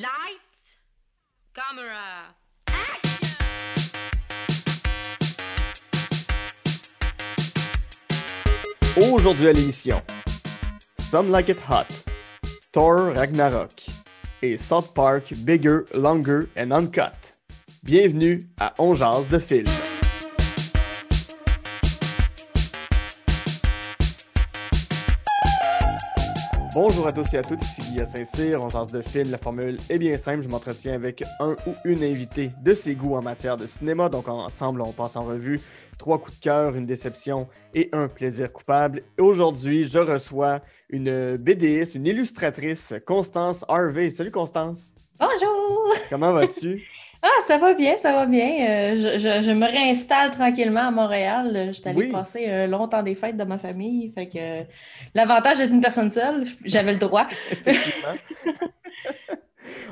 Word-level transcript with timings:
Lights, 0.00 0.78
camera, 1.52 2.32
Aujourd'hui 8.96 9.48
à 9.48 9.52
l'émission, 9.52 10.00
Some 10.98 11.30
Like 11.30 11.50
It 11.50 11.58
Hot, 11.68 11.84
Thor 12.72 13.14
Ragnarok 13.14 13.88
et 14.40 14.56
South 14.56 14.94
Park 14.94 15.34
Bigger, 15.34 15.80
Longer 15.92 16.48
and 16.56 16.70
Uncut. 16.70 17.34
Bienvenue 17.82 18.48
à 18.58 18.72
On 18.78 18.94
Jase 18.94 19.28
de 19.28 19.38
film. 19.38 19.66
Bonjour 26.82 27.06
à 27.06 27.12
tous 27.12 27.34
et 27.34 27.36
à 27.36 27.42
toutes, 27.42 27.62
ici 27.62 27.82
Guy 27.92 28.06
Saint-Cyr, 28.06 28.62
on 28.62 28.70
jase 28.70 28.90
de 28.90 29.02
film. 29.02 29.30
La 29.30 29.36
formule 29.36 29.76
est 29.90 29.98
bien 29.98 30.16
simple, 30.16 30.40
je 30.40 30.48
m'entretiens 30.48 30.94
avec 30.94 31.22
un 31.38 31.54
ou 31.66 31.74
une 31.84 32.02
invitée 32.02 32.48
de 32.62 32.72
ses 32.72 32.94
goûts 32.94 33.16
en 33.16 33.20
matière 33.20 33.58
de 33.58 33.66
cinéma. 33.66 34.08
Donc 34.08 34.28
ensemble, 34.28 34.80
on 34.80 34.90
passe 34.90 35.14
en 35.16 35.26
revue 35.26 35.60
trois 35.98 36.18
coups 36.18 36.38
de 36.38 36.42
cœur, 36.42 36.74
une 36.74 36.86
déception 36.86 37.48
et 37.74 37.90
un 37.92 38.08
plaisir 38.08 38.50
coupable. 38.50 39.02
Et 39.18 39.20
Aujourd'hui, 39.20 39.86
je 39.86 39.98
reçois 39.98 40.60
une 40.88 41.36
BDiste, 41.36 41.96
une 41.96 42.06
illustratrice, 42.06 42.94
Constance 43.06 43.62
Harvey. 43.68 44.08
Salut 44.08 44.30
Constance, 44.30 44.94
Bonjour! 45.18 45.92
comment 46.08 46.32
vas-tu? 46.32 46.82
Ah, 47.22 47.28
ça 47.46 47.58
va 47.58 47.74
bien, 47.74 47.96
ça 47.98 48.12
va 48.14 48.24
bien. 48.26 48.66
Euh, 48.68 48.96
je, 48.96 49.18
je- 49.18 49.42
je 49.42 49.50
me 49.50 49.66
réinstalle 49.66 50.30
tranquillement 50.30 50.88
à 50.88 50.90
Montréal. 50.90 51.52
Euh, 51.54 51.66
Je 51.66 51.72
suis 51.72 51.88
allée 51.88 51.98
Oui. 52.06 52.12
passer 52.12 52.46
un 52.48 52.66
long 52.66 52.88
temps 52.88 53.02
des 53.02 53.14
fêtes 53.14 53.36
de 53.36 53.44
ma 53.44 53.58
famille. 53.58 54.10
Fait 54.14 54.26
que 54.28 54.38
euh, 54.38 54.62
l'avantage 55.14 55.58
d'être 55.58 55.72
une 55.72 55.82
personne 55.82 56.10
seule, 56.10 56.44
j'avais 56.64 56.92
le 56.92 56.98
droit. 56.98 57.26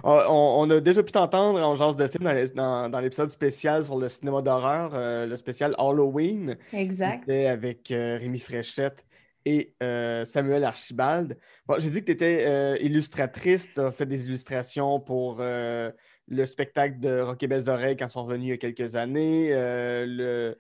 On, 0.02 0.68
a 0.70 0.80
déjà 0.80 1.02
pu 1.02 1.12
t'entendre 1.12 1.60
en 1.60 1.76
genre 1.76 1.94
de 1.94 2.06
film 2.08 2.24
dans 2.24 2.44
dans, 2.54 2.88
dans 2.88 3.00
l'épisode 3.00 3.30
spécial 3.30 3.84
sur 3.84 3.98
le 3.98 4.08
cinéma 4.08 4.42
d'horreur, 4.42 4.92
euh, 4.94 5.26
le 5.26 5.36
spécial 5.36 5.74
Halloween. 5.78 6.56
Exact. 6.72 7.28
Avec 7.30 7.90
euh, 7.90 8.16
Rémi 8.18 8.38
Fréchette 8.38 9.04
et 9.44 9.74
euh, 9.82 10.24
Samuel 10.24 10.64
Archibald. 10.64 11.36
Bon, 11.66 11.76
j'ai 11.78 11.90
dit 11.90 12.00
que 12.00 12.06
tu 12.06 12.12
étais 12.12 12.80
illustratrice, 12.82 13.72
tu 13.72 13.80
as 13.80 13.92
fait 13.92 14.06
des 14.06 14.26
illustrations 14.26 15.00
pour 15.00 15.38
euh, 15.40 15.90
le 16.28 16.46
spectacle 16.46 17.00
de 17.00 17.20
Rock 17.20 17.42
et 17.42 17.46
Belles 17.48 17.68
Oreilles 17.68 17.96
quand 17.96 18.06
ils 18.06 18.10
sont 18.10 18.24
revenus 18.24 18.46
il 18.46 18.50
y 18.50 18.52
a 18.52 18.56
quelques 18.58 18.96
années. 18.96 19.50
euh, 19.52 20.54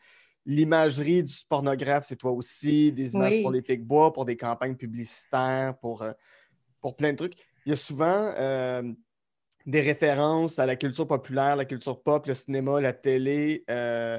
L'imagerie 0.46 1.22
du 1.22 1.34
pornographe, 1.46 2.06
c'est 2.06 2.16
toi 2.16 2.32
aussi, 2.32 2.90
des 2.90 3.12
images 3.12 3.34
Oui. 3.34 3.42
pour 3.42 3.50
les 3.50 3.60
Pic-Bois, 3.60 4.14
pour 4.14 4.24
des 4.24 4.36
campagnes 4.36 4.76
publicitaires, 4.76 5.76
pour, 5.78 6.00
euh, 6.00 6.12
pour 6.80 6.96
plein 6.96 7.12
de 7.12 7.16
trucs. 7.18 7.34
Il 7.66 7.70
y 7.70 7.72
a 7.72 7.76
souvent 7.76 8.32
euh, 8.38 8.82
des 9.66 9.82
références 9.82 10.58
à 10.58 10.64
la 10.64 10.76
culture 10.76 11.06
populaire, 11.06 11.54
la 11.54 11.66
culture 11.66 12.02
pop, 12.02 12.26
le 12.26 12.32
cinéma, 12.32 12.80
la 12.80 12.94
télé. 12.94 13.64
euh, 13.68 14.18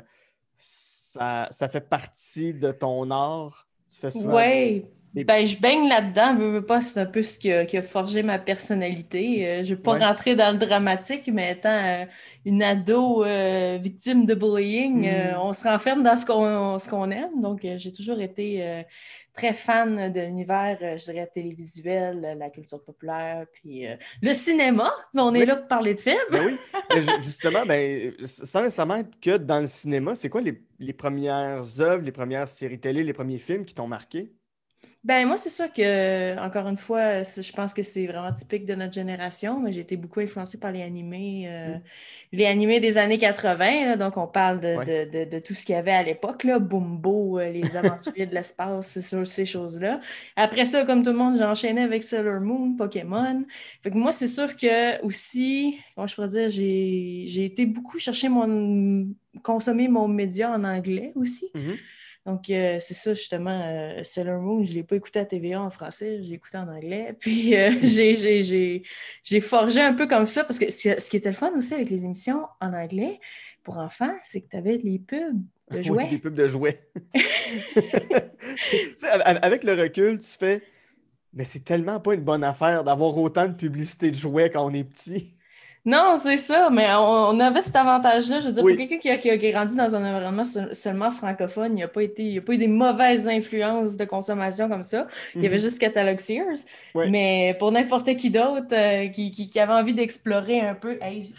ça, 0.56 1.47
ça 1.50 1.67
fait 1.67 1.89
partie 1.89 2.53
de 2.53 2.72
ton 2.72 3.09
art. 3.09 3.67
Tu 3.91 4.00
fais 4.00 4.11
souvent 4.11 4.38
Oui. 4.38 4.86
Ben, 5.16 5.46
je 5.46 5.58
baigne 5.58 5.88
là-dedans, 5.90 6.36
veux, 6.36 6.52
veux 6.52 6.66
pas, 6.66 6.82
c'est 6.82 7.00
un 7.00 7.06
peu 7.06 7.24
ce 7.24 7.40
qui 7.40 7.52
a, 7.52 7.66
qui 7.66 7.78
a 7.78 7.82
forgé 7.82 8.22
ma 8.22 8.38
personnalité. 8.38 9.48
Euh, 9.48 9.64
je 9.64 9.74
vais 9.74 9.82
pas 9.82 9.94
Ouais. 9.94 10.06
rentrer 10.06 10.36
dans 10.36 10.52
le 10.52 10.58
dramatique, 10.58 11.28
mais 11.34 11.54
étant 11.54 11.70
euh, 11.70 12.06
une 12.46 12.62
ado 12.62 13.24
euh, 13.24 13.80
victime 13.82 14.26
de 14.26 14.36
bullying, 14.36 15.08
euh, 15.08 15.34
Mm. 15.34 15.40
on 15.42 15.54
se 15.54 15.68
renferme 15.68 16.04
dans 16.04 16.16
ce 16.16 16.26
qu'on 16.26 16.78
ce 16.80 16.88
qu'on 16.90 17.10
aime. 17.12 17.42
Donc, 17.42 17.62
j'ai 17.78 17.92
toujours 17.92 18.20
été 18.22 18.84
très 19.34 19.54
fan 19.54 20.12
de 20.12 20.20
l'univers, 20.22 20.78
je 20.98 21.04
dirais, 21.12 21.30
télévisuel, 21.34 22.36
la 22.38 22.50
culture 22.50 22.84
populaire, 22.84 23.46
puis 23.54 23.86
le 24.22 24.34
cinéma. 24.34 24.92
Mais 25.14 25.22
on 25.22 25.34
est 25.34 25.40
Oui. 25.40 25.46
là 25.48 25.56
pour 25.56 25.68
parler 25.68 25.96
de 25.96 26.00
films. 26.00 26.18
Ben 26.32 26.46
oui. 26.46 26.58
Mais 26.94 27.02
ju- 27.02 27.22
justement, 27.22 27.66
ben, 27.66 28.14
sans 28.26 28.62
nécessairement 28.64 28.98
être 28.98 29.20
que 29.20 29.38
dans 29.38 29.60
le 29.60 29.68
cinéma, 29.68 30.14
c'est 30.16 30.30
quoi 30.30 30.42
les, 30.42 30.62
les 30.80 30.94
premières 30.94 31.64
œuvres, 31.82 32.04
les 32.04 32.12
premières 32.12 32.48
séries 32.48 32.80
télé, 32.80 33.04
les 33.04 33.14
premiers 33.14 33.40
films 33.40 33.66
qui 33.66 33.74
t'ont 33.74 33.88
marqué? 33.88 34.31
Ben 35.06 35.26
moi, 35.26 35.38
c'est 35.38 35.50
sûr 35.50 35.72
que, 35.72 36.38
encore 36.46 36.68
une 36.68 36.78
fois, 36.78 37.24
je 37.24 37.52
pense 37.54 37.74
que 37.74 37.84
c'est 37.84 38.06
vraiment 38.06 38.34
typique 38.34 38.66
de 38.66 38.76
notre 38.76 38.94
génération, 38.94 39.58
mais 39.62 39.72
j'ai 39.72 39.80
été 39.80 39.96
beaucoup 39.96 40.20
influencée 40.20 40.60
par 40.60 40.74
les 40.74 40.82
animés, 40.82 41.46
euh, 41.48 41.76
Mm. 41.78 41.82
les 42.34 42.46
animés 42.46 42.80
des 42.82 42.98
années 42.98 43.18
80, 43.18 43.86
là, 43.86 43.96
donc 43.96 44.18
on 44.18 44.28
parle 44.28 44.60
de, 44.60 44.76
Ouais. 44.76 44.86
de- 45.06 45.26
de- 45.26 45.30
de 45.32 45.40
tout 45.40 45.54
ce 45.54 45.66
qu'il 45.66 45.74
y 45.74 45.78
avait 45.78 45.94
à 45.94 46.04
l'époque, 46.04 46.44
là, 46.44 46.60
Bumbo, 46.60 47.40
euh, 47.40 47.50
les 47.50 47.78
aventuriers 47.78 48.26
de 48.28 48.36
l'espace, 48.36 48.88
c'est 48.88 49.02
sûr, 49.02 49.26
ces 49.26 49.46
choses-là. 49.46 50.02
Après 50.36 50.66
ça, 50.66 50.84
comme 50.84 51.02
tout 51.02 51.12
le 51.12 51.18
monde, 51.18 51.38
j'ai 51.38 51.46
enchaîné 51.46 51.81
avec 51.81 52.04
Sailor 52.04 52.42
Moon, 52.42 52.76
Pokémon. 52.76 53.46
Fait 53.81 53.92
que 53.92 53.98
moi, 53.98 54.12
c'est 54.12 54.28
sûr 54.28 54.58
que 54.58 55.02
aussi, 55.06 55.78
comment 55.96 56.08
je 56.08 56.16
pourrais 56.16 56.28
dire, 56.28 56.50
j'ai 56.50 57.24
j'ai 57.26 57.46
été 57.46 57.66
beaucoup 57.66 58.00
chercher 58.00 58.28
mon... 58.28 59.08
consommer 59.44 59.88
mon 59.88 60.10
média 60.10 60.52
en 60.52 60.64
anglais 60.66 61.14
aussi. 61.16 61.46
Donc, 62.29 62.50
euh, 62.51 62.78
c'est 62.79 62.94
ça, 62.94 63.13
justement, 63.16 63.50
euh, 63.66 64.03
Sailor 64.03 64.40
Moon, 64.40 64.63
je 64.63 64.69
ne 64.69 64.75
l'ai 64.75 64.84
pas 64.84 64.95
écouté 64.95 65.19
à 65.19 65.25
TVA 65.25 65.59
en 65.62 65.72
français, 65.72 66.22
je 66.22 66.29
l'ai 66.29 66.35
écouté 66.35 66.57
en 66.59 66.67
anglais. 66.67 67.16
Puis, 67.19 67.56
euh, 67.56 67.72
j'ai- 67.81 68.84
j'ai- 69.23 69.41
forgé 69.41 69.81
un 69.81 69.94
peu 69.94 70.07
comme 70.07 70.25
ça, 70.28 70.44
parce 70.44 70.59
que 70.59 70.69
ce 70.69 71.09
qui 71.09 71.18
était 71.18 71.29
le 71.29 71.35
fun 71.35 71.51
aussi 71.57 71.73
avec 71.73 71.89
les 71.89 72.06
émissions 72.06 72.45
en 72.62 72.73
anglais 72.73 73.19
pour 73.63 73.78
enfants, 73.79 74.13
c'est 74.22 74.41
que 74.41 74.50
tu 74.50 74.57
avais 74.57 74.78
les 74.78 75.00
pubs 75.00 75.41
de 75.72 75.78
Oui, 75.79 75.84
jouets. 75.84 76.07
des 76.09 76.18
pubs 76.19 76.35
de 76.35 76.45
jouets. 76.47 76.79
Avec 79.41 79.63
le 79.63 79.73
recul, 79.81 80.19
tu 80.19 80.29
fais, 80.38 80.62
mais 81.34 81.45
c'est 81.45 81.63
tellement 81.63 82.00
pas 82.00 82.13
une 82.13 82.22
bonne 82.23 82.44
affaire 82.44 82.84
d'avoir 82.84 83.18
autant 83.18 83.47
de 83.47 83.53
publicité 83.53 84.12
de 84.12 84.16
jouets 84.16 84.50
quand 84.50 84.66
on 84.66 84.73
est 84.73 84.84
petit. 84.84 85.35
Non, 85.85 86.16
c'est 86.22 86.38
ça, 86.38 86.69
mais 86.69 86.88
on, 86.94 87.29
on 87.29 87.40
avait 87.40 87.62
cet 87.62 87.75
avantage-là. 87.75 88.41
Je 88.41 88.47
veux 88.47 88.51
dire, 88.53 88.63
Oui. 88.63 88.73
pour 88.75 88.79
quelqu'un 88.88 88.97
qui 89.00 89.09
a, 89.09 89.17
qui 89.17 89.29
a 89.29 89.51
grandi 89.51 89.75
dans 89.75 89.95
un 89.95 90.03
environnement 90.16 90.44
seul- 90.44 90.75
seulement 90.75 91.09
francophone, 91.12 91.72
il 91.72 91.75
n'y 91.75 91.84
a, 91.84 91.88
pas 91.88 92.03
été- 92.03 92.23
il 92.23 92.34
y 92.34 92.38
a 92.38 92.41
pas 92.41 92.53
eu 92.53 92.57
des 92.57 92.67
mauvaises 92.67 93.28
influences 93.28 93.95
de 93.97 94.06
consommation 94.06 94.68
comme 94.69 94.84
ça. 94.84 95.07
Il 95.35 95.41
y 95.44 95.47
avait 95.47 95.56
Mhm. 95.56 95.62
juste 95.63 95.79
Catalogue 95.79 96.19
Sears. 96.19 96.59
Mais 96.95 97.56
pour 97.59 97.72
n'importe 97.72 98.13
qui 98.18 98.29
d'autre 98.29 98.68
euh, 98.73 99.07
qui, 99.07 99.31
qui- 99.31 99.50
qui 99.50 99.59
avait 99.59 99.73
envie 99.73 99.94
d'explorer 99.94 100.59
un 100.59 100.75
peu. 100.75 100.97
Hey, 101.01 101.34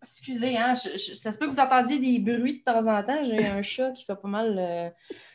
excusez, 0.00 0.56
hein, 0.56 0.74
je- 0.74 0.96
je- 0.98 1.14
ça 1.14 1.32
se 1.32 1.38
peut 1.38 1.46
que 1.46 1.52
vous 1.52 1.60
entendiez 1.60 1.98
des 1.98 2.18
bruits 2.18 2.58
de 2.64 2.72
temps 2.72 2.86
en 2.86 3.02
temps. 3.02 3.22
J'ai 3.24 3.46
un 3.46 3.62
chat 3.62 3.90
qui 3.92 4.04
fait 4.04 4.14
pas 4.14 4.28
mal. 4.28 4.56
euh, 4.58 4.88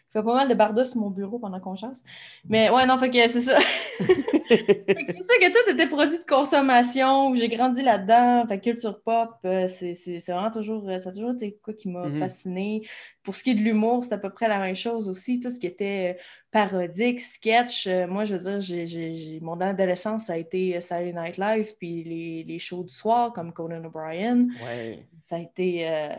qui 0.07 0.13
fait 0.13 0.23
pas 0.23 0.33
mal 0.35 0.49
de 0.49 0.53
bardas 0.53 0.85
sur 0.85 0.99
mon 1.01 1.09
bureau 1.09 1.37
pendant 1.39 1.59
qu'on 1.59 1.75
chasse. 1.75 2.03
Mais 2.47 2.69
ouais, 2.69 2.85
non, 2.85 2.97
fait 2.97 3.09
que 3.09 3.27
c'est 3.27 3.41
ça. 3.41 3.57
C'est 4.49 5.21
ça 5.23 5.33
que 5.41 5.51
tout 5.51 5.71
était 5.71 5.87
produit 5.87 6.17
de 6.17 6.23
consommation. 6.23 7.33
J'ai 7.35 7.49
grandi 7.49 7.81
là-dedans. 7.81 8.45
Fait 8.47 8.59
culture 8.61 9.01
pop, 9.01 9.31
euh, 9.45 9.67
c'est 9.67 9.93
c'est- 9.93 10.21
c'est 10.21 10.31
vraiment 10.31 10.51
toujours, 10.51 10.87
euh, 10.87 10.99
ça 10.99 11.09
a 11.09 11.11
toujours 11.11 11.31
été 11.33 11.57
quoi 11.61 11.73
qui 11.73 11.89
m'a 11.89 12.07
Mhm. 12.07 12.17
fasciné. 12.17 12.81
Pour 13.23 13.35
ce 13.35 13.43
qui 13.43 13.49
est 13.51 13.55
de 13.55 13.59
l'humour, 13.59 14.05
c'est 14.05 14.13
à 14.13 14.17
peu 14.17 14.29
près 14.29 14.47
la 14.47 14.59
même 14.59 14.75
chose 14.75 15.09
aussi. 15.09 15.41
Tout 15.41 15.49
ce 15.49 15.59
qui 15.59 15.67
était 15.67 16.15
euh, 16.17 16.21
parodique, 16.51 17.19
sketch. 17.19 17.87
moi, 18.07 18.23
je 18.23 18.35
veux 18.35 18.39
dire, 18.49 18.61
j'ai- 18.61 18.87
j'ai- 18.87 19.15
j'ai- 19.17 19.39
mon 19.41 19.59
adolescence, 19.59 20.25
ça 20.27 20.33
a 20.33 20.37
été 20.37 20.79
Saturday 20.79 21.13
Night 21.13 21.37
Live, 21.37 21.73
puis 21.77 22.03
les, 22.05 22.43
les 22.43 22.59
shows 22.59 22.83
du 22.83 22.93
soir 22.93 23.33
comme 23.33 23.51
Conan 23.51 23.83
O'Brien. 23.83 24.47
Ouais. 24.63 25.05
Ça 25.25 25.35
a 25.35 25.39
été. 25.39 25.89
euh, 25.89 26.09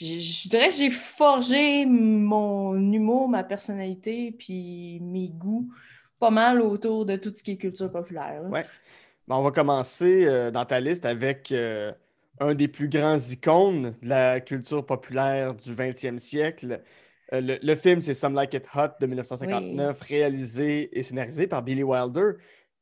je 0.00 0.48
dirais 0.48 0.68
que 0.68 0.74
j'ai 0.74 0.90
forgé 0.90 1.84
mon 1.86 2.74
humour, 2.92 3.28
ma 3.28 3.44
personnalité, 3.44 4.32
puis 4.32 4.98
mes 5.00 5.28
goûts 5.28 5.70
pas 6.18 6.30
mal 6.30 6.60
autour 6.60 7.06
de 7.06 7.16
tout 7.16 7.32
ce 7.34 7.42
qui 7.42 7.52
est 7.52 7.56
culture 7.56 7.90
populaire. 7.90 8.42
Ouais. 8.50 8.66
Ben, 9.28 9.36
on 9.36 9.42
va 9.42 9.50
commencer 9.50 10.26
euh, 10.26 10.50
dans 10.50 10.64
ta 10.64 10.80
liste 10.80 11.06
avec 11.06 11.52
euh, 11.52 11.92
un 12.40 12.54
des 12.54 12.68
plus 12.68 12.88
grands 12.88 13.16
icônes 13.18 13.94
de 14.02 14.08
la 14.08 14.40
culture 14.40 14.84
populaire 14.84 15.54
du 15.54 15.74
20e 15.74 16.18
siècle. 16.18 16.82
Euh, 17.32 17.40
le, 17.40 17.58
le 17.62 17.74
film, 17.74 18.00
c'est 18.00 18.12
Some 18.14 18.34
Like 18.34 18.52
It 18.54 18.66
Hot 18.74 18.98
de 19.00 19.06
1959, 19.06 20.00
réalisé 20.00 20.98
et 20.98 21.02
scénarisé 21.02 21.46
par 21.46 21.62
Billy 21.62 21.82
Wilder. 21.82 22.32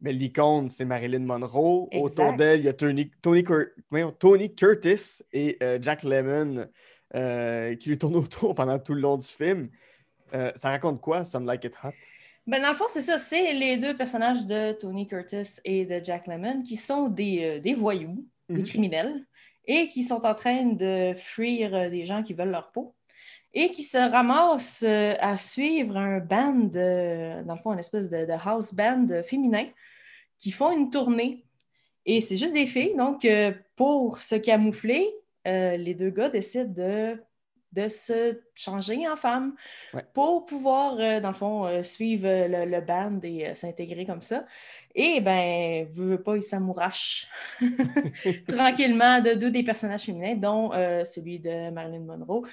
Mais 0.00 0.12
l'icône, 0.12 0.68
c'est 0.68 0.84
Marilyn 0.84 1.20
Monroe. 1.24 1.88
Autour 1.92 2.34
d'elle, 2.34 2.60
il 2.60 2.66
y 2.66 2.68
a 2.68 2.72
Tony, 2.72 3.10
Tony, 3.20 3.42
Cur- 3.42 3.66
voyons, 3.90 4.12
Tony 4.18 4.54
Curtis 4.54 5.22
et 5.32 5.58
euh, 5.62 5.78
Jack 5.82 6.02
Lemmon 6.04 6.66
euh, 7.14 7.74
qui 7.76 7.88
lui 7.90 7.98
tournent 7.98 8.16
autour 8.24 8.54
pendant 8.54 8.78
tout 8.78 8.94
le 8.94 9.00
long 9.00 9.16
du 9.16 9.26
film. 9.26 9.70
Euh, 10.34 10.52
ça 10.56 10.70
raconte 10.70 11.00
quoi, 11.00 11.24
Some 11.24 11.46
Like 11.46 11.64
It 11.64 11.74
Hot? 11.82 11.90
Ben, 12.46 12.62
dans 12.62 12.70
le 12.70 12.74
fond, 12.74 12.84
c'est 12.88 13.02
ça. 13.02 13.18
C'est 13.18 13.52
les 13.54 13.76
deux 13.76 13.96
personnages 13.96 14.46
de 14.46 14.72
Tony 14.72 15.06
Curtis 15.06 15.58
et 15.64 15.84
de 15.84 16.02
Jack 16.04 16.26
Lemmon 16.26 16.62
qui 16.62 16.76
sont 16.76 17.08
des, 17.08 17.44
euh, 17.44 17.60
des 17.60 17.74
voyous, 17.74 18.24
des 18.48 18.60
Mhm. 18.60 18.66
criminels, 18.66 19.26
et 19.66 19.88
qui 19.88 20.02
sont 20.02 20.24
en 20.24 20.34
train 20.34 20.64
de 20.64 21.12
fuir 21.14 21.90
des 21.90 22.04
gens 22.04 22.22
qui 22.22 22.32
veulent 22.32 22.50
leur 22.50 22.72
peau, 22.72 22.94
et 23.52 23.70
qui 23.70 23.84
se 23.84 23.98
ramassent 23.98 24.82
à 24.84 25.36
suivre 25.36 25.96
un 25.96 26.20
band, 26.20 26.54
dans 26.54 27.54
le 27.54 27.60
fond, 27.60 27.72
une 27.74 27.78
espèce 27.78 28.08
de, 28.08 28.24
de 28.24 28.32
house 28.32 28.72
band 28.72 29.06
féminin, 29.22 29.66
qui 30.38 30.52
font 30.52 30.72
une 30.72 30.88
tournée. 30.90 31.44
Et 32.06 32.22
c'est 32.22 32.36
juste 32.38 32.54
des 32.54 32.64
filles. 32.66 32.94
Donc, 32.96 33.26
pour 33.76 34.22
se 34.22 34.36
camoufler, 34.36 35.10
euh, 35.48 35.76
les 35.76 35.94
deux 35.94 36.10
gars 36.10 36.28
décident 36.28 36.72
de 36.72 37.22
de 37.72 37.86
se 37.88 38.40
changer 38.54 39.06
en 39.06 39.16
femme 39.16 39.54
Ouais. 39.92 40.02
pour 40.14 40.46
pouvoir, 40.46 40.98
euh, 40.98 41.20
dans 41.20 41.28
le 41.28 41.34
fond, 41.34 41.66
euh, 41.66 41.82
suivre 41.82 42.26
le, 42.26 42.64
le 42.64 42.80
band 42.80 43.20
et 43.22 43.54
s'intégrer 43.54 44.06
comme 44.06 44.22
ça. 44.22 44.46
Et 44.94 45.20
ben, 45.20 45.86
veut 45.90 46.22
pas, 46.22 46.36
il 46.36 46.42
s'amourache 46.42 47.28
tranquillement 48.48 49.20
de 49.20 49.34
deux 49.34 49.50
des 49.50 49.62
personnages 49.62 50.04
féminins, 50.04 50.34
dont 50.34 50.70
celui 51.04 51.40
de 51.40 51.70
Marilyn 51.70 52.00
Monroe. 52.00 52.48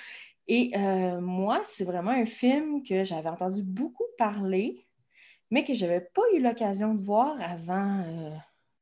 Et 0.48 0.74
moi, 1.22 1.62
c'est 1.64 1.86
vraiment 1.86 2.12
un 2.12 2.26
film 2.26 2.84
que 2.84 3.06
j'avais 3.06 3.30
entendu 3.30 3.64
beaucoup 3.64 4.04
parler, 4.18 4.86
mais 5.50 5.64
que 5.64 5.74
je 5.74 5.86
n'avais 5.86 6.02
pas 6.02 6.22
eu 6.36 6.42
l'occasion 6.42 6.94
de 6.94 7.02
voir 7.04 7.38
avant 7.42 8.04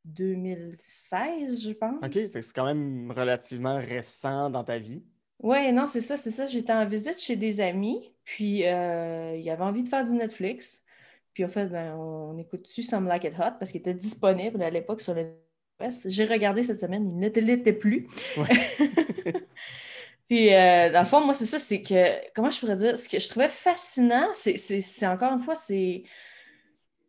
2016, 0.06 1.64
je 1.64 1.72
pense. 1.72 2.04
OK, 2.04 2.14
c'est 2.14 2.54
quand 2.54 2.66
même 2.66 3.12
relativement 3.12 3.78
récent 3.78 4.50
dans 4.50 4.64
ta 4.64 4.78
vie. 4.78 5.04
Oui, 5.40 5.72
non, 5.72 5.86
c'est 5.88 6.02
ça, 6.02 6.18
c'est 6.18 6.32
ça. 6.32 6.46
J'étais 6.46 6.74
en 6.74 6.86
visite 6.86 7.20
chez 7.20 7.36
des 7.36 7.60
amis, 7.60 8.14
puis 8.24 8.66
euh, 8.66 9.36
ils 9.36 9.50
avaient 9.50 9.64
envie 9.64 9.84
de 9.84 9.90
faire 9.90 10.04
du 10.06 10.14
Netflix. 10.14 10.84
Puis 11.34 11.44
en 11.44 11.50
fait, 11.50 11.68
ben, 11.68 11.96
on 11.96 12.38
écoute-tu 12.38 12.84
Some 12.84 13.08
Like 13.08 13.24
It 13.26 13.34
Hot 13.38 13.58
parce 13.60 13.72
qu'il 13.72 13.82
était 13.82 13.94
disponible 13.94 14.62
à 14.62 14.70
l'époque 14.70 15.02
sur 15.02 15.14
le. 15.14 15.28
J'ai 16.06 16.26
regardé 16.26 16.64
cette 16.64 16.80
semaine, 16.80 17.04
il 17.04 17.20
ne 17.20 17.30
l'était 17.30 17.74
plus. 17.74 18.08
Ouais. 18.38 18.94
Puis 20.30 20.54
euh, 20.54 20.92
dans 20.92 21.02
le 21.02 21.06
fond, 21.06 21.26
moi, 21.26 21.34
c'est 21.34 21.46
ça, 21.46 21.60
c'est 21.60 21.82
que, 21.82 22.32
comment 22.34 22.50
je 22.50 22.60
pourrais 22.60 22.78
dire, 22.78 22.98
ce 22.98 23.10
que 23.10 23.20
je 23.20 23.28
trouvais 23.28 23.50
fascinant, 23.50 24.30
c'est 24.34 25.08
encore 25.08 25.34
une 25.34 25.40
fois, 25.40 25.56
c'est. 25.56 26.04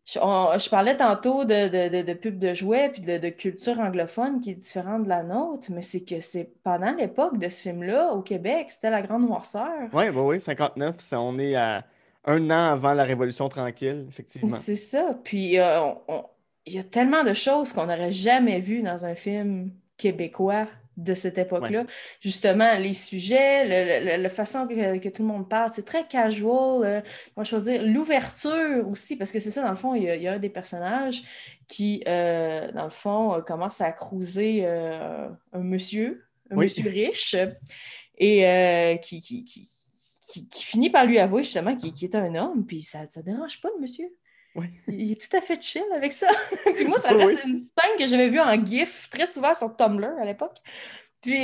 Je, 0.06 0.18
on- 0.20 0.58
je 0.58 0.68
parlais 0.68 0.96
tantôt 0.96 1.44
de, 1.44 1.68
de, 1.68 1.88
de, 1.96 2.02
de 2.02 2.12
pub 2.14 2.38
de 2.38 2.52
jouets 2.52 2.90
puis 2.90 3.00
de, 3.00 3.16
de 3.16 3.28
culture 3.30 3.80
anglophone 3.80 4.40
qui 4.40 4.50
est 4.50 4.54
différente 4.54 5.04
de 5.04 5.08
la 5.08 5.22
nôtre, 5.22 5.68
mais 5.70 5.80
c'est 5.82 6.02
que 6.02 6.20
c'est 6.20 6.50
pendant 6.62 6.92
l'époque 6.92 7.38
de 7.38 7.48
ce 7.48 7.62
film-là, 7.62 8.12
au 8.12 8.20
Québec, 8.20 8.66
c'était 8.70 8.90
la 8.90 9.00
Grande 9.02 9.26
Noirceur. 9.26 9.88
Oui, 9.94 10.08
oui, 10.10 10.22
oui, 10.22 10.40
59, 10.40 10.96
ça, 11.00 11.20
on 11.20 11.38
est 11.38 11.54
à 11.54 11.82
un 12.26 12.50
an 12.50 12.72
avant 12.72 12.92
la 12.92 13.04
Révolution 13.04 13.48
tranquille, 13.48 14.04
effectivement. 14.08 14.58
C'est 14.62 14.76
ça. 14.76 15.16
Puis 15.24 15.58
euh, 15.58 15.80
on- 15.80 15.96
on- 16.08 16.24
il 16.66 16.74
y 16.74 16.78
a 16.78 16.84
tellement 16.84 17.24
de 17.24 17.32
choses 17.34 17.72
qu'on 17.72 17.86
n'aurait 17.86 18.12
jamais 18.12 18.60
vues 18.60 18.82
dans 18.82 19.04
un 19.06 19.14
film 19.14 19.70
québécois 19.96 20.66
de 20.96 21.14
cette 21.14 21.38
époque-là. 21.38 21.84
Justement, 22.20 22.78
les 22.78 22.94
sujets, 22.94 23.64
le- 23.64 24.16
le- 24.16 24.22
la 24.22 24.30
façon 24.30 24.66
que, 24.66 24.98
que 24.98 25.08
tout 25.08 25.22
le 25.22 25.28
monde 25.28 25.48
parle, 25.48 25.70
c'est 25.74 25.84
très 25.84 26.06
casual. 26.06 26.84
euh, 26.84 27.00
moi, 27.36 27.44
je 27.44 27.56
veux 27.56 27.62
dire, 27.70 27.82
l'ouverture 27.84 28.88
aussi, 28.88 29.16
parce 29.16 29.32
que 29.32 29.38
c'est 29.40 29.50
ça, 29.50 29.62
dans 29.62 29.70
le 29.70 29.76
fond, 29.76 29.94
il 29.94 30.04
y 30.04 30.10
a, 30.10 30.16
il 30.16 30.22
y 30.22 30.28
a 30.28 30.34
un 30.34 30.38
des 30.38 30.50
personnages 30.50 31.22
qui, 31.68 32.02
euh, 32.06 32.70
dans 32.72 32.84
le 32.84 32.90
fond, 32.90 33.34
euh, 33.34 33.40
commence 33.40 33.80
à 33.80 33.90
cruiser 33.92 34.60
euh, 34.64 35.28
un 35.52 35.60
monsieur, 35.60 36.24
un 36.50 36.56
Oui. 36.56 36.66
monsieur 36.66 36.88
riche, 36.88 37.36
et 38.18 39.00
qui, 39.02 39.20
qui, 39.20 39.44
qui, 39.44 39.68
qui- 40.28 40.48
qui 40.48 40.64
finit 40.64 40.90
par 40.90 41.04
lui 41.06 41.18
avouer 41.18 41.42
justement 41.42 41.76
qu'il 41.76 41.92
qu'il 41.92 42.08
est 42.08 42.16
un 42.16 42.34
homme, 42.34 42.64
puis 42.66 42.82
ça 42.82 43.00
ne 43.16 43.22
dérange 43.22 43.60
pas 43.60 43.68
le 43.74 43.80
monsieur? 43.80 44.12
Oui. 44.54 44.66
Il 44.88 45.12
est 45.12 45.20
tout 45.30 45.36
à 45.36 45.40
fait 45.40 45.60
chill 45.60 45.82
avec 45.94 46.12
ça. 46.12 46.28
puis 46.74 46.84
moi, 46.84 46.98
ça 46.98 47.14
Oui, 47.16 47.24
reste 47.24 47.44
une 47.44 47.56
scène 47.58 47.96
que 47.98 48.06
j'avais 48.06 48.28
vue 48.28 48.40
en 48.40 48.64
GIF 48.64 49.08
très 49.10 49.26
souvent 49.26 49.52
sur 49.54 49.74
Tumblr 49.76 50.10
à 50.20 50.24
l'époque. 50.24 50.58
Puis, 51.20 51.38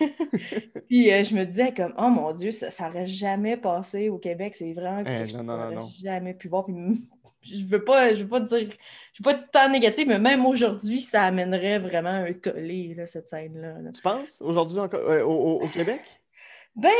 puis 0.88 1.12
euh, 1.12 1.24
je 1.24 1.34
me 1.34 1.44
disais 1.44 1.72
comme, 1.74 1.92
oh 1.98 2.08
mon 2.08 2.32
Dieu, 2.32 2.52
ça 2.52 2.68
n'aurait 2.86 3.06
jamais 3.06 3.56
passé 3.56 4.08
au 4.08 4.18
Québec. 4.18 4.54
C'est 4.54 4.72
vraiment 4.72 5.02
Eh, 5.06 5.30
qu'on 5.32 5.42
non, 5.42 5.54
aurait 5.54 5.74
non. 5.74 5.88
jamais 6.02 6.34
pu 6.34 6.48
voir. 6.48 6.64
Puis, 6.64 7.58
je 7.58 7.66
veux 7.66 7.84
pas, 7.84 8.14
je 8.14 8.22
veux 8.22 8.28
pas 8.28 8.40
dire, 8.40 8.70
je 9.12 9.18
veux 9.22 9.24
pas 9.24 9.32
être 9.32 9.50
tant 9.50 9.68
négatif, 9.68 10.06
mais 10.06 10.18
même 10.18 10.46
aujourd'hui, 10.46 11.00
ça 11.02 11.24
amènerait 11.24 11.78
vraiment 11.80 12.10
un 12.10 12.32
tollé, 12.32 12.94
là, 12.96 13.06
cette 13.06 13.28
scène-là. 13.28 13.80
là. 13.82 13.90
Tu 13.92 14.00
penses, 14.02 14.40
aujourd'hui 14.40 14.78
encore, 14.78 15.00
euh, 15.00 15.22
au, 15.22 15.60
au- 15.62 15.68
Québec? 15.68 16.00
Ben, 16.76 16.90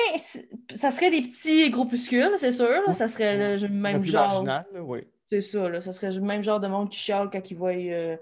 ça 0.74 0.90
serait 0.90 1.10
des 1.10 1.22
petits 1.22 1.70
groupuscules, 1.70 2.32
c'est 2.36 2.52
sûr. 2.52 2.68
là. 2.86 2.92
Ça 2.92 3.08
serait 3.08 3.56
le 3.56 3.68
même 3.68 4.04
genre. 4.04 4.26
marginal, 4.44 4.66
là, 4.72 4.82
oui. 4.82 5.00
C'est 5.40 5.40
ça, 5.40 5.68
là. 5.68 5.80
Ça 5.80 5.92
serait 5.92 6.12
le 6.12 6.20
même 6.20 6.44
genre 6.44 6.60
de 6.60 6.68
monde 6.68 6.88
qui 6.90 6.98
chiale 6.98 7.28
quand 7.32 7.50
ils 7.50 7.56
voient 7.56 7.70
euh, 7.72 8.16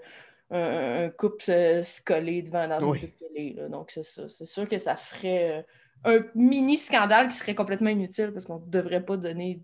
un, 0.51 1.05
un 1.05 1.09
couple 1.09 1.43
se, 1.43 1.81
se 1.83 2.01
coller 2.03 2.41
devant 2.41 2.67
dans 2.67 2.81
Oui. 2.89 2.99
une 3.01 3.27
télé. 3.29 3.53
là. 3.57 3.67
Donc, 3.69 3.91
c'est 3.91 4.03
ça. 4.03 4.27
C'est 4.27 4.45
sûr 4.45 4.67
que 4.67 4.77
ça 4.77 4.95
ferait 4.95 5.63
euh, 6.05 6.19
un 6.19 6.25
mini 6.35 6.77
scandale 6.77 7.27
qui 7.29 7.35
serait 7.37 7.55
complètement 7.55 7.89
inutile 7.89 8.31
parce 8.33 8.45
qu'on 8.45 8.59
ne 8.59 8.65
devrait 8.71 9.03
pas 9.05 9.15
donner 9.17 9.61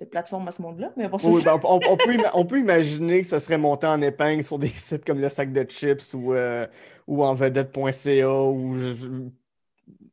de 0.00 0.04
plateforme 0.04 0.46
à 0.48 0.52
ce 0.52 0.62
monde-là. 0.62 0.92
Mais 0.96 1.08
ça, 1.18 1.28
Oui, 1.28 1.42
ben, 1.44 1.60
on, 1.64 1.80
on 1.88 1.96
peut, 1.96 2.16
on 2.34 2.44
peut 2.46 2.58
imaginer 2.60 3.20
que 3.20 3.26
ça 3.26 3.40
serait 3.40 3.58
monté 3.58 3.86
en 3.86 4.00
épingle 4.00 4.42
sur 4.42 4.58
des 4.58 4.68
sites 4.68 5.04
comme 5.04 5.20
le 5.20 5.28
sac 5.28 5.52
de 5.52 5.62
chips 5.68 6.14
ou, 6.14 6.34
euh, 6.34 6.66
ou 7.06 7.24
en 7.24 7.34
vedette.ca 7.34 8.42
ou 8.42 8.74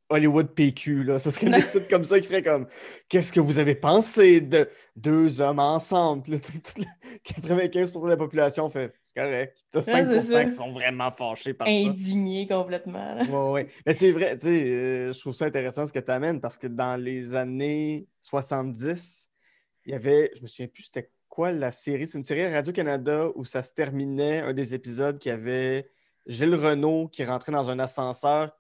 Hollywood 0.10 0.54
PQ. 0.54 1.04
Là. 1.04 1.20
Ce 1.20 1.32
serait 1.32 1.50
des 1.50 1.62
sites 1.66 1.88
comme 1.90 2.04
ça 2.04 2.20
qui 2.20 2.28
feraient 2.28 2.44
comme 2.44 2.68
Qu'est-ce 3.08 3.32
que 3.32 3.40
vous 3.40 3.58
avez 3.60 3.76
pensé 3.76 4.42
de 4.42 4.68
deux 4.96 5.40
hommes 5.42 5.60
ensemble? 5.60 6.24
Puis 6.24 6.32
là, 6.34 6.40
tout- 6.40 6.52
tout 6.52 6.82
le- 6.82 7.18
95% 7.24 8.06
de 8.06 8.10
la 8.10 8.18
population 8.18 8.70
fait 8.70 8.94
C'est 9.04 9.22
correct. 9.22 9.58
T'as 9.72 9.82
c'est 9.84 9.92
5% 9.94 10.22
ça. 10.22 10.46
qui 10.46 10.52
sont 10.52 10.72
vraiment 10.72 11.12
fâchés 11.12 11.54
par 11.54 11.68
ça. 11.68 11.74
indigné 11.74 12.48
complètement. 12.48 13.16
là. 13.16 13.24
Ouais, 13.24 13.52
ouais. 13.52 13.68
Mais 13.86 13.94
c'est 13.94 14.12
vrai, 14.12 14.36
tu 14.38 14.48
sais, 14.48 14.64
euh, 14.66 15.14
je 15.14 15.20
trouve 15.20 15.34
ça 15.34 15.46
intéressant 15.46 15.86
ce 15.86 15.94
que 15.94 16.00
tu 16.00 16.12
amènes 16.12 16.42
parce 16.42 16.58
que 16.58 16.68
dans 16.68 16.96
les 16.96 17.36
années 17.36 18.08
70, 18.22 19.30
il 19.86 19.92
y 19.92 19.96
avait, 19.96 20.32
je 20.36 20.42
me 20.42 20.48
souviens 20.48 20.68
plus 20.68 20.84
c'était 20.84 21.10
quoi 21.28 21.52
la 21.52 21.72
série, 21.72 22.08
c'est 22.08 22.18
une 22.18 22.24
série 22.24 22.44
à 22.46 22.52
Radio-Canada 22.52 23.30
où 23.36 23.46
ça 23.46 23.62
se 23.64 23.74
terminait, 23.74 24.40
un 24.40 24.54
des 24.54 24.74
épisodes 24.76 25.18
qui 25.20 25.30
avait 25.30 25.90
Gilles 26.28 26.56
Renault 26.56 27.08
qui 27.08 27.24
rentrait 27.24 27.52
dans 27.52 27.70
un 27.70 27.80
ascenseur 27.80 28.52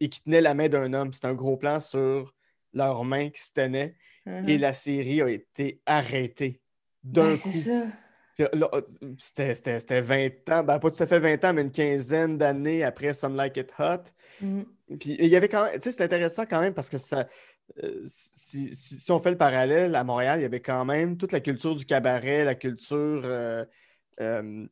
et 0.00 0.08
qui 0.08 0.22
tenait 0.22 0.40
la 0.40 0.54
main 0.54 0.68
d'un 0.68 0.92
homme. 0.94 1.12
C'était 1.12 1.26
un 1.26 1.34
gros 1.34 1.56
plan 1.56 1.78
sur 1.80 2.34
leurs 2.72 3.04
mains 3.04 3.30
qui 3.30 3.40
se 3.42 3.52
tenaient 3.52 3.94
et 4.26 4.54
Mhm. 4.54 4.60
la 4.60 4.74
série 4.74 5.22
a 5.22 5.28
été 5.28 5.80
arrêtée 5.86 6.60
d'un 7.02 7.30
Ben, 7.34 7.38
coup. 7.38 7.50
C'était 9.18 9.54
c'était- 9.54 9.80
c'était 9.80 10.00
20 10.00 10.48
ans, 10.50 10.62
ben, 10.64 10.78
pas 10.78 10.90
tout 10.90 11.02
à 11.02 11.06
fait 11.06 11.18
20 11.18 11.44
ans, 11.44 11.52
mais 11.52 11.62
une 11.62 11.70
quinzaine 11.72 12.38
d'années 12.38 12.82
après 12.84 13.12
Some 13.12 13.36
Like 13.36 13.56
It 13.58 13.72
Hot. 13.78 14.04
Mhm. 14.40 14.64
Puis 14.98 15.16
il 15.18 15.26
y 15.26 15.36
avait 15.36 15.48
quand 15.48 15.64
même, 15.64 15.74
tu 15.74 15.80
sais, 15.82 15.92
c'est 15.92 16.04
intéressant 16.04 16.46
quand 16.46 16.60
même 16.60 16.72
parce 16.72 16.88
que 16.88 16.96
ça, 16.98 17.28
euh, 17.82 18.02
si, 18.06 18.74
si- 18.74 18.98
si 18.98 19.12
on 19.12 19.18
fait 19.18 19.30
le 19.30 19.36
parallèle, 19.36 19.94
à 19.94 20.04
Montréal, 20.04 20.40
il 20.40 20.42
y 20.42 20.46
avait 20.46 20.60
quand 20.60 20.84
même 20.84 21.16
toute 21.18 21.32
la 21.32 21.40
culture 21.40 21.74
du 21.76 21.84
cabaret, 21.84 22.44
la 22.44 22.54
culture. 22.54 23.22
euh, 23.24 23.64
euh, 24.20 24.66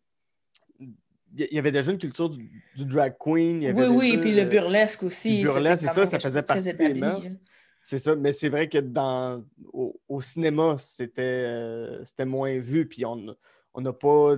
il 1.37 1.53
y 1.53 1.59
avait 1.59 1.73
déjà 1.73 1.93
une 1.93 1.99
culture 1.99 2.29
du, 2.31 2.49
du 2.77 2.85
drag 2.85 3.17
queen. 3.19 3.63
il 3.63 3.65
y 3.65 3.69
avait 3.69 3.87
Oui, 3.87 3.97
oui, 3.97 4.19
puis 4.19 4.33
le 4.35 4.43
euh, 4.43 4.45
burlesque 4.47 5.03
aussi. 5.03 5.43
le 5.43 5.45
burlesque, 5.53 5.83
c'est 5.87 5.95
ça, 5.95 6.07
ça 6.07 6.21
faisait 6.21 6.43
partie 6.43 6.75
des 6.75 6.95
mœurs. 6.95 7.27
hein. 7.27 7.37
C'est 7.83 7.99
ça, 7.99 8.15
mais 8.15 8.33
c'est 8.33 8.49
vrai 8.51 8.69
que 8.69 8.79
dans 8.79 9.43
au, 9.73 9.99
au 10.09 10.21
cinéma, 10.21 10.77
c'était 10.79 11.23
euh, 11.23 12.05
c'était 12.05 12.27
moins 12.27 12.59
vu, 12.59 12.87
puis 12.87 13.05
on 13.07 13.35
on 13.75 13.81
n'a 13.81 13.93
pas, 13.93 14.35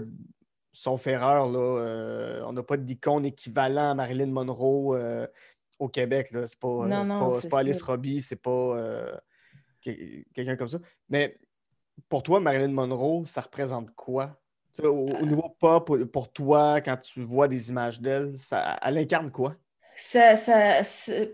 sauf 0.73 1.07
erreur, 1.07 1.51
là, 1.51 1.59
euh, 1.59 2.43
on 2.45 2.53
n'a 2.53 2.63
pas 2.63 2.77
d'icône 2.77 3.25
équivalent 3.25 3.91
à 3.91 3.95
Marilyn 3.95 4.27
Monroe 4.27 4.95
euh, 4.97 5.27
au 5.79 5.89
Québec. 5.89 6.29
C'est 6.31 6.59
pas, 6.59 6.87
Non, 6.87 7.05
c'est 7.05 7.09
non, 7.09 7.41
pas, 7.41 7.49
pas 7.49 7.59
Alice. 7.61 7.83
Robbie, 7.83 8.21
c'est 8.21 8.37
pas 8.37 9.21
que- 9.85 10.23
quelqu'un 10.35 10.57
comme 10.57 10.69
ça. 10.69 10.79
Mais 11.09 11.39
pour 12.09 12.23
toi, 12.23 12.41
Marilyn 12.41 12.69
Monroe, 12.73 13.25
ça 13.27 13.41
représente 13.41 13.95
quoi? 13.95 14.40
Au, 14.79 14.89
au 15.21 15.27
niveau 15.27 15.49
pop, 15.59 16.05
pour 16.13 16.33
toi, 16.33 16.81
quand 16.81 16.97
tu 16.99 17.23
vois 17.25 17.49
des 17.49 17.71
images 17.71 18.01
d'elle, 18.01 18.39
ça, 18.39 18.79
elle 18.83 18.99
incarne 18.99 19.31
quoi? 19.31 19.57
Ça, 19.97 20.35
ça, 20.37 20.83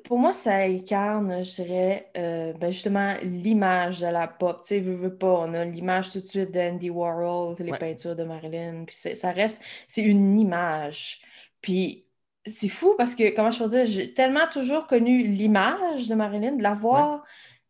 pour 0.04 0.18
moi, 0.18 0.32
ça 0.32 0.56
incarne, 0.56 1.44
je 1.44 1.54
dirais, 1.62 2.10
euh, 2.16 2.52
ben 2.54 2.72
justement, 2.72 3.14
l'image 3.22 4.00
de 4.00 4.06
la 4.06 4.26
pop. 4.26 4.60
Tu 4.62 4.68
sais, 4.68 4.80
veux, 4.80 4.96
veux 4.96 5.16
pas, 5.16 5.28
on 5.28 5.54
a 5.54 5.64
l'image 5.64 6.10
tout 6.10 6.18
de 6.18 6.24
suite 6.26 6.50
d'Andy 6.50 6.90
Warhol, 6.90 7.54
les 7.60 7.72
Ouais. 7.72 7.78
peintures 7.78 8.16
de 8.16 8.24
Marilyn, 8.24 8.84
puis 8.84 8.96
ça 9.14 9.30
reste, 9.30 9.62
c'est 9.86 10.02
une 10.02 10.36
image. 10.40 11.20
Puis 11.60 12.08
c'est 12.44 12.68
fou 12.68 12.94
parce 12.98 13.14
que, 13.14 13.34
comment 13.36 13.52
je 13.52 13.58
peux 13.62 13.68
dire, 13.70 13.84
j'ai 13.86 14.12
tellement 14.12 14.48
toujours 14.50 14.86
connu 14.88 15.22
l'image 15.28 16.08
de 16.08 16.14
Marilyn, 16.16 16.56
de 16.56 16.62
l'avoir 16.62 17.22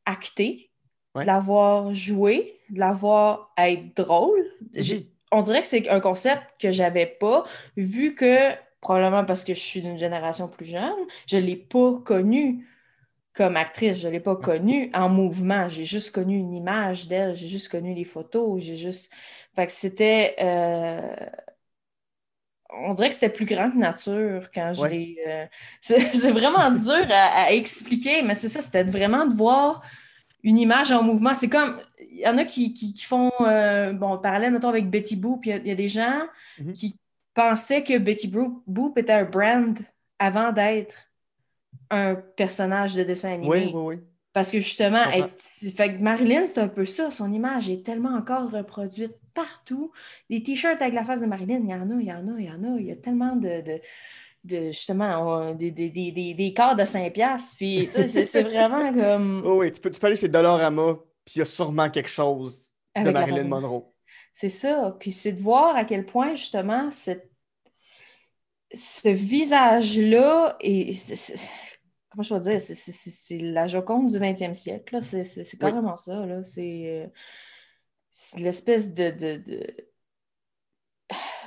actée, 0.07 0.71
Ouais. 1.15 1.23
de 1.23 1.27
l'avoir 1.27 1.95
jouée, 1.95 2.61
de 2.71 2.81
l'avoir 2.81 3.53
être 3.59 3.95
drôle. 3.97 4.43
J'ai-. 4.75 5.11
On 5.33 5.43
dirait 5.43 5.63
que 5.63 5.67
c'est 5.69 5.89
un 5.89 6.01
concept 6.01 6.43
que 6.61 6.73
j'avais 6.73 7.07
pas, 7.07 7.45
vu 7.77 8.15
que, 8.15 8.53
probablement 8.81 9.25
parce 9.25 9.45
que 9.45 9.55
je 9.55 9.61
suis 9.61 9.83
d'une 9.83 9.99
génération 9.99 10.49
plus 10.49 10.67
jeune, 10.67 10.95
je 11.29 11.37
l'ai 11.39 11.57
pas 11.57 11.95
connue 12.05 12.67
comme 13.35 13.57
actrice, 13.57 13.99
je 14.01 14.09
l'ai 14.09 14.21
pas 14.21 14.37
connue 14.37 14.91
en 14.95 15.09
mouvement, 15.11 15.69
j'ai 15.69 15.85
juste 15.85 16.13
connu 16.13 16.37
une 16.39 16.55
image 16.55 17.09
d'elle, 17.09 17.35
j'ai 17.35 17.49
juste 17.49 17.69
connu 17.71 17.95
les 17.95 18.05
photos, 18.05 18.63
j'ai 18.63 18.77
juste... 18.77 19.13
Fait 19.57 19.67
que 19.67 19.73
c'était... 19.73 20.37
euh, 20.41 21.15
On 22.71 22.95
dirait 22.95 23.09
que 23.09 23.15
c'était 23.15 23.29
plus 23.31 23.47
grand 23.47 23.71
que 23.71 23.77
nature 23.79 24.51
quand 24.53 24.73
je 24.75 24.87
Ouais. 24.87 24.89
l'ai... 24.89 25.17
euh, 25.27 25.47
C'est 25.81 26.01
c'est 26.15 26.33
vraiment 26.33 26.71
dur 26.73 27.07
à, 27.11 27.45
à 27.47 27.51
expliquer, 27.53 28.23
mais 28.23 28.35
c'est 28.35 28.49
ça, 28.49 28.61
c'était 28.63 28.83
vraiment 28.85 29.27
de 29.27 29.35
voir 29.35 29.83
une 30.47 30.59
image 30.59 30.91
en 30.93 31.03
mouvement. 31.03 31.35
C'est 31.35 31.49
comme, 31.51 31.79
il 32.01 32.21
y 32.21 32.27
en 32.29 32.39
a 32.39 32.45
qui, 32.47 32.73
qui- 32.73 32.93
qui 32.95 33.05
font, 33.05 33.31
euh, 33.41 33.93
bon, 33.93 34.17
parallèle, 34.19 34.53
mettons, 34.53 34.69
avec 34.71 34.89
Betty 34.89 35.17
Boop, 35.17 35.45
il 35.45 35.49
y 35.51 35.53
a, 35.53 35.57
il 35.57 35.67
y 35.67 35.71
a 35.71 35.75
des 35.75 35.89
gens 35.91 36.21
Mhm. 36.59 36.73
qui 36.73 36.97
pensaient 37.35 37.83
que 37.83 37.99
Betty 37.99 38.29
Boop, 38.29 38.97
était 38.97 39.13
un 39.13 39.25
brand 39.25 39.77
avant 40.19 40.53
d'être 40.53 41.11
un 41.91 42.15
personnage 42.15 42.95
de 42.95 43.03
dessin 43.03 43.33
animé. 43.35 43.49
Oui, 43.51 43.71
oui, 43.75 43.81
oui. 43.97 43.97
Parce 44.33 44.51
que 44.51 44.61
justement, 44.61 45.03
Je 45.05 45.21
comprends. 45.21 45.29
elle- 45.63 45.73
fait 45.73 45.97
que 45.97 46.03
Marilyn, 46.03 46.47
c'est 46.47 46.61
un 46.61 46.69
peu 46.69 46.85
ça. 46.87 47.11
Son 47.11 47.33
image 47.33 47.69
est 47.71 47.85
tellement 47.85 48.15
encore 48.17 48.51
reproduite 48.51 49.15
partout. 49.35 49.93
Des 50.31 50.43
t-shirts 50.43 50.81
avec 50.83 50.95
la 50.95 51.05
face 51.05 51.21
de 51.23 51.27
Marilyn, 51.27 51.61
il 51.65 51.71
y 51.71 51.75
en 51.75 51.91
a, 51.91 51.95
il 52.01 52.07
y 52.07 52.13
en 52.13 52.29
a, 52.29 52.39
il 52.41 52.45
y 52.47 52.51
en 52.51 52.63
a. 52.65 52.79
Il 52.79 52.87
y 52.87 52.93
a 52.93 52.97
tellement 52.97 53.35
de, 53.37 53.63
de, 53.63 53.81
de, 54.47 54.67
justement, 54.67 55.21
on- 55.51 55.55
des, 55.55 55.71
des, 55.71 55.91
des, 55.91 56.13
des, 56.13 56.35
des 56.35 56.53
cartes 56.55 56.79
de 56.79 56.85
5 56.85 57.13
piastres. 57.13 57.57
Puis, 57.57 57.89
c'est 57.93 58.43
vraiment 58.43 58.93
comme... 58.95 59.43
Oh 59.45 59.59
oui, 59.61 59.73
tu 59.73 59.81
peux, 59.81 59.91
tu 59.91 60.01
peux 60.01 60.07
aller 60.07 60.17
chez 60.17 60.29
Dollarama, 60.29 60.95
puis 61.25 61.35
il 61.37 61.39
y 61.41 61.43
a 61.43 61.45
sûrement 61.45 61.91
quelque 61.91 62.09
chose 62.11 62.73
de 62.95 63.01
avec 63.01 63.15
la 63.15 63.21
Marilyn 63.21 63.45
de- 63.45 63.49
Monroe. 63.49 63.93
C'est 64.33 64.49
ça. 64.51 64.97
Puis 65.01 65.13
c'est 65.13 65.33
de 65.33 65.41
voir 65.41 65.77
à 65.77 65.85
quel 65.85 66.05
point, 66.05 66.35
justement, 66.35 66.91
cette- 66.91 67.31
ce 68.73 69.09
visage-là 69.09 70.59
c'est- 70.61 71.49
Comment 72.11 72.23
je 72.23 72.35
peux 72.35 72.41
dire? 72.41 72.61
C'est- 72.61 73.39
la 73.39 73.67
Joconde 73.69 74.11
du 74.11 74.19
20e 74.19 74.55
siècle. 74.55 75.01
C'est 75.03 75.23
Oui. 75.37 75.59
carrément 75.59 75.97
ça. 75.97 76.13
euh, 76.23 76.43
c'est 76.43 77.11
l'espèce 78.39 78.95
de, 78.95 79.11
de- 79.11 79.37
de- 79.47 79.77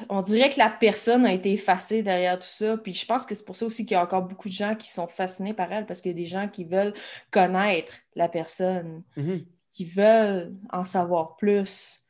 On 0.08 0.22
dirait 0.22 0.50
que 0.50 0.58
la 0.60 0.70
personne 0.70 1.26
a 1.26 1.34
été 1.34 1.52
effacée 1.54 2.02
derrière 2.04 2.40
tout 2.40 2.48
ça. 2.48 2.78
Puis 2.78 2.94
je 2.94 3.06
pense 3.06 3.26
que 3.26 3.36
c'est 3.36 3.44
pour 3.46 3.56
ça 3.56 3.66
aussi 3.66 3.86
qu'il 3.86 3.96
y 3.96 3.98
a 3.98 4.04
encore 4.04 4.22
beaucoup 4.24 4.48
de 4.48 4.54
gens 4.54 4.76
qui 4.76 4.90
sont 4.90 5.08
fascinés 5.08 5.54
par 5.54 5.72
elle, 5.74 5.86
parce 5.86 6.02
qu'il 6.02 6.12
y 6.12 6.16
a 6.16 6.18
des 6.18 6.26
gens 6.26 6.48
qui 6.48 6.64
veulent 6.64 6.94
connaître 7.32 7.94
la 8.16 8.30
personne, 8.30 9.04
Mhm. 9.18 9.46
qui 9.72 9.86
veulent 9.86 10.54
en 10.72 10.84
savoir 10.84 11.36
plus. 11.36 12.06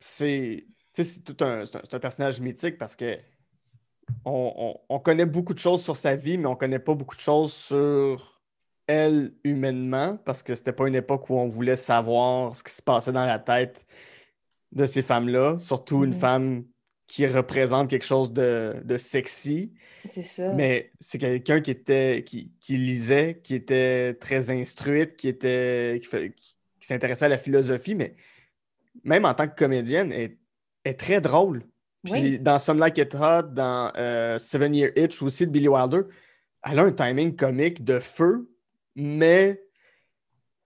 Sais, 0.00 0.66
c'est 0.92 1.22
tout 1.24 1.36
un, 1.44 1.62
un, 1.92 1.98
personnage 1.98 2.40
mythique 2.40 2.78
parce 2.78 2.96
que 2.96 3.18
on, 4.24 4.52
on- 4.56 4.94
on 4.96 4.98
connaît 4.98 5.26
beaucoup 5.26 5.52
de 5.54 5.58
choses 5.58 5.82
sur 5.84 5.96
sa 5.96 6.16
vie, 6.16 6.38
mais 6.38 6.46
on 6.46 6.56
connaît 6.56 6.78
pas 6.78 6.94
beaucoup 6.94 7.16
de 7.16 7.20
choses 7.20 7.52
sur 7.52 8.40
elle 8.86 9.34
humainement 9.44 10.16
parce 10.24 10.42
que 10.42 10.54
c'était 10.54 10.72
pas 10.72 10.86
une 10.88 10.94
époque 10.94 11.28
où 11.28 11.34
on 11.34 11.48
voulait 11.48 11.76
savoir 11.76 12.54
ce 12.56 12.62
qui 12.64 12.72
se 12.72 12.82
passait 12.82 13.12
dans 13.12 13.26
la 13.26 13.38
tête 13.38 13.84
de 14.72 14.86
ces 14.86 15.02
femmes-là, 15.02 15.58
surtout 15.58 16.04
une 16.04 16.10
Mhm. 16.10 16.14
femme 16.14 16.64
qui 17.06 17.26
représente 17.26 17.88
quelque 17.88 18.04
chose 18.04 18.32
de, 18.32 18.74
de 18.84 18.98
sexy. 18.98 19.72
C'est 20.10 20.22
ça. 20.22 20.52
Mais 20.52 20.90
c'est 21.00 21.18
quelqu'un 21.18 21.60
qui 21.60 21.70
était 21.70 22.24
qui, 22.26 22.50
qui 22.60 22.76
lisait, 22.76 23.40
qui 23.42 23.54
était 23.54 24.14
très 24.14 24.50
instruite, 24.50 25.16
qui 25.16 25.28
était 25.28 25.98
qui, 26.02 26.08
fait- 26.08 26.32
qui- 26.34 26.56
qui 26.80 26.86
s'intéressait 26.86 27.24
à 27.26 27.28
la 27.28 27.38
philosophie, 27.38 27.94
mais 27.94 28.14
même 29.04 29.24
en 29.24 29.34
tant 29.34 29.46
que 29.48 29.54
comédienne, 29.54 30.12
elle 30.12 30.36
est 30.84 30.94
très 30.98 31.20
drôle. 31.20 31.62
Puis 32.04 32.12
Oui. 32.12 32.38
dans 32.38 32.58
Some 32.58 32.78
Like 32.78 32.98
It 32.98 33.14
Hot, 33.14 33.42
dans 33.52 33.92
euh, 33.96 34.38
Seven 34.38 34.74
Year 34.74 34.90
Itch 34.96 35.22
aussi 35.22 35.46
de 35.46 35.50
Billy 35.52 35.68
Wilder, 35.68 36.02
elle 36.64 36.78
a 36.78 36.82
un 36.82 36.92
timing 36.92 37.34
comique 37.34 37.84
de 37.84 37.98
feu, 38.00 38.48
mais 38.94 39.62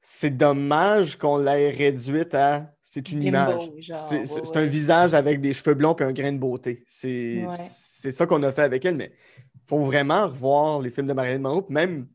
c'est 0.01 0.31
dommage 0.31 1.17
qu'on 1.19 1.39
l'ait 1.39 1.71
réduite 1.71 2.35
à 2.35 2.75
c'est 2.83 3.13
une 3.13 3.23
image. 3.23 3.71
C'est 4.09 4.23
ouais, 4.39 4.57
un 4.57 4.65
visage 4.65 5.15
avec 5.15 5.41
des 5.41 5.53
cheveux 5.53 5.75
blonds 5.75 5.95
et 5.97 6.03
un 6.03 6.13
grain 6.13 6.33
de 6.33 6.39
beauté. 6.39 6.85
C'est 6.89 7.45
Ouais. 7.47 7.57
ça 8.13 8.27
qu'on 8.27 8.43
a 8.43 8.51
fait 8.51 8.63
avec 8.63 8.85
elle, 8.85 8.97
mais 8.97 9.13
faut 9.67 9.79
vraiment 9.85 10.27
revoir 10.27 10.81
les 10.81 10.91
films 10.91 11.07
de 11.07 11.13
Marilyn 11.13 11.39
Monroe. 11.39 11.67
Même 11.69 12.09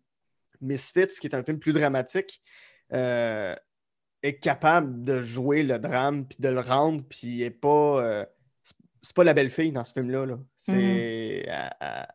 Misfits, 0.59 1.07
qui 1.19 1.27
est 1.27 1.35
un 1.35 1.43
film 1.43 1.59
plus 1.59 1.71
dramatique, 1.73 2.41
euh, 2.91 3.55
est 4.23 4.39
capable 4.39 5.03
de 5.03 5.21
jouer 5.21 5.63
le 5.63 5.77
drame 5.79 6.25
puis 6.27 6.37
de 6.39 6.49
le 6.49 6.59
rendre, 6.59 7.03
puis 7.07 7.43
est 7.43 7.51
pas. 7.51 8.01
euh, 8.03 8.25
c'est- 9.01 9.13
pas 9.15 9.23
la 9.23 9.33
belle 9.33 9.49
fille 9.51 9.71
dans 9.71 9.83
ce 9.85 9.93
film-là. 9.93 10.25
là. 10.25 10.39
C'est. 10.57 11.45
Mm-hmm. 11.47 12.05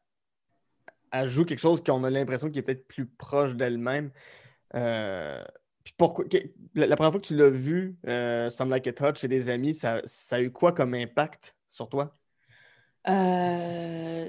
elle 1.13 1.29
joue 1.29 1.45
quelque 1.45 1.61
chose 1.61 1.83
qu'on 1.83 2.05
a 2.05 2.11
l'impression 2.11 2.49
qui 2.49 2.59
est 2.59 2.63
peut-être 2.63 2.87
plus 2.87 3.07
proche 3.07 3.55
d'elle-même. 3.55 4.11
Euh, 4.75 5.43
puis 5.85 5.95
pourquoi. 5.97 6.25
la, 6.75 6.87
la 6.87 6.97
première 6.97 7.13
fois 7.13 7.21
que 7.21 7.27
tu 7.27 7.37
l'as 7.37 7.51
vu, 7.51 7.97
euh, 8.07 8.51
Some 8.51 8.71
Like 8.71 8.87
It 8.87 9.01
Hot 9.01 9.15
chez 9.17 9.29
des 9.29 9.49
amis, 9.49 9.75
ça, 9.75 10.01
ça 10.05 10.37
a 10.37 10.41
eu 10.41 10.51
quoi 10.53 10.73
comme 10.73 10.95
impact 10.95 11.57
sur 11.69 11.89
toi? 11.89 12.17
Euh, 13.09 14.29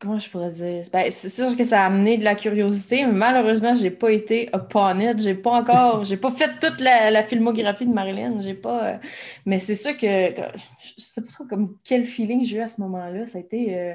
Comment 0.00 0.18
je 0.18 0.30
pourrais 0.30 0.50
dire? 0.50 0.84
Ben, 0.92 1.10
c'est 1.12 1.28
sûr 1.30 1.56
que 1.56 1.64
ça 1.64 1.82
a 1.82 1.86
amené 1.86 2.18
de 2.18 2.24
la 2.24 2.34
curiosité, 2.34 3.06
mais 3.06 3.12
malheureusement, 3.12 3.74
j'ai 3.76 3.90
pas 3.90 4.10
été 4.12 4.50
upon 4.54 5.00
it. 5.00 5.20
J'ai 5.20 5.34
pas 5.34 5.52
encore, 5.52 6.04
j'ai 6.06 6.16
pas 6.18 6.30
fait 6.30 6.58
toute 6.60 6.80
la, 6.80 7.10
la 7.10 7.22
filmographie 7.24 7.86
de 7.86 7.92
Marilyn. 7.94 8.42
J'ai 8.42 8.54
pas. 8.54 8.94
euh, 8.94 8.98
Mais 9.46 9.58
c'est 9.60 9.76
sûr 9.76 9.96
que, 9.96 10.32
que- 10.32 10.58
je 10.98 11.02
sais 11.04 11.20
pas 11.22 11.28
trop 11.32 11.44
comme 11.46 11.78
quel 11.84 12.06
feeling 12.06 12.44
j'ai 12.44 12.56
eu 12.58 12.60
à 12.62 12.68
ce 12.68 12.80
moment-là. 12.82 13.26
Ça 13.26 13.38
a 13.38 13.42
été. 13.42 13.94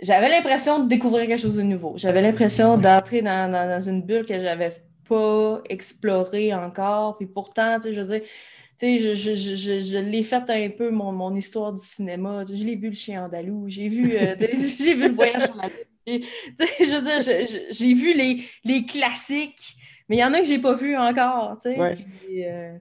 J'avais 0.00 0.28
l'impression 0.28 0.80
de 0.82 0.88
découvrir 0.88 1.26
quelque 1.26 1.40
chose 1.40 1.56
de 1.56 1.62
nouveau. 1.62 1.94
J'avais 1.96 2.20
l'impression 2.22 2.76
d'entrer 2.76 3.22
dans, 3.22 3.50
dans- 3.50 3.68
dans 3.68 3.80
une 3.80 4.02
bulle 4.02 4.26
que 4.26 4.38
j'avais 4.38 4.74
pas 5.08 5.62
explorée 5.70 6.52
encore. 6.54 7.16
Puis 7.16 7.26
pourtant, 7.26 7.76
tu 7.76 7.84
sais, 7.84 7.92
je 7.94 8.00
veux 8.02 8.06
dire, 8.18 8.20
tu 8.22 8.28
sais, 8.78 8.98
je, 8.98 9.14
je, 9.14 9.34
je, 9.34 9.54
je, 9.56 9.80
je 9.82 9.98
l'ai 9.98 10.22
fait 10.22 10.50
un 10.50 10.68
peu 10.70 10.90
mon, 10.90 11.12
mon 11.12 11.34
histoire 11.34 11.72
du 11.72 11.82
cinéma. 11.82 12.42
Tu 12.44 12.52
sais, 12.52 12.58
je 12.60 12.66
l'ai 12.66 12.76
vu 12.76 12.88
le 12.88 12.94
chien 12.94 13.24
andalou, 13.24 13.64
j'ai 13.68 13.88
vu, 13.88 14.16
euh, 14.16 14.36
j'ai 14.38 14.94
vu 14.94 15.08
le 15.08 15.14
voyage 15.14 15.44
sur 15.44 15.54
la 15.56 15.68
lune. 15.68 16.24
Je 16.80 16.94
veux 16.94 17.02
dire, 17.02 17.66
j'ai 17.70 17.94
vu 17.94 18.12
les, 18.14 18.44
les 18.64 18.84
classiques, 18.84 19.76
mais 20.08 20.16
il 20.16 20.20
y 20.20 20.24
en 20.24 20.34
a 20.34 20.40
que 20.40 20.46
j'ai 20.46 20.58
pas 20.58 20.74
vu 20.74 20.94
encore. 20.96 21.56
tu 21.62 21.70
sais. 21.70 21.78
Ouais. 21.80 21.96
Puis, 21.96 22.44
euh, 22.44 22.76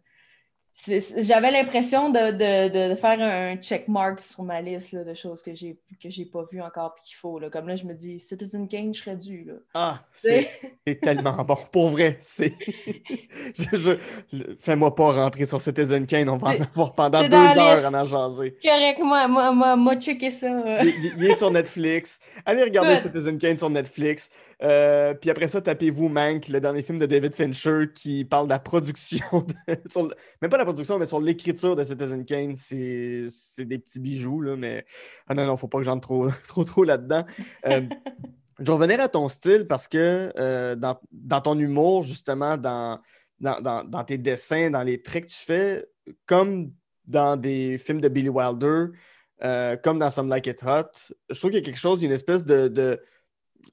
J'avais 0.87 1.51
l'impression 1.51 2.09
de, 2.09 2.31
de, 2.31 2.89
de, 2.89 2.95
faire 2.95 3.19
un 3.21 3.55
checkmark 3.55 4.19
sur 4.19 4.43
ma 4.43 4.61
liste 4.61 4.91
là, 4.91 5.03
de 5.05 5.13
choses 5.13 5.41
que 5.41 5.55
j'ai 5.55 5.77
que 6.03 6.09
j'ai 6.09 6.25
pas 6.25 6.45
vues 6.51 6.61
encore 6.61 6.93
puis 6.95 7.05
qu'il 7.05 7.15
faut. 7.15 7.39
Là. 7.39 7.49
Comme 7.49 7.67
là, 7.69 7.77
je 7.77 7.85
me 7.85 7.93
dis, 7.93 8.19
Citizen 8.19 8.67
Kane, 8.67 8.93
je 8.93 9.01
serais 9.01 9.15
dû. 9.15 9.45
Là. 9.45 9.53
Ah, 9.73 10.01
c'est 10.13 10.99
tellement 11.01 11.43
bon. 11.45 11.55
Pour 11.71 11.89
vrai, 11.89 12.17
c'est. 12.19 12.53
je- 13.57 13.97
je- 14.33 14.55
Fais-moi 14.59 14.93
pas 14.93 15.13
rentrer 15.13 15.45
sur 15.45 15.61
Citizen 15.61 16.05
Kane, 16.05 16.27
on 16.29 16.35
va 16.37 16.49
en 16.49 16.61
avoir 16.61 16.93
pendant 16.93 17.21
deux 17.27 17.33
heures 17.35 17.85
à 17.95 18.03
en 18.03 18.07
jaser. 18.07 18.57
Correct, 18.61 18.99
moi, 18.99 19.27
moi, 19.29 19.51
moi, 19.53 19.75
moi, 19.77 19.95
checker 19.95 20.31
ça. 20.31 20.49
Il, 20.83 20.89
il- 20.89 21.13
il 21.17 21.25
est 21.31 21.35
sur 21.35 21.51
Netflix. 21.51 22.19
Allez 22.45 22.63
regarder. 22.63 22.97
Citizen 22.97 23.37
Kane 23.37 23.57
sur 23.57 23.69
Netflix. 23.69 24.29
Euh, 24.61 25.13
puis 25.13 25.29
après 25.29 25.47
ça, 25.47 25.61
tapez-vous 25.61 26.09
Mank, 26.09 26.47
le 26.49 26.59
dernier 26.59 26.81
film 26.81 26.99
de 26.99 27.05
David 27.05 27.33
Fincher 27.35 27.85
qui 27.93 28.25
parle 28.25 28.45
de 28.47 28.51
la 28.51 28.59
production, 28.59 29.25
de- 29.67 29.75
sur 29.89 30.03
le- 30.03 30.15
même 30.41 30.51
pas 30.51 30.57
la 30.57 30.64
production, 30.65 30.99
mais 30.99 31.05
sur 31.05 31.21
l'écriture 31.21 31.75
de 31.75 31.83
Citizen 31.83 32.25
Kane. 32.25 32.55
C'est 32.55 33.27
c'est 33.29 33.65
des 33.65 33.77
petits 33.79 33.99
bijoux, 33.99 34.41
là, 34.41 34.55
mais 34.55 34.85
ah 35.27 35.33
non, 35.33 35.45
non, 35.45 35.55
faut 35.57 35.67
pas 35.67 35.77
que 35.79 35.85
j'entre 35.85 36.01
trop, 36.01 36.27
trop, 36.47 36.63
trop 36.63 36.83
là-dedans. 36.83 37.25
Euh, 37.65 37.81
je 38.59 38.63
vais 38.65 38.71
revenir 38.71 38.99
à 38.99 39.07
ton 39.07 39.27
style 39.27 39.67
parce 39.67 39.87
que 39.87 40.31
euh, 40.37 40.75
dans, 40.75 40.99
dans 41.11 41.41
ton 41.41 41.57
humour, 41.57 42.03
justement, 42.03 42.57
dans, 42.57 42.99
dans, 43.39 43.83
dans- 43.83 44.03
tes 44.03 44.17
dessins, 44.17 44.69
dans 44.69 44.83
les 44.83 45.01
traits 45.01 45.25
que 45.25 45.29
tu 45.31 45.37
fais, 45.45 45.85
comme 46.25 46.71
dans 47.05 47.37
des 47.37 47.77
films 47.77 48.01
de 48.01 48.07
Billy 48.09 48.29
Wilder, 48.29 48.87
euh, 49.43 49.75
comme 49.77 49.99
dans 49.99 50.09
Some 50.09 50.27
Like 50.29 50.47
It 50.47 50.63
Hot, 50.63 51.13
je 51.29 51.37
trouve 51.37 51.51
qu'il 51.51 51.59
y 51.59 51.63
a 51.63 51.65
quelque 51.65 51.79
chose 51.79 51.99
d'une 51.99 52.11
espèce 52.11 52.45
de. 52.45 52.67
de- 52.67 53.01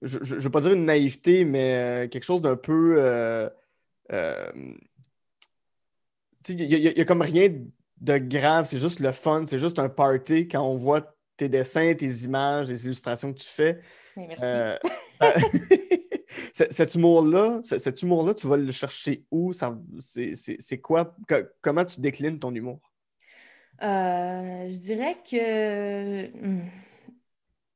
je 0.00 0.18
ne 0.18 0.40
veux 0.40 0.50
pas 0.50 0.60
dire 0.62 0.72
une 0.72 0.86
naïveté, 0.86 1.44
mais 1.44 2.08
quelque 2.10 2.24
chose 2.24 2.40
d'un 2.40 2.56
peu. 2.56 2.96
euh, 2.98 3.48
il 6.48 6.56
n'y 6.56 6.74
a, 6.74 6.78
il 6.78 6.98
y 6.98 7.00
a 7.00 7.04
comme 7.04 7.22
rien 7.22 7.48
de 8.00 8.18
grave, 8.18 8.66
c'est 8.66 8.78
juste 8.78 9.00
le 9.00 9.12
fun, 9.12 9.44
c'est 9.46 9.58
juste 9.58 9.78
un 9.78 9.88
party 9.88 10.48
quand 10.48 10.62
on 10.62 10.76
voit 10.76 11.14
tes 11.36 11.48
dessins, 11.48 11.94
tes 11.94 12.24
images, 12.24 12.68
les 12.68 12.84
illustrations 12.84 13.32
que 13.32 13.38
tu 13.38 13.48
fais. 13.48 13.80
Mais 14.16 14.26
merci. 14.28 14.44
Euh, 14.44 14.78
euh, 15.22 15.30
cet 16.70 16.94
humour-là, 16.94 17.60
cet 17.62 18.02
humour-là, 18.02 18.34
tu 18.34 18.46
vas 18.46 18.56
le 18.56 18.72
chercher 18.72 19.24
où? 19.30 19.52
C'est 19.52 20.80
quoi? 20.80 21.14
Co- 21.28 21.46
comment 21.60 21.84
tu 21.84 22.00
déclines 22.00 22.38
ton 22.38 22.54
humour? 22.54 22.80
Euh, 23.82 24.68
je 24.68 24.78
dirais 24.78 25.16
que 25.28 26.26
hmm, 26.28 26.68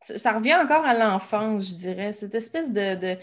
ça 0.03 0.19
ça 0.19 0.33
revient 0.33 0.55
encore 0.57 0.85
à 0.85 0.95
l'enfance, 0.95 1.71
je 1.71 1.75
dirais. 1.77 2.13
Cette 2.13 2.35
espèce 2.35 2.73
de, 2.73 2.95
de... 2.95 3.19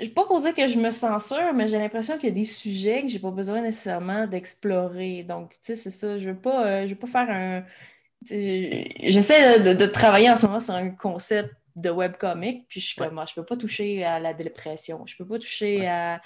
Je 0.00 0.08
pas 0.10 0.24
pour 0.26 0.40
dire 0.40 0.54
que 0.54 0.66
je 0.66 0.78
me 0.78 0.90
censure, 0.90 1.54
mais 1.54 1.68
j'ai 1.68 1.78
l'impression 1.78 2.16
qu'il 2.18 2.28
y 2.28 2.32
a 2.32 2.34
des 2.34 2.44
sujets 2.44 3.02
que 3.02 3.08
j'ai 3.08 3.18
pas 3.18 3.30
besoin 3.30 3.62
nécessairement 3.62 4.26
d'explorer. 4.26 5.22
Donc, 5.22 5.52
tu 5.52 5.58
sais, 5.62 5.76
c'est 5.76 5.90
ça. 5.90 6.18
Je 6.18 6.30
veux 6.30 6.36
pas, 6.38 6.66
euh, 6.66 6.86
je 6.86 6.90
veux 6.92 6.98
pas 6.98 7.06
faire 7.06 7.30
un. 7.30 7.64
J'essaie 8.22 9.60
de, 9.60 9.72
de 9.74 9.86
travailler 9.86 10.30
en 10.30 10.36
ce 10.36 10.46
moment 10.46 10.60
sur 10.60 10.74
un 10.74 10.90
concept 10.90 11.54
de 11.76 11.90
webcomic, 11.90 12.66
puis 12.68 12.80
je 12.80 12.86
suis 12.88 13.00
Ouais. 13.00 13.06
comme, 13.08 13.18
ah, 13.20 13.24
je 13.28 13.34
peux 13.34 13.44
pas 13.44 13.56
toucher 13.56 14.04
à 14.04 14.18
la 14.18 14.34
dépression, 14.34 15.06
je 15.06 15.16
peux 15.16 15.26
pas 15.26 15.38
toucher 15.38 15.80
Ouais. 15.80 15.86
à 15.86 16.20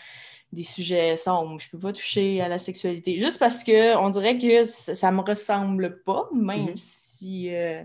des 0.53 0.65
sujets 0.65 1.17
sombres, 1.19 1.61
je 1.61 1.69
peux 1.71 1.79
pas 1.79 1.93
toucher 1.93 2.41
à 2.41 2.49
la 2.49 2.59
sexualité, 2.59 3.19
juste 3.19 3.39
parce 3.39 3.63
que 3.65 3.97
on 3.97 4.11
dirait 4.11 4.39
que 4.39 4.65
ça, 4.65 4.95
ça 4.95 5.11
me 5.13 5.21
ressemble 5.21 6.03
pas, 6.05 6.29
même 6.35 6.71
Mhm. 6.71 6.77
si 6.77 7.55
euh, 7.55 7.83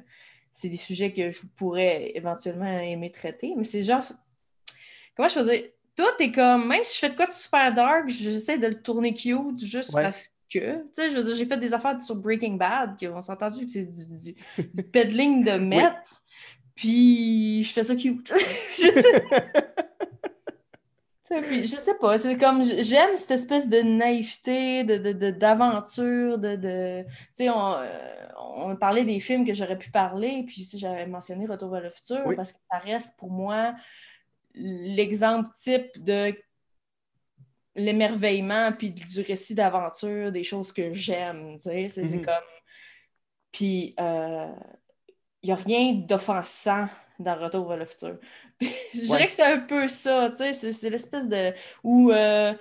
c'est 0.53 0.69
des 0.69 0.77
sujets 0.77 1.11
que 1.13 1.31
je 1.31 1.41
pourrais 1.57 2.11
éventuellement 2.15 2.65
aimer 2.79 3.11
traiter, 3.11 3.53
mais 3.57 3.63
c'est 3.65 3.83
genre, 3.83 4.03
comment 5.17 5.27
je 5.29 5.39
dire, 5.41 5.63
tout 5.95 6.03
est 6.23 6.31
comme, 6.31 6.67
même 6.67 6.83
si 6.85 6.95
je 6.95 6.99
fais 6.99 7.09
de 7.09 7.15
quoi 7.15 7.25
de 7.25 7.31
super 7.31 7.73
dark, 7.73 8.07
j'essaie 8.07 8.57
de 8.57 8.67
le 8.67 8.81
tourner 8.81 9.13
cute 9.13 9.59
juste 9.65 9.93
Ouais. 9.93 10.03
parce 10.03 10.29
que, 10.49 10.77
tu 10.83 10.87
sais, 10.93 11.09
je 11.09 11.17
veux 11.17 11.23
dire, 11.23 11.35
j'ai 11.35 11.45
fait 11.45 11.57
des 11.57 11.73
affaires 11.73 11.99
sur 11.99 12.15
Breaking 12.15 12.53
Bad, 12.55 12.95
qui 12.95 13.05
s'est 13.05 13.31
entendu 13.31 13.65
que 13.65 13.71
c'est 13.71 13.85
du, 13.85 14.33
du, 14.33 14.35
du 14.73 14.83
peddling 14.83 15.43
de 15.43 15.51
meth, 15.57 16.21
puis 16.75 17.63
je 17.63 17.73
fais 17.73 17.83
ça 17.83 17.95
cute. 17.95 18.31
Je 18.77 18.81
sais- 18.91 19.23
Puis, 21.41 21.63
je 21.65 21.75
sais 21.75 21.95
pas, 21.95 22.17
c'est 22.17 22.37
comme 22.37 22.63
j'aime 22.63 23.17
cette 23.17 23.31
espèce 23.31 23.67
de 23.67 23.81
naïveté, 23.81 24.85
de, 24.85 24.97
de- 25.11 25.31
d'aventure, 25.31 26.37
de, 26.37 26.55
de, 26.55 27.03
tu 27.03 27.09
sais, 27.33 27.49
on, 27.49 27.73
euh, 27.73 27.85
on 28.55 28.75
parlait 28.77 29.03
des 29.03 29.19
films 29.19 29.45
que 29.45 29.53
j'aurais 29.53 29.77
pu 29.77 29.91
parler, 29.91 30.45
puis 30.47 30.63
sais, 30.63 30.77
j'avais 30.77 31.05
mentionné 31.05 31.45
Retour 31.45 31.69
vers 31.71 31.81
le 31.81 31.89
futur 31.89 32.21
Oui. 32.25 32.37
parce 32.37 32.53
que 32.53 32.59
ça 32.71 32.77
reste 32.77 33.17
pour 33.17 33.29
moi 33.29 33.73
l'exemple 34.55 35.49
type 35.55 36.03
de 36.03 36.33
l'émerveillement 37.75 38.71
puis 38.71 38.91
du 38.91 39.21
récit 39.21 39.53
d'aventure, 39.55 40.31
des 40.31 40.43
choses 40.43 40.71
que 40.71 40.93
j'aime, 40.93 41.57
tu 41.57 41.63
sais, 41.63 41.87
c'est 41.89 42.03
Mhm. 42.03 42.25
comme 42.25 42.43
puis 43.51 43.95
il 43.97 44.53
n'y 45.43 45.51
a 45.51 45.55
rien 45.55 45.93
d'offensant 45.93 46.87
dans 47.19 47.35
Retour 47.35 47.67
vers 47.67 47.77
le 47.77 47.85
futur. 47.85 48.17
Puis, 48.59 48.69
je 48.93 49.01
dirais 49.01 49.25
que 49.27 49.31
c'est 49.31 49.43
un 49.43 49.59
peu 49.59 49.87
ça, 49.87 50.29
tu 50.31 50.37
sais, 50.37 50.53
c'est, 50.53 50.71
c'est 50.71 50.89
l'espèce 50.89 51.27
de... 51.27 51.53
ou 51.83 52.11
euh, 52.11 52.53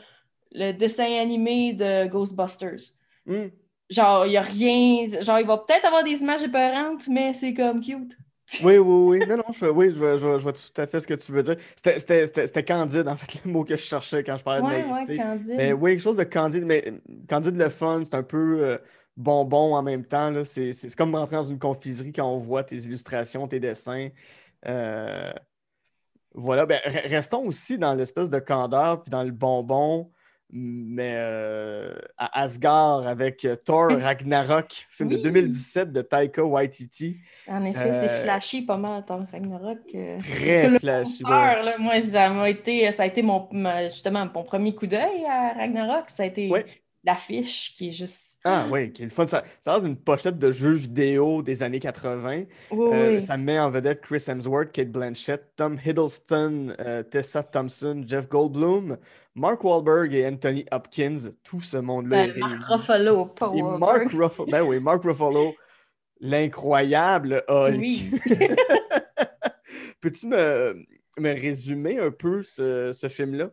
le 0.52 0.73
dessin 0.73 1.21
animé 1.21 1.73
de 1.73 2.07
Ghostbusters. 2.07 2.95
Hmm. 3.26 3.49
Genre, 3.90 4.26
il 4.26 4.31
n'y 4.31 4.37
a 4.37 4.43
rien... 4.43 5.21
Genre, 5.23 5.38
il 5.38 5.47
va 5.47 5.59
peut-être 5.59 5.87
avoir 5.87 6.05
des 6.05 6.21
images 6.21 6.43
épeurantes, 6.43 7.07
mais 7.09 7.35
c'est 7.35 7.55
comme 7.55 7.81
cute. 7.81 8.16
Oui, 8.62 8.79
oui, 8.79 9.19
oui. 9.19 9.26
Non, 9.26 9.38
non, 9.38 9.45
je, 9.53 9.67
oui, 9.67 9.91
je, 9.93 9.99
vois- 9.99 10.17
je 10.17 10.26
vois- 10.26 10.38
je 10.38 10.43
vois 10.43 10.53
tout 10.53 10.61
à 10.81 10.87
fait 10.87 11.00
ce 11.00 11.07
que 11.07 11.15
tu 11.15 11.33
veux 11.33 11.43
dire. 11.43 11.57
C'était- 11.76 12.62
candide, 12.65 13.09
en 13.09 13.17
fait, 13.17 13.45
le 13.45 13.50
mot 13.50 13.65
que 13.65 13.76
je 13.76 13.83
cherchais 13.83 14.23
quand 14.23 14.37
je 14.37 14.45
parlais 14.45 14.62
Ouais, 14.62 14.83
de 14.83 14.87
ouais, 14.87 14.93
naïveté. 14.93 15.17
Candide. 15.17 15.55
Mais 15.57 15.73
oui, 15.73 15.93
quelque 15.93 16.03
chose 16.03 16.17
de 16.17 16.25
candide, 16.25 16.65
mais 16.65 16.93
candide 17.29 17.57
le 17.57 17.69
fun, 17.69 18.03
c'est 18.05 18.15
un 18.15 18.23
peu 18.23 18.65
euh, 18.65 18.79
bonbon 19.17 19.75
en 19.75 19.83
même 19.83 20.05
temps. 20.05 20.33
C'est 20.45 20.73
comme 20.97 21.15
rentrer 21.15 21.37
dans 21.37 21.43
une 21.45 21.59
confiserie 21.59 22.12
quand 22.12 22.29
on 22.31 22.38
voit 22.38 22.62
tes 22.65 22.76
illustrations, 22.76 23.49
tes 23.49 23.61
dessins. 23.61 24.09
Euh, 24.67 25.33
Voilà, 26.35 26.67
ben, 26.67 26.79
re- 26.85 27.09
restons 27.09 27.47
aussi 27.47 27.79
dans 27.79 27.95
l'espèce 27.95 28.29
de 28.29 28.38
candeur 28.38 29.03
puis 29.03 29.11
dans 29.11 29.23
le 29.25 29.31
bonbon, 29.31 30.11
mais 30.53 31.15
euh, 31.17 31.95
à 32.17 32.43
Asgard 32.43 33.07
avec 33.07 33.45
euh, 33.45 33.57
Thor 33.57 33.91
Ragnarok, 34.00 34.87
film 34.91 35.09
de 35.09 35.17
Oui. 35.17 35.23
2017 35.23 35.93
de 35.93 36.03
Taika 36.03 36.45
Waititi. 36.45 37.19
En 37.49 37.65
effet, 37.65 37.95
c'est 37.95 38.11
euh, 38.11 38.23
flashy 38.23 38.62
pas 38.62 38.76
mal, 38.76 39.05
Thor 39.05 39.23
Ragnarok. 39.31 39.79
Très 39.88 40.69
le 40.69 40.79
flashy, 40.79 41.23
là. 41.25 41.76
Moi, 41.79 42.00
ça 42.00 42.31
m'a 42.31 42.49
été, 42.49 42.91
ça 42.93 43.03
a 43.03 43.07
été 43.07 43.23
mon, 43.23 43.49
justement 43.85 44.26
mon 44.33 44.45
premier 44.45 44.75
coup 44.75 44.87
d'œil 44.87 45.25
à 45.29 45.55
Ragnarok. 45.55 46.11
Ça 46.11 46.23
a 46.23 46.26
été 46.26 46.49
Ouais. 46.49 46.65
L'affiche 47.07 47.73
qui 47.75 47.89
est 47.89 47.93
juste. 47.93 48.39
Ah 48.45 48.67
oui, 48.71 48.93
qui 48.93 49.03
est 49.03 49.07
le 49.07 49.11
fun. 49.11 49.27
Ça, 49.27 49.45
ça 49.61 49.71
a 49.71 49.75
l'air 49.75 49.83
d'une 49.83 49.97
pochette 49.97 50.39
de 50.39 50.51
jeux 50.51 50.73
vidéo 50.75 51.43
des 51.43 51.63
années 51.63 51.81
80. 51.81 52.45
Oui, 52.73 52.89
Euh, 52.93 53.15
oui. 53.17 53.23
Ça 53.23 53.37
met 53.37 53.59
en 53.59 53.69
vedette 53.71 54.03
Chris 54.03 54.23
Hemsworth, 54.27 54.73
Kate 54.73 54.91
Blanchett, 54.91 55.53
Tom 55.57 55.79
Hiddleston, 55.85 56.75
euh, 56.81 57.03
Tessa 57.03 57.43
Thompson, 57.43 58.03
Jeff 58.07 58.29
Goldblum, 58.29 58.99
Mark 59.35 59.65
Wahlberg 59.65 60.13
et 60.15 60.27
Anthony 60.27 60.67
Hopkins. 60.73 61.31
Tout 61.45 61.61
ce 61.61 61.77
monde-là 61.79 62.27
Ben, 62.27 62.39
Mark. 62.39 62.63
Ruffalo, 62.69 63.27
pas 63.27 63.53
Et. 63.55 63.63
Mark 63.63 64.11
Ruffalo, 64.13 64.51
ben 64.51 64.63
oui, 64.63 64.81
Mark 64.81 65.03
Ruffalo, 65.05 65.55
l'incroyable 66.21 67.45
Hulk. 67.49 67.79
Oui. 67.79 68.11
Peux-tu 70.01 70.27
me, 70.29 70.85
me 71.19 71.31
résumer 71.33 71.99
un 71.99 72.11
peu 72.11 72.43
ce, 72.43 72.93
ce 72.93 73.09
film-là? 73.09 73.51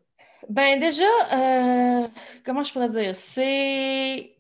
Ben 0.50 0.80
déjà, 0.80 1.04
euh, 1.34 2.08
comment 2.46 2.64
je 2.64 2.74
pourrais 2.74 2.90
dire? 2.90 3.16
C'est 3.16 4.36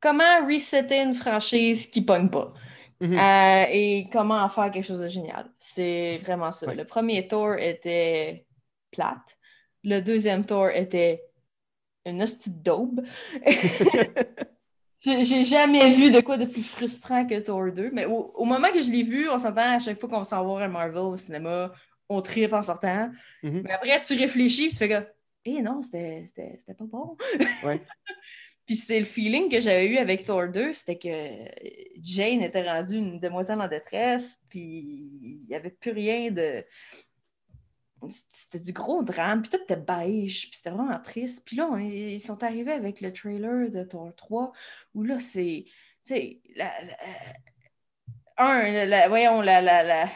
comment 0.00 0.46
resetter 0.46 1.00
une 1.00 1.14
franchise 1.14 1.86
qui 1.86 2.02
pogne 2.02 2.28
pas. 2.28 2.52
Mhm. 3.00 3.18
Euh, 3.18 3.64
et 3.70 4.08
comment 4.12 4.36
en 4.36 4.48
faire 4.48 4.70
quelque 4.70 4.84
chose 4.84 5.00
de 5.00 5.08
génial. 5.08 5.50
C'est 5.58 6.18
vraiment 6.18 6.52
ça. 6.52 6.66
Ouais. 6.68 6.74
Le 6.74 6.84
premier 6.84 7.26
tour 7.26 7.54
était 7.54 8.46
plate. 8.92 9.36
Le 9.82 10.00
deuxième 10.00 10.44
tour 10.44 10.68
était 10.68 11.24
une 12.06 12.22
hostie 12.22 12.50
daube. 12.50 13.04
J'ai 15.00 15.44
jamais 15.44 15.90
vu 15.90 16.12
de 16.12 16.20
quoi 16.20 16.36
de 16.36 16.44
plus 16.44 16.62
frustrant 16.62 17.26
que 17.26 17.40
Thor 17.40 17.72
2. 17.72 17.90
Mais 17.92 18.04
au, 18.04 18.32
au 18.36 18.44
moment 18.44 18.68
que 18.72 18.80
je 18.80 18.92
l'ai 18.92 19.02
vu, 19.02 19.28
on 19.28 19.38
s'entend 19.38 19.74
à 19.74 19.78
chaque 19.80 19.98
fois 19.98 20.08
qu'on 20.08 20.18
va 20.18 20.24
s'en 20.24 20.44
voir 20.44 20.62
à 20.62 20.68
Marvel 20.68 20.98
au 20.98 21.16
cinéma, 21.16 21.72
on 22.08 22.22
tripe 22.22 22.52
en 22.52 22.62
sortant. 22.62 23.10
Mhm. 23.42 23.62
Mais 23.64 23.72
après, 23.72 24.00
tu 24.00 24.14
réfléchis, 24.14 24.68
tu 24.68 24.76
fais 24.76 24.88
que, 24.88 25.04
eh 25.44 25.62
non, 25.62 25.82
c'était 25.82 26.26
pas 26.76 26.84
bon. 26.84 27.16
Ouais. 27.64 27.80
Puis 28.66 28.76
c'est 28.76 29.00
le 29.00 29.04
feeling 29.04 29.50
que 29.50 29.60
j'avais 29.60 29.86
eu 29.88 29.98
avec 29.98 30.24
Thor 30.24 30.46
2, 30.48 30.72
c'était 30.72 30.96
que 30.96 31.08
Jane 32.00 32.42
était 32.42 32.62
rendue 32.68 32.96
une 32.96 33.18
demoiselle 33.18 33.60
en 33.60 33.66
détresse, 33.66 34.38
puis 34.48 34.60
il 35.20 35.44
n'y 35.48 35.54
avait 35.56 35.70
plus 35.70 35.90
rien 35.90 36.30
de. 36.30 36.64
C'était 38.08 38.60
du 38.60 38.72
gros 38.72 39.02
drame, 39.02 39.42
puis 39.42 39.50
tout 39.50 39.62
était 39.62 39.76
beige, 39.76 40.48
puis 40.48 40.56
c'était 40.56 40.70
vraiment 40.70 40.98
triste. 41.00 41.44
Puis 41.44 41.56
là, 41.56 41.68
on 41.70 41.76
ils 41.76 42.20
sont 42.20 42.42
arrivés 42.44 42.72
avec 42.72 43.00
le 43.00 43.12
trailer 43.12 43.68
de 43.70 43.82
Thor 43.82 44.14
3, 44.16 44.52
où 44.94 45.02
là, 45.02 45.18
c'est. 45.20 45.64
Tu 45.66 46.14
sais, 46.14 46.40
la, 46.54 46.72
la- 46.84 46.96
un, 48.38 48.86
la- 48.86 49.08
voyons, 49.08 49.40
la, 49.40 49.60
la, 49.60 49.82
la, 49.82 50.08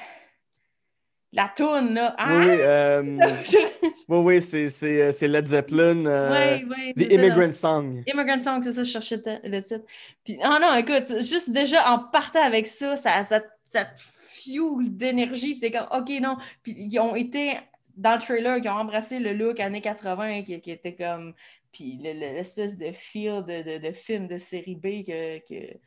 la 1.33 1.49
toune, 1.49 1.95
là. 1.95 2.15
Oui, 2.19 2.35
oui, 2.47 2.57
Ah! 2.62 3.01
euh, 3.01 3.43
oui, 4.09 4.19
oui, 4.19 4.42
c'est- 4.42 5.23
euh, 5.25 5.29
Led 5.29 5.47
Zeppelin, 5.47 6.07
euh, 6.07 6.31
Ouais, 6.31 6.64
ouais, 6.64 6.92
The. 6.95 7.12
Immigrant 7.12 7.53
Song. 7.53 8.03
Immigrant 8.07 8.40
Song, 8.40 8.61
c'est 8.62 8.73
ça, 8.73 8.83
je 8.85 8.90
cherchais 8.90 9.21
le 9.45 9.61
titre. 9.61 9.85
Puis, 10.25 10.38
ah 10.42 10.59
non, 10.61 10.75
écoute, 10.77 11.23
juste 11.23 11.51
déjà 11.51 11.90
en 11.92 11.99
partant 11.99 12.42
avec 12.42 12.66
ça, 12.66 12.97
ça, 12.97 13.25
ça, 13.25 13.40
ça 13.64 13.85
te 13.85 14.01
fuel 14.01 14.97
d'énergie. 14.97 15.55
Puis 15.57 15.61
t'es 15.61 15.71
comme, 15.73 15.88
OK, 15.92 16.09
non. 16.21 16.37
Puis 16.62 16.75
ils 16.77 16.99
ont 17.01 17.16
été 17.16 17.55
dans 17.97 18.14
le 18.14 18.21
trailer, 18.21 18.59
ils 18.59 18.69
ont 18.69 18.73
embrassé 18.73 19.19
le 19.19 19.33
look 19.33 19.59
années 19.59 19.81
80 19.81 20.42
qui, 20.42 20.61
qui 20.61 20.71
était 20.71 20.95
comme. 20.95 21.35
Puis 21.73 21.99
le- 22.03 22.12
le- 22.12 22.35
l'espèce 22.35 22.77
de 22.79 22.92
feel 22.92 23.42
de, 23.47 23.62
de, 23.79 23.88
de 23.88 23.92
film 23.92 24.29
de 24.29 24.38
série 24.38 24.77
B 24.77 25.05
que. 25.07 25.38
que 25.49 25.79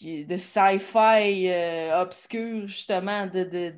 de 0.00 0.36
sci-fi 0.36 1.48
euh, 1.48 2.00
obscur, 2.02 2.66
justement, 2.68 3.26
de, 3.26 3.42
de 3.42 3.74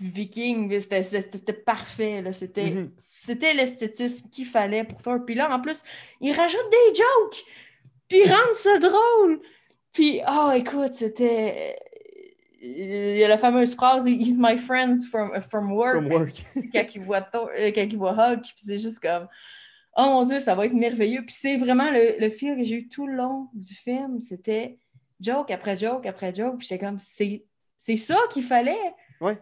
viking. 0.00 0.78
C'était 0.78 1.52
parfait. 1.52 2.22
C'était 2.32 2.88
c'était 2.96 3.54
l'esthétisme 3.54 4.30
qu'il 4.30 4.46
fallait 4.46 4.84
pour 4.84 5.02
Thor. 5.02 5.18
Puis 5.24 5.34
là, 5.34 5.54
en 5.54 5.60
plus, 5.60 5.82
il 6.20 6.32
rajoute 6.32 6.70
des 6.70 6.94
jokes. 6.94 7.44
Puis 8.08 8.18
il 8.24 8.30
rend 8.30 8.52
ça 8.54 8.78
drôle. 8.78 9.40
Puis, 9.92 10.20
oh, 10.28 10.50
écoute, 10.54 10.94
c'était. 10.94 11.76
Il 12.60 13.18
y 13.18 13.22
a 13.22 13.28
la 13.28 13.36
fameuse 13.36 13.74
phrase 13.74 14.06
He's 14.06 14.38
my 14.38 14.56
friend 14.56 14.96
from, 15.04 15.38
from 15.42 15.72
work 15.72 16.06
From 16.06 16.12
work. 16.12 16.32
quand 16.72 16.94
il 16.94 17.00
voit, 17.02 17.20
Thor- 17.20 17.50
euh, 17.58 17.70
quand 17.74 17.82
il 17.82 17.96
voit 17.98 18.12
Hulk. 18.12 18.42
Puis 18.42 18.54
c'est 18.56 18.78
juste 18.78 19.00
comme. 19.00 19.28
Oh 19.96 20.06
mon 20.06 20.24
Dieu, 20.24 20.40
ça 20.40 20.54
va 20.54 20.66
être 20.66 20.72
merveilleux. 20.72 21.24
Puis 21.24 21.36
c'est 21.38 21.56
vraiment 21.56 21.90
le, 21.90 22.18
le 22.18 22.30
feel 22.30 22.56
que 22.56 22.64
j'ai 22.64 22.76
eu 22.76 22.88
tout 22.88 23.06
le 23.06 23.14
long 23.14 23.48
du 23.54 23.74
film. 23.74 24.20
C'était 24.20 24.78
joke 25.20 25.50
après 25.50 25.76
joke 25.76 26.06
après 26.06 26.34
joke. 26.34 26.58
Puis 26.58 26.68
j'étais 26.68 26.84
comme, 26.84 26.98
c'est 26.98 27.44
c'est 27.76 27.98
ça 27.98 28.16
qu'il 28.32 28.44
fallait? 28.44 28.94
Ouais. 29.20 29.36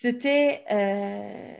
C'était. 0.00 0.62
euh, 0.70 1.54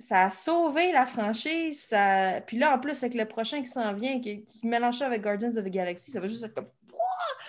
ça 0.00 0.26
a 0.26 0.30
sauvé 0.30 0.92
la 0.92 1.06
franchise. 1.06 1.86
Ça... 1.88 2.40
Puis 2.46 2.56
là, 2.56 2.74
en 2.74 2.78
plus, 2.78 3.02
avec 3.02 3.14
le 3.14 3.24
prochain 3.26 3.60
qui 3.60 3.66
s'en 3.66 3.92
vient, 3.94 4.20
qui, 4.20 4.42
qui 4.44 4.66
mélange 4.66 4.98
ça 4.98 5.06
avec 5.06 5.22
Guardians 5.22 5.50
of 5.56 5.64
the 5.64 5.68
Galaxy, 5.68 6.10
ça 6.12 6.20
va 6.20 6.26
juste 6.28 6.44
être 6.44 6.54
comme. 6.54 6.68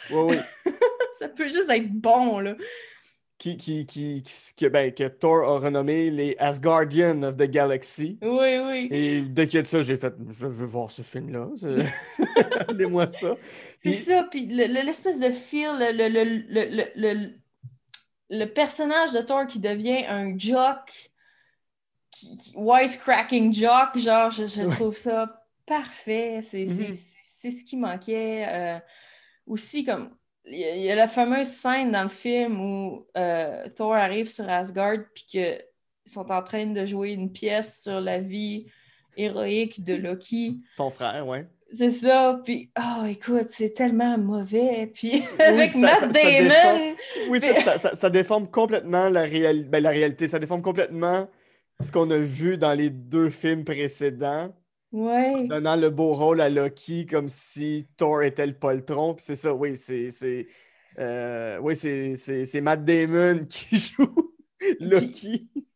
Ça 1.19 1.28
peut 1.28 1.49
juste 1.49 1.69
être 1.69 1.89
bon, 1.91 2.39
là. 2.39 2.56
Qui, 3.38 3.56
qui, 3.58 3.86
qui, 3.86 4.23
ben, 4.69 4.91
que 4.93 5.08
Thor 5.08 5.43
a 5.43 5.60
renommé 5.60 6.10
les 6.10 6.36
Asgardians 6.39 7.21
of 7.23 7.38
the 7.38 7.43
Galaxy. 7.43 8.17
Oui, 8.21 8.58
oui. 8.67 8.88
Et 8.91 9.21
dès 9.21 9.47
qu'il 9.47 9.58
y 9.58 9.60
a 9.60 9.62
de 9.63 9.67
ça, 9.67 9.82
j'ai 9.82 9.95
fait 9.95 10.13
Je 10.30 10.47
veux 10.47 10.65
voir 10.65 10.91
ce 10.91 11.02
film-là. 11.04 11.47
Donnez-moi 12.67 13.08
ça. 13.08 13.36
C'est 13.84 13.91
Puis- 13.91 13.93
ça, 13.95 14.28
puis 14.30 14.45
le- 14.47 14.67
le- 14.67 14.86
l'espèce 14.86 15.19
de 15.19 15.32
feel, 15.32 15.69
le, 15.78 15.91
le, 16.10 16.23
le, 16.49 16.91
le, 16.95 17.30
le, 18.30 18.46
personnage 18.46 19.12
de 19.12 19.22
Thor 19.22 19.48
qui 19.48 19.60
devient 19.60 20.06
un 20.08 20.38
jock, 20.38 21.12
qui, 22.12 22.38
qui- 22.38 22.54
wisecracking 22.56 23.54
jock, 23.54 23.98
genre, 23.98 24.30
je, 24.32 24.70
trouve 24.72 24.98
ça 24.98 25.46
parfait. 25.65 26.42
C'est 26.42 26.65
Mhm. 26.65 26.96
c'est 27.22 27.52
ce 27.52 27.63
qui 27.63 27.78
manquait. 27.78 28.46
Euh, 28.48 28.80
aussi, 29.48 29.84
comme, 29.86 30.15
il 30.46 30.58
y, 30.60 30.63
a- 30.65 30.76
il 30.76 30.82
y 30.84 30.92
a 30.92 30.96
la 30.96 31.08
fameuse 31.08 31.48
scène 31.48 31.92
dans 31.92 32.04
le 32.04 32.10
film 32.10 32.60
où 32.60 33.08
euh, 33.18 33.68
Thor 33.70 33.94
arrive 33.94 34.28
sur 34.28 34.48
Asgard, 34.50 34.98
puis 35.13 35.26
qu'ils 35.26 35.62
sont 36.06 36.32
en 36.32 36.44
train 36.44 36.65
de 36.65 36.86
jouer 36.86 37.13
une 37.13 37.32
pièce 37.32 37.82
sur 37.84 38.00
la 38.02 38.20
vie 38.20 38.65
héroïque 39.15 39.84
de 39.84 39.96
Loki. 39.96 40.60
Son 40.72 40.89
frère, 40.89 41.26
ouais. 41.28 41.48
C'est 41.72 41.92
ça, 41.92 42.42
puis 42.44 42.72
oh 42.80 43.06
écoute, 43.06 43.48
c'est 43.50 43.74
tellement 43.76 44.18
mauvais. 44.18 44.92
Puis 44.94 45.24
avec 45.40 45.76
Matt 45.76 46.00
ça- 46.00 46.00
ça 46.00 46.08
Damon, 46.08 46.50
déforme- 46.50 46.96
Oui, 47.30 47.40
ça, 47.94 48.10
déforme 48.10 48.50
complètement 48.50 49.10
la, 49.10 49.28
ben, 49.28 49.84
la 49.84 49.90
réalité. 49.92 50.28
Ça 50.28 50.40
déforme 50.40 50.62
complètement 50.64 51.30
ce 51.82 51.92
qu'on 51.92 52.10
a 52.10 52.18
vu 52.18 52.58
dans 52.58 52.74
les 52.74 52.90
deux 52.90 53.30
films 53.30 53.64
précédents, 53.64 54.54
ouais. 54.92 55.46
donnant 55.48 55.76
le 55.76 55.90
beau 55.92 56.14
rôle 56.14 56.42
à 56.42 56.50
Loki 56.50 57.06
comme 57.06 57.30
si 57.30 57.88
Thor 57.98 58.24
était 58.24 58.48
le 58.48 58.54
poltron. 58.54 59.14
Puis 59.14 59.26
c'est 59.28 59.36
ça, 59.36 59.54
oui, 59.54 59.78
c'est. 59.78 60.10
c'est 60.10 60.48
euh, 60.98 61.60
oui, 61.62 61.76
c'est- 61.76 62.62
Matt 62.62 62.84
Damon 62.84 63.46
qui 63.50 63.78
joue 63.78 64.34
Loki. 64.80 65.50
Puis 65.54 65.69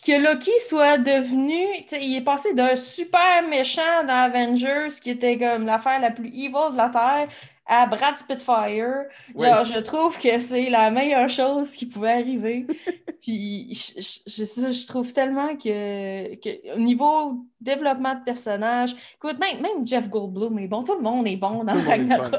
que 0.00 0.22
Loki 0.22 0.50
soit 0.60 0.98
devenu. 0.98 1.62
Il 2.00 2.16
est 2.16 2.24
passé 2.24 2.54
d'un 2.54 2.76
super 2.76 3.46
méchant 3.48 4.04
dans 4.06 4.24
Avengers, 4.24 4.88
qui 5.02 5.10
était 5.10 5.38
comme 5.38 5.66
l'affaire 5.66 6.00
la 6.00 6.10
plus 6.10 6.28
evil 6.28 6.72
de 6.72 6.76
la 6.76 6.88
Terre, 6.88 7.28
à 7.66 7.86
Brad 7.86 8.16
Spitfire. 8.16 9.04
Ouais. 9.34 9.48
Genre, 9.48 9.64
je 9.64 9.78
trouve 9.80 10.18
que 10.18 10.38
c'est 10.38 10.68
la 10.70 10.90
meilleure 10.90 11.28
chose 11.28 11.72
qui 11.72 11.86
pouvait 11.86 12.12
arriver. 12.12 12.66
Puis 13.22 13.72
je, 13.74 14.02
je, 14.02 14.18
je- 14.38 14.44
ça, 14.44 14.70
je 14.70 14.86
trouve 14.86 15.12
tellement 15.14 15.56
que, 15.56 16.34
que 16.34 16.74
au 16.74 16.78
niveau 16.78 17.38
développement 17.58 18.14
de 18.14 18.22
personnage, 18.22 18.94
écoute, 19.14 19.38
même, 19.38 19.62
même 19.62 19.86
Jeff 19.86 20.10
Goldblum 20.10 20.58
est 20.58 20.66
bon, 20.68 20.82
tout 20.82 20.94
le 20.94 21.00
monde 21.00 21.26
est 21.26 21.36
bon 21.36 21.64
dans. 21.64 21.72
Ragnarok. 21.74 22.34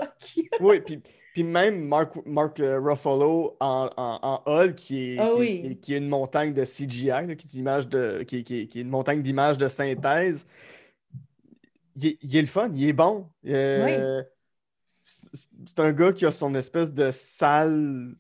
Oui, 0.59 0.81
puis, 0.81 0.99
puis 1.35 1.43
même 1.43 1.83
Mark, 1.85 2.15
Mark 2.25 2.61
euh, 2.61 2.79
Ruffalo 2.79 3.57
en, 3.59 3.89
en, 3.97 4.19
en 4.23 4.41
Hulk, 4.45 4.75
qui 4.75 5.15
est, 5.15 5.17
Ah 5.19 5.27
qui, 5.33 5.37
oui. 5.37 5.79
qui 5.81 5.93
est- 5.93 5.97
une 5.97 6.07
montagne 6.07 6.53
de 6.53 6.63
CGI, 6.63 7.07
là, 7.07 7.35
qui, 7.35 7.47
est 7.47 7.53
une 7.55 7.59
image 7.59 7.89
de, 7.89 8.23
qui, 8.23 8.41
qui 8.45 8.61
est- 8.61 8.67
qui 8.69 8.79
est 8.79 8.83
une 8.83 8.89
montagne 8.89 9.21
d'images 9.21 9.57
de 9.57 9.67
synthèse. 9.67 10.47
Il 11.97 12.05
est, 12.07 12.17
il 12.21 12.37
est 12.37 12.41
le 12.41 12.47
fun, 12.47 12.69
il 12.73 12.87
est 12.87 12.93
bon. 12.93 13.29
Euh, 13.45 14.23
c'est- 15.03 15.49
C'est 15.65 15.79
un 15.81 15.91
gars 15.91 16.13
qui 16.13 16.25
a 16.25 16.31
son 16.31 16.55
espèce 16.55 16.93
de 16.93 17.11
salle 17.11 18.15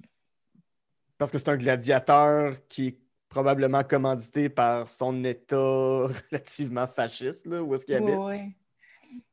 parce 1.17 1.31
que 1.31 1.37
c'est 1.37 1.47
un 1.49 1.55
gladiateur 1.57 2.53
qui 2.67 2.87
est 2.87 2.99
probablement 3.29 3.85
commandité 3.85 4.49
par 4.49 4.89
son 4.89 5.23
état 5.23 5.55
relativement 6.31 6.85
fasciste, 6.87 7.47
là, 7.47 7.63
où 7.63 7.73
est-ce 7.75 7.85
qu'il 7.85 7.95
habite. 7.95 8.09
Ouais, 8.09 8.15
ouais. 8.25 8.55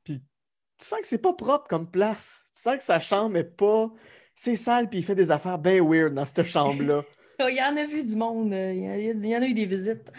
tu 0.05 0.21
sens 0.79 1.01
que 1.01 1.07
c'est 1.09 1.19
pas 1.19 1.33
propre 1.33 1.67
comme 1.67 1.91
place. 1.91 2.42
Tu 2.55 2.61
sens 2.63 2.77
que 2.77 2.83
sa 2.83 3.01
chambre 3.01 3.37
est 3.37 3.45
pas. 3.57 3.91
C'est 4.35 4.57
sale, 4.57 4.89
puis 4.89 4.99
il 5.01 5.05
fait 5.05 5.15
des 5.15 5.31
affaires 5.31 5.59
bien 5.59 5.83
weird 5.85 6.15
dans 6.15 6.27
cette 6.27 6.45
chambre-là. 6.47 7.03
Oh, 7.41 7.47
Il 7.51 7.57
y 7.57 7.63
en 7.63 7.77
a 7.77 7.85
vu 7.85 8.05
du 8.05 8.15
monde, 8.15 8.53
euh, 8.53 8.73
il 8.73 8.83
y, 8.85 8.87
a- 8.87 8.99
il 8.99 9.27
y 9.27 9.37
en 9.37 9.43
a 9.43 9.47
eu 9.47 9.55
des 9.55 9.65
visites. 9.67 10.13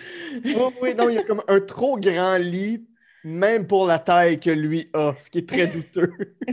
oh, 0.57 0.73
oui, 0.81 0.93
non, 0.93 1.07
il 1.07 1.15
y 1.15 1.17
a 1.19 1.23
comme 1.23 1.43
un 1.47 1.61
trop 1.61 1.95
grand 1.97 2.35
lit, 2.37 2.85
même 3.23 3.65
pour 3.65 3.85
la 3.85 3.97
taille 3.99 4.39
que 4.39 4.49
lui 4.49 4.89
a, 4.93 5.15
ce 5.19 5.29
qui 5.29 5.37
est 5.37 5.47
très 5.47 5.67
douteux. 5.67 6.11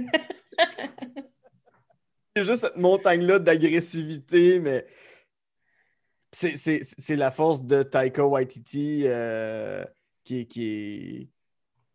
c'est 2.37 2.45
juste 2.45 2.61
cette 2.61 2.77
montagne-là 2.77 3.39
d'agressivité, 3.39 4.61
mais. 4.61 4.87
C'est, 6.33 6.57
c'est- 6.57 6.81
c'est 6.83 7.17
la 7.17 7.33
force 7.33 7.65
de 7.65 7.83
Taika 7.83 8.25
Waititi 8.25 9.03
euh, 9.07 9.85
qui, 10.23 10.41
est- 10.43 10.47
qui, 10.47 10.65
est, 10.69 11.29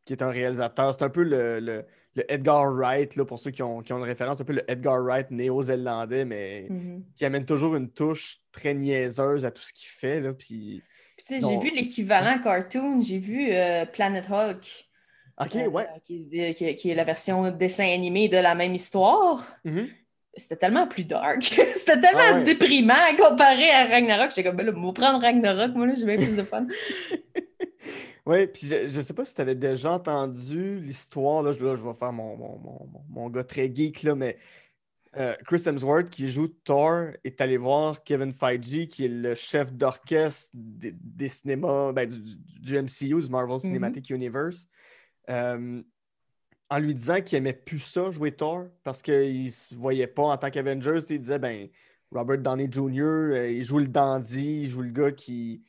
qui 0.04 0.12
est 0.13 0.21
un 0.21 0.30
réalisateur. 0.32 0.93
C'est 0.93 1.04
un 1.04 1.10
peu 1.10 1.24
le, 1.24 1.62
le- 1.62 1.86
le 2.15 2.32
Edgar 2.32 2.71
Wright, 2.73 3.15
là, 3.17 3.25
pour 3.25 3.39
ceux 3.39 3.51
qui 3.51 3.62
ont, 3.62 3.82
qui 3.82 3.91
ont 3.93 3.97
une 3.97 4.04
référence, 4.04 4.39
un 4.39 4.45
peu 4.45 4.54
le 4.54 4.69
Edgar 4.71 5.01
Wright 5.04 5.30
néo-zélandais, 5.32 6.23
mais 6.25 6.67
Mhm. 6.69 7.04
qui 7.17 7.25
amène 7.25 7.45
toujours 7.45 7.75
une 7.75 7.89
touche 7.89 8.38
très 8.54 8.73
niaiseuse 8.73 9.43
à 9.45 9.51
tout 9.51 9.62
ce 9.62 9.73
qu'il 9.73 9.89
fait. 9.89 10.21
Là, 10.21 10.34
puis... 10.34 10.82
J'ai 11.30 11.58
vu 11.60 11.71
l'équivalent 11.75 12.39
cartoon, 12.41 13.01
j'ai 13.01 13.17
vu 13.19 13.51
euh, 13.51 13.86
Planet 13.86 14.25
Hulk, 14.30 14.88
Ok, 15.41 15.56
euh, 15.58 15.67
ouais. 15.67 15.88
qui, 16.04 16.28
est- 16.32 16.54
qui 16.54 16.65
est- 16.65 16.75
qui 16.75 16.89
est 16.89 16.95
la 16.95 17.04
version 17.04 17.51
dessin 17.51 17.88
animé 17.93 18.30
de 18.30 18.38
la 18.38 18.56
même 18.56 18.73
histoire. 18.75 19.45
Mhm. 19.65 19.88
C'était 20.38 20.58
tellement 20.58 20.88
plus 20.88 21.06
dark. 21.06 21.41
C'était 21.75 21.99
tellement 21.99 22.19
Ah 22.32 22.34
ouais. 22.36 22.43
déprimant 22.43 22.93
comparé 23.17 23.69
à 23.71 23.86
Ragnarok. 23.88 24.30
J'étais 24.30 24.43
comme, 24.43 24.58
ben 24.58 24.65
là, 24.65 24.73
prendre 24.93 25.21
Ragnarok, 25.21 25.73
moi, 25.75 25.88
là, 25.88 25.93
j'ai 25.97 26.06
bien 26.06 26.15
plus 26.17 26.36
de 26.36 26.43
fun. 26.43 26.67
Oui, 28.26 28.48
puis 28.48 28.68
je, 28.68 28.88
je 28.88 29.02
sais 29.02 29.14
pas 29.14 29.24
si 29.24 29.36
tu 29.36 29.42
avais 29.42 29.56
déjà 29.56 29.92
entendu 29.92 30.80
l'histoire, 30.80 31.44
là, 31.44 31.52
je, 31.52 31.64
là, 31.64 31.76
je 31.76 31.84
vais 31.84 31.94
faire 31.94 32.12
mon, 32.12 32.36
mon, 32.36 32.58
mon- 32.58 33.04
mon- 33.08 33.30
gars 33.30 33.44
très 33.44 33.74
geek, 33.74 34.02
là, 34.02 34.16
mais 34.16 34.38
euh, 35.18 35.36
Chris 35.46 35.62
Hemsworth, 35.68 36.10
qui 36.10 36.28
joue 36.30 36.48
Thor, 36.48 37.12
est 37.24 37.40
allé 37.40 37.58
voir 37.58 38.04
Kevin 38.04 38.34
Feige, 38.34 38.88
qui 38.88 39.06
est 39.06 39.10
le 39.10 39.36
chef 39.36 39.72
d'orchestre 39.72 40.50
des, 40.54 40.92
des 40.92 41.30
cinémas, 41.30 41.92
ben, 41.94 42.10
du, 42.10 42.78
MCU, 42.78 43.22
du 43.22 43.30
Marvel 43.30 43.60
Cinematic 43.60 44.10
Universe, 44.10 44.68
euh, 45.30 45.82
en 46.70 46.80
lui 46.80 46.96
disant 46.96 47.22
qu'il 47.22 47.38
aimait 47.38 47.54
plus 47.54 47.80
ça, 47.80 48.10
jouer 48.10 48.32
Thor, 48.32 48.66
parce 48.84 49.04
qu'il 49.04 49.52
se 49.52 49.76
voyait 49.76 50.08
pas 50.08 50.24
en 50.24 50.38
tant 50.38 50.50
qu'Avengers. 50.50 51.00
Il 51.12 51.20
disait, 51.20 51.40
ben, 51.40 51.70
Robert 52.12 52.40
Downey 52.40 52.68
Jr., 52.72 53.02
euh, 53.02 53.50
il 53.52 53.64
joue 53.64 53.78
le 53.80 53.88
dandy, 53.88 54.64
il 54.64 54.68
joue 54.68 54.82
le 54.82 54.90
gars 54.90 55.12
qui 55.12 55.64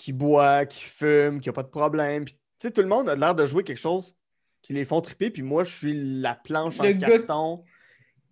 qui 0.00 0.14
boit, 0.14 0.64
qui 0.64 0.82
fume, 0.84 1.42
qui 1.42 1.50
a 1.50 1.52
pas 1.52 1.62
de 1.62 1.68
problème. 1.68 2.24
Puis, 2.24 2.32
tu 2.32 2.40
sais, 2.62 2.70
tout 2.70 2.80
le 2.80 2.88
monde 2.88 3.06
a 3.10 3.14
l'air 3.14 3.34
de 3.34 3.44
jouer 3.44 3.62
quelque 3.62 3.76
chose 3.76 4.16
qui 4.62 4.72
les 4.72 4.86
font 4.86 5.02
triper, 5.02 5.30
puis 5.30 5.42
moi, 5.42 5.62
je 5.62 5.76
suis 5.76 6.20
la 6.22 6.34
planche 6.34 6.80
en 6.80 6.84
Le 6.84 6.94
carton 6.94 7.62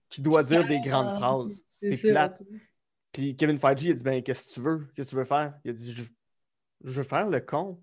qui 0.09 0.23
doit 0.23 0.43
dire 0.43 0.67
des 0.67 0.81
grandes 0.81 1.09
Ah, 1.11 1.17
phrases. 1.17 1.63
C'est 1.69 2.01
plate. 2.01 2.43
Puis 3.13 3.37
Kevin 3.37 3.59
Feige, 3.59 3.83
il 3.83 3.91
a 3.91 3.95
dit 3.95 4.03
Ben, 4.03 4.23
qu'est-ce 4.23 4.49
que 4.49 4.55
tu 4.55 4.61
veux? 4.61 4.89
Qu'est-ce 4.95 5.09
que 5.09 5.11
tu 5.11 5.17
veux 5.17 5.25
faire? 5.25 5.59
Il 5.63 5.71
a 5.71 5.75
dit 5.75 5.93
Je, 5.93 6.05
je 6.85 6.91
veux 6.91 7.03
faire 7.03 7.29
le 7.29 7.41
con. 7.41 7.83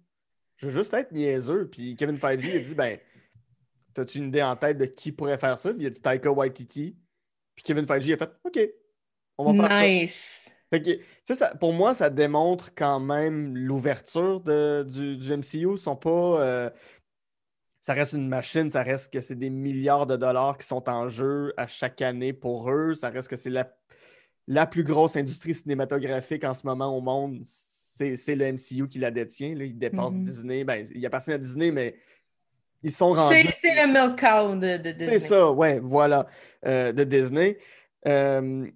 Je 0.57 0.65
veux 0.65 0.71
juste 0.71 0.91
être 0.95 1.11
niaiseux. 1.11 1.69
Puis 1.69 1.95
Kevin 1.95 2.17
Feige, 2.17 2.43
il 2.43 2.55
a 2.55 2.59
dit 2.61 2.73
Ben, 2.73 2.97
t'as-tu 3.93 4.17
une 4.17 4.29
idée 4.29 4.41
en 4.41 4.55
tête 4.55 4.79
de 4.79 4.85
qui 4.85 5.11
pourrait 5.11 5.37
faire 5.37 5.59
ça? 5.59 5.71
Puis 5.71 5.83
il 5.83 5.87
a 5.87 5.91
dit 5.91 6.01
Taika 6.01 6.31
Waititi. 6.31 6.97
Puis 7.53 7.63
Kevin 7.63 7.85
Feige 7.85 8.11
a 8.11 8.17
fait 8.17 8.31
OK, 8.43 8.59
on 9.37 9.53
va 9.53 9.67
faire 9.67 9.77
ça. 9.77 9.87
Nice. 9.87 10.54
Fait 10.71 10.81
que, 10.81 10.91
tu 10.91 11.01
sais, 11.23 11.35
ça- 11.35 11.55
pour 11.55 11.73
moi, 11.73 11.93
ça 11.93 12.09
démontre 12.09 12.73
quand 12.75 12.99
même 12.99 13.55
l'ouverture 13.55 14.39
du, 14.41 15.17
du 15.17 15.31
MCU. 15.33 15.73
Ils 15.73 15.77
sont 15.77 15.95
pas. 15.95 16.41
euh, 16.43 16.69
ça 17.81 17.93
reste 17.93 18.13
une 18.13 18.27
machine, 18.27 18.69
ça 18.71 18.81
reste 18.81 19.13
que 19.13 19.21
c'est 19.21 19.35
des 19.35 19.51
milliards 19.51 20.07
de 20.07 20.15
dollars 20.17 20.57
qui 20.57 20.65
sont 20.65 20.89
en 20.89 21.07
jeu 21.07 21.53
à 21.55 21.67
chaque 21.67 22.01
année 22.01 22.33
pour 22.33 22.71
eux. 22.71 22.95
Ça 22.95 23.09
reste 23.09 23.27
que 23.27 23.35
c'est 23.35 23.51
la, 23.51 23.71
la 24.47 24.65
plus 24.65 24.83
grosse 24.83 25.15
industrie 25.17 25.53
cinématographique 25.53 26.43
en 26.45 26.55
ce 26.55 26.65
moment 26.65 26.95
au 26.97 27.01
monde. 27.01 27.41
C'est 27.43 28.15
le 28.35 28.45
MCU 28.53 28.87
qui 28.87 28.97
la 28.99 29.11
détient. 29.11 29.53
Là. 29.53 29.65
Ils 29.65 29.77
dépassent 29.77 30.13
Mhm. 30.15 30.21
Disney. 30.21 30.63
Ben, 30.63 30.83
il 30.95 31.05
appartient 31.05 31.31
à 31.31 31.37
Disney, 31.37 31.69
mais 31.71 31.95
ils 32.81 32.91
sont 32.91 33.11
rendus. 33.11 33.37
C'est 33.43 33.51
c'est 33.51 33.75
le 33.85 33.87
milk 33.93 34.19
cow 34.19 34.55
de, 34.55 34.77
de 34.77 34.91
Disney. 34.91 35.19
C'est 35.19 35.27
ça, 35.27 35.51
ouais, 35.51 35.79
voilà, 35.79 36.27
euh, 36.65 36.91
de 36.91 37.03
Disney. 37.03 37.57
Euh, 38.07 38.67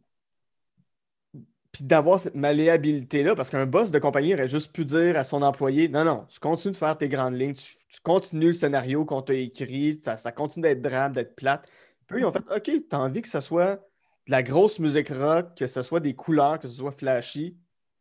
Puis 1.72 1.84
d'avoir 1.84 2.20
cette 2.20 2.36
malléabilité-là, 2.36 3.36
parce 3.36 3.50
qu'un 3.50 3.68
boss 3.68 3.92
de 3.92 4.00
compagnie 4.00 4.34
aurait 4.34 4.48
juste 4.48 4.74
pu 4.74 4.86
dire 4.86 5.18
à 5.18 5.24
son 5.24 5.44
employé 5.44 5.88
Non, 5.88 6.04
non, 6.04 6.26
tu 6.28 6.40
continues 6.40 6.72
de 6.72 6.78
faire 6.78 6.98
tes 6.98 7.10
grandes 7.10 7.36
lignes, 7.36 7.54
tu, 7.54 8.02
continues 8.02 8.48
le 8.48 8.54
scénario 8.54 9.06
qu'on 9.06 9.22
t'a 9.22 9.36
écrit, 9.36 10.00
ça, 10.02 10.18
ça 10.18 10.32
continue 10.32 10.64
d'être 10.64 10.82
drame, 10.82 11.14
d'être 11.14 11.36
plate. 11.36 11.68
Puis 12.08 12.22
ils 12.22 12.26
ont 12.26 12.32
fait 12.32 12.44
OK, 12.50 12.72
t'as 12.90 12.98
envie 12.98 13.22
que 13.22 13.28
ce 13.28 13.40
soit 13.40 13.76
de 13.76 14.32
la 14.32 14.42
grosse 14.42 14.80
musique 14.80 15.10
rock, 15.10 15.56
que 15.56 15.68
ce 15.68 15.82
soit 15.82 16.00
des 16.00 16.16
couleurs, 16.16 16.60
que 16.60 16.68
ce 16.68 16.76
soit 16.76 16.92
flashy. 16.92 17.56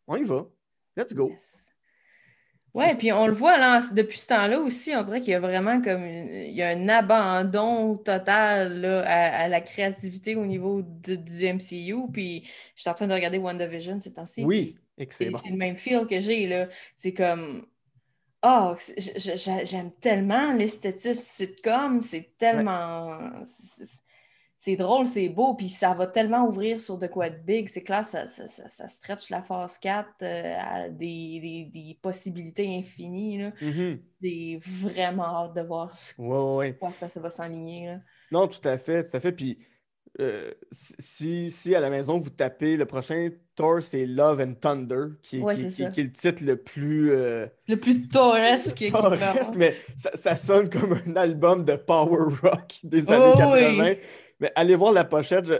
On 0.06 0.16
y 0.16 0.22
va. 0.22 0.46
Let's 0.96 1.14
go. 1.14 1.30
Ouais, 2.74 2.94
puis 2.96 3.12
on 3.12 3.26
le 3.26 3.32
voit 3.32 3.56
là, 3.58 3.80
depuis 3.94 4.18
ce 4.18 4.28
temps-là 4.28 4.60
aussi, 4.60 4.94
on 4.94 5.02
dirait 5.02 5.20
qu'il 5.20 5.30
y 5.30 5.34
a 5.34 5.40
vraiment 5.40 5.80
comme 5.80 6.04
une- 6.04 6.28
il 6.28 6.54
y 6.54 6.62
a 6.62 6.68
un 6.68 6.88
abandon 6.88 7.96
total 7.96 8.80
là, 8.80 9.02
à, 9.06 9.44
à 9.44 9.48
la 9.48 9.60
créativité 9.60 10.36
au 10.36 10.44
niveau 10.46 10.82
de- 10.82 11.16
du 11.16 11.44
MCU. 11.46 12.10
Puis 12.12 12.44
je 12.76 12.82
suis 12.82 12.90
en 12.90 12.94
train 12.94 13.06
de 13.06 13.14
regarder 13.14 13.38
WandaVision 13.38 14.00
ces 14.00 14.12
temps-ci. 14.12 14.44
Oui, 14.44 14.76
que 14.98 15.04
C'est 15.14 15.50
le 15.50 15.56
même 15.56 15.76
feel 15.76 16.06
que 16.06 16.20
j'ai 16.20 16.46
là. 16.46 16.68
C'est 16.96 17.14
comme 17.14 17.66
Oh, 18.44 18.76
j'aime 19.16 19.90
tellement 20.00 20.52
l'esthétisme 20.52 21.14
sitcom, 21.22 22.00
c'est 22.00 22.36
tellement. 22.38 23.18
C'est- 24.58 24.76
drôle, 24.76 25.06
c'est 25.06 25.28
beau, 25.28 25.54
puis 25.54 25.68
ça 25.68 25.92
va 25.94 26.06
tellement 26.06 26.46
ouvrir 26.48 26.80
sur 26.80 26.98
de 26.98 27.06
quoi 27.06 27.30
de 27.30 27.36
big. 27.38 27.68
C'est 27.68 27.82
clair, 27.82 28.04
ça, 28.04 28.26
ça, 28.26 28.46
ça, 28.48 28.68
ça 28.68 28.88
stretch 28.88 29.30
la 29.30 29.42
phase 29.42 29.78
4 29.78 30.08
euh, 30.22 30.56
à 30.60 30.88
des, 30.88 31.40
des- 31.40 31.70
des 31.72 31.98
possibilités 32.02 32.66
infinies. 32.78 33.38
Là. 33.38 33.52
Mhm. 33.60 34.00
J'ai 34.22 34.58
vraiment 34.62 35.44
hâte 35.44 35.54
de 35.54 35.60
voir 35.62 35.96
Ouais, 36.18 36.54
ouais, 36.56 36.76
quoi 36.76 36.92
ça, 36.92 37.08
ça 37.08 37.20
va 37.20 37.30
s'enligner. 37.30 37.96
Non, 38.32 38.48
tout 38.48 38.66
à 38.68 38.76
fait, 38.78 39.04
tout 39.08 39.16
à 39.16 39.20
fait. 39.20 39.32
Puis 39.32 39.58
euh, 40.20 40.50
si, 40.72 41.50
si 41.50 41.74
à 41.74 41.80
la 41.80 41.90
maison 41.90 42.18
vous 42.18 42.30
tapez 42.30 42.76
le 42.76 42.86
prochain 42.86 43.28
Thor, 43.54 43.82
c'est 43.82 44.04
Love 44.06 44.40
and 44.40 44.54
Thunder, 44.60 45.14
qui, 45.22 45.38
Ouais, 45.40 45.54
qui, 45.54 45.82
est 45.82 45.96
le 45.98 46.12
titre 46.12 46.42
le 46.44 46.56
plus 46.56 47.12
euh, 47.12 47.46
Le 47.68 47.76
plus 47.76 48.08
Thoreste, 48.08 48.76
mais 49.56 49.76
ça, 49.96 50.10
ça 50.14 50.34
sonne 50.36 50.68
comme 50.70 51.00
un 51.06 51.16
album 51.16 51.64
de 51.64 51.74
power 51.76 52.34
rock 52.42 52.80
des 52.82 53.10
années 53.12 53.30
Oh, 53.34 53.38
80. 53.38 53.84
oui. 53.90 53.98
Mais 54.40 54.52
allez 54.56 54.74
voir 54.74 54.92
la 54.92 55.04
pochette. 55.04 55.46
je- 55.46 55.54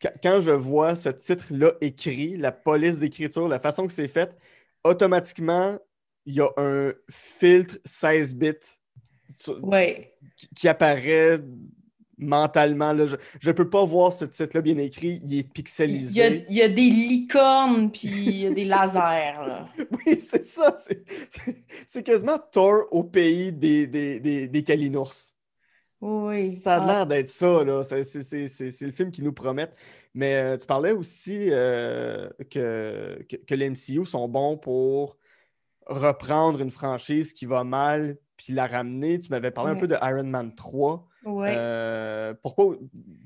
quand- 0.00 0.12
Quand 0.22 0.40
je 0.40 0.52
vois 0.52 0.94
ce 0.94 1.08
titre-là 1.08 1.72
écrit, 1.80 2.36
la 2.36 2.52
police 2.52 2.98
d'écriture, 3.00 3.48
la 3.48 3.58
façon 3.60 3.86
que 3.86 3.92
c'est 3.92 4.06
fait, 4.08 4.30
automatiquement, 4.84 5.78
il 6.24 6.34
y 6.34 6.40
a 6.40 6.48
un 6.56 6.92
filtre 7.10 7.78
16 7.84 8.34
bits 8.36 8.52
sur- 9.28 9.62
Ouais. 9.64 10.14
qui, 10.36 10.48
qui 10.54 10.68
apparaît 10.68 11.38
mentalement. 12.18 12.92
là. 12.92 13.06
Je 13.40 13.48
ne 13.48 13.52
peux 13.54 13.68
pas 13.70 13.84
voir 13.84 14.12
ce 14.12 14.24
titre-là 14.24 14.60
bien 14.62 14.76
écrit. 14.78 15.20
Il 15.22 15.34
est 15.34 15.36
Il 15.36 15.36
y, 15.36 15.40
a, 15.40 15.44
pixelisé. 15.52 16.44
il 16.48 16.56
y 16.56 16.62
a 16.62 16.68
des 16.68 16.90
licornes, 16.90 17.90
puis 17.90 18.08
il 18.08 18.36
y 18.40 18.46
a 18.46 18.50
des 18.50 18.64
lasers. 18.64 19.46
Là. 19.46 19.68
Oui, 20.06 20.18
c'est 20.20 20.44
ça. 20.44 20.74
C'est- 21.86 22.02
quasiment 22.02 22.38
Thor 22.38 22.84
au 22.90 23.04
pays 23.04 23.52
des, 23.52 23.86
des, 23.86 24.20
des, 24.20 24.48
des 24.48 24.62
Kalinours. 24.62 25.34
Oui. 26.00 26.52
Ça 26.52 26.76
a 26.76 26.82
Ah, 26.82 26.86
l'air 26.86 27.06
d'être 27.06 27.28
ça. 27.28 27.64
là. 27.64 27.82
C'est 27.82 28.80
le 28.82 28.92
film 28.92 29.10
qu'ils 29.10 29.24
nous 29.24 29.32
promettent. 29.32 29.76
Mais 30.14 30.36
euh, 30.36 30.56
tu 30.56 30.66
parlais 30.66 30.92
aussi 30.92 31.48
euh, 31.50 32.28
que, 32.50 33.18
que, 33.28 33.36
que 33.36 33.54
les 33.54 33.68
MCU 33.70 34.04
sont 34.06 34.28
bons 34.28 34.56
pour 34.56 35.16
reprendre 35.88 36.60
une 36.60 36.70
franchise 36.70 37.32
qui 37.32 37.46
va 37.46 37.64
mal 37.64 38.16
puis 38.36 38.52
la 38.52 38.66
ramener. 38.66 39.18
Tu 39.18 39.30
m'avais 39.30 39.50
parlé 39.50 39.72
un 39.72 39.76
peu 39.76 39.86
de 39.88 39.96
Iron 40.02 40.24
Man 40.24 40.54
3. 40.54 41.06
Ouais. 41.24 41.54
Euh, 41.56 42.34
pourquoi, 42.42 42.76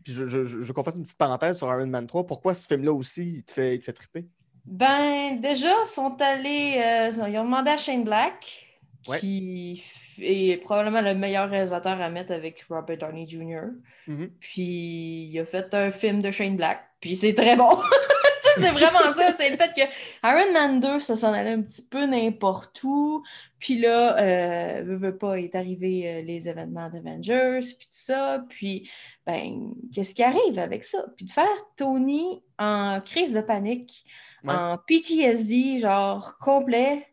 puis 0.02 0.12
je, 0.12 0.26
je, 0.26 0.58
une 0.58 0.72
petite 1.02 1.18
parenthèse 1.18 1.58
sur 1.58 1.68
Iron 1.68 1.86
Man 1.86 2.06
3. 2.06 2.24
Pourquoi 2.26 2.54
ce 2.54 2.66
film-là 2.66 2.92
aussi, 2.92 3.34
il 3.36 3.44
te 3.44 3.52
fait, 3.52 3.74
il 3.74 3.78
te 3.80 3.84
fait 3.84 3.92
triper? 3.92 4.26
Ben, 4.64 5.40
déjà, 5.40 5.68
ils 5.82 5.86
sont 5.86 6.16
allés. 6.20 6.74
euh, 6.78 7.28
ils 7.28 7.36
ont 7.38 7.44
demandé 7.44 7.70
à 7.70 7.76
Shane 7.76 8.04
Black, 8.04 8.68
Ouais. 9.08 9.18
qui 9.18 9.82
est 10.20 10.62
probablement 10.62 11.00
le 11.00 11.14
meilleur 11.14 11.50
réalisateur 11.50 12.00
à 12.00 12.08
mettre 12.08 12.30
avec 12.32 12.64
Robert 12.70 12.98
Downey 12.98 13.26
Jr. 13.28 13.62
Mhm. 14.06 14.30
Puis 14.38 15.28
il 15.32 15.38
a 15.40 15.44
fait 15.44 15.74
un 15.74 15.90
film 15.90 16.22
de 16.22 16.30
Shane 16.30 16.56
Black, 16.56 16.80
puis 17.00 17.16
c'est 17.16 17.34
très 17.34 17.56
bon. 17.56 17.70
C'est 18.62 18.70
vraiment 18.70 19.14
ça. 19.16 19.32
C'est 19.36 19.50
le 19.50 19.56
fait 19.56 19.72
que 19.74 19.80
Iron 20.28 20.52
Man 20.52 20.80
2, 20.80 21.00
ça 21.00 21.16
s'en 21.16 21.32
allait 21.32 21.52
un 21.52 21.62
petit 21.62 21.82
peu 21.82 22.06
n'importe 22.06 22.82
où. 22.84 23.22
Puis 23.58 23.78
là, 23.78 24.18
euh, 24.18 24.82
veut, 24.84 24.96
veut 24.96 25.18
pas, 25.18 25.38
est 25.38 25.54
arrivé 25.54 26.08
euh, 26.18 26.22
les 26.22 26.48
événements 26.48 26.88
d'Avengers, 26.90 27.60
puis 27.62 27.86
tout 27.86 27.86
ça. 27.90 28.44
Puis, 28.48 28.90
ben, 29.26 29.74
qu'est-ce 29.94 30.14
qui 30.14 30.22
arrive 30.22 30.58
avec 30.58 30.84
ça? 30.84 31.04
Puis 31.16 31.26
de 31.26 31.30
faire 31.30 31.46
Tony 31.76 32.42
en 32.58 33.00
crise 33.00 33.32
de 33.34 33.40
panique, 33.40 34.04
Ouais. 34.44 34.52
en 34.54 34.76
PTSD, 34.76 35.78
genre 35.78 36.36
complet, 36.38 37.06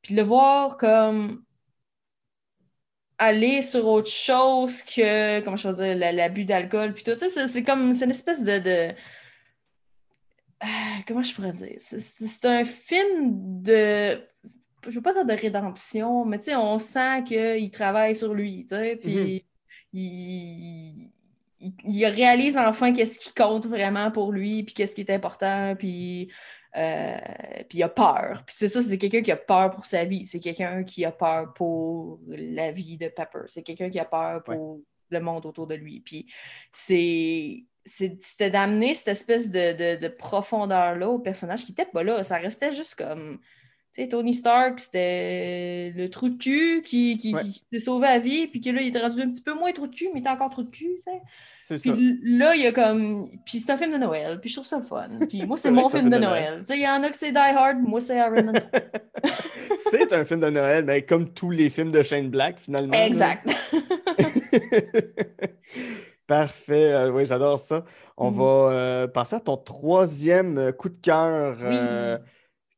puis 0.00 0.14
le 0.14 0.22
voir 0.22 0.78
comme 0.78 1.44
aller 3.18 3.62
sur 3.62 3.86
autre 3.86 4.10
chose 4.10 4.82
que, 4.82 5.40
comment 5.40 5.56
je 5.56 5.68
peux 5.68 5.74
dire, 5.74 5.96
la- 5.96 6.12
l'abus 6.12 6.44
d'alcool, 6.44 6.92
puis 6.94 7.04
tout 7.04 7.14
ça, 7.14 7.26
c'est 7.28 7.46
c'est 7.48 7.62
comme, 7.62 7.94
c'est 7.94 8.04
une 8.06 8.10
espèce 8.10 8.42
de, 8.42 8.58
de- 8.58 8.94
comment 11.06 11.22
je 11.22 11.34
pourrais 11.34 11.52
dire? 11.52 11.74
C'est- 11.78 12.44
un 12.46 12.64
film 12.64 13.62
de, 13.62 14.20
je 14.86 14.90
veux 14.90 15.02
pas 15.02 15.12
dire 15.12 15.24
de 15.26 15.32
rédemption, 15.32 16.24
mais 16.24 16.38
tu 16.38 16.44
sais, 16.46 16.56
on 16.56 16.78
sent 16.78 17.24
qu'il 17.24 17.70
travaille 17.70 18.16
sur 18.16 18.34
lui, 18.34 18.62
tu 18.68 18.74
sais, 18.76 18.96
puis 18.96 19.44
il, 19.92 21.10
il, 21.60 21.72
il 21.84 22.06
réalise 22.06 22.56
enfin 22.58 22.92
qu'est-ce 22.92 23.18
qui 23.18 23.32
compte 23.34 23.66
vraiment 23.66 24.10
pour 24.10 24.32
lui, 24.32 24.62
puis 24.62 24.74
qu'est-ce 24.74 24.94
qui 24.94 25.02
est 25.02 25.10
important, 25.10 25.74
puis 25.78 26.30
euh, 26.74 27.18
puis 27.68 27.78
il 27.78 27.82
a 27.82 27.88
peur. 27.90 28.42
Puis 28.46 28.56
c'est 28.58 28.68
ça, 28.68 28.80
c'est 28.80 28.96
quelqu'un 28.96 29.20
qui 29.20 29.30
a 29.30 29.36
peur 29.36 29.70
pour 29.72 29.84
sa 29.84 30.06
vie. 30.06 30.24
C'est 30.24 30.40
quelqu'un 30.40 30.84
qui 30.84 31.04
a 31.04 31.12
peur 31.12 31.52
pour 31.52 32.18
la 32.28 32.70
vie 32.72 32.96
de 32.96 33.08
Pepper. 33.08 33.42
C'est 33.46 33.62
quelqu'un 33.62 33.90
qui 33.90 33.98
a 33.98 34.06
peur 34.06 34.42
pour 34.42 34.80
le 35.10 35.20
monde 35.20 35.44
autour 35.44 35.66
de 35.66 35.74
lui. 35.74 36.00
Puis 36.00 36.24
c'est- 36.72 37.64
c'était 37.84 38.50
d'amener 38.50 38.94
cette 38.94 39.08
espèce 39.08 39.50
de, 39.50 39.72
de- 39.72 40.00
de 40.00 40.08
profondeur-là 40.08 41.08
au 41.08 41.18
personnage 41.18 41.64
qui 41.64 41.72
était 41.72 41.84
pas 41.84 42.02
là. 42.02 42.22
Ça 42.22 42.36
restait 42.38 42.74
juste 42.74 42.94
comme. 42.96 43.38
Tu 43.94 44.00
sais, 44.02 44.08
Tony 44.08 44.32
Stark, 44.32 44.80
c'était 44.80 45.92
le 45.94 46.08
trou 46.08 46.30
de 46.30 46.38
cul 46.38 46.80
qui, 46.82 47.18
qui, 47.18 47.34
Ouais. 47.34 47.42
qui- 47.42 47.52
qui 47.52 47.64
s'est 47.74 47.78
sauvé 47.84 48.08
la 48.08 48.18
vie, 48.18 48.46
puis 48.46 48.58
que 48.62 48.70
là, 48.70 48.80
il 48.80 48.88
était 48.88 49.00
rendu 49.00 49.20
un 49.20 49.30
petit 49.30 49.42
peu 49.42 49.52
moins 49.52 49.70
trou 49.72 49.86
de 49.86 49.94
cul, 49.94 50.06
mais 50.14 50.20
il 50.20 50.22
était 50.22 50.30
encore 50.30 50.48
trou 50.48 50.62
de 50.62 50.70
cul, 50.70 50.88
tu 50.96 51.02
sais. 51.12 51.20
C'est 51.60 51.76
ça. 51.76 51.94
là, 51.94 52.54
il 52.56 52.62
y 52.62 52.66
a 52.66 52.72
comme. 52.72 53.28
Puis 53.44 53.58
c'est 53.58 53.70
un 53.70 53.76
film 53.76 53.92
de 53.92 53.98
Noël, 53.98 54.40
puis 54.40 54.48
je 54.48 54.54
trouve 54.56 54.66
ça 54.66 54.80
fun. 54.80 55.18
Puis 55.28 55.42
moi, 55.44 55.56
C'est 55.58 55.70
mon 55.70 55.90
film 55.90 56.08
de 56.08 56.16
Noël. 56.16 56.60
Tu 56.60 56.68
sais, 56.68 56.76
il 56.78 56.82
y 56.82 56.88
en 56.88 57.02
a 57.02 57.10
que 57.10 57.16
c'est 57.18 57.32
Die 57.32 57.36
Hard, 57.38 57.80
moi, 57.82 58.00
c'est 58.00 58.16
Iron 58.16 58.44
Man. 58.44 58.54
c'est 59.76 60.10
un 60.14 60.24
film 60.24 60.40
de 60.40 60.48
Noël, 60.50 60.84
mais 60.86 61.02
comme 61.02 61.30
tous 61.34 61.50
les 61.50 61.68
films 61.68 61.92
de 61.92 62.02
Shane 62.02 62.30
Black, 62.30 62.60
finalement. 62.60 62.94
exact. 62.94 63.46
Parfait, 66.26 66.92
euh, 66.92 67.10
oui, 67.10 67.26
j'adore 67.26 67.58
ça. 67.58 67.84
On 68.16 68.30
Mhm. 68.30 68.36
va 68.38 68.44
euh, 68.72 69.08
passer 69.08 69.36
à 69.36 69.40
ton 69.40 69.56
troisième 69.56 70.56
euh, 70.56 70.72
coup 70.72 70.88
de 70.88 70.96
cœur, 70.96 71.56
euh, 71.60 72.18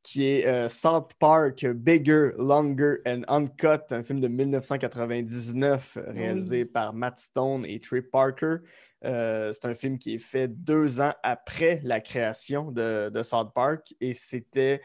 qui 0.02 0.24
est 0.26 0.68
South 0.68 1.12
Park, 1.18 1.64
Bigger, 1.66 2.30
Longer 2.38 2.96
and 3.06 3.22
Uncut, 3.28 3.92
un 3.92 4.02
film 4.02 4.20
de 4.20 4.28
1999 4.28 5.96
euh, 5.96 6.04
réalisé 6.08 6.64
par 6.64 6.94
Matt 6.94 7.18
Stone 7.18 7.64
et 7.66 7.80
Trey 7.80 8.02
Parker. 8.02 8.56
C'est 9.02 9.64
un 9.66 9.74
film 9.74 9.98
qui 9.98 10.14
est 10.14 10.18
fait 10.18 10.48
deux 10.48 11.00
ans 11.02 11.12
après 11.22 11.80
la 11.84 12.00
création 12.00 12.72
de, 12.72 13.10
de 13.10 13.22
South 13.22 13.52
Park 13.54 13.94
et 14.00 14.14
c'était 14.14 14.80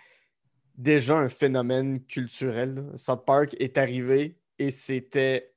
déjà 0.76 1.18
un 1.18 1.30
phénomène 1.30 2.06
culturel. 2.06 2.92
South 2.96 3.26
Park 3.26 3.56
est 3.60 3.78
arrivé 3.78 4.38
et 4.58 4.72
c'était 4.72 5.54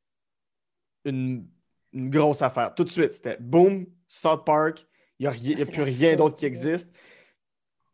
une, 1.05 1.49
une 1.93 2.11
grosse 2.11 2.43
affaire. 2.43 2.75
Tout 2.75 2.85
de 2.85 2.91
suite, 2.91 3.13
c'était 3.13 3.37
boom, 3.41 3.87
South 4.09 4.45
Park, 4.45 4.87
il 5.19 5.29
n'y 5.29 5.55
a, 5.55 5.57
Ah, 5.59 5.63
a 5.63 5.67
plus 5.67 5.83
rien 5.83 6.17
d'autre 6.17 6.35
qui 6.37 6.47
existe. 6.47 6.91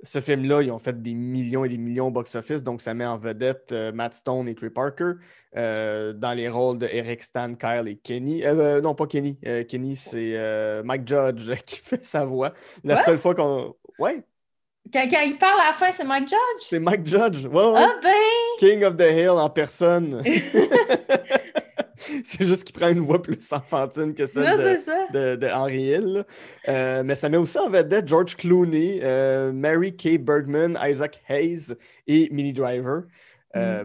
Ce 0.05 0.21
film-là, 0.21 0.63
ils 0.63 0.71
ont 0.71 0.79
fait 0.79 1.03
des 1.03 1.13
millions 1.15 1.65
et 1.65 1.69
des 1.69 1.77
millions 1.77 2.07
au 2.07 2.11
box-office, 2.13 2.63
donc 2.63 2.81
ça 2.81 2.95
met 2.95 3.05
en 3.05 3.19
vedette 3.19 3.73
euh, 3.73 3.91
Matt 3.91 4.15
Stone 4.15 4.47
et 4.49 4.55
Trey 4.55 4.71
Parker 4.71 5.15
euh, 5.57 6.13
dans 6.13 6.35
les 6.35 6.49
rôles 6.49 6.79
de 6.79 6.87
Eric 6.91 7.21
Stan, 7.25 7.53
Kyle 7.55 7.89
et 7.89 7.97
Kenny. 7.97 8.45
Euh, 8.47 8.81
non, 8.81 8.95
pas 8.95 9.09
Kenny. 9.09 9.41
Kenny, 9.69 9.97
c'est 9.97 10.83
Mike 10.85 11.09
Judge 11.09 11.51
qui 11.67 11.81
fait 11.81 12.05
sa 12.05 12.25
voix. 12.25 12.55
La 12.85 13.03
seule 13.03 13.19
fois 13.19 13.35
qu'on. 13.35 13.75
Ouais, 13.99 14.23
Quand, 14.93 15.09
quand 15.11 15.21
il 15.27 15.37
parle 15.37 15.59
à 15.63 15.71
la 15.71 15.73
fin, 15.73 15.91
c'est 15.91 16.05
Mike 16.05 16.29
Judge? 16.29 16.67
c'est 16.71 16.79
Mike 16.79 17.05
Judge. 17.05 17.45
Ouais, 17.47 17.67
ouais. 17.67 17.75
Ah 17.85 17.95
ben! 18.01 18.13
King 18.61 18.85
of 18.85 18.97
the 18.97 19.01
Hill 19.11 19.31
en 19.31 19.51
personne. 19.51 20.23
c'est 22.25 22.45
juste 22.45 22.65
qu'il 22.65 22.75
prend 22.75 22.89
une 22.89 23.01
voix 23.01 23.21
plus 23.23 23.53
enfantine 23.53 24.15
que 24.15 24.27
celle 24.27 24.45
Ça, 24.45 24.57
de, 24.57 24.77
ça. 24.79 25.07
de, 25.13 25.37
de 25.37 25.47
Henry 25.49 25.83
Hill. 25.83 26.25
Euh, 26.69 27.03
mais 27.05 27.15
ça 27.15 27.29
met 27.29 27.37
aussi 27.37 27.59
en 27.59 27.69
vedette 27.69 28.07
George 28.09 28.37
Clooney, 28.37 29.01
euh, 29.03 29.53
Mary 29.53 29.95
Kay 29.97 30.19
Bergman, 30.19 30.79
Isaac 30.83 31.21
Hayes 31.29 31.75
et 32.07 32.29
Minnie 32.31 32.53
Driver. 32.53 33.03
Euh, 33.57 33.85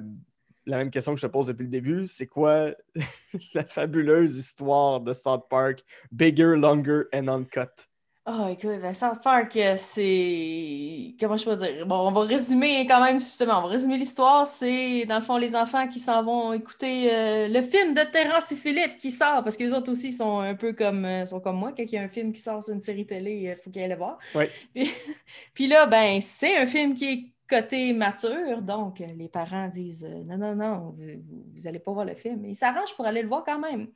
La 0.65 0.77
même 0.77 0.91
question 0.91 1.13
que 1.13 1.19
je 1.19 1.27
te 1.27 1.31
pose 1.31 1.47
depuis 1.47 1.63
le 1.63 1.69
début, 1.69 2.07
c'est 2.07 2.27
quoi 2.27 2.71
la 3.53 3.65
fabuleuse 3.65 4.37
histoire 4.37 5.01
de 5.01 5.13
South 5.13 5.43
Park, 5.49 5.83
Bigger, 6.11 6.55
Longer 6.55 7.03
and 7.13 7.27
Uncut? 7.27 7.89
Oh, 8.25 8.47
écoute, 8.49 8.79
ben, 8.81 8.93
South 8.93 9.21
Park, 9.21 9.57
euh, 9.57 9.75
c'est. 9.77 11.13
Comment 11.19 11.35
je 11.35 11.43
peux 11.43 11.57
dire? 11.57 11.85
Bon, 11.85 12.07
on 12.07 12.11
va 12.13 12.21
résumer 12.21 12.85
quand 12.87 13.03
même, 13.03 13.19
justement, 13.19 13.57
on 13.57 13.63
va 13.63 13.67
résumer 13.67 13.97
l'histoire. 13.97 14.47
C'est, 14.47 15.05
dans 15.05 15.17
le 15.19 15.25
fond, 15.25 15.35
les 15.35 15.57
enfants 15.57 15.89
qui 15.89 15.99
s'en 15.99 16.23
vont 16.23 16.53
écouter 16.53 17.13
euh, 17.13 17.49
le 17.49 17.61
film 17.61 17.93
de 17.93 17.99
Terrence 17.99 18.49
et 18.53 18.55
Philippe 18.55 18.97
qui 18.97 19.11
sort, 19.11 19.43
parce 19.43 19.57
qu'eux 19.57 19.73
autres 19.73 19.91
aussi 19.91 20.13
sont 20.13 20.39
un 20.39 20.55
peu 20.55 20.71
comme, 20.71 21.03
euh, 21.03 21.25
sont 21.25 21.41
comme 21.41 21.57
moi. 21.57 21.73
Quand 21.75 21.83
il 21.83 21.91
y 21.91 21.97
a 21.97 22.01
un 22.01 22.07
film 22.07 22.31
qui 22.31 22.39
sort 22.39 22.63
sur 22.63 22.73
une 22.73 22.79
série 22.79 23.05
télé, 23.05 23.33
il 23.33 23.55
faut 23.61 23.69
qu'ils 23.69 23.81
aillent 23.81 23.89
le 23.89 23.97
voir. 23.97 24.17
Ouais. 24.33 24.49
Puis, 24.73 24.89
puis 25.53 25.67
là, 25.67 25.85
ben, 25.85 26.21
c'est 26.21 26.55
un 26.55 26.65
film 26.65 26.95
qui 26.95 27.05
est 27.05 27.33
côté 27.49 27.91
mature, 27.91 28.61
donc 28.61 29.01
euh, 29.01 29.07
les 29.17 29.27
parents 29.27 29.67
disent 29.67 30.05
euh, 30.09 30.23
non, 30.23 30.37
non, 30.37 30.55
non, 30.55 30.95
vous 30.97 31.61
n'allez 31.61 31.79
pas 31.79 31.91
voir 31.91 32.05
le 32.05 32.15
film. 32.15 32.45
Ils 32.45 32.55
s'arrangent 32.55 32.95
pour 32.95 33.05
aller 33.05 33.21
le 33.21 33.27
voir 33.27 33.43
quand 33.43 33.59
même. 33.59 33.87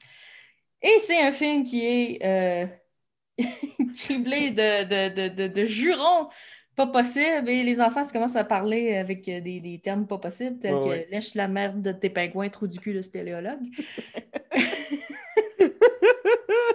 Et 0.82 1.00
c'est 1.00 1.22
un 1.22 1.32
film 1.32 1.64
qui 1.64 1.86
est. 1.86 2.70
criblé 4.00 4.52
de, 4.52 4.84
de, 4.84 5.14
de, 5.30 5.36
de, 5.36 5.48
de 5.48 5.66
jurons 5.66 6.30
pas 6.76 6.88
possibles 6.88 7.50
et 7.50 7.64
les 7.64 7.82
enfants 7.82 8.04
se 8.04 8.14
commencent 8.14 8.36
à 8.36 8.44
parler 8.44 8.96
avec 8.96 9.26
des, 9.26 9.42
des 9.60 9.80
termes 9.84 10.06
pas 10.08 10.20
possibles 10.20 10.60
tels 10.60 10.76
Ouais, 10.76 10.82
que 10.82 10.88
ouais. 10.90 11.08
lèche 11.12 11.34
la 11.36 11.48
merde 11.48 11.82
de 11.82 11.92
tes 11.92 12.10
pingouins, 12.10 12.50
trou 12.50 12.68
du 12.68 12.80
cul 12.80 12.94
de 12.94 13.02
spéléologue. 13.02 13.60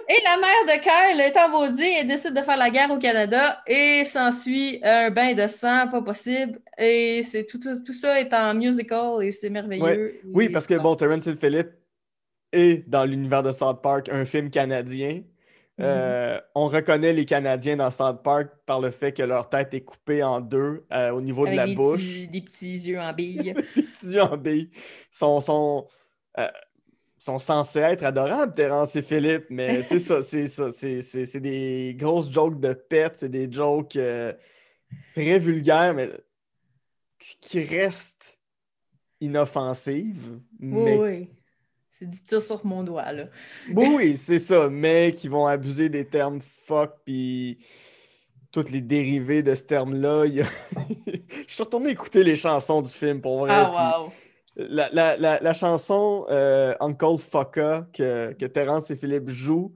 et 0.09 0.21
la 0.23 0.37
mère 0.37 0.65
de 0.67 0.81
Kyle 0.81 1.21
est 1.21 1.37
en 1.37 1.49
maudit 1.49 1.83
et 1.83 2.03
décide 2.03 2.33
de 2.33 2.41
faire 2.41 2.57
la 2.57 2.69
guerre 2.69 2.91
au 2.91 2.97
Canada 2.97 3.61
et 3.67 4.03
s'ensuit 4.05 4.79
un 4.83 5.09
bain 5.09 5.33
de 5.33 5.47
sang 5.47 5.87
pas 5.89 6.01
possible 6.01 6.59
et 6.77 7.23
c'est 7.23 7.45
tout, 7.45 7.59
tout, 7.59 7.81
tout 7.83 7.93
ça 7.93 8.19
est 8.19 8.33
en 8.33 8.53
musical 8.53 9.23
et 9.23 9.31
c'est 9.31 9.49
merveilleux. 9.49 10.19
Oui, 10.33 10.49
parce 10.49 10.67
que 10.67 10.75
bon, 10.75 10.95
Terrence 10.95 11.25
Hill 11.25 11.37
Phillippe 11.37 11.69
est 12.51 12.87
dans 12.89 13.05
l'univers 13.05 13.43
de 13.43 13.51
South 13.51 13.81
Park 13.81 14.09
un 14.09 14.25
film 14.25 14.49
canadien. 14.49 15.23
Euh, 15.79 16.39
on 16.53 16.67
reconnaît 16.67 17.13
les 17.13 17.25
Canadiens 17.25 17.77
dans 17.77 17.89
South 17.89 18.21
Park 18.23 18.49
par 18.67 18.79
le 18.79 18.91
fait 18.91 19.11
que 19.11 19.23
leur 19.23 19.49
tête 19.49 19.73
est 19.73 19.81
coupée 19.81 20.21
en 20.21 20.39
deux 20.39 20.85
euh, 20.93 21.09
au 21.11 21.19
niveau 21.19 21.43
avec 21.47 21.53
de 21.53 21.57
la 21.57 21.65
des 21.65 21.75
bouche. 21.75 21.99
petits, 21.99 22.27
des 22.27 22.41
petits 22.41 22.73
yeux 22.89 22.99
en 22.99 23.11
bille. 23.13 23.53
Les 23.75 23.83
petits 23.83 24.13
yeux 24.13 24.21
en 24.21 24.37
bille 24.37 24.69
sont, 25.09 25.41
sont, 25.41 25.87
euh, 26.37 26.47
sont 27.17 27.39
censés 27.39 27.79
être 27.79 28.03
adorables, 28.05 28.53
Terrence 28.53 28.95
et 28.95 29.01
Philippe, 29.01 29.45
mais 29.49 29.81
c'est 29.81 29.97
ça, 29.97 30.21
c'est 30.21 30.45
ça. 30.47 30.71
C'est, 30.71 31.01
c'est- 31.01 31.25
c'est 31.25 31.39
des 31.39 31.95
grosses 31.97 32.29
jokes 32.31 32.59
de 32.59 32.73
pets, 32.73 33.15
c'est 33.17 33.29
des 33.29 33.51
jokes 33.51 33.97
très 35.15 35.39
vulgaires, 35.39 35.95
mais 35.95 36.11
qui 37.17 37.37
qui 37.39 37.61
restent 37.63 38.37
inoffensives. 39.21 40.39
Oui, 40.59 40.67
Mais 40.69 40.97
oui. 40.97 41.29
C'est 42.03 42.09
du 42.09 42.21
tir 42.23 42.41
sur 42.41 42.65
mon 42.65 42.83
doigt, 42.83 43.11
là. 43.13 43.25
Oui, 43.73 43.87
oui, 43.95 44.17
c'est 44.17 44.39
ça, 44.39 44.67
mais 44.69 45.13
qui 45.15 45.29
vont 45.29 45.45
abuser 45.47 45.87
des 45.87 46.05
termes 46.05 46.41
fuck 46.41 46.91
puis 47.05 47.57
toutes 48.51 48.69
les 48.71 48.81
dérivés 48.81 49.41
de 49.41 49.55
ce 49.55 49.63
terme-là. 49.63 50.23
a- 50.23 50.25
Je 51.47 51.53
suis 51.53 51.63
retourné 51.63 51.91
écouter 51.91 52.23
les 52.23 52.35
chansons 52.35 52.81
du 52.81 52.91
film 52.91 53.21
pour 53.21 53.39
vrai. 53.39 53.51
Ah, 53.53 54.01
wow. 54.01 54.11
la, 54.57 54.89
la- 54.91 55.17
la- 55.17 55.39
la 55.39 55.53
chanson 55.53 56.25
euh, 56.29 56.75
Uncle 56.81 57.17
Fucka 57.17 57.87
que, 57.93 58.33
que 58.33 58.45
Terence 58.45 58.91
et 58.91 58.95
Philippe 58.95 59.29
jouent, 59.29 59.73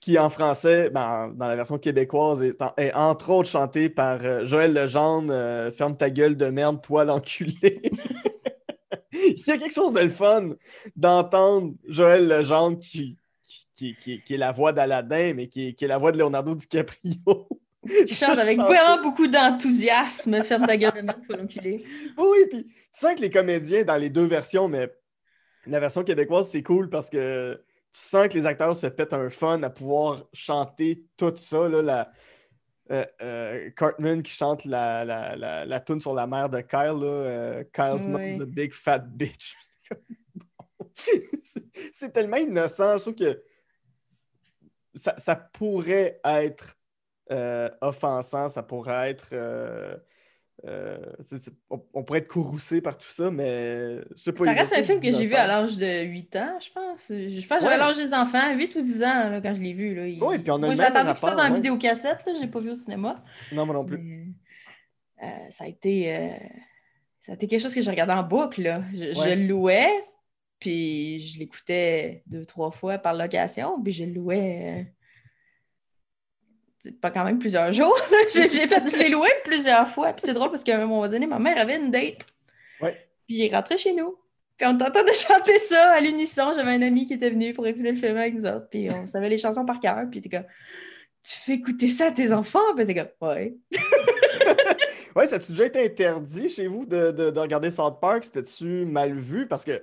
qui 0.00 0.18
en 0.18 0.30
français, 0.30 0.90
ben, 0.90 1.32
dans 1.36 1.48
la 1.48 1.54
version 1.56 1.76
québécoise, 1.78 2.42
est, 2.42 2.60
en- 2.62 2.72
est 2.78 2.92
entre 2.94 3.30
autres 3.30 3.48
chantée 3.50 3.88
par 3.90 4.18
euh, 4.24 4.46
Joël 4.46 4.72
Legendre, 4.72 5.32
euh, 5.32 5.70
Ferme 5.70 5.96
ta 5.96 6.08
gueule 6.08 6.36
de 6.36 6.46
merde, 6.46 6.80
toi 6.82 7.04
l'enculé. 7.04 7.82
il 9.36 9.46
y 9.46 9.50
a 9.50 9.58
quelque 9.58 9.74
chose 9.74 9.92
de 9.92 10.00
le 10.00 10.10
fun 10.10 10.50
d'entendre 10.96 11.74
Joël 11.86 12.26
Legendre 12.26 12.78
qui, 12.78 13.16
qui, 13.74 13.96
qui, 13.96 14.22
qui 14.22 14.34
est 14.34 14.38
la 14.38 14.52
voix 14.52 14.72
d'Aladin, 14.72 15.34
mais 15.34 15.48
qui, 15.48 15.74
qui 15.74 15.84
est 15.84 15.88
la 15.88 15.98
voix 15.98 16.12
de 16.12 16.18
Leonardo 16.18 16.54
DiCaprio. 16.54 17.48
Il 17.84 18.12
chante 18.12 18.38
avec 18.38 18.58
vraiment 18.58 19.02
beaucoup 19.02 19.26
d'enthousiasme. 19.26 20.42
Ferme 20.42 20.66
ta 20.66 20.76
gueule 20.76 20.94
de 20.94 21.00
merde, 21.02 21.20
toi 21.26 21.36
l'enculé. 21.36 21.82
Oui, 22.16 22.38
puis 22.50 22.64
tu 22.64 22.74
sens 22.92 23.14
que 23.14 23.20
les 23.20 23.30
comédiens 23.30 23.84
dans 23.84 23.96
les 23.96 24.10
deux 24.10 24.24
versions, 24.24 24.68
mais 24.68 24.90
la 25.66 25.80
version 25.80 26.02
québécoise, 26.02 26.50
c'est 26.50 26.62
cool 26.62 26.88
parce 26.90 27.08
que 27.10 27.54
tu 27.92 28.00
sens 28.00 28.28
que 28.28 28.34
les 28.34 28.46
acteurs 28.46 28.76
se 28.76 28.86
pètent 28.86 29.12
un 29.12 29.30
fun 29.30 29.62
à 29.62 29.70
pouvoir 29.70 30.24
chanter 30.32 31.04
tout 31.16 31.34
ça. 31.36 31.68
Là, 31.68 31.82
la, 31.82 32.10
euh, 32.90 33.04
euh, 33.22 33.70
Cartman 33.70 34.22
qui 34.22 34.32
chante 34.32 34.64
la, 34.64 35.04
la, 35.04 35.36
la, 35.36 35.64
la 35.64 35.80
tune 35.80 36.00
sur 36.00 36.14
la 36.14 36.26
mère 36.26 36.48
de 36.48 36.60
Kyle, 36.60 37.00
là, 37.00 37.06
euh, 37.06 37.64
Kyle's 37.72 38.04
Oui. 38.06 38.40
A 38.40 38.44
Big 38.46 38.72
Fat 38.72 39.00
Bitch. 39.00 39.56
C'est- 41.92 42.10
tellement 42.12 42.36
innocent. 42.38 42.98
Je 42.98 43.02
trouve 43.02 43.14
que 43.14 43.42
ça, 44.94 45.14
ça 45.18 45.36
pourrait 45.36 46.20
être 46.24 46.76
offensant, 47.80 48.48
ça 48.48 48.62
pourrait 48.62 49.10
être. 49.10 49.28
Euh, 50.66 50.98
on, 51.70 51.80
on 51.94 52.02
pourrait 52.02 52.18
être 52.18 52.28
courroucé 52.28 52.80
par 52.80 52.98
tout 52.98 53.06
ça, 53.08 53.30
mais 53.30 53.98
je 54.16 54.22
sais 54.22 54.32
pas. 54.32 54.44
Ça 54.44 54.52
reste 54.52 54.72
un 54.76 54.82
film 54.82 55.00
que 55.00 55.12
j'ai 55.12 55.24
vu 55.24 55.34
à 55.34 55.46
l'âge 55.46 55.76
de 55.76 56.02
8 56.04 56.36
ans, 56.36 56.58
je 56.60 56.70
pense. 56.72 57.06
Je 57.08 57.46
pense 57.46 57.58
que 57.58 57.64
j'avais 57.64 57.74
Ouais. 57.74 57.78
l'âge 57.78 57.96
des 57.96 58.12
enfants, 58.12 58.54
8 58.56 58.74
ou 58.74 58.80
10 58.80 59.02
ans 59.04 59.30
là, 59.30 59.40
quand 59.40 59.54
je 59.54 59.60
l'ai 59.62 59.72
vu. 59.72 59.94
Là. 59.94 60.06
Il- 60.08 60.22
Oui, 60.22 60.38
puis 60.40 60.50
on 60.50 60.56
a 60.56 60.66
Moi, 60.66 60.74
j'ai 60.74 60.82
attendu 60.82 61.12
que 61.12 61.18
ça 61.18 61.30
dans 61.30 61.36
la 61.42 61.48
ouais. 61.50 61.54
vidéocassette, 61.54 62.24
je 62.26 62.40
l'ai 62.40 62.48
pas 62.48 62.60
vu 62.60 62.70
au 62.70 62.74
cinéma. 62.74 63.22
Non, 63.52 63.66
moi 63.66 63.74
non 63.74 63.84
plus. 63.84 63.98
Mais, 63.98 64.26
euh, 65.26 65.50
ça, 65.50 65.64
a 65.64 65.68
été, 65.68 66.14
euh, 66.16 66.28
ça 67.20 67.32
a 67.32 67.34
été 67.36 67.46
quelque 67.46 67.60
chose 67.62 67.74
que 67.74 67.80
j'ai 67.80 67.90
regardé 67.90 68.12
en 68.14 68.22
boucle. 68.24 68.62
Là. 68.62 68.82
Je, 68.92 69.12
je 69.12 69.18
Ouais. 69.20 69.36
le 69.36 69.46
louais, 69.46 69.90
puis 70.58 71.20
je 71.20 71.38
l'écoutais 71.38 72.22
deux, 72.26 72.44
trois 72.44 72.72
fois 72.72 72.98
par 72.98 73.14
location, 73.14 73.80
puis 73.82 73.92
je 73.92 74.04
le 74.04 74.12
louais. 74.14 74.92
C'est 76.88 77.00
pas 77.00 77.10
quand 77.10 77.24
même 77.24 77.38
plusieurs 77.38 77.72
jours. 77.74 77.96
J'ai, 78.32 78.48
fait, 78.48 78.82
je 78.90 78.96
l'ai 78.98 79.08
loué 79.10 79.28
plusieurs 79.44 79.88
fois. 79.90 80.12
Puis 80.12 80.22
c'est 80.24 80.32
drôle 80.34 80.50
parce 80.50 80.64
qu'à 80.64 80.76
un 80.76 80.86
moment 80.86 81.06
donné, 81.08 81.26
ma 81.26 81.38
mère 81.38 81.58
avait 81.58 81.76
une 81.76 81.90
date. 81.90 82.26
Ouais. 82.80 82.92
Puis 83.26 83.36
il 83.36 83.44
est 83.44 83.54
rentré 83.54 83.76
chez 83.76 83.92
nous. 83.92 84.16
Puis 84.56 84.66
on 84.66 84.76
t'entendait 84.76 85.12
chanter 85.14 85.58
ça 85.58 85.90
à 85.92 86.00
l'unisson. 86.00 86.52
J'avais 86.54 86.72
un 86.72 86.82
ami 86.82 87.04
qui 87.04 87.14
était 87.14 87.30
venu 87.30 87.52
pour 87.52 87.66
écouter 87.66 87.90
le 87.92 87.96
film 87.96 88.16
avec 88.16 88.34
nous 88.34 88.46
autres. 88.46 88.68
Puis 88.70 88.88
on 88.90 89.06
savait 89.06 89.28
les 89.28 89.38
chansons 89.38 89.64
par 89.66 89.80
cœur. 89.80 90.04
Puis 90.10 90.20
t'es 90.22 90.28
comme, 90.30 90.46
tu 91.22 91.36
fais 91.36 91.54
écouter 91.54 91.88
ça 91.88 92.06
à 92.06 92.12
tes 92.12 92.32
enfants? 92.32 92.74
Puis 92.76 92.86
t'es 92.86 92.94
comme, 92.94 93.28
ouais. 93.28 93.54
Ouais, 95.16 95.26
ça 95.26 95.36
a-tu 95.36 95.52
déjà 95.52 95.64
été 95.66 95.84
interdit 95.84 96.48
chez 96.48 96.66
vous 96.68 96.86
de, 96.86 97.10
de- 97.10 97.30
de 97.30 97.40
regarder 97.40 97.70
South 97.72 97.98
Park? 98.00 98.24
C'était-tu 98.24 98.84
mal 98.84 99.12
vu? 99.14 99.48
Parce 99.48 99.64
que 99.64 99.82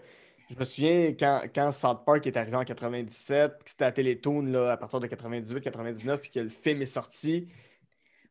je 0.54 0.60
me 0.60 0.66
souviens 0.66 1.14
quand, 1.20 1.42
quand 1.54 1.72
South 1.72 2.06
Park 2.06 2.26
est 2.28 2.38
arrivé 2.38 2.56
en 2.58 2.64
97, 2.64 3.54
puis 3.58 3.64
que 3.66 3.70
c'était 3.72 3.86
à 3.86 3.92
Télétoon 3.92 4.42
là, 4.44 4.72
à 4.74 4.78
partir 4.78 5.00
de 5.00 5.08
98-99, 5.08 6.18
puis 6.18 6.30
que 6.32 6.40
le 6.40 6.50
film 6.50 6.82
est 6.82 6.86
sorti, 6.86 7.48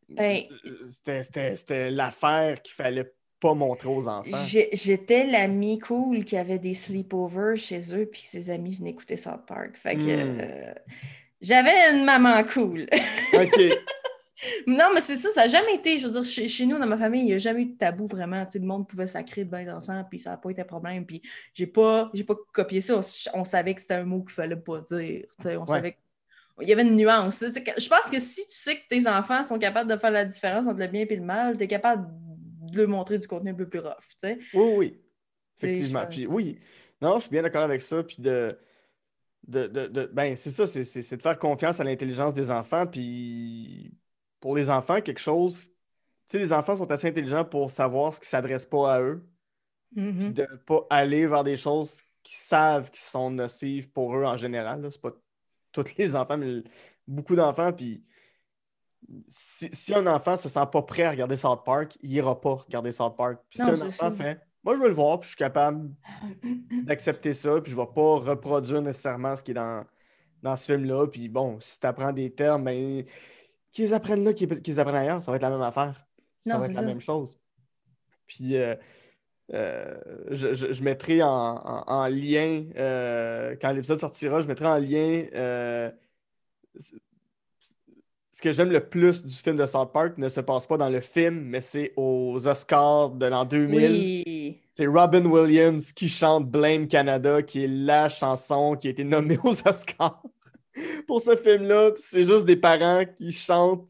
Ben- 0.08 0.42
euh, 0.66 0.84
c'était- 0.84 1.54
c'était 1.56 1.90
l'affaire 1.90 2.60
qu'il 2.62 2.74
fallait 2.74 3.12
pas 3.40 3.54
montrer 3.54 3.88
aux 3.88 4.06
enfants. 4.08 4.44
J'étais 4.72 5.24
l'ami 5.24 5.78
cool 5.78 6.24
qui 6.24 6.36
avait 6.36 6.58
des 6.58 6.74
sleepovers 6.74 7.56
chez 7.56 7.94
eux, 7.94 8.06
puis 8.06 8.22
ses 8.22 8.48
amis 8.50 8.76
venaient 8.76 8.90
écouter 8.90 9.16
South 9.16 9.44
Park. 9.46 9.72
Fait 9.82 9.96
que 9.96 10.00
Hmm. 10.02 10.38
euh, 10.40 10.74
j'avais 11.40 11.90
une 11.92 12.04
maman 12.04 12.42
cool. 12.44 12.86
OK. 13.34 13.60
Non, 14.66 14.86
mais 14.94 15.00
c'est 15.00 15.16
ça, 15.16 15.30
ça 15.30 15.42
n'a 15.42 15.48
jamais 15.48 15.74
été. 15.74 15.98
Je 15.98 16.06
veux 16.06 16.12
dire, 16.12 16.24
chez, 16.24 16.48
chez 16.48 16.66
nous, 16.66 16.78
dans 16.78 16.86
ma 16.86 16.98
famille, 16.98 17.22
il 17.22 17.26
n'y 17.26 17.32
a 17.34 17.38
jamais 17.38 17.62
eu 17.62 17.66
de 17.66 17.76
tabou 17.76 18.06
vraiment. 18.06 18.44
Tu 18.46 18.52
sais, 18.52 18.58
le 18.58 18.66
monde 18.66 18.88
pouvait 18.88 19.06
sacrer 19.06 19.44
devant 19.44 19.58
les 19.58 19.70
enfants, 19.70 20.04
puis 20.08 20.18
ça 20.18 20.30
n'a 20.30 20.36
pas 20.36 20.50
été 20.50 20.62
un 20.62 20.64
problème. 20.64 21.06
Puis 21.06 21.22
j'ai 21.54 21.66
pas, 21.66 22.10
j'ai 22.14 22.24
pas 22.24 22.34
copié 22.52 22.80
ça. 22.80 22.96
On, 22.98 23.40
on 23.40 23.44
savait 23.44 23.74
que 23.74 23.80
c'était 23.80 23.94
un 23.94 24.04
mot 24.04 24.22
qu'il 24.22 24.32
fallait 24.34 24.56
pas 24.56 24.78
dire. 24.78 25.24
Tu 25.38 25.42
sais, 25.42 25.56
on 25.56 25.62
Ouais. 25.64 25.76
savait 25.76 25.92
que- 25.92 25.98
Il 26.62 26.68
y 26.68 26.72
avait 26.72 26.82
une 26.82 26.96
nuance. 26.96 27.40
Je 27.42 27.88
pense 27.88 28.10
que 28.10 28.18
si 28.20 28.46
tu 28.46 28.54
sais 28.56 28.76
que 28.76 28.86
tes 28.88 29.08
enfants 29.08 29.42
sont 29.42 29.58
capables 29.58 29.90
de 29.90 29.96
faire 29.96 30.10
la 30.12 30.24
différence 30.24 30.66
entre 30.66 30.78
le 30.78 30.86
bien 30.86 31.04
et 31.08 31.16
le 31.16 31.22
mal, 31.22 31.56
tu 31.56 31.64
es 31.64 31.66
capable 31.68 32.06
de 32.70 32.78
leur 32.78 32.88
montrer 32.88 33.18
du 33.18 33.26
contenu 33.26 33.50
un 33.50 33.54
peu 33.54 33.68
plus 33.68 33.80
rough. 33.80 33.92
tu 34.20 34.28
sais. 34.28 34.38
Oui, 34.54 34.72
oui. 34.76 35.00
Effectivement. 35.56 36.06
Puis 36.08 36.26
oui. 36.26 36.58
Non, 37.02 37.16
je 37.18 37.22
suis 37.22 37.30
bien 37.30 37.42
d'accord 37.42 37.62
avec 37.62 37.82
ça. 37.82 38.02
Puis 38.02 38.16
de. 38.20 38.56
de, 39.46 39.66
de- 39.66 39.86
de- 39.88 40.10
ben, 40.12 40.34
c'est 40.36 40.50
ça, 40.50 40.66
c'est 40.66 41.16
de 41.16 41.22
faire 41.22 41.38
confiance 41.38 41.78
à 41.80 41.84
l'intelligence 41.84 42.32
des 42.34 42.50
enfants. 42.50 42.86
Puis 42.86 43.92
pour 44.44 44.54
les 44.54 44.68
enfants, 44.68 45.00
quelque 45.00 45.22
chose. 45.22 45.68
Tu 45.68 45.72
sais, 46.26 46.38
les 46.38 46.52
enfants 46.52 46.76
sont 46.76 46.90
assez 46.90 47.08
intelligents 47.08 47.46
pour 47.46 47.70
savoir 47.70 48.12
ce 48.12 48.20
qui 48.20 48.26
ne 48.26 48.28
s'adresse 48.28 48.66
pas 48.66 48.92
à 48.92 49.00
eux. 49.00 49.26
Puis 49.94 50.04
Mhm. 50.04 50.32
de 50.34 50.42
ne 50.42 50.56
pas 50.58 50.86
aller 50.90 51.26
vers 51.26 51.44
des 51.44 51.56
choses 51.56 52.02
qu'ils 52.22 52.36
savent 52.36 52.90
qui 52.90 53.00
sont 53.00 53.30
nocives 53.30 53.90
pour 53.90 54.14
eux 54.14 54.24
en 54.24 54.36
général. 54.36 54.86
C'est 54.92 55.00
pas 55.00 55.12
tous 55.72 55.96
les 55.96 56.14
enfants, 56.14 56.36
mais 56.36 56.62
beaucoup 57.08 57.34
d'enfants. 57.34 57.72
Puis 57.72 58.04
si, 59.28 59.70
si 59.72 59.94
un 59.94 60.06
enfant 60.06 60.36
se 60.36 60.50
sent 60.50 60.66
pas 60.70 60.82
prêt 60.82 61.04
à 61.04 61.10
regarder 61.12 61.38
South 61.38 61.64
Park, 61.64 61.96
il 62.02 62.12
ira 62.12 62.38
pas 62.38 62.56
regarder 62.56 62.92
South 62.92 63.16
Park. 63.16 63.38
Puis 63.48 63.60
si 63.62 63.70
un 63.70 63.80
enfant 63.80 64.12
fait 64.12 64.40
Moi, 64.62 64.74
je 64.76 64.80
veux 64.82 64.88
le 64.88 64.94
voir, 64.94 65.20
puis 65.20 65.28
je 65.28 65.36
suis 65.36 65.38
capable 65.38 65.90
d'accepter 66.84 67.32
ça, 67.32 67.62
puis 67.62 67.72
je 67.72 67.76
vais 67.76 67.86
pas 67.94 68.16
reproduire 68.16 68.82
nécessairement 68.82 69.36
ce 69.36 69.42
qui 69.42 69.52
est 69.52 69.54
dans, 69.54 69.86
dans 70.42 70.54
ce 70.54 70.66
film-là. 70.72 71.06
Puis 71.06 71.30
bon, 71.30 71.58
si 71.60 71.80
tu 71.80 71.86
apprends 71.86 72.12
des 72.12 72.30
termes, 72.30 72.64
ben, 72.64 73.04
qu'ils 73.74 73.92
apprennent 73.94 74.24
là, 74.24 74.32
qu'ils 74.32 74.80
apprennent 74.80 74.96
ailleurs, 74.96 75.22
ça 75.22 75.30
va 75.30 75.36
être 75.36 75.42
la 75.42 75.50
même 75.50 75.60
affaire. 75.62 76.06
Ça 76.46 76.54
Non, 76.54 76.60
va 76.60 76.66
être 76.66 76.74
la 76.74 76.82
même 76.82 77.00
chose. 77.00 77.38
Puis 78.26 78.56
euh, 78.56 78.74
euh, 79.52 79.94
je, 80.30 80.54
je- 80.54 80.72
je 80.72 80.82
mettrai 80.82 81.22
en, 81.22 81.28
en- 81.28 81.84
en 81.86 82.06
lien, 82.08 82.64
euh, 82.76 83.56
quand 83.60 83.72
l'épisode 83.72 84.00
sortira, 84.00 84.40
je 84.40 84.46
mettrai 84.46 84.66
en 84.66 84.78
lien 84.78 85.24
ce 88.32 88.42
que 88.42 88.50
j'aime 88.50 88.70
le 88.72 88.80
plus 88.80 89.24
du 89.24 89.34
film 89.34 89.54
de 89.56 89.64
South 89.64 89.92
Park 89.92 90.18
ne 90.18 90.28
se 90.28 90.40
passe 90.40 90.66
pas 90.66 90.76
dans 90.76 90.88
le 90.88 91.00
film, 91.00 91.40
mais 91.44 91.60
c'est 91.60 91.92
aux 91.96 92.44
Oscars 92.48 93.10
de 93.10 93.26
l'an 93.26 93.44
2000. 93.44 93.78
Oui. 94.26 94.58
C'est 94.72 94.86
Robin 94.88 95.24
Williams 95.24 95.92
qui 95.92 96.08
chante 96.08 96.50
Blame 96.50 96.88
Canada, 96.88 97.42
qui 97.42 97.62
est 97.64 97.68
la 97.68 98.08
chanson 98.08 98.74
qui 98.74 98.88
a 98.88 98.90
été 98.90 99.04
nommée 99.04 99.38
aux 99.44 99.52
Oscars 99.68 100.20
pour 101.06 101.20
ce 101.20 101.36
film-là. 101.36 101.92
C'est 101.96 102.24
juste 102.24 102.44
des 102.44 102.56
parents 102.56 103.04
qui 103.04 103.32
chantent 103.32 103.88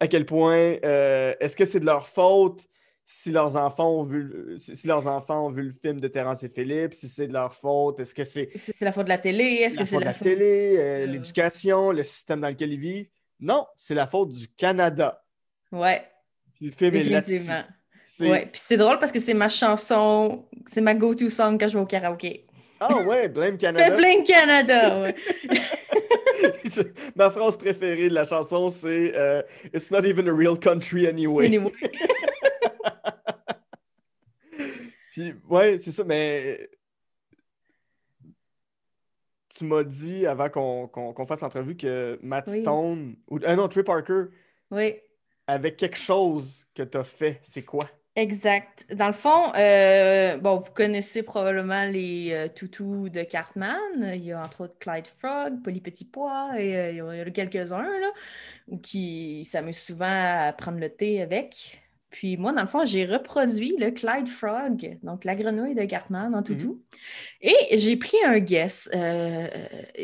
à 0.00 0.06
quel 0.08 0.26
point 0.26 0.76
euh, 0.84 1.34
est-ce 1.40 1.56
que 1.56 1.64
c'est 1.64 1.80
de 1.80 1.86
leur 1.86 2.06
faute 2.06 2.66
si 3.08 3.30
leurs 3.30 3.56
enfants 3.56 3.90
ont 3.90 4.02
vu 4.02 4.22
le- 4.24 4.58
si 4.58 4.86
leurs 4.88 5.06
enfants 5.06 5.46
ont 5.46 5.50
vu 5.50 5.62
le 5.62 5.72
film 5.72 6.00
de 6.00 6.08
Terrence 6.08 6.42
et 6.42 6.48
Philippe, 6.48 6.92
si 6.92 7.08
c'est 7.08 7.28
de 7.28 7.32
leur 7.32 7.54
faute, 7.54 8.00
est-ce 8.00 8.14
que 8.14 8.24
c'est 8.24 8.50
C'est 8.56 8.80
la 8.84 8.90
faute 8.92 9.04
de 9.04 9.10
la 9.10 9.18
télé? 9.18 9.44
Est-ce 9.62 9.76
la 9.76 9.82
que 9.82 9.88
c'est 9.88 9.94
faute 9.94 10.00
de 10.00 10.04
la 10.06 10.10
la 10.10 10.14
faute... 10.18 10.24
télé, 10.26 10.76
euh, 10.76 10.80
Euh. 11.04 11.06
l'éducation, 11.06 11.92
le 11.92 12.02
système 12.02 12.40
dans 12.40 12.48
lequel 12.48 12.72
ils 12.72 12.80
vivent? 12.80 13.08
Non, 13.38 13.64
c'est 13.76 13.94
la 13.94 14.06
faute 14.08 14.32
du 14.32 14.48
Canada. 14.48 15.22
Ouais, 15.70 16.02
Puis 16.54 16.66
le 16.66 16.72
film 16.72 16.94
est 16.96 17.02
là-dessus. 17.04 17.50
Ouais. 18.20 18.46
Puis 18.50 18.62
c'est 18.64 18.76
drôle 18.76 18.98
parce 18.98 19.12
que 19.12 19.18
c'est 19.20 19.34
ma 19.34 19.48
chanson, 19.48 20.48
c'est 20.66 20.80
ma 20.80 20.94
go-to 20.94 21.28
song 21.30 21.58
quand 21.60 21.68
je 21.68 21.76
vais 21.76 21.82
au 21.82 21.86
karaoké. 21.86 22.46
Ah 22.80 22.96
ouais, 23.02 23.28
Blame 23.28 23.56
Canada. 23.58 23.94
plein 23.96 24.22
Canada, 24.24 25.00
ouais. 25.02 25.14
Je- 26.64 26.82
Ma 27.16 27.30
phrase 27.30 27.56
préférée 27.56 28.08
de 28.08 28.14
la 28.14 28.26
chanson, 28.26 28.68
c'est 28.70 29.14
euh, 29.16 29.42
It's 29.74 29.90
not 29.90 30.04
even 30.04 30.28
a 30.28 30.32
real 30.32 30.58
country 30.58 31.06
anyway. 31.06 31.46
Anyway. 31.46 31.72
Puis, 35.12 35.34
ouais, 35.48 35.78
c'est 35.78 35.92
ça, 35.92 36.04
mais 36.04 36.68
tu 39.48 39.64
m'as 39.64 39.84
dit 39.84 40.26
avant 40.26 40.50
qu'on 40.50 41.26
fasse 41.26 41.40
l'entrevue 41.40 41.76
que 41.76 42.18
Matt 42.22 42.46
Oui. 42.48 42.60
Stone, 42.60 43.16
ou 43.28 43.38
ah 43.44 43.56
non, 43.56 43.68
Trey 43.68 43.82
Parker, 43.82 44.24
Oui. 44.70 44.96
avait 45.46 45.74
quelque 45.74 45.96
chose 45.96 46.66
que 46.74 46.82
tu 46.82 46.98
as 46.98 47.04
fait. 47.04 47.40
C'est 47.42 47.62
quoi? 47.64 47.88
Exact. 48.16 48.86
Dans 48.94 49.08
le 49.08 49.12
fond, 49.12 49.52
euh, 49.56 50.38
bon, 50.38 50.56
vous 50.56 50.72
connaissez 50.72 51.22
probablement 51.22 51.84
les 51.84 52.30
euh, 52.32 52.48
toutous 52.48 53.10
de 53.10 53.22
Cartman. 53.22 53.76
Il 54.14 54.24
y 54.24 54.32
a 54.32 54.42
entre 54.42 54.64
autres 54.64 54.78
Clyde 54.78 55.06
Frog, 55.18 55.62
Polly 55.62 55.82
Petit 55.82 56.06
Pois, 56.06 56.58
et 56.58 56.76
euh, 56.76 56.90
il 56.92 56.96
y 56.96 57.02
en 57.02 57.08
a 57.08 57.30
quelques-uns 57.30 57.82
là, 57.82 58.10
ou 58.68 58.78
qui 58.78 59.44
s'amusent 59.44 59.82
souvent 59.82 60.06
à 60.08 60.54
prendre 60.54 60.78
le 60.78 60.88
thé 60.88 61.20
avec. 61.20 61.82
Puis 62.08 62.38
moi, 62.38 62.52
dans 62.52 62.62
le 62.62 62.68
fond, 62.68 62.86
j'ai 62.86 63.04
reproduit 63.04 63.76
le 63.78 63.90
Clyde 63.90 64.28
Frog, 64.28 64.98
donc 65.02 65.24
la 65.24 65.34
grenouille 65.34 65.74
de 65.74 65.84
Cartman 65.84 66.34
en 66.34 66.42
toutou. 66.42 66.82
Et 67.42 67.76
j'ai 67.76 67.96
pris 67.96 68.16
un 68.24 68.38
guess. 68.38 68.88
Euh, 68.94 69.46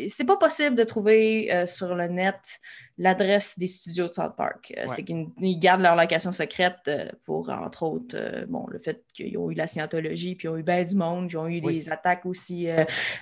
c'est 0.09 0.27
pas 0.27 0.37
possible 0.37 0.77
de 0.77 0.85
trouver 0.85 1.65
sur 1.65 1.95
le 1.95 2.09
net 2.09 2.61
l'adresse 3.03 3.59
des 3.59 3.67
studios 3.67 4.07
de 4.07 4.13
South 4.13 4.37
Park. 4.37 4.73
Euh, 4.77 4.83
Ouais. 4.83 4.89
C'est 4.95 5.03
qu'ils 5.03 5.27
ils 5.41 5.59
gardent 5.59 5.83
leur 5.83 5.97
location 5.97 6.33
secrète 6.33 6.77
euh, 6.89 7.09
pour, 7.25 7.51
entre 7.51 7.83
autres, 7.83 8.17
euh, 8.17 8.47
bon, 8.49 8.67
le 8.69 8.79
fait 8.79 9.05
qu'ils 9.13 9.37
ont 9.39 9.51
eu 9.51 9.55
la 9.55 9.67
scientologie, 9.67 10.35
puis 10.37 10.47
ils 10.47 10.51
ont 10.51 10.57
eu 10.57 10.63
bien 10.63 10.85
du 10.85 10.95
monde, 10.95 11.27
puis 11.29 11.37
ils 11.37 11.39
ont 11.39 11.49
eu 11.49 11.61
Oui. 11.65 11.75
des 11.79 11.91
attaques 11.91 12.25
aussi 12.27 12.69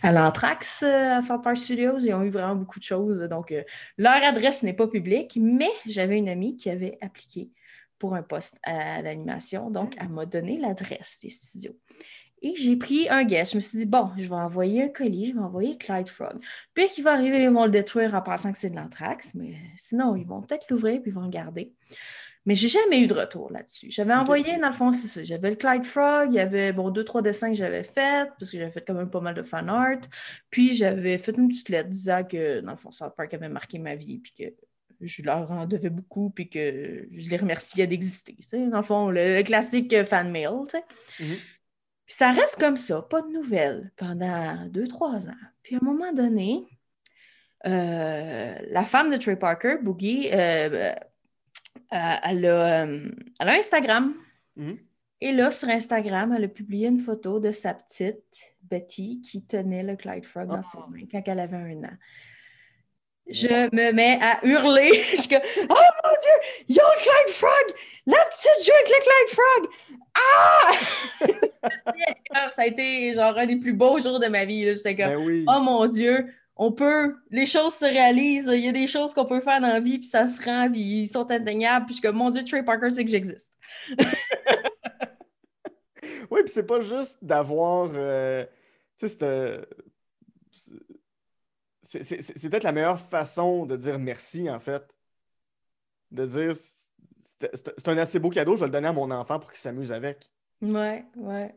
à 0.02 0.12
l'anthrax 0.12 0.82
à 0.82 1.20
South 1.20 1.42
Park 1.42 1.56
Studios. 1.56 1.98
Ils 2.00 2.14
ont 2.14 2.22
eu 2.22 2.30
vraiment 2.30 2.56
beaucoup 2.56 2.78
de 2.78 2.84
choses. 2.84 3.20
Donc, 3.20 3.54
leur 3.96 4.22
adresse 4.22 4.62
n'est 4.62 4.72
pas 4.74 4.86
publique, 4.86 5.38
mais 5.40 5.70
j'avais 5.86 6.18
une 6.18 6.28
amie 6.28 6.56
qui 6.56 6.70
avait 6.70 6.98
appliqué 7.00 7.50
pour 7.98 8.14
un 8.14 8.22
poste 8.22 8.58
à 8.62 9.02
l'animation. 9.02 9.70
Donc, 9.70 9.94
elle 10.00 10.08
m'a 10.08 10.26
donné 10.26 10.58
l'adresse 10.58 11.18
des 11.22 11.30
studios. 11.30 11.76
Et 12.42 12.54
j'ai 12.56 12.76
pris 12.76 13.08
un 13.08 13.24
guess. 13.24 13.52
Je 13.52 13.56
me 13.56 13.60
suis 13.60 13.78
dit, 13.78 13.86
bon, 13.86 14.10
je 14.16 14.28
vais 14.28 14.34
envoyer 14.34 14.84
un 14.84 14.88
colis, 14.88 15.26
je 15.26 15.34
vais 15.34 15.40
envoyer 15.40 15.76
Clyde 15.76 16.08
Frog. 16.08 16.38
Puis 16.74 16.88
qu'il 16.88 17.04
va 17.04 17.12
arriver, 17.12 17.42
ils 17.42 17.50
vont 17.50 17.64
le 17.64 17.70
détruire 17.70 18.14
en 18.14 18.22
pensant 18.22 18.50
que 18.52 18.58
c'est 18.58 18.70
de 18.70 18.76
l'anthrax, 18.76 19.34
mais 19.34 19.54
sinon, 19.76 20.16
ils 20.16 20.26
vont 20.26 20.40
peut-être 20.40 20.70
l'ouvrir 20.70 21.02
puis 21.02 21.10
ils 21.10 21.14
vont 21.14 21.22
le 21.22 21.28
garder. 21.28 21.72
Mais 22.46 22.56
j'ai 22.56 22.68
jamais 22.68 23.02
eu 23.02 23.06
de 23.06 23.12
retour 23.12 23.52
là-dessus. 23.52 23.90
J'avais 23.90 24.14
envoyé, 24.14 24.56
dans 24.56 24.68
le 24.68 24.72
fond, 24.72 24.94
c'est 24.94 25.08
ça. 25.08 25.22
J'avais 25.22 25.50
le 25.50 25.56
Clyde 25.56 25.84
Frog, 25.84 26.28
il 26.30 26.36
y 26.36 26.40
avait 26.40 26.72
bon, 26.72 26.90
deux, 26.90 27.04
trois 27.04 27.20
dessins 27.20 27.50
que 27.50 27.56
j'avais 27.56 27.82
faits, 27.82 28.30
parce 28.38 28.50
que 28.50 28.56
j'avais 28.56 28.70
fait 28.70 28.80
quand 28.80 28.94
même 28.94 29.10
pas 29.10 29.20
mal 29.20 29.34
de 29.34 29.42
fan 29.42 29.68
art. 29.68 30.00
Puis 30.48 30.74
j'avais 30.74 31.18
fait 31.18 31.36
une 31.36 31.48
petite 31.48 31.68
lettre 31.68 31.90
disant 31.90 32.24
que, 32.24 32.60
dans 32.60 32.72
le 32.72 32.78
fond, 32.78 32.90
South 32.90 33.14
Park 33.14 33.34
avait 33.34 33.50
marqué 33.50 33.78
ma 33.78 33.94
vie, 33.94 34.18
puis 34.18 34.32
que 34.32 34.54
je 35.02 35.22
leur 35.22 35.50
en 35.50 35.66
devais 35.66 35.90
beaucoup, 35.90 36.30
puis 36.30 36.48
que 36.48 37.08
je 37.12 37.28
les 37.28 37.36
remerciais 37.36 37.86
d'exister. 37.86 38.38
Dans 38.52 38.78
le 38.78 38.82
fond, 38.84 39.10
le, 39.10 39.42
classique 39.42 39.94
fan 40.04 40.30
mail. 40.30 40.50
Mm 41.18 41.34
Puis 42.10 42.16
ça 42.16 42.32
reste 42.32 42.58
comme 42.58 42.76
ça, 42.76 43.02
pas 43.02 43.22
de 43.22 43.28
nouvelles, 43.28 43.92
pendant 43.96 44.66
deux, 44.66 44.88
trois 44.88 45.28
ans. 45.28 45.42
Puis 45.62 45.76
à 45.76 45.78
un 45.80 45.84
moment 45.84 46.12
donné, 46.12 46.66
euh, 47.66 48.54
la 48.68 48.82
femme 48.82 49.12
de 49.12 49.16
Trey 49.16 49.36
Parker, 49.36 49.76
Boogie, 49.80 50.28
euh, 50.32 50.92
euh, 50.92 50.96
elle, 51.92 52.46
a, 52.46 52.84
elle, 52.84 53.48
a, 53.48 53.52
Instagram. 53.52 54.16
Mhm. 54.56 54.78
Et 55.20 55.32
là, 55.32 55.52
sur 55.52 55.68
Instagram, 55.68 56.34
elle 56.36 56.46
a 56.46 56.48
publié 56.48 56.88
une 56.88 56.98
photo 56.98 57.38
de 57.38 57.52
sa 57.52 57.74
petite 57.74 58.24
Betty 58.62 59.20
qui 59.20 59.46
tenait 59.46 59.84
le 59.84 59.94
Clyde 59.94 60.24
Frog 60.24 60.48
dans 60.48 60.62
ses 60.62 60.78
oh. 60.78 60.90
mains 60.90 61.06
quand 61.08 61.22
elle 61.24 61.38
avait 61.38 61.58
un 61.58 61.84
an. 61.84 61.96
Je 63.28 63.72
me 63.72 63.92
mets 63.92 64.18
à 64.20 64.44
hurler. 64.44 65.04
je 65.12 65.36
Oh 65.68 65.99
mon 66.10 66.16
Dieu, 66.20 66.76
yo 66.76 66.82
le 66.82 66.98
Clyde 67.00 67.34
Frog! 67.34 67.74
La 68.06 68.24
petite 68.30 68.64
joue 68.66 68.72
avec 68.74 68.88
le 68.88 69.00
Clyde 69.06 69.30
Frog! 69.36 69.62
Ah! 70.14 70.72
ça 72.52 72.62
a 72.62 72.66
été 72.66 73.14
genre 73.14 73.36
un 73.36 73.46
des 73.46 73.56
plus 73.56 73.72
beaux 73.72 73.98
jours 74.00 74.18
de 74.18 74.26
ma 74.26 74.44
vie. 74.44 74.62
J'étais 74.74 74.96
comme 74.96 75.24
ben 75.24 75.44
Oh 75.48 75.60
mon 75.60 75.86
Dieu, 75.86 76.26
on 76.56 76.72
peut, 76.72 77.16
les 77.30 77.46
choses 77.46 77.74
se 77.74 77.84
réalisent, 77.86 78.50
il 78.52 78.64
y 78.64 78.68
a 78.68 78.72
des 78.72 78.86
choses 78.86 79.14
qu'on 79.14 79.24
peut 79.24 79.40
faire 79.40 79.60
dans 79.62 79.68
la 79.68 79.80
vie, 79.80 79.98
puis 79.98 80.08
ça 80.08 80.26
se 80.26 80.42
rend, 80.42 80.70
puis 80.70 80.80
ils 80.80 81.08
sont 81.08 81.30
atteignables, 81.30 81.86
puis 81.86 81.94
je 81.94 82.00
suis 82.00 82.06
comme, 82.06 82.16
mon 82.16 82.28
Dieu, 82.28 82.44
Trey 82.44 82.62
Parker, 82.62 82.90
c'est 82.90 83.04
que 83.04 83.10
j'existe. 83.10 83.52
oui, 86.30 86.42
puis 86.42 86.48
c'est 86.48 86.66
pas 86.66 86.82
juste 86.82 87.18
d'avoir, 87.22 87.90
euh, 87.94 88.44
tu 88.98 89.08
sais, 89.08 89.66
c'est 91.82 92.48
peut-être 92.50 92.64
la 92.64 92.72
meilleure 92.72 93.00
façon 93.00 93.64
de 93.64 93.76
dire 93.76 93.98
merci, 93.98 94.50
en 94.50 94.60
fait. 94.60 94.96
De 96.10 96.26
dire, 96.26 96.54
c'est 97.22 97.88
un 97.88 97.98
assez 97.98 98.18
beau 98.18 98.30
cadeau, 98.30 98.56
je 98.56 98.60
vais 98.60 98.66
le 98.66 98.72
donner 98.72 98.88
à 98.88 98.92
mon 98.92 99.10
enfant 99.10 99.38
pour 99.38 99.50
qu'il 99.50 99.60
s'amuse 99.60 99.92
avec. 99.92 100.28
Ouais, 100.60 101.04
ouais. 101.16 101.54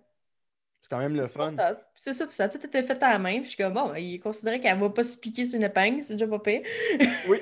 C'est 0.82 0.90
quand 0.90 1.00
même 1.00 1.16
le 1.16 1.28
fun. 1.28 1.56
C'est 1.96 2.12
ça, 2.14 2.26
ça 2.30 2.44
a 2.44 2.50
tout 2.50 2.64
été 2.64 2.84
fait 2.84 3.02
à 3.02 3.12
la 3.12 3.20
main. 3.20 3.36
Puis 3.36 3.44
je 3.44 3.50
suis 3.50 3.58
comme, 3.58 3.74
bon, 3.74 3.94
il 3.96 4.20
considérait 4.20 4.60
qu'elle 4.60 4.76
ne 4.76 4.82
va 4.82 4.90
pas 4.90 5.04
se 5.04 5.18
piquer 5.18 5.46
sur 5.46 5.58
une 5.58 5.64
épingle, 5.64 6.02
c'est 6.02 6.14
déjà 6.14 6.28
pas 6.28 6.40
pire. 6.40 6.62
oui. 7.30 7.40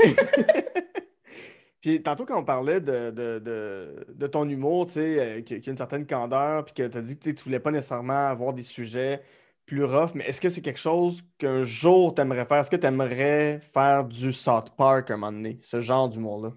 puis 1.82 2.04
tantôt, 2.04 2.26
quand 2.26 2.40
on 2.40 2.46
parlait 2.46 2.80
de, 2.80 3.10
de, 3.10 4.06
de, 4.08 4.28
ton 4.28 4.48
humour, 4.48 4.86
tu 4.86 4.92
sais, 4.94 5.20
euh, 5.20 5.42
qui, 5.42 5.56
a 5.56 5.58
une 5.72 5.78
certaine 5.78 6.06
candeur, 6.06 6.66
puis 6.66 6.76
que 6.76 6.88
tu 6.88 6.98
as 6.98 7.02
dit 7.02 7.18
que 7.18 7.24
tu 7.24 7.32
ne 7.32 7.40
voulais 7.40 7.60
pas 7.60 7.72
nécessairement 7.72 8.28
avoir 8.28 8.54
des 8.54 8.62
sujets 8.62 9.24
plus 9.66 9.86
rough, 9.86 10.12
mais 10.14 10.26
est-ce 10.26 10.40
que 10.40 10.50
c'est 10.50 10.62
quelque 10.62 10.80
chose 10.80 11.24
qu'un 11.40 11.64
jour 11.64 12.14
tu 12.14 12.22
aimerais 12.22 12.46
faire? 12.46 12.58
Est-ce 12.58 12.70
que 12.70 12.76
tu 12.76 12.86
aimerais 12.86 13.60
faire 13.60 14.06
du 14.06 14.34
South 14.34 14.76
Park 14.78 15.10
un 15.10 15.18
moment 15.18 15.32
donné, 15.32 15.60
ce 15.64 15.80
genre 15.80 16.10
d'humour-là? 16.10 16.52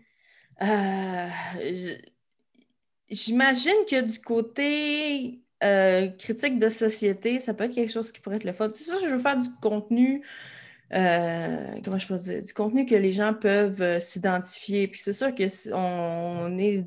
Euh, 0.62 1.28
j'imagine 3.10 3.72
que 3.90 4.00
du 4.00 4.18
côté 4.20 5.40
euh, 5.62 6.08
critique 6.18 6.58
de 6.58 6.68
société, 6.68 7.40
ça 7.40 7.54
peut 7.54 7.64
être 7.64 7.74
quelque 7.74 7.92
chose 7.92 8.12
qui 8.12 8.20
pourrait 8.20 8.36
être 8.36 8.44
le 8.44 8.52
fun. 8.52 8.70
C'est 8.72 8.84
sûr 8.84 9.00
que 9.00 9.08
je 9.08 9.14
veux 9.14 9.20
faire 9.20 9.36
du 9.36 9.48
contenu, 9.60 10.22
euh, 10.92 11.74
comment 11.84 11.98
je 11.98 12.06
peux 12.06 12.16
dire, 12.16 12.42
du 12.42 12.52
contenu 12.52 12.86
que 12.86 12.94
les 12.94 13.12
gens 13.12 13.34
peuvent 13.34 13.98
s'identifier. 14.00 14.88
Puis 14.88 15.00
c'est 15.00 15.12
sûr 15.12 15.34
que 15.34 15.44
on, 15.72 16.58
est 16.58 16.84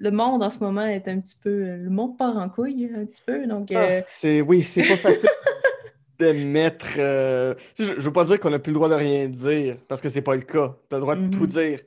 le 0.00 0.10
monde 0.12 0.44
en 0.44 0.50
ce 0.50 0.60
moment 0.60 0.86
est 0.86 1.08
un 1.08 1.18
petit 1.18 1.36
peu. 1.42 1.76
Le 1.76 1.90
monde 1.90 2.16
part 2.16 2.36
en 2.36 2.48
couille 2.48 2.90
un 2.96 3.04
petit 3.04 3.22
peu. 3.26 3.46
Donc, 3.46 3.72
ah, 3.74 4.02
c'est, 4.08 4.40
oui, 4.40 4.62
c'est 4.62 4.86
pas 4.86 4.96
facile 4.96 5.30
de 6.20 6.32
mettre. 6.32 6.86
je, 6.94 7.54
je 7.76 8.00
veux 8.00 8.12
pas 8.12 8.24
dire 8.24 8.38
qu'on 8.38 8.50
n'a 8.50 8.60
plus 8.60 8.70
le 8.70 8.76
droit 8.76 8.88
de 8.88 8.94
rien 8.94 9.26
dire, 9.26 9.76
parce 9.88 10.00
que 10.00 10.08
c'est 10.08 10.22
pas 10.22 10.36
le 10.36 10.42
cas. 10.42 10.76
Tu 10.88 10.94
as 10.94 10.98
le 10.98 11.02
droit 11.02 11.16
de 11.16 11.28
tout 11.28 11.46
mm-hmm. 11.46 11.68
dire 11.68 11.80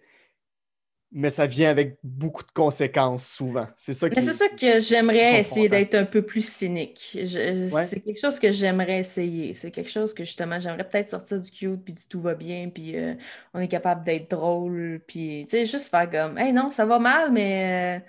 mais 1.11 1.29
ça 1.29 1.45
vient 1.45 1.69
avec 1.69 1.97
beaucoup 2.03 2.43
de 2.43 2.51
conséquences 2.51 3.27
souvent. 3.27 3.67
C'est 3.75 3.93
ça 3.93 4.07
C'est 4.13 4.21
ça 4.21 4.47
que 4.47 4.79
j'aimerais 4.79 5.41
essayer 5.41 5.67
d'être 5.67 5.95
un 5.95 6.05
peu 6.05 6.21
plus 6.21 6.47
cynique. 6.47 7.17
C'est 7.25 7.99
quelque 7.99 8.19
chose 8.19 8.39
que 8.39 8.51
j'aimerais 8.51 8.99
essayer. 8.99 9.53
C'est 9.53 9.71
quelque 9.71 9.89
chose 9.89 10.13
que 10.13 10.23
justement, 10.23 10.59
j'aimerais 10.59 10.87
peut-être 10.87 11.09
sortir 11.09 11.41
du 11.41 11.51
cute, 11.51 11.83
puis 11.83 11.93
du 11.93 12.05
tout 12.07 12.21
va 12.21 12.33
bien, 12.33 12.69
puis 12.69 12.97
euh, 12.97 13.15
on 13.53 13.59
est 13.59 13.67
capable 13.67 14.05
d'être 14.05 14.31
drôle, 14.31 15.01
puis 15.05 15.43
tu 15.45 15.51
sais, 15.51 15.65
juste 15.65 15.89
faire 15.89 16.09
comme, 16.09 16.37
hey 16.37 16.53
non, 16.53 16.69
ça 16.69 16.85
va 16.85 16.97
mal, 16.97 17.31
mais 17.31 17.99
euh, 17.99 18.05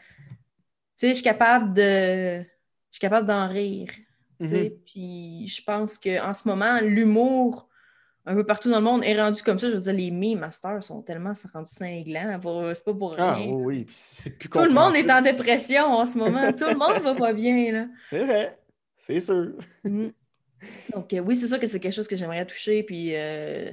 tu 0.96 1.06
sais, 1.06 1.08
je 1.08 1.14
suis 1.14 1.24
capable 1.24 1.74
de. 1.74 2.40
Je 2.40 2.98
suis 2.98 3.00
capable 3.00 3.26
d'en 3.26 3.48
rire. 3.48 3.90
Mm-hmm. 4.40 4.70
Puis 4.84 5.48
je 5.48 5.62
pense 5.64 5.98
qu'en 5.98 6.34
ce 6.34 6.46
moment, 6.46 6.78
l'humour 6.80 7.68
un 8.24 8.34
peu 8.34 8.44
partout 8.44 8.70
dans 8.70 8.78
le 8.78 8.84
monde 8.84 9.02
est 9.04 9.20
rendu 9.20 9.42
comme 9.42 9.58
ça. 9.58 9.68
Je 9.68 9.74
veux 9.74 9.80
dire, 9.80 9.92
les 9.92 10.10
mi 10.10 10.36
masters 10.36 10.82
sont 10.84 11.02
tellement 11.02 11.32
rendus 11.52 11.70
cinglants. 11.70 12.40
C'est 12.74 12.84
pas 12.84 12.94
pour 12.94 13.16
ah, 13.18 13.34
rien. 13.34 13.48
oui, 13.48 13.86
c'est 13.90 14.30
plus 14.30 14.48
Tout 14.48 14.64
le 14.64 14.72
monde 14.72 14.94
est 14.94 15.10
en 15.10 15.22
dépression 15.22 15.86
en 15.86 16.06
ce 16.06 16.16
moment. 16.16 16.52
Tout 16.52 16.68
le 16.68 16.76
monde 16.76 17.02
va 17.02 17.14
pas 17.14 17.32
bien. 17.32 17.72
Là. 17.72 17.86
C'est 18.08 18.24
vrai. 18.24 18.58
C'est 18.96 19.20
sûr. 19.20 19.52
Mm. 19.82 20.08
Donc, 20.92 21.12
euh, 21.12 21.18
oui, 21.18 21.34
c'est 21.34 21.48
sûr 21.48 21.58
que 21.58 21.66
c'est 21.66 21.80
quelque 21.80 21.94
chose 21.94 22.06
que 22.06 22.14
j'aimerais 22.14 22.46
toucher. 22.46 22.84
Puis, 22.84 23.16
euh, 23.16 23.72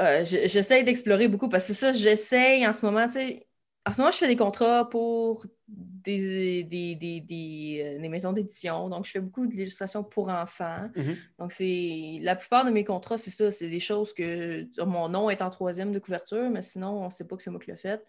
euh, 0.00 0.24
j'essaie 0.24 0.82
d'explorer 0.82 1.28
beaucoup 1.28 1.48
parce 1.48 1.68
que 1.68 1.72
c'est 1.72 1.78
ça, 1.78 1.92
j'essaie 1.92 2.66
en 2.66 2.72
ce 2.72 2.84
moment, 2.84 3.06
tu 3.06 3.12
sais, 3.12 3.46
en 3.86 3.92
ce 3.92 4.00
moment, 4.00 4.10
je 4.10 4.16
fais 4.16 4.26
des 4.26 4.36
contrats 4.36 4.88
pour 4.88 5.44
des, 5.68 6.64
des, 6.64 7.98
euh, 8.02 8.08
maisons 8.08 8.32
d'édition. 8.32 8.88
Donc, 8.88 9.04
je 9.04 9.10
fais 9.10 9.20
beaucoup 9.20 9.46
de 9.46 9.52
l'illustration 9.54 10.02
pour 10.02 10.30
enfants. 10.30 10.88
Mm-hmm. 10.96 11.16
Donc, 11.38 11.52
c'est 11.52 12.18
la 12.22 12.34
plupart 12.34 12.64
de 12.64 12.70
mes 12.70 12.84
contrats, 12.84 13.18
c'est 13.18 13.30
ça. 13.30 13.50
C'est 13.50 13.68
des 13.68 13.80
choses 13.80 14.14
que 14.14 14.66
mon 14.84 15.08
nom 15.10 15.28
est 15.28 15.42
en 15.42 15.50
troisième 15.50 15.92
de 15.92 15.98
couverture, 15.98 16.48
mais 16.50 16.62
sinon, 16.62 17.02
on 17.02 17.06
ne 17.06 17.10
sait 17.10 17.26
pas 17.26 17.36
que 17.36 17.42
c'est 17.42 17.50
moi 17.50 17.60
qui 17.60 17.70
l'ai 17.70 17.76
fait. 17.76 18.02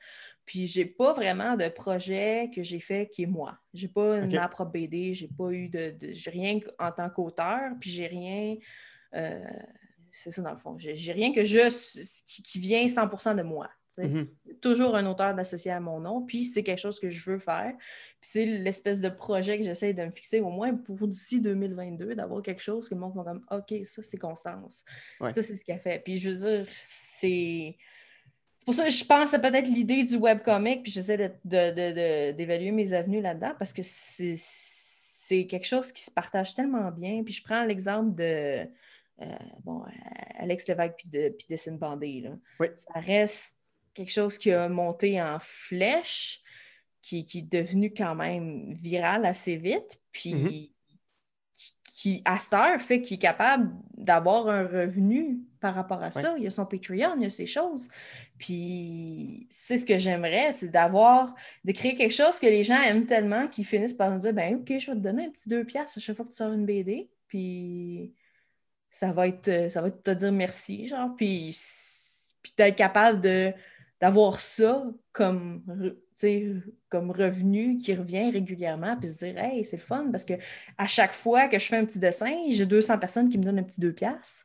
Puis, 0.46 0.66
j'ai 0.66 0.86
pas 0.86 1.12
vraiment 1.12 1.58
de 1.58 1.68
projet 1.68 2.50
que 2.56 2.64
j'ai 2.64 2.80
fait 2.80 3.10
qui 3.10 3.24
est 3.24 3.28
moi. 3.28 3.58
J'ai 3.74 3.90
pas 3.90 4.22
ma 4.22 4.48
propre 4.48 4.72
BD, 4.72 5.14
j'ai 5.14 5.28
pas 5.28 5.52
eu 5.52 5.68
de. 5.68 5.94
j'ai 6.00 6.32
rien 6.32 6.60
en 6.80 6.92
tant 6.92 7.10
qu'auteur, 7.10 7.72
puis 7.82 7.92
j'ai 7.92 8.08
rien. 8.08 8.56
Euh, 9.14 9.44
c'est 10.14 10.32
ça, 10.32 10.42
dans 10.42 10.52
le 10.52 10.58
fond. 10.58 10.78
J'ai 10.78 11.12
rien 11.12 11.34
que 11.34 11.44
je 11.44 11.68
qui, 12.28 12.44
qui 12.44 12.60
vient 12.60 12.86
100% 12.86 13.36
de 13.36 13.44
moi. 13.44 13.70
Mhm. 13.98 14.28
Toujours 14.62 14.96
un 14.96 15.06
auteur 15.06 15.34
d'associé 15.36 15.72
à 15.72 15.80
mon 15.80 16.00
nom, 16.00 16.22
puis 16.22 16.44
c'est 16.46 16.64
quelque 16.64 16.80
chose 16.80 17.00
que 17.00 17.10
je 17.10 17.32
veux 17.32 17.38
faire. 17.38 17.74
Puis 18.22 18.30
c'est 18.32 18.46
l'espèce 18.46 19.02
de 19.02 19.10
projet 19.10 19.58
que 19.58 19.64
j'essaie 19.64 19.94
de 19.94 20.04
me 20.04 20.12
fixer, 20.12 20.40
au 20.40 20.50
moins 20.50 20.74
pour 20.74 21.08
d'ici 21.08 21.40
2022, 21.40 22.16
d'avoir 22.16 22.42
quelque 22.42 22.62
chose 22.62 22.90
que 22.90 22.96
le 22.96 23.02
monde 23.02 23.16
va 23.16 23.24
comme 23.24 23.46
OK, 23.52 23.86
ça 23.86 24.04
c'est 24.04 24.18
Constance. 24.18 24.84
Ça, 25.20 25.42
c'est 25.42 25.56
ce 25.56 25.64
qu'elle 25.64 25.80
fait. 25.80 26.00
Puis 26.04 26.18
je 26.18 26.30
veux 26.30 26.50
dire, 26.50 26.68
c'est. 26.72 27.78
C'est 28.58 28.66
pour 28.66 28.74
ça 28.74 28.86
que 28.86 28.90
je 28.90 29.06
pense 29.06 29.34
à 29.34 29.40
peut-être 29.40 29.68
l'idée 29.68 30.04
du 30.04 30.18
webcomic, 30.18 30.82
puis 30.84 30.92
j'essaie 30.92 31.38
d'évaluer 31.44 32.72
mes 32.72 32.94
avenues 32.94 33.22
là-dedans 33.22 33.54
parce 33.60 33.74
que 33.74 33.82
c'est 33.84 35.46
quelque 35.46 35.68
chose 35.68 35.92
qui 35.92 36.04
se 36.04 36.10
partage 36.10 36.56
tellement 36.56 36.90
bien. 36.90 37.24
Puis 37.24 37.36
je 37.36 37.44
prends 37.44 37.64
l'exemple 37.64 38.16
de. 38.16 38.68
Euh, 39.22 39.26
bon, 39.64 39.84
Alex 40.40 40.68
Lévesque 40.68 40.96
puis 40.98 41.10
de, 41.10 41.30
puis 41.30 41.48
Dessine 41.48 41.78
Bandé. 41.78 42.30
Ça 42.60 43.00
reste 43.00 43.56
quelque 43.96 44.12
chose 44.12 44.38
qui 44.38 44.52
a 44.52 44.70
monté 44.70 45.20
en 45.20 45.40
flèche, 45.40 46.44
qui, 47.02 47.20
est 47.20 47.42
devenu 47.42 47.94
quand 47.94 48.16
même 48.16 48.74
viral 48.74 49.26
assez 49.26 49.58
vite, 49.58 50.02
puis 50.12 50.34
mm-hmm. 50.34 50.72
qui, 51.84 52.22
à 52.26 52.38
cette 52.38 52.54
heure, 52.54 52.82
fait 52.82 53.02
qu'il 53.02 53.16
est 53.16 53.22
capable 53.22 53.72
d'avoir 53.96 54.50
un 54.50 54.64
revenu 54.64 55.40
par 55.60 55.76
rapport 55.76 56.04
à 56.04 56.12
ça. 56.12 56.36
Il 56.38 56.44
y 56.44 56.48
a 56.48 56.50
son 56.50 56.66
Patreon, 56.66 57.16
il 57.18 57.24
y 57.24 57.26
a 57.26 57.30
ces 57.30 57.46
choses. 57.46 57.88
Puis 58.38 59.48
c'est 59.50 59.78
ce 59.78 59.86
que 59.86 59.98
j'aimerais, 59.98 60.54
c'est 60.54 60.70
d'avoir, 60.70 61.34
de 61.64 61.72
créer 61.72 61.96
quelque 61.96 62.14
chose 62.14 62.40
que 62.40 62.48
les 62.48 62.64
gens 62.64 62.82
aiment 62.82 63.06
tellement 63.06 63.48
qu'ils 63.48 63.66
finissent 63.66 63.94
par 63.94 64.12
nous 64.12 64.20
dire 64.20 64.34
ben 64.34 64.56
OK, 64.56 64.68
je 64.68 64.92
vais 64.92 64.98
te 64.98 65.02
donner 65.04 65.26
un 65.26 65.30
petit 65.30 65.48
deux 65.48 65.64
piastres 65.64 66.00
à 66.00 66.02
chaque 66.02 66.18
fois 66.18 66.26
que 66.26 66.32
tu 66.32 66.38
sors 66.38 66.52
une 66.52 66.66
BD. 66.66 67.10
Puis 67.28 68.14
ça 68.90 69.12
va 69.12 69.28
être, 69.28 69.72
ça 69.72 69.82
va 69.82 69.92
te 69.92 70.12
dire 70.12 70.32
merci, 70.32 70.88
genre. 70.88 71.16
Puis, 71.16 71.56
puis 72.42 72.54
d'être 72.58 72.76
capable 72.76 73.22
de 73.22 73.54
d'avoir 74.06 74.40
ça 74.40 74.84
comme, 75.12 75.64
comme 76.90 77.10
revenu 77.10 77.78
qui 77.78 77.96
revient 77.96 78.30
régulièrement, 78.30 78.96
puis 78.98 79.10
se 79.10 79.26
dire 79.26 79.36
Hey, 79.38 79.66
c'est 79.66 79.78
le 79.78 79.82
fun 79.82 80.10
parce 80.12 80.26
que 80.26 80.36
à 80.78 80.86
chaque 80.86 81.14
fois 81.14 81.48
que 81.48 81.58
je 81.58 81.66
fais 81.66 81.78
un 81.78 81.86
petit 81.86 81.98
dessin, 81.98 82.32
j'ai 82.52 82.68
200 82.68 83.00
personnes 83.00 83.30
qui 83.30 83.40
me 83.40 83.44
donnent 83.44 83.58
un 83.58 83.64
petit 83.64 83.82
deux 83.82 83.94
piastres. 83.94 84.44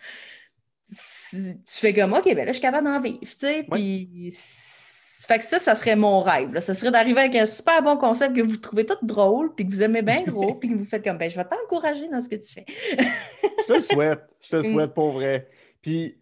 Tu 0.89 1.59
fais 1.67 1.93
comme 1.93 2.15
OK, 2.15 2.25
ben 2.25 2.39
là, 2.39 2.47
je 2.47 2.53
suis 2.53 2.63
capable 2.63 2.87
d'en 2.87 3.01
vivre, 3.01 3.19
tu 3.21 3.37
sais, 3.39 3.67
puis 3.71 4.33
fait 4.33 5.39
que 5.39 5.45
ça, 5.45 5.59
ça 5.59 5.75
serait 5.75 5.95
mon 5.95 6.23
rêve. 6.23 6.55
Là. 6.55 6.61
Ça 6.61 6.73
serait 6.73 6.91
d'arriver 6.91 7.21
avec 7.21 7.37
un 7.37 7.47
super 7.47 7.83
bon 7.83 7.99
concept 7.99 8.35
que 8.35 8.41
vous 8.41 8.57
trouvez 8.57 8.87
tout 8.87 8.97
drôle, 9.03 9.55
puis 9.55 9.67
que 9.67 9.71
vous 9.71 9.83
aimez 9.83 10.03
bien 10.03 10.25
gros, 10.27 10.55
puis 10.55 10.71
que 10.71 10.75
vous 10.75 10.87
faites 10.87 11.05
comme, 11.05 11.19
ben, 11.19 11.31
je 11.31 11.37
vais 11.37 11.45
t'encourager 11.45 12.09
dans 12.09 12.23
ce 12.23 12.29
que 12.31 12.37
tu 12.37 12.53
fais. 12.53 12.65
je 12.99 13.67
te 13.67 13.73
le 13.75 13.81
souhaite. 13.81 14.23
Je 14.41 14.49
te 14.49 14.57
le 14.57 14.63
souhaite 14.73 14.95
pour 14.95 15.13
vrai. 15.13 15.49
Puis, 15.83 16.20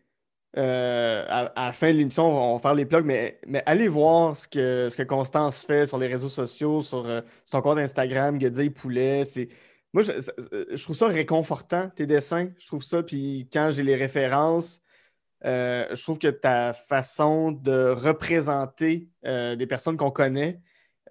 euh, 0.59 1.25
à, 1.29 1.53
la 1.67 1.73
fin 1.73 1.93
de 1.93 1.97
l'émission, 1.97 2.27
on 2.27 2.57
va 2.57 2.61
faire 2.61 2.75
les 2.75 2.85
plugs, 2.85 3.05
mais, 3.05 3.39
mais 3.47 3.63
allez 3.65 3.87
voir 3.87 4.37
ce 4.37 4.49
que, 4.49 4.89
ce 4.91 4.97
que 4.97 5.05
Constance 5.05 5.65
fait 5.65 5.87
sur 5.87 5.99
les 5.99 6.09
réseaux 6.09 6.29
sociaux, 6.29 6.83
sur 6.83 7.07
euh, 7.07 7.21
son 7.45 7.63
compte 7.63 7.79
Instagram, 7.79 8.39
Guedille 8.39 8.71
Poulet. 8.71 9.25
C'est... 9.25 9.49
Moi, 9.93 10.03
je, 10.03 10.13
je, 10.75 10.83
trouve 10.83 10.97
ça 10.97 11.07
réconfortant, 11.07 11.91
tes 11.91 12.07
dessins. 12.07 12.49
Je 12.59 12.67
trouve 12.67 12.83
ça, 12.83 13.03
puis 13.05 13.49
quand 13.53 13.71
j'ai 13.71 13.85
les 13.85 13.95
références, 13.95 14.81
euh, 15.45 15.87
je 15.95 16.03
trouve 16.03 16.19
que 16.19 16.29
ta 16.29 16.73
façon 16.73 17.53
de 17.53 17.91
représenter 17.91 19.09
des 19.23 19.67
personnes 19.69 19.97
qu'on 19.97 20.11
connaît, 20.11 20.61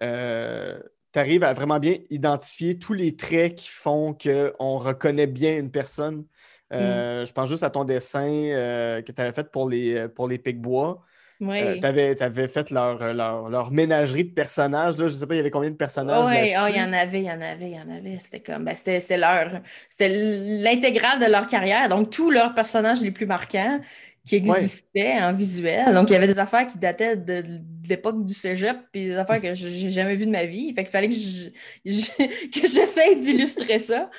tu 0.00 1.18
arrives 1.18 1.42
à 1.42 1.54
vraiment 1.54 1.78
bien 1.78 1.96
identifier 2.10 2.78
tous 2.78 2.92
les 2.92 3.16
traits 3.16 3.56
qui 3.56 3.68
font 3.68 4.12
qu'on 4.14 4.78
reconnaît 4.78 5.26
bien 5.26 5.56
une 5.56 5.70
personne. 5.70 6.26
Euh, 6.72 7.22
mm. 7.22 7.26
Je 7.26 7.32
pense 7.32 7.48
juste 7.48 7.62
à 7.62 7.70
ton 7.70 7.84
dessin 7.84 8.28
euh, 8.28 9.02
que 9.02 9.12
tu 9.12 9.20
avais 9.20 9.32
fait 9.32 9.50
pour 9.50 9.68
les, 9.68 10.08
pour 10.08 10.28
les 10.28 10.38
Pic-Bois. 10.38 11.02
Oui. 11.40 11.60
Euh, 11.60 11.78
tu 11.78 11.86
avais, 11.86 12.48
fait 12.48 12.70
leur, 12.70 13.14
leur, 13.14 13.70
ménagerie 13.70 14.24
de 14.24 14.34
personnages. 14.34 14.98
Là. 14.98 15.06
Je 15.06 15.14
ne 15.14 15.18
sais 15.18 15.26
pas, 15.26 15.34
il 15.34 15.38
y 15.38 15.40
avait 15.40 15.50
combien 15.50 15.70
de 15.70 15.76
personnages. 15.76 16.26
Oui, 16.26 16.52
oh, 16.60 16.66
il 16.68 16.76
y 16.76 16.82
en 16.82 16.92
avait, 16.92 17.20
il 17.20 17.26
y 17.26 17.30
en 17.30 17.40
avait, 17.40 17.70
il 17.70 17.76
y 17.76 17.80
en 17.80 17.88
avait. 17.88 18.18
C'était 18.18 18.40
comme, 18.40 18.64
ben, 18.64 18.74
c'était 18.74 19.16
leur, 19.16 19.60
c'était 19.88 20.08
l'intégrale 20.08 21.20
de 21.20 21.30
leur 21.30 21.46
carrière. 21.46 21.88
Donc, 21.88 22.10
tous 22.10 22.30
leurs 22.30 22.54
personnages 22.54 23.00
les 23.00 23.12
plus 23.12 23.26
marquants 23.26 23.80
qui 24.26 24.36
existaient 24.36 25.14
en 25.20 25.32
visuel. 25.32 25.94
Donc, 25.94 26.10
il 26.10 26.12
y 26.12 26.16
avait 26.16 26.26
des 26.26 26.38
affaires 26.38 26.66
qui 26.66 26.76
dataient 26.76 27.16
de, 27.16 27.42
l'époque 27.88 28.24
du 28.24 28.34
cégep, 28.34 28.76
puis 28.92 29.06
des 29.06 29.16
affaires 29.16 29.40
que 29.40 29.54
j'ai 29.54 29.90
jamais 29.90 30.16
vues 30.16 30.26
de 30.26 30.32
ma 30.32 30.44
vie. 30.44 30.74
Fait 30.74 30.82
qu'il 30.82 30.90
fallait 30.90 31.08
que 31.08 31.14
j'essaie 31.84 33.16
d'illustrer 33.16 33.78
ça. 33.78 34.10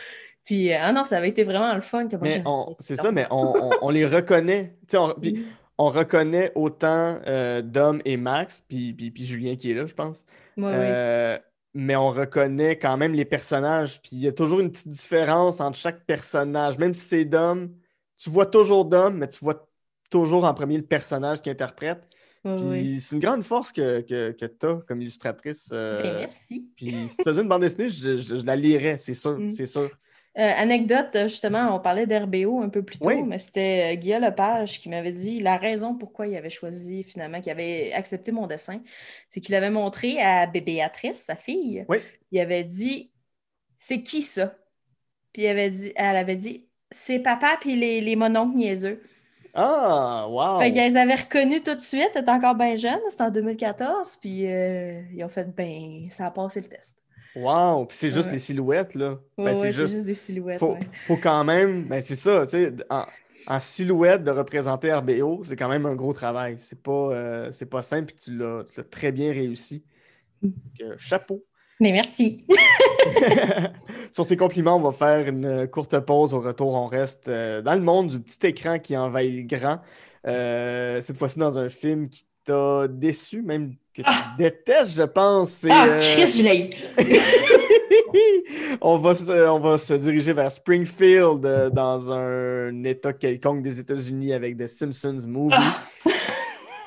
Puis, 0.50 0.74
euh, 0.74 0.78
ah 0.82 0.91
non, 0.91 1.04
ça 1.04 1.18
avait 1.18 1.30
été 1.30 1.43
vraiment 1.43 1.76
le 1.76 1.82
fun. 1.82 2.10
C'est 2.80 2.95
ça, 2.95 3.12
mais 3.12 3.28
on, 3.30 3.89
les 3.91 4.08
reconnaît. 4.08 4.76
On, 4.95 5.14
puis, 5.14 5.45
on 5.78 5.89
reconnaît 5.89 6.52
autant 6.56 7.20
euh, 7.28 7.62
Dom 7.62 8.02
et 8.04 8.18
Max, 8.18 8.64
puis, 8.68 8.93
puis, 8.93 9.26
Julien 9.26 9.56
qui 9.56 9.70
est 9.70 9.76
là, 9.76 9.86
je 9.86 9.93
pense. 9.93 10.26
Euh, 10.58 11.38
mais 11.76 11.95
on 11.95 12.10
reconnaît 12.10 12.80
quand 12.80 12.97
même 12.97 13.14
les 13.14 13.26
personnages. 13.26 14.02
Puis 14.02 14.14
il 14.14 14.22
y 14.22 14.28
a 14.28 14.32
toujours 14.32 14.60
une 14.60 14.72
petite 14.72 14.88
différence 14.88 15.62
entre 15.62 15.78
chaque 15.78 16.04
personnage. 16.08 16.80
Même 16.80 16.95
si 16.95 17.06
c'est 17.06 17.26
Dom, 17.26 17.70
tu 18.18 18.32
vois 18.32 18.47
toujours 18.47 18.86
Dom, 18.86 19.18
mais 19.18 19.28
tu 19.28 19.45
vois 19.45 19.70
toujours 20.10 20.45
en 20.45 20.56
premier 20.56 20.78
le 20.78 20.84
personnage 20.84 21.43
qui 21.43 21.52
interprète. 21.52 22.08
Puis 22.41 23.02
c'est 23.02 23.14
une 23.14 23.22
grande 23.22 23.43
force 23.43 23.72
que, 23.72 24.02
que, 24.02 24.32
que 24.32 24.45
tu 24.47 24.66
as 24.66 24.78
comme 24.88 25.00
illustratrice. 25.00 25.68
Ben, 25.70 26.22
merci. 26.22 26.66
Puis 26.76 27.08
si 27.08 27.18
tu 27.18 27.24
faisais 27.24 27.43
une 27.43 27.50
bande 27.50 27.62
dessinée, 27.62 27.89
je, 27.89 28.43
la 28.43 28.56
lirais, 28.56 28.97
c'est 28.97 29.14
sûr, 29.14 29.38
mm. 29.38 29.52
c'est 29.52 29.68
sûr. 29.68 29.91
Euh, 30.38 30.54
anecdote, 30.56 31.10
justement, 31.24 31.76
on 31.76 31.80
parlait 31.80 32.06
d'RBO 32.06 32.62
un 32.62 32.70
peu 32.70 32.84
plus 32.84 33.00
tôt, 33.00 33.26
mais 33.26 33.40
c'était 33.40 33.94
euh, 33.94 34.00
Guillaume 34.00 34.22
Lepage 34.22 34.80
qui 34.80 34.88
m'avait 34.88 35.12
dit 35.12 35.40
la 35.40 35.58
raison 35.58 35.96
pourquoi 35.96 36.28
il 36.28 36.36
avait 36.38 36.52
choisi, 36.52 37.04
finalement, 37.04 37.42
qu'il 37.42 37.52
avait 37.52 37.92
accepté 37.94 38.32
mon 38.32 38.46
dessin, 38.46 38.82
c'est 39.30 39.42
qu'il 39.42 39.56
avait 39.56 39.72
montré 39.72 40.22
à 40.22 40.46
Béatrice, 40.46 41.24
sa 41.24 41.36
fille, 41.36 41.86
il 42.32 42.40
avait 42.40 42.64
dit 42.64 43.12
C'est 43.78 44.04
qui 44.04 44.22
ça? 44.22 44.56
Puis 45.34 45.48
avait 45.48 45.72
dit, 45.72 45.92
elle 45.96 46.16
avait 46.18 46.36
dit 46.36 46.70
C'est 46.92 47.20
papa 47.20 47.58
puis 47.60 47.76
les, 47.76 48.02
les 48.02 48.16
mononcles 48.16 48.56
niaiseux. 48.56 49.02
Ah, 49.54 50.28
wow! 50.30 50.60
Fait 50.60 50.72
qu'elles 50.72 50.98
avaient 50.98 51.16
reconnu 51.16 51.64
tout 51.64 51.74
de 51.74 51.80
suite, 51.80 52.12
elle 52.14 52.22
était 52.22 52.32
encore 52.32 52.56
bien 52.56 52.76
jeune, 52.76 53.00
c'était 53.10 53.24
en 53.24 53.32
2014, 53.32 54.18
puis 54.18 54.46
euh, 54.48 55.02
ils 55.14 55.24
ont 55.24 55.30
fait 55.30 55.46
ben, 55.56 56.10
ça 56.12 56.28
a 56.28 56.32
passé 56.32 56.62
le 56.62 56.68
test. 56.68 56.98
Wow! 57.36 57.86
Puis 57.86 57.98
c'est 57.98 58.12
juste 58.12 58.32
les 58.32 58.40
silhouettes, 58.40 58.96
là. 58.96 59.20
Ben, 59.38 59.54
c'est 59.54 59.72
juste... 59.72 60.04
des 60.06 60.14
silhouettes. 60.14 60.60
Faut, 60.60 60.78
faut 61.06 61.18
quand 61.18 61.44
même. 61.44 61.86
Ben, 61.86 62.02
c'est 62.02 62.16
ça, 62.16 62.44
tu 62.44 62.52
sais. 62.52 62.74
En, 62.90 63.60
silhouette 63.60 64.24
de 64.24 64.32
représenter 64.32 64.94
RBO, 64.94 65.44
c'est 65.44 65.56
quand 65.56 65.70
même 65.70 65.86
un 65.86 65.96
gros 65.96 66.14
travail. 66.14 66.58
C'est 66.60 66.82
pas, 66.82 67.14
euh, 67.14 67.52
pas 67.70 67.82
simple, 67.82 68.14
puis 68.14 68.16
tu 68.16 68.38
l'as 68.38 68.64
très 68.92 69.12
bien 69.12 69.32
réussi. 69.32 69.84
chapeau. 70.98 71.44
Mais 71.80 71.92
merci. 71.92 72.46
Sur 74.12 74.26
ces 74.26 74.36
compliments, 74.36 74.76
on 74.76 74.82
va 74.82 74.92
faire 74.92 75.28
une 75.28 75.68
courte 75.68 75.98
pause. 76.02 76.34
Au 76.34 76.42
retour, 76.42 76.76
on 76.76 76.88
reste 76.88 77.30
euh, 77.30 77.62
dans 77.62 77.74
le 77.74 77.82
monde 77.82 78.10
du 78.10 78.20
petit 78.20 78.48
écran 78.48 78.80
qui 78.80 78.98
envahit 78.98 79.50
le 79.50 79.58
grand. 79.58 79.80
Euh, 80.28 81.00
cette 81.02 81.18
fois-ci 81.18 81.40
dans 81.40 81.58
un 81.58 81.70
film 81.70 82.10
qui 82.10 82.26
t'a 82.50 82.88
déçu, 82.88 83.41
même 83.41 83.76
que 83.93 84.02
tu 84.02 84.10
ah! 84.10 84.34
détestes, 84.38 84.95
je 84.95 85.04
pense. 85.04 85.66
Ah, 85.70 85.86
euh... 85.88 86.00
Chris, 86.00 86.70
on, 88.82 88.97
va 88.97 89.14
se, 89.14 89.32
on 89.50 89.60
va 89.60 89.78
se 89.78 89.93
diriger 89.93 90.34
vers 90.34 90.52
Springfield 90.52 91.45
euh, 91.45 91.70
dans 91.70 92.12
un 92.12 92.84
état 92.84 93.14
quelconque 93.14 93.62
des 93.62 93.80
États-Unis 93.80 94.34
avec 94.34 94.58
The 94.58 94.68
Simpsons 94.68 95.28
Movie. 95.28 95.56
Ah! 95.58 95.84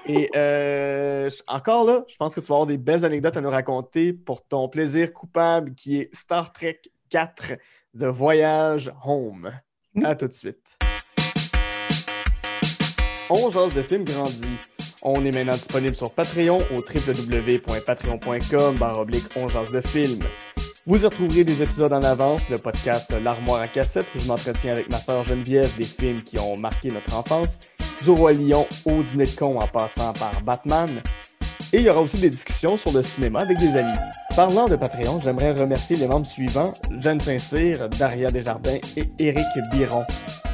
Et 0.06 0.28
euh, 0.34 1.30
encore 1.46 1.84
là, 1.84 2.04
je 2.08 2.16
pense 2.16 2.34
que 2.34 2.40
tu 2.40 2.48
vas 2.48 2.56
avoir 2.56 2.66
des 2.66 2.76
belles 2.76 3.04
anecdotes 3.04 3.36
à 3.36 3.40
nous 3.40 3.50
raconter 3.50 4.12
pour 4.12 4.44
ton 4.44 4.68
plaisir 4.68 5.12
coupable 5.12 5.74
qui 5.76 5.98
est 5.98 6.12
Star 6.12 6.52
Trek 6.52 6.80
4 7.10 7.52
The 7.96 8.04
Voyage 8.04 8.92
Home. 9.04 9.52
Mm. 9.94 10.04
À 10.04 10.16
tout 10.16 10.26
de 10.26 10.32
suite. 10.32 10.76
On 13.30 13.48
jase 13.50 13.74
de 13.74 13.82
film 13.82 14.02
grandi. 14.04 14.48
On 15.04 15.24
est 15.24 15.32
maintenant 15.32 15.54
disponible 15.54 15.96
sur 15.96 16.12
Patreon 16.12 16.58
au 16.58 16.76
www.patreon.com 16.76 18.76
oblique 18.96 19.24
on 19.36 19.48
jase 19.48 19.72
de 19.72 19.80
film. 19.80 20.20
Vous 20.86 21.02
y 21.02 21.04
retrouverez 21.04 21.42
des 21.42 21.60
épisodes 21.60 21.92
en 21.92 22.02
avance, 22.02 22.48
le 22.48 22.56
podcast 22.56 23.12
L'armoire 23.24 23.62
à 23.62 23.66
cassette 23.66 24.06
où 24.14 24.20
je 24.20 24.28
m'entretiens 24.28 24.72
avec 24.72 24.88
ma 24.90 24.98
sœur 24.98 25.24
Geneviève 25.24 25.76
des 25.76 25.84
films 25.84 26.22
qui 26.22 26.38
ont 26.38 26.56
marqué 26.56 26.90
notre 26.90 27.16
enfance, 27.16 27.58
du 28.04 28.10
Roi 28.10 28.34
Lion 28.34 28.64
au 28.84 29.02
Dîner 29.02 29.26
de 29.26 29.36
con 29.36 29.58
en 29.58 29.66
passant 29.66 30.12
par 30.12 30.40
Batman. 30.42 30.88
Et 31.72 31.78
il 31.78 31.82
y 31.82 31.88
aura 31.88 32.00
aussi 32.00 32.18
des 32.18 32.30
discussions 32.30 32.76
sur 32.76 32.92
le 32.92 33.02
cinéma 33.02 33.40
avec 33.40 33.58
des 33.58 33.76
amis. 33.76 33.98
Parlant 34.36 34.68
de 34.68 34.76
Patreon, 34.76 35.20
j'aimerais 35.20 35.50
remercier 35.52 35.96
les 35.96 36.06
membres 36.06 36.26
suivants, 36.26 36.74
Jeanne 37.00 37.18
Saint-Cyr, 37.18 37.88
Daria 37.88 38.30
Desjardins 38.30 38.78
et 38.96 39.10
Éric 39.18 39.46
Biron. 39.72 40.04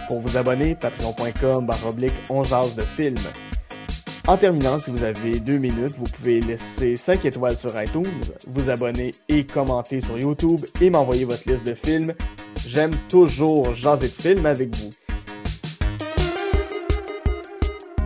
Pour 0.09 0.21
vous 0.21 0.39
abonner, 0.39 0.75
patreon.com 0.75 1.67
baroblique 1.67 2.15
de 2.31 2.83
film. 2.83 3.17
En 4.29 4.37
terminant, 4.37 4.79
si 4.79 4.91
vous 4.91 5.05
avez 5.05 5.41
deux 5.41 5.57
minutes, 5.57 5.95
vous 5.97 6.05
pouvez 6.05 6.41
laisser 6.41 6.97
5 6.97 7.25
étoiles 7.25 7.57
sur 7.57 7.71
iTunes, 7.81 8.05
vous 8.47 8.69
abonner 8.69 9.13
et 9.31 9.47
commenter 9.47 10.03
sur 10.03 10.19
YouTube 10.19 10.61
et 10.83 10.91
m'envoyer 10.91 11.25
votre 11.25 11.49
liste 11.49 11.65
de 11.65 11.73
films. 11.73 12.13
J'aime 12.67 12.95
toujours 13.09 13.73
jaser 13.73 14.09
de 14.09 14.13
films 14.13 14.45
avec 14.45 14.77
vous. 14.77 14.91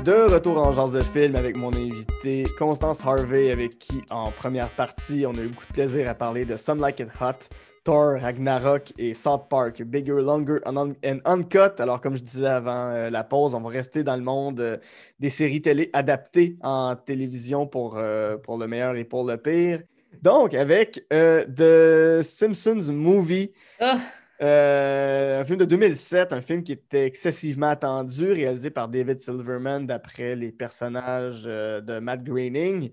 De 0.05 0.33
retour 0.33 0.59
en 0.59 0.73
genre 0.73 0.93
de 0.93 1.01
film 1.01 1.35
avec 1.35 1.59
mon 1.59 1.73
invité 1.75 2.45
Constance 2.57 3.05
Harvey, 3.05 3.51
avec 3.51 3.81
qui 3.81 4.03
en 4.11 4.31
première 4.31 4.71
partie 4.71 5.25
on 5.27 5.35
a 5.35 5.41
eu 5.41 5.49
beaucoup 5.49 5.67
de 5.67 5.73
plaisir 5.73 6.09
à 6.09 6.15
parler 6.15 6.45
de 6.45 6.57
Some 6.57 6.79
Like 6.79 7.01
It 7.01 7.09
Hot, 7.21 7.49
Thor, 7.85 8.21
Ragnarok 8.21 8.93
et 8.97 9.15
South 9.15 9.49
Park, 9.49 9.83
Bigger, 9.83 10.21
Longer 10.23 10.59
and 10.67 11.19
Uncut. 11.25 11.81
Alors, 11.81 12.01
comme 12.01 12.17
je 12.17 12.23
disais 12.23 12.47
avant 12.47 12.91
euh, 12.91 13.11
la 13.11 13.25
pause, 13.25 13.55
on 13.55 13.61
va 13.61 13.71
rester 13.71 14.05
dans 14.05 14.15
le 14.15 14.23
monde 14.23 14.61
euh, 14.61 14.77
des 15.19 15.31
séries 15.31 15.63
télé 15.63 15.91
adaptées 15.93 16.57
en 16.63 16.95
télévision 16.95 17.67
pour, 17.67 17.97
euh, 17.97 18.37
pour 18.37 18.57
le 18.57 18.69
meilleur 18.69 18.95
et 18.97 19.05
pour 19.05 19.25
le 19.25 19.37
pire. 19.37 19.83
Donc, 20.23 20.55
avec 20.55 21.05
The 21.11 22.23
Simpsons 22.23 22.93
Movie. 22.93 23.53
Ah! 23.81 23.99
un 24.45 25.45
film 25.45 25.59
de 25.59 25.65
2007, 25.65 26.33
un 26.33 26.41
film 26.41 26.65
qui 26.65 26.73
était 26.73 27.07
excessivement 27.07 27.69
attendu, 27.69 28.33
réalisé 28.33 28.71
par 28.71 28.89
David 28.89 29.21
Silverman 29.21 29.87
d'après 29.87 30.35
les 30.35 30.51
personnages 30.51 31.45
de 31.45 31.99
Matt 32.01 32.25
Groening 32.25 32.91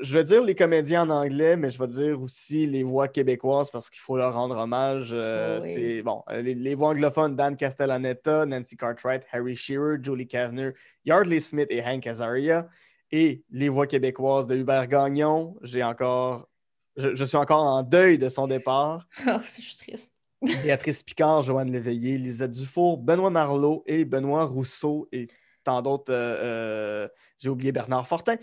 je 0.00 0.14
vais 0.14 0.24
dire 0.24 0.42
les 0.42 0.54
comédiens 0.54 1.02
en 1.02 1.10
anglais, 1.10 1.56
mais 1.56 1.70
je 1.70 1.78
vais 1.78 1.88
dire 1.88 2.22
aussi 2.22 2.66
les 2.66 2.82
voix 2.82 3.08
québécoises 3.08 3.70
parce 3.70 3.90
qu'il 3.90 4.00
faut 4.00 4.16
leur 4.16 4.34
rendre 4.34 4.56
hommage. 4.56 5.10
Euh, 5.12 5.58
oh 5.60 5.64
c'est 5.64 6.02
bon, 6.02 6.22
euh, 6.30 6.40
les, 6.40 6.74
voix 6.74 6.90
anglophones 6.90 7.34
Dan 7.34 7.56
Castellaneta, 7.56 8.46
Nancy 8.46 8.76
Cartwright, 8.76 9.24
Harry 9.32 9.56
Shearer, 9.56 9.96
Julie 10.00 10.28
Kavner, 10.28 10.70
Yardley 11.04 11.40
Smith 11.40 11.66
et 11.70 11.82
Hank 11.82 12.06
Azaria. 12.06 12.68
Et 13.10 13.44
les 13.50 13.68
voix 13.68 13.86
québécoises 13.86 14.46
de 14.46 14.56
Hubert 14.56 14.86
Gagnon. 14.86 15.56
J'ai 15.62 15.82
encore, 15.82 16.48
je, 16.96 17.24
suis 17.24 17.36
encore 17.36 17.62
en 17.62 17.82
deuil 17.82 18.18
de 18.18 18.28
son 18.28 18.46
départ. 18.46 19.06
Oh, 19.26 19.32
c'est 19.48 19.62
juste 19.62 19.80
triste. 19.80 20.14
Béatrice 20.62 21.02
Picard, 21.02 21.42
Joanne 21.42 21.70
Léveillé, 21.70 22.18
Lisette 22.18 22.52
Dufour, 22.52 22.98
Benoît 22.98 23.30
Marlot 23.30 23.84
et 23.86 24.04
Benoît 24.04 24.44
Rousseau 24.44 25.08
et 25.12 25.28
tant 25.62 25.82
d'autres. 25.82 26.10
Euh, 26.10 27.06
j'ai 27.38 27.48
oublié 27.48 27.70
Bernard 27.70 28.06
Fortin 28.06 28.36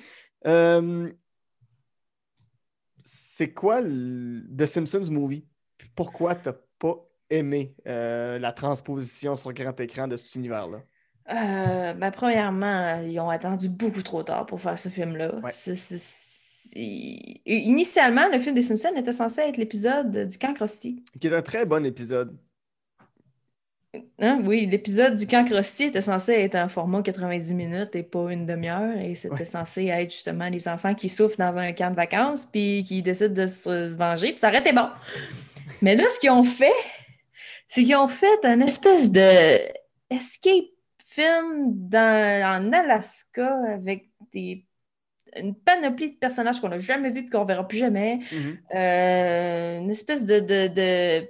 c'est 3.03 3.53
quoi 3.53 3.81
le 3.81 4.41
The 4.57 4.65
Simpsons 4.65 5.11
Movie? 5.11 5.45
Pourquoi 5.95 6.35
tu 6.35 6.49
n'as 6.49 6.55
pas 6.79 6.95
aimé 7.29 7.75
euh, 7.87 8.39
la 8.39 8.51
transposition 8.51 9.35
sur 9.35 9.53
grand 9.53 9.79
écran 9.79 10.07
de 10.07 10.15
cet 10.17 10.35
univers-là? 10.35 10.79
Euh, 11.31 11.93
ben, 11.93 12.11
premièrement, 12.11 13.01
ils 13.01 13.19
ont 13.19 13.29
attendu 13.29 13.69
beaucoup 13.69 14.01
trop 14.01 14.23
tard 14.23 14.45
pour 14.45 14.59
faire 14.59 14.79
ce 14.79 14.89
film-là. 14.89 15.35
Ouais. 15.35 15.51
C'est- 15.53 15.75
c'est- 15.75 15.97
c'est- 15.99 16.69
et 16.75 17.41
Initialement, 17.45 18.27
le 18.31 18.39
film 18.39 18.55
des 18.55 18.61
Simpsons 18.61 18.95
était 18.95 19.11
censé 19.11 19.41
être 19.41 19.57
l'épisode 19.57 20.27
du 20.27 20.37
camp 20.37 20.53
Krusty. 20.53 21.03
Qui 21.19 21.27
est 21.27 21.33
un 21.33 21.41
très 21.41 21.65
bon 21.65 21.85
épisode. 21.85 22.37
Hein? 24.19 24.41
Oui, 24.45 24.67
l'épisode 24.67 25.15
du 25.15 25.25
camp 25.25 25.43
Krusty 25.45 25.85
était 25.85 26.01
censé 26.01 26.33
être 26.33 26.55
un 26.55 26.69
format 26.69 27.01
90 27.01 27.53
minutes 27.55 27.95
et 27.95 28.03
pas 28.03 28.31
une 28.31 28.45
demi-heure. 28.45 28.97
Et 28.99 29.15
c'était 29.15 29.33
Ouais. 29.33 29.45
censé 29.45 29.87
être 29.87 30.11
justement 30.11 30.47
les 30.49 30.67
enfants 30.67 30.93
qui 30.93 31.09
souffrent 31.09 31.37
dans 31.37 31.57
un 31.57 31.71
camp 31.71 31.89
de 31.89 31.95
vacances 31.95 32.45
puis 32.45 32.83
qui 32.83 33.01
décident 33.01 33.33
de 33.33 33.47
se 33.47 33.95
venger. 33.95 34.31
Puis 34.31 34.41
ça 34.41 34.49
aurait 34.49 34.59
été 34.59 34.73
bon. 34.73 34.87
Mais 35.81 35.95
là, 35.95 36.03
ce 36.09 36.19
qu'ils 36.19 36.29
ont 36.29 36.43
fait, 36.43 36.71
c'est 37.67 37.83
qu'ils 37.83 37.95
ont 37.95 38.07
fait 38.07 38.45
un 38.45 38.59
espèce 38.61 39.09
de 39.11 39.57
escape 40.11 40.65
film 41.05 41.71
dans, 41.89 42.59
en 42.61 42.71
Alaska 42.73 43.55
avec 43.73 44.09
des, 44.31 44.65
une 45.35 45.55
panoplie 45.55 46.11
de 46.11 46.15
personnages 46.17 46.59
qu'on 46.61 46.69
n'a 46.69 46.77
jamais 46.79 47.09
vus 47.09 47.21
et 47.25 47.29
qu'on 47.29 47.45
verra 47.45 47.67
plus 47.67 47.79
jamais. 47.79 48.19
Mhm. 48.31 48.57
Euh, 48.75 49.79
une 49.79 49.89
espèce 49.89 50.25
de, 50.25 50.39
de- 50.39 50.67
de 50.67 51.27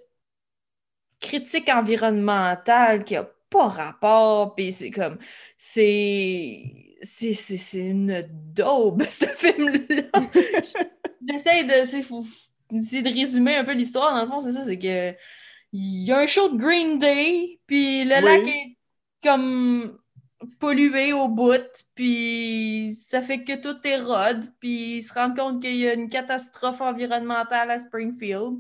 critique 1.20 1.70
environnementale 1.70 3.04
qui 3.04 3.16
a 3.16 3.24
pas 3.50 3.68
rapport, 3.68 4.56
puis 4.56 4.72
c'est 4.72 4.92
comme, 4.92 5.18
c'est, 5.58 6.98
c'est, 7.02 7.34
c'est, 7.34 7.80
une 7.80 8.24
daube, 8.54 9.04
ce 9.10 9.26
film-là. 9.26 10.04
J'essaie 11.28 11.64
de, 11.66 11.86
c'est, 11.86 12.04
faut- 12.04 12.26
essayer 12.74 13.02
de 13.02 13.10
résumer 13.10 13.56
un 13.58 13.66
peu 13.66 13.74
l'histoire, 13.74 14.14
dans 14.16 14.22
le 14.24 14.28
fond, 14.30 14.42
c'est 14.42 14.52
ça, 14.54 14.64
c'est 14.64 14.80
que 14.80 15.16
il 15.74 16.04
y 16.06 16.12
a 16.12 16.20
un 16.20 16.28
show 16.28 16.50
de 16.50 16.58
Green 16.58 17.00
Day, 17.00 17.60
puis 17.68 18.04
le 18.06 18.16
Oui. 18.16 18.24
lac 18.24 18.48
est 18.48 18.78
comme 19.24 20.00
pollué 20.60 21.14
au 21.14 21.28
bout, 21.30 21.62
puis 21.96 22.96
ça 22.96 23.22
fait 23.22 23.44
que 23.44 23.56
tout 23.62 23.78
érode, 23.88 24.46
puis 24.60 24.98
ils 25.00 25.04
se 25.04 25.14
rendent 25.14 25.36
compte 25.38 25.62
qu'il 25.62 25.76
y 25.78 25.88
a 25.88 25.94
une 25.94 26.10
catastrophe 26.10 26.82
environnementale 26.82 27.72
à 27.72 27.80
Springfield, 27.80 28.60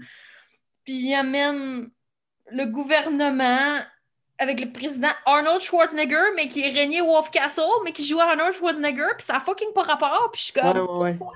puis 0.83 1.09
ils 1.09 1.15
amènent 1.15 1.89
le 2.51 2.65
gouvernement 2.65 3.79
avec 4.37 4.59
le 4.61 4.71
président 4.71 5.09
Arnold 5.25 5.59
Schwarzenegger, 5.61 6.31
mais 6.35 6.47
qui 6.47 6.61
est 6.63 6.71
régné 6.71 7.01
Wolf 7.01 7.29
Castle, 7.31 7.61
mais 7.83 7.91
qui 7.91 8.05
joue 8.05 8.19
à 8.19 8.29
Arnold 8.29 8.53
Schwarzenegger, 8.53 9.07
puis 9.17 9.25
ça 9.25 9.35
a 9.35 9.39
fucking 9.41 9.73
pas 9.73 9.81
rapport, 9.83 10.29
puis 10.31 10.39
je 10.39 10.45
suis 10.45 10.53
comme, 10.53 10.77
Ouais, 10.77 11.09
ouais, 11.09 11.17
ouais. 11.19 11.27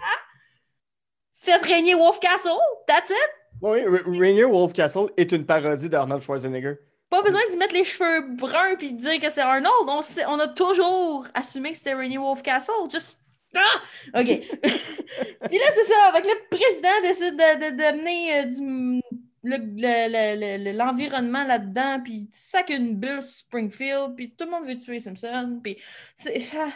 faites 1.36 1.64
régner 1.64 1.95
Wolf 1.95 2.20
Castle, 2.20 2.51
that's 2.88 3.09
it! 3.09 3.30
Ra- 3.61 3.78
Rainier 4.07 4.43
Wolfcastle 4.45 5.07
est 5.16 5.32
une 5.32 5.45
parodie 5.45 5.88
d'Arnold 5.88 6.22
Schwarzenegger. 6.22 6.76
Pas 7.09 7.22
besoin 7.22 7.39
d'y 7.49 7.55
mettre 7.57 7.74
les 7.74 7.84
cheveux 7.86 8.22
bruns 8.36 8.76
puis 8.78 8.91
de 8.93 8.97
dire 8.99 9.20
que 9.22 9.30
c'est 9.30 9.41
Arnold. 9.41 9.88
On, 9.88 10.01
sait- 10.01 10.26
on 10.28 10.38
a 10.39 10.47
toujours 10.49 11.26
assumé 11.34 11.72
que 11.72 11.78
c'était 11.78 11.93
Rainy 11.93 12.18
Wolfcastle. 12.18 12.74
Just. 12.91 13.18
Ah! 13.55 14.20
OK. 14.20 14.26
puis 14.26 15.57
là, 15.59 15.66
c'est 15.76 15.84
ça. 15.84 15.95
Avec 16.09 16.26
le 16.26 16.34
président 16.49 17.01
décide 17.03 17.36
de- 17.38 17.70
de- 17.72 17.78
d'amener 17.78 18.39
euh, 18.39 18.43
du. 18.45 19.01
Le- 19.44 19.58
le- 19.58 20.36
le- 20.39 20.64
le- 20.72 20.78
l'environnement 20.78 21.44
là-dedans, 21.44 22.02
puis 22.04 22.30
ça 22.32 22.62
une 22.70 22.96
bulle 22.96 23.22
Springfield, 23.22 24.16
puis 24.16 24.34
tout 24.36 24.46
le 24.46 24.52
monde 24.52 24.66
veut 24.66 24.78
tuer 24.78 25.00
Simpson, 25.00 25.60
puis 25.64 25.78
c'est 26.16 26.39
ça- 26.39 26.72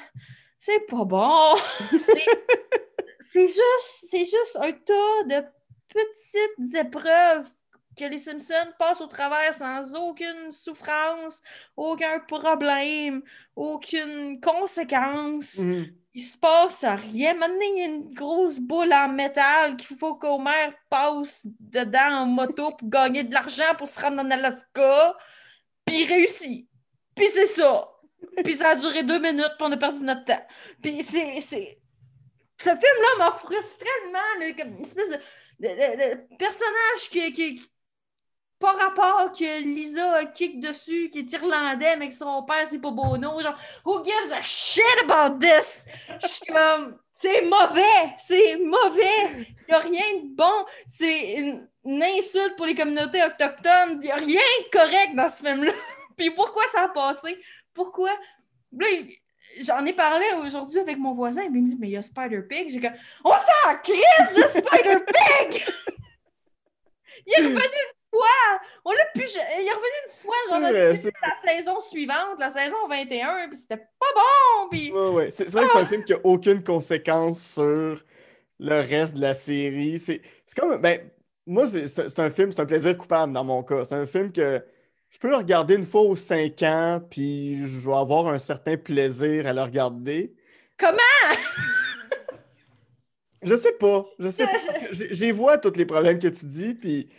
c'est 0.59 0.85
pas 0.87 1.05
bon. 1.05 1.55
C'est- 3.29 3.47
juste, 3.47 4.09
juste 4.19 4.57
un 4.61 4.71
tas 4.71 5.23
de 5.41 5.45
petites 5.89 6.75
épreuves 6.75 7.47
que 7.97 8.05
les 8.05 8.17
Simpsons 8.17 8.53
passent 8.79 9.01
au 9.01 9.07
travers 9.07 9.53
sans 9.53 9.93
aucune 9.95 10.49
souffrance, 10.51 11.41
aucun 11.75 12.19
problème, 12.19 13.21
aucune 13.55 14.39
conséquence. 14.39 15.59
Mhm. 15.59 15.96
Il 16.17 16.23
se 16.23 16.35
passe 16.35 16.83
rien. 16.83 17.35
Maintenant, 17.35 17.61
il 17.61 17.77
y 17.77 17.81
a 17.83 17.85
une 17.85 18.11
grosse 18.11 18.59
boule 18.59 18.91
en 18.91 19.07
métal 19.07 19.77
qu'il 19.77 19.95
faut 19.95 20.15
qu'Homer 20.15 20.71
passe 20.89 21.45
dedans 21.59 22.23
en 22.23 22.25
moto 22.25 22.71
pour 22.71 22.89
gagner 22.89 23.23
de 23.23 23.31
l'argent 23.31 23.75
pour 23.77 23.87
se 23.87 24.01
rendre 24.01 24.23
en 24.23 24.31
Alaska. 24.31 25.15
Puis 25.85 26.01
il 26.01 26.07
réussit. 26.07 26.67
Puis 27.15 27.27
c'est 27.27 27.45
ça. 27.45 27.87
Puis 28.43 28.55
ça 28.55 28.69
a 28.69 28.75
duré 28.75 29.03
deux 29.03 29.19
minutes, 29.19 29.53
puis 29.59 29.67
on 29.67 29.71
a 29.71 29.77
perdu 29.77 30.01
notre 30.01 30.25
temps. 30.25 30.43
Puis 30.81 31.03
c'est... 31.03 31.39
Ce 31.39 32.69
film-là 32.69 33.17
m'a 33.19 33.31
frustré 33.33 33.85
tellement, 34.01 34.39
là, 34.39 34.53
comme 34.53 34.73
une 34.73 34.81
espèce 34.81 35.11
de, 35.59 35.67
de- 35.67 36.35
personnage 36.37 37.09
qui, 37.11 37.69
pas 38.59 38.73
rapport 38.73 39.31
que 39.31 39.61
Lisa 39.61 40.13
a 40.13 40.25
kick 40.25 40.59
dessus, 40.59 41.09
qui 41.09 41.19
est 41.19 41.31
irlandais, 41.33 41.95
mais 41.97 42.07
que 42.07 42.13
son 42.13 42.43
père, 42.43 42.65
c'est 42.67 42.79
pas 42.79 42.91
Bono. 42.91 43.39
Genre, 43.41 43.55
who 43.85 44.03
gives 44.03 44.31
a 44.31 44.41
shit 44.41 44.83
about 45.03 45.39
this? 45.39 45.85
Je 46.21 46.27
suis 46.27 46.45
comme, 46.47 46.97
c'est 47.13 47.43
mauvais, 47.43 48.15
c'est 48.17 48.57
mauvais. 48.57 49.47
Il 49.67 49.73
a 49.73 49.79
rien 49.79 50.15
de 50.23 50.35
bon. 50.35 50.65
C'est 50.87 51.33
une, 51.33 51.67
insulte 51.85 52.55
pour 52.57 52.65
les 52.65 52.75
communautés 52.75 53.23
autochtones. 53.23 53.99
Il 54.03 54.11
a 54.11 54.15
rien 54.15 54.41
de 54.41 54.69
correct 54.71 55.15
dans 55.15 55.29
ce 55.29 55.43
film-là. 55.43 55.73
Puis 56.17 56.31
pourquoi 56.31 56.63
ça 56.71 56.83
a 56.83 56.87
passé? 56.89 57.39
Pourquoi? 57.73 58.11
Là, 58.71 58.87
J'en 59.61 59.85
ai 59.85 59.93
parlé 59.93 60.25
aujourd'hui 60.45 60.79
avec 60.79 60.97
mon 60.97 61.13
voisin, 61.13 61.43
il 61.43 61.51
me 61.51 61.61
dit, 61.61 61.77
mais 61.79 61.87
il 61.87 61.91
y 61.91 61.97
a 61.97 62.03
Spider-Pig. 62.03 62.69
J'ai 62.69 62.79
comme, 62.79 62.93
on 63.23 63.31
s'en 63.31 63.77
crise 63.81 64.35
de 64.35 64.41
Spider-Pig! 64.41 65.65
il 67.25 67.33
est 67.33 67.45
revenu 67.45 67.96
fois! 68.11 68.59
On 68.85 68.91
l'a 68.91 69.05
plus. 69.13 69.33
Il 69.33 69.67
est 69.67 69.71
revenu 69.71 69.97
une 70.05 70.13
fois, 70.13 70.35
genre, 70.49 70.59
vrai, 70.61 70.91
la 70.91 71.51
saison 71.51 71.79
suivante, 71.79 72.39
la 72.39 72.49
saison 72.49 72.87
21, 72.89 73.49
puis 73.49 73.57
c'était 73.57 73.77
pas 73.77 74.13
bon! 74.15 74.69
Puis 74.71 74.91
Ouais, 74.91 75.09
ouais. 75.09 75.31
C'est 75.31 75.49
vrai 75.49 75.65
que 75.65 75.71
c'est 75.71 75.79
un 75.79 75.85
film 75.85 76.03
qui 76.03 76.13
a 76.13 76.19
aucune 76.23 76.63
conséquence 76.63 77.41
sur 77.41 78.03
le 78.59 78.75
reste 78.75 79.15
de 79.15 79.21
la 79.21 79.33
série. 79.33 79.99
C'est 79.99 80.21
comme. 80.55 80.77
Ben, 80.81 81.09
moi, 81.45 81.65
c'est 81.67 82.19
un 82.19 82.29
film, 82.29 82.51
c'est 82.51 82.61
un 82.61 82.65
plaisir 82.65 82.97
coupable 82.97 83.33
dans 83.33 83.43
mon 83.43 83.63
cas. 83.63 83.85
C'est 83.85 83.95
un 83.95 84.05
film 84.05 84.31
que 84.31 84.61
je 85.09 85.19
peux 85.19 85.29
le 85.29 85.37
regarder 85.37 85.75
une 85.75 85.85
fois 85.85 86.01
aux 86.01 86.15
cinq 86.15 86.61
ans, 86.63 87.01
puis 87.09 87.65
je 87.65 87.89
vais 87.89 87.95
avoir 87.95 88.27
un 88.27 88.39
certain 88.39 88.77
plaisir 88.77 89.47
à 89.47 89.53
le 89.53 89.61
regarder. 89.61 90.35
Comment? 90.77 90.97
Je 93.43 93.55
sais 93.55 93.73
pas. 93.73 94.05
Je 94.19 94.29
sais 94.29 94.45
pas. 94.45 94.51
J'y 94.91 95.31
vois 95.31 95.57
tous 95.57 95.77
les 95.77 95.85
problèmes 95.85 96.19
que 96.19 96.27
tu 96.27 96.45
dis, 96.45 96.73
puis 96.73 97.09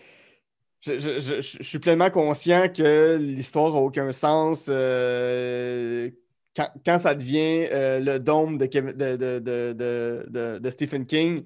je, 0.81 0.99
je- 0.99 1.19
je- 1.21 1.41
je 1.41 1.63
suis 1.63 1.79
pleinement 1.79 2.11
conscient 2.11 2.69
que 2.69 3.17
l'histoire 3.17 3.73
n'a 3.73 3.81
aucun 3.81 4.13
sens. 4.13 4.67
euh, 4.69 6.11
quand, 6.57 6.69
quand 6.85 6.99
ça 6.99 7.15
devient 7.15 7.69
euh, 7.73 8.01
le 8.01 8.19
dôme 8.19 8.59
de, 8.59 8.67
de, 8.67 9.39
de- 9.39 10.59
de- 10.59 10.71
Stephen 10.71 11.07
King, 11.07 11.45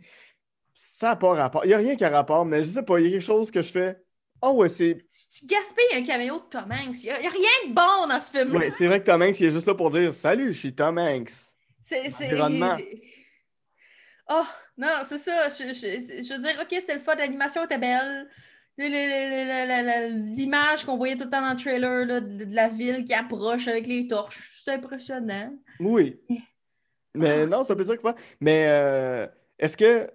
ça 0.74 1.08
n'a 1.08 1.16
pas 1.16 1.34
rapport. 1.34 1.64
Il 1.64 1.68
n'y 1.68 1.74
a 1.74 1.78
rien 1.78 1.96
qui 1.96 2.04
a 2.04 2.10
rapport, 2.10 2.44
mais 2.44 2.62
je 2.62 2.68
sais 2.68 2.82
pas, 2.82 2.98
il 2.98 3.04
y 3.06 3.08
a 3.08 3.10
quelque 3.12 3.20
chose 3.24 3.50
que 3.50 3.60
je 3.62 3.70
fais. 3.70 3.98
Oh 4.40 4.52
ouais, 4.52 4.68
c'est. 4.68 4.96
tu, 4.96 5.38
tu 5.40 5.46
gaspilles 5.46 5.96
un 5.98 6.02
caméo 6.02 6.36
de 6.40 6.44
Tom 6.50 6.70
Hanks. 6.72 7.04
Il 7.04 7.06
n'y 7.06 7.10
a, 7.10 7.14
a 7.14 7.18
rien 7.18 7.68
de 7.68 7.74
bon 7.74 8.08
dans 8.08 8.18
ce 8.18 8.30
film-là. 8.32 8.58
Ouais, 8.58 8.70
c'est 8.70 8.86
vrai 8.86 9.00
que 9.00 9.06
Tom 9.06 9.22
Hanks, 9.22 9.38
il 9.40 9.46
est 9.46 9.50
juste 9.50 9.66
là 9.68 9.74
pour 9.74 9.90
dire 9.90 10.12
Salut, 10.14 10.52
je 10.52 10.58
suis 10.58 10.74
Tom 10.74 10.98
Hanks. 10.98 11.30
C'est. 11.84 12.10
c'est-. 12.10 12.30
Oh, 14.28 14.42
non, 14.78 15.02
c'est 15.04 15.18
ça. 15.18 15.48
Je, 15.48 15.72
je- 15.72 16.22
je 16.22 16.34
veux 16.34 16.40
dire, 16.40 16.54
OK, 16.60 16.68
c'était 16.70 16.94
le 16.94 17.00
fun, 17.00 17.14
l'animation 17.16 17.64
était 17.64 17.78
belle. 17.78 18.28
L'image 20.36 20.84
qu'on 20.84 20.96
voyait 20.96 21.16
tout 21.16 21.24
le 21.24 21.30
temps 21.30 21.42
dans 21.42 21.50
le 21.50 21.56
trailer 21.56 22.06
là, 22.06 22.20
de, 22.20 22.46
la 22.54 22.68
ville 22.68 23.04
qui 23.04 23.14
approche 23.14 23.68
avec 23.68 23.86
les 23.86 24.06
torches, 24.08 24.58
c'était 24.58 24.72
impressionnant. 24.76 25.54
Oui. 25.78 26.18
Mais 27.14 27.46
non, 27.46 27.62
c'est 27.62 27.72
un 27.72 27.76
plaisir 27.76 27.96
coupable. 27.96 28.18
Mais 28.40 28.66
euh, 28.68 29.26
est-ce 29.58 29.76
que 29.76 30.08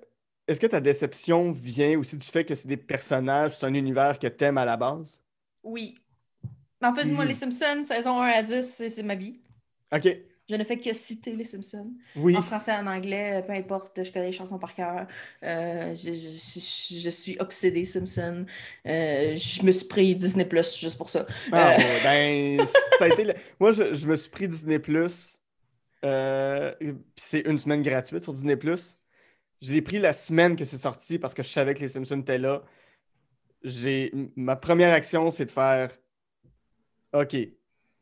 est-ce 0.47 0.59
que 0.59 0.67
ta 0.67 0.79
déception 0.79 1.51
vient 1.51 1.99
aussi 1.99 2.17
du 2.17 2.25
fait 2.25 2.45
que 2.45 2.55
c'est 2.55 2.67
des 2.67 2.77
personnages, 2.77 3.57
c'est 3.57 3.65
un 3.65 3.73
univers 3.73 4.17
que 4.17 4.27
t'aimes 4.27 4.57
à 4.57 4.65
la 4.65 4.77
base? 4.77 5.21
Oui. 5.61 5.95
En 6.81 6.93
fait, 6.95 7.05
moi, 7.05 7.23
Mhm. 7.23 7.27
les 7.27 7.33
Simpsons, 7.33 7.83
saison 7.83 8.21
1 8.21 8.29
à 8.29 8.43
10, 8.43 8.61
c'est 8.63 8.89
c'est 8.89 9.03
ma 9.03 9.15
vie. 9.15 9.39
OK. 9.93 10.07
Je 10.49 10.55
ne 10.55 10.63
fais 10.63 10.77
que 10.77 10.93
citer 10.93 11.35
les 11.35 11.43
Simpsons. 11.43 11.91
Oui. 12.15 12.35
En 12.37 12.41
français, 12.41 12.71
en 12.71 12.87
anglais, 12.87 13.43
peu 13.45 13.51
importe, 13.53 14.01
je 14.03 14.11
connais 14.11 14.27
les 14.27 14.31
chansons 14.31 14.57
par 14.57 14.73
cœur. 14.73 15.05
Euh, 15.43 15.93
je, 15.93 16.13
je- 16.13 16.59
je- 16.59 16.99
je 17.03 17.09
suis 17.09 17.37
obsédée 17.39 17.83
Simpson. 17.83 18.45
Euh, 18.85 19.35
je 19.35 19.61
me 19.63 19.71
suis 19.71 19.87
pris 19.87 20.15
Disney 20.15 20.45
Plus 20.45 20.77
juste 20.79 20.97
pour 20.97 21.09
ça. 21.09 21.25
Ah, 21.51 21.73
Euh, 21.73 21.77
ben, 22.03 22.65
ça 22.65 23.05
a 23.05 23.07
été 23.09 23.25
le- 23.25 23.33
Moi, 23.59 23.73
je, 23.73 23.93
je 23.93 24.07
me 24.07 24.15
suis 24.15 24.29
pris 24.29 24.47
Disney 24.47 24.79
Plus. 24.79 25.39
c'est 26.01 27.39
une 27.41 27.57
semaine 27.57 27.81
gratuite 27.81 28.23
sur 28.23 28.31
Disney 28.33 28.55
Plus. 28.55 28.97
Je 29.61 29.73
l'ai 29.73 29.81
pris 29.81 29.99
la 29.99 30.13
semaine 30.13 30.55
que 30.55 30.65
c'est 30.65 30.77
sorti 30.77 31.17
parce 31.19 31.33
que 31.33 31.43
je 31.43 31.49
savais 31.49 31.73
que 31.73 31.79
les 31.79 31.89
Simpsons 31.89 32.19
étaient 32.21 32.37
là. 32.37 32.63
J'ai 33.63 34.11
ma 34.35 34.55
première 34.55 34.93
action, 34.93 35.29
c'est 35.31 35.45
de 35.45 35.51
faire 35.51 35.89
OK, 37.13 37.35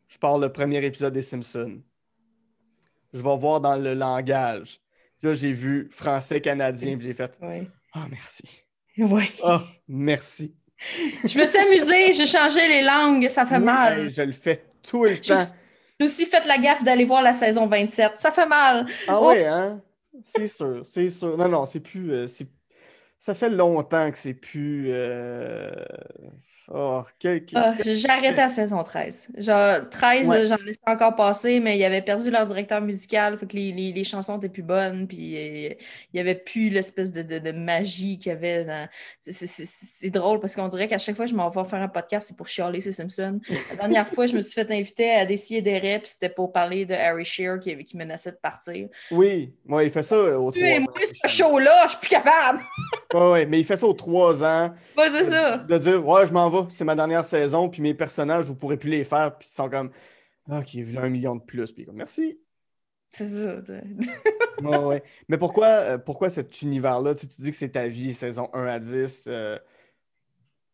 je 0.09 0.17
pars 0.19 0.37
le 0.37 0.51
premier 0.51 0.85
épisode 0.85 1.13
des 1.13 1.21
Simpsons. 1.21 1.81
Je 3.15 3.21
vais 3.21 3.35
voir 3.37 3.61
dans 3.61 3.77
le 3.77 3.93
langage. 3.93 4.79
Puis 5.19 5.29
là, 5.29 5.33
j'ai 5.33 5.51
vu 5.53 5.87
français-canadien, 5.91 6.97
puis 6.97 7.07
j'ai 7.07 7.13
fait 7.13 7.31
Oui. 7.41 7.67
Ah, 7.93 8.05
merci. 8.11 8.43
Ouais. 8.97 9.29
Ah, 9.43 9.63
merci. 9.87 10.53
Je 11.23 11.39
me 11.39 11.45
suis 11.45 11.57
amusée, 11.57 12.13
j'ai 12.13 12.27
changé 12.27 12.67
les 12.67 12.81
langues, 12.83 13.27
ça 13.29 13.45
fait 13.45 13.57
Oui, 13.57 13.63
mal. 13.63 14.09
je 14.09 14.21
le 14.21 14.33
fais 14.33 14.65
tout 14.83 15.05
le 15.05 15.17
temps. 15.17 15.45
J'ai 15.97 16.05
aussi 16.05 16.25
fait 16.25 16.45
la 16.45 16.57
gaffe 16.57 16.83
d'aller 16.83 17.05
voir 17.05 17.21
la 17.21 17.33
saison 17.33 17.67
27. 17.67 18.13
Ça 18.17 18.31
fait 18.31 18.45
mal. 18.45 18.85
Ah 19.07 19.19
Oh. 19.21 19.29
ouais, 19.29 19.45
hein? 19.45 19.81
C'est 20.25 20.47
sûr, 20.49 20.81
c'est 20.83 21.07
sûr. 21.09 21.37
Non, 21.37 21.47
non, 21.47 21.65
c'est 21.65 21.79
plus. 21.79 22.11
euh, 22.11 22.27
c'est- 22.27 22.47
Ça 23.17 23.33
fait 23.33 23.49
longtemps 23.49 24.11
que 24.11 24.17
c'est 24.17 24.33
plus. 24.35 24.87
euh, 24.91 25.71
Oh, 26.73 27.03
quel- 27.19 27.45
quel- 27.45 27.59
Ah, 27.59 27.75
arrêté 28.09 28.41
à 28.41 28.49
saison 28.49 28.83
13. 28.83 29.29
Genre, 29.37 29.87
13, 29.91 30.27
Ouais. 30.27 30.37
euh, 30.37 30.47
j'en 30.47 30.55
laissais 30.65 30.79
encore 30.87 31.15
passer, 31.15 31.59
mais 31.59 31.77
ils 31.77 31.83
avaient 31.85 32.01
perdu 32.01 32.31
leur 32.31 32.43
directeur 32.47 32.81
musical, 32.81 33.37
fait 33.37 33.45
que 33.45 33.55
les, 33.55 33.71
les- 33.71 33.91
les 33.91 34.03
chansons 34.03 34.37
étaient 34.39 34.49
plus 34.49 34.63
bonnes, 34.63 35.07
puis 35.07 35.35
euh, 35.37 35.69
il 35.69 36.15
n'y 36.15 36.19
avait 36.19 36.33
plus 36.33 36.69
l'espèce 36.69 37.11
de, 37.11 37.21
de- 37.21 37.37
de 37.37 37.51
magie 37.51 38.17
qu'il 38.17 38.31
y 38.31 38.35
avait 38.35 38.65
dans... 38.65 38.87
C'est- 39.21 40.09
drôle, 40.09 40.39
parce 40.39 40.55
qu'on 40.55 40.67
dirait 40.67 40.87
qu'à 40.87 40.97
chaque 40.97 41.15
fois 41.15 41.25
que 41.25 41.31
je 41.31 41.35
m'en 41.35 41.49
vais 41.51 41.63
faire 41.65 41.81
un 41.81 41.87
podcast, 41.87 42.27
c'est 42.29 42.37
pour 42.37 42.47
chialer 42.47 42.79
ces 42.79 42.91
Simpsons. 42.93 43.39
La 43.71 43.75
dernière 43.75 44.07
fois, 44.07 44.25
je 44.25 44.35
me 44.35 44.41
suis 44.41 44.53
fait 44.53 44.71
inviter 44.71 45.11
à 45.11 45.25
décider 45.27 45.61
des 45.61 45.77
reps, 45.77 46.09
c'était 46.13 46.29
pour 46.29 46.51
parler 46.51 46.85
de 46.85 46.93
Harry 46.95 47.25
Shearer 47.25 47.59
qui, 47.59 47.75
qui 47.85 47.95
menaçait 47.97 48.31
de 48.31 48.37
partir. 48.37 48.87
Oui, 49.11 49.53
ouais, 49.67 49.85
il 49.85 49.91
fait 49.91 50.03
ça 50.03 50.15
euh, 50.15 50.37
aux 50.37 50.51
Tu 50.51 50.63
moi, 50.79 50.93
ce 51.23 51.27
show-là, 51.27 51.83
je 51.85 51.89
suis 51.91 51.99
plus 51.99 52.09
capable! 52.09 52.59
Ouais, 53.15 53.31
ouais, 53.31 53.45
mais 53.45 53.59
il 53.59 53.63
fait 53.63 53.77
ça 53.77 53.87
aux 53.87 53.93
trois 53.93 54.43
ans. 54.43 54.73
Pas 54.93 55.09
c'est 55.11 55.25
ça! 55.25 55.57
De 55.59 55.77
dire, 55.77 56.05
ouais, 56.05 56.25
je 56.25 56.33
m'en 56.33 56.49
vais, 56.49 56.69
c'est 56.69 56.83
ma 56.83 56.95
dernière 56.95 57.23
saison, 57.23 57.69
puis 57.69 57.81
mes 57.81 57.93
personnages, 57.93 58.45
vous 58.45 58.55
pourrez 58.55 58.77
plus 58.77 58.89
les 58.89 59.03
faire, 59.05 59.37
puis 59.37 59.47
ils 59.49 59.55
sont 59.55 59.69
comme, 59.69 59.91
ah, 60.49 60.63
qui 60.63 60.81
est 60.81 60.97
un 60.97 61.09
million 61.09 61.35
de 61.35 61.41
plus, 61.41 61.71
puis 61.71 61.85
comme, 61.85 61.95
merci. 61.95 62.39
C'est 63.11 63.29
ça. 63.29 63.61
Ouais, 64.61 64.77
ouais. 64.77 65.03
Mais 65.27 65.37
pourquoi, 65.37 65.67
euh, 65.67 65.97
pourquoi 65.97 66.29
cet 66.29 66.61
univers-là, 66.61 67.13
tu 67.13 67.21
sais, 67.21 67.27
tu 67.27 67.41
dis 67.41 67.51
que 67.51 67.57
c'est 67.57 67.69
ta 67.71 67.87
vie, 67.89 68.13
saison 68.13 68.49
1 68.53 68.65
à 68.65 68.79
10, 68.79 69.25
euh, 69.27 69.59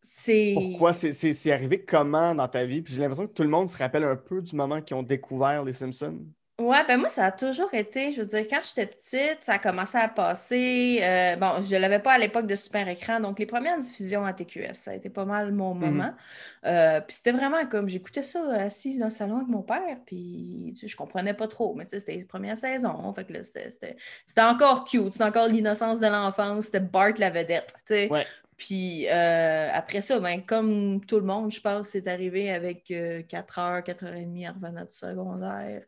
C'est... 0.00 0.52
pourquoi 0.54 0.92
c'est 0.92 1.52
arrivé 1.52 1.84
comment 1.84 2.34
dans 2.34 2.48
ta 2.48 2.64
vie? 2.64 2.82
Puis 2.82 2.94
j'ai 2.94 3.00
l'impression 3.00 3.26
que 3.26 3.32
tout 3.32 3.42
le 3.42 3.48
monde 3.48 3.68
se 3.68 3.76
rappelle 3.76 4.04
un 4.04 4.16
peu 4.16 4.40
du 4.40 4.54
moment 4.54 4.80
qu'ils 4.80 4.96
ont 4.96 5.02
découvert 5.02 5.64
les 5.64 5.72
Simpsons. 5.72 6.24
Ouais, 6.62 6.84
ben 6.86 6.98
moi, 6.98 7.08
ça 7.08 7.26
a 7.26 7.32
toujours 7.32 7.72
été, 7.74 8.12
je 8.12 8.20
veux 8.20 8.26
dire, 8.26 8.46
quand 8.48 8.60
j'étais 8.62 8.86
petite, 8.86 9.38
ça 9.40 9.54
a 9.54 9.58
commencé 9.58 9.98
à 9.98 10.06
passer. 10.08 11.00
euh, 11.02 11.36
bon, 11.36 11.60
je 11.60 11.74
ne 11.74 11.80
l'avais 11.80 11.98
pas 11.98 12.12
à 12.12 12.18
l'époque 12.18 12.46
de 12.46 12.54
Super 12.54 12.86
Écran, 12.88 13.18
donc 13.20 13.38
les 13.38 13.46
premières 13.46 13.78
diffusions 13.78 14.24
à 14.24 14.32
TQS, 14.32 14.74
ça 14.74 14.90
a 14.92 14.94
été 14.94 15.10
pas 15.10 15.24
mal 15.24 15.50
mon 15.52 15.74
moment. 15.74 16.14
Euh, 16.64 17.00
puis 17.00 17.16
c'était 17.16 17.32
vraiment 17.32 17.66
comme, 17.66 17.88
j'écoutais 17.88 18.22
ça 18.22 18.40
assise 18.52 18.98
dans 18.98 19.06
le 19.06 19.10
salon 19.10 19.36
avec 19.38 19.48
mon 19.48 19.62
père, 19.62 19.96
puis 20.06 20.72
tu 20.74 20.82
sais, 20.82 20.88
je 20.88 20.96
comprenais 20.96 21.34
pas 21.34 21.48
trop, 21.48 21.74
mais 21.74 21.84
tu 21.84 21.90
sais, 21.90 21.98
c'était 21.98 22.14
les 22.16 22.24
premières 22.24 22.58
saisons, 22.58 23.12
fait 23.14 23.24
que 23.24 23.32
là, 23.32 23.40
c'était- 23.42 23.96
encore 24.40 24.84
cute, 24.84 25.12
c'était 25.12 25.24
encore 25.24 25.48
l'innocence 25.48 25.98
de 25.98 26.06
l'enfance, 26.06 26.66
c'était 26.66 26.80
Bart 26.80 27.12
la 27.18 27.30
vedette, 27.30 27.74
tu 27.78 27.94
sais. 27.94 28.08
Ouais. 28.10 28.26
Puis 28.58 29.08
euh, 29.08 29.68
après 29.72 30.02
ça, 30.02 30.20
ben, 30.20 30.40
comme 30.44 31.04
tout 31.04 31.16
le 31.18 31.24
monde, 31.26 31.50
je 31.50 31.60
pense, 31.60 31.88
c'est 31.88 32.06
arrivé 32.06 32.52
avec 32.52 32.92
4 33.28 33.58
heures, 33.58 33.82
4 33.82 34.04
heures 34.04 34.14
et 34.14 34.24
demie 34.24 34.48
en 34.48 34.52
revenant 34.52 34.84
du 34.84 34.94
secondaire, 34.94 35.82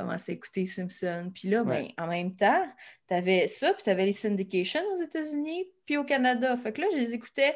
commencer 0.00 0.32
à 0.32 0.34
écouter 0.34 0.66
Simpson. 0.66 1.30
Puis 1.34 1.48
là, 1.48 1.64
ben, 1.64 1.70
Ouais. 1.82 1.94
en 1.98 2.06
même 2.06 2.34
temps, 2.36 2.66
tu 3.08 3.14
avais 3.14 3.48
ça, 3.48 3.72
puis 3.74 3.82
tu 3.82 3.90
avais 3.90 4.04
les 4.06 4.12
syndications 4.12 4.82
aux 4.92 5.02
États-Unis, 5.02 5.66
puis 5.86 5.96
au 5.96 6.04
Canada. 6.04 6.56
Fait 6.56 6.72
que 6.72 6.80
là, 6.82 6.86
je 6.92 6.98
les 6.98 7.14
écoutais 7.14 7.54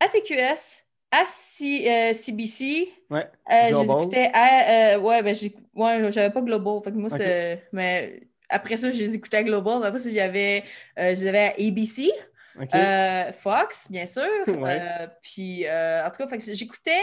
à 0.00 0.08
TQS, 0.08 0.84
à 1.10 1.24
C- 1.28 1.84
euh, 1.90 2.12
CBC. 2.14 2.88
Ouais. 3.10 3.26
Euh, 3.50 3.54
je 3.60 3.64
les 3.66 3.70
Global. 3.72 4.02
écoutais 4.02 4.30
à. 4.32 4.94
euh, 4.94 4.98
ouais, 5.00 5.22
ben, 5.22 5.34
ouais, 5.74 6.12
j'avais 6.12 6.30
pas 6.30 6.40
Global. 6.42 6.80
Fait 6.84 6.90
que 6.92 6.96
moi, 6.96 7.10
Ok. 7.12 7.18
c'est. 7.20 7.68
Mais 7.72 8.20
après 8.48 8.76
ça, 8.76 8.90
je 8.90 8.98
les 8.98 9.14
écoutais 9.14 9.38
à 9.38 9.42
Global. 9.42 9.82
Après 9.84 9.98
ça, 9.98 10.10
j'avais, 10.10 10.62
euh, 10.98 11.14
je 11.14 11.20
les 11.22 11.26
avais 11.26 11.38
à 11.48 11.54
ABC. 11.58 12.10
Euh, 12.74 13.32
Fox, 13.32 13.90
bien 13.90 14.06
sûr. 14.06 14.22
Euh, 14.48 15.06
puis, 15.22 15.66
euh, 15.66 16.06
en 16.06 16.10
tout 16.10 16.26
cas, 16.26 16.36
j'écoutais 16.52 17.00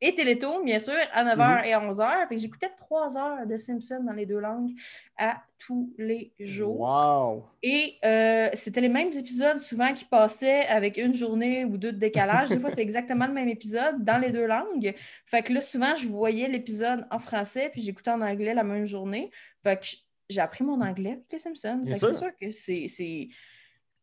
et 0.00 0.14
Télétoon, 0.14 0.62
bien 0.64 0.78
sûr, 0.78 0.94
à 1.12 1.24
9h 1.24 1.58
Mhm. 1.60 1.64
et 1.64 1.74
11h. 1.76 2.28
Fait 2.28 2.34
que 2.36 2.40
j'écoutais 2.40 2.70
3 2.76 3.18
heures 3.18 3.46
de 3.46 3.56
Simpsons 3.56 4.02
dans 4.04 4.12
les 4.12 4.26
deux 4.26 4.38
langues 4.38 4.70
à 5.16 5.42
tous 5.58 5.92
les 5.98 6.32
jours. 6.38 6.78
Wow! 6.80 7.44
Et 7.62 7.96
euh, 8.04 8.48
c'était 8.54 8.80
les 8.80 8.88
mêmes 8.88 9.12
épisodes 9.12 9.58
souvent 9.58 9.92
qui 9.92 10.04
passaient 10.04 10.66
avec 10.66 10.96
une 10.98 11.14
journée 11.14 11.64
ou 11.64 11.76
deux 11.76 11.90
de 11.92 11.98
décalage. 11.98 12.48
Des 12.48 12.60
fois, 12.60 12.70
c'est 12.70 12.80
exactement 12.82 13.26
le 13.26 13.32
même 13.32 13.48
épisode 13.48 14.04
dans 14.04 14.18
les 14.18 14.30
deux 14.30 14.46
langues. 14.46 14.94
Fait 15.26 15.42
que 15.42 15.52
là, 15.52 15.60
souvent, 15.60 15.96
je 15.96 16.06
voyais 16.06 16.48
l'épisode 16.48 17.06
en 17.10 17.18
français 17.18 17.68
puis 17.72 17.82
j'écoutais 17.82 18.10
en 18.12 18.20
anglais 18.20 18.54
la 18.54 18.62
même 18.64 18.84
journée. 18.86 19.30
Fait 19.64 19.80
que 19.80 19.86
j'ai 20.30 20.40
appris 20.40 20.62
mon 20.62 20.80
anglais 20.80 21.12
avec 21.12 21.32
les 21.32 21.38
Simpsons. 21.38 21.80
Bien 21.82 21.94
Fait 21.94 22.00
que 22.00 22.12
c'est 22.12 22.18
sûr. 22.18 22.30
que 22.40 22.50
c'est- 22.52 23.28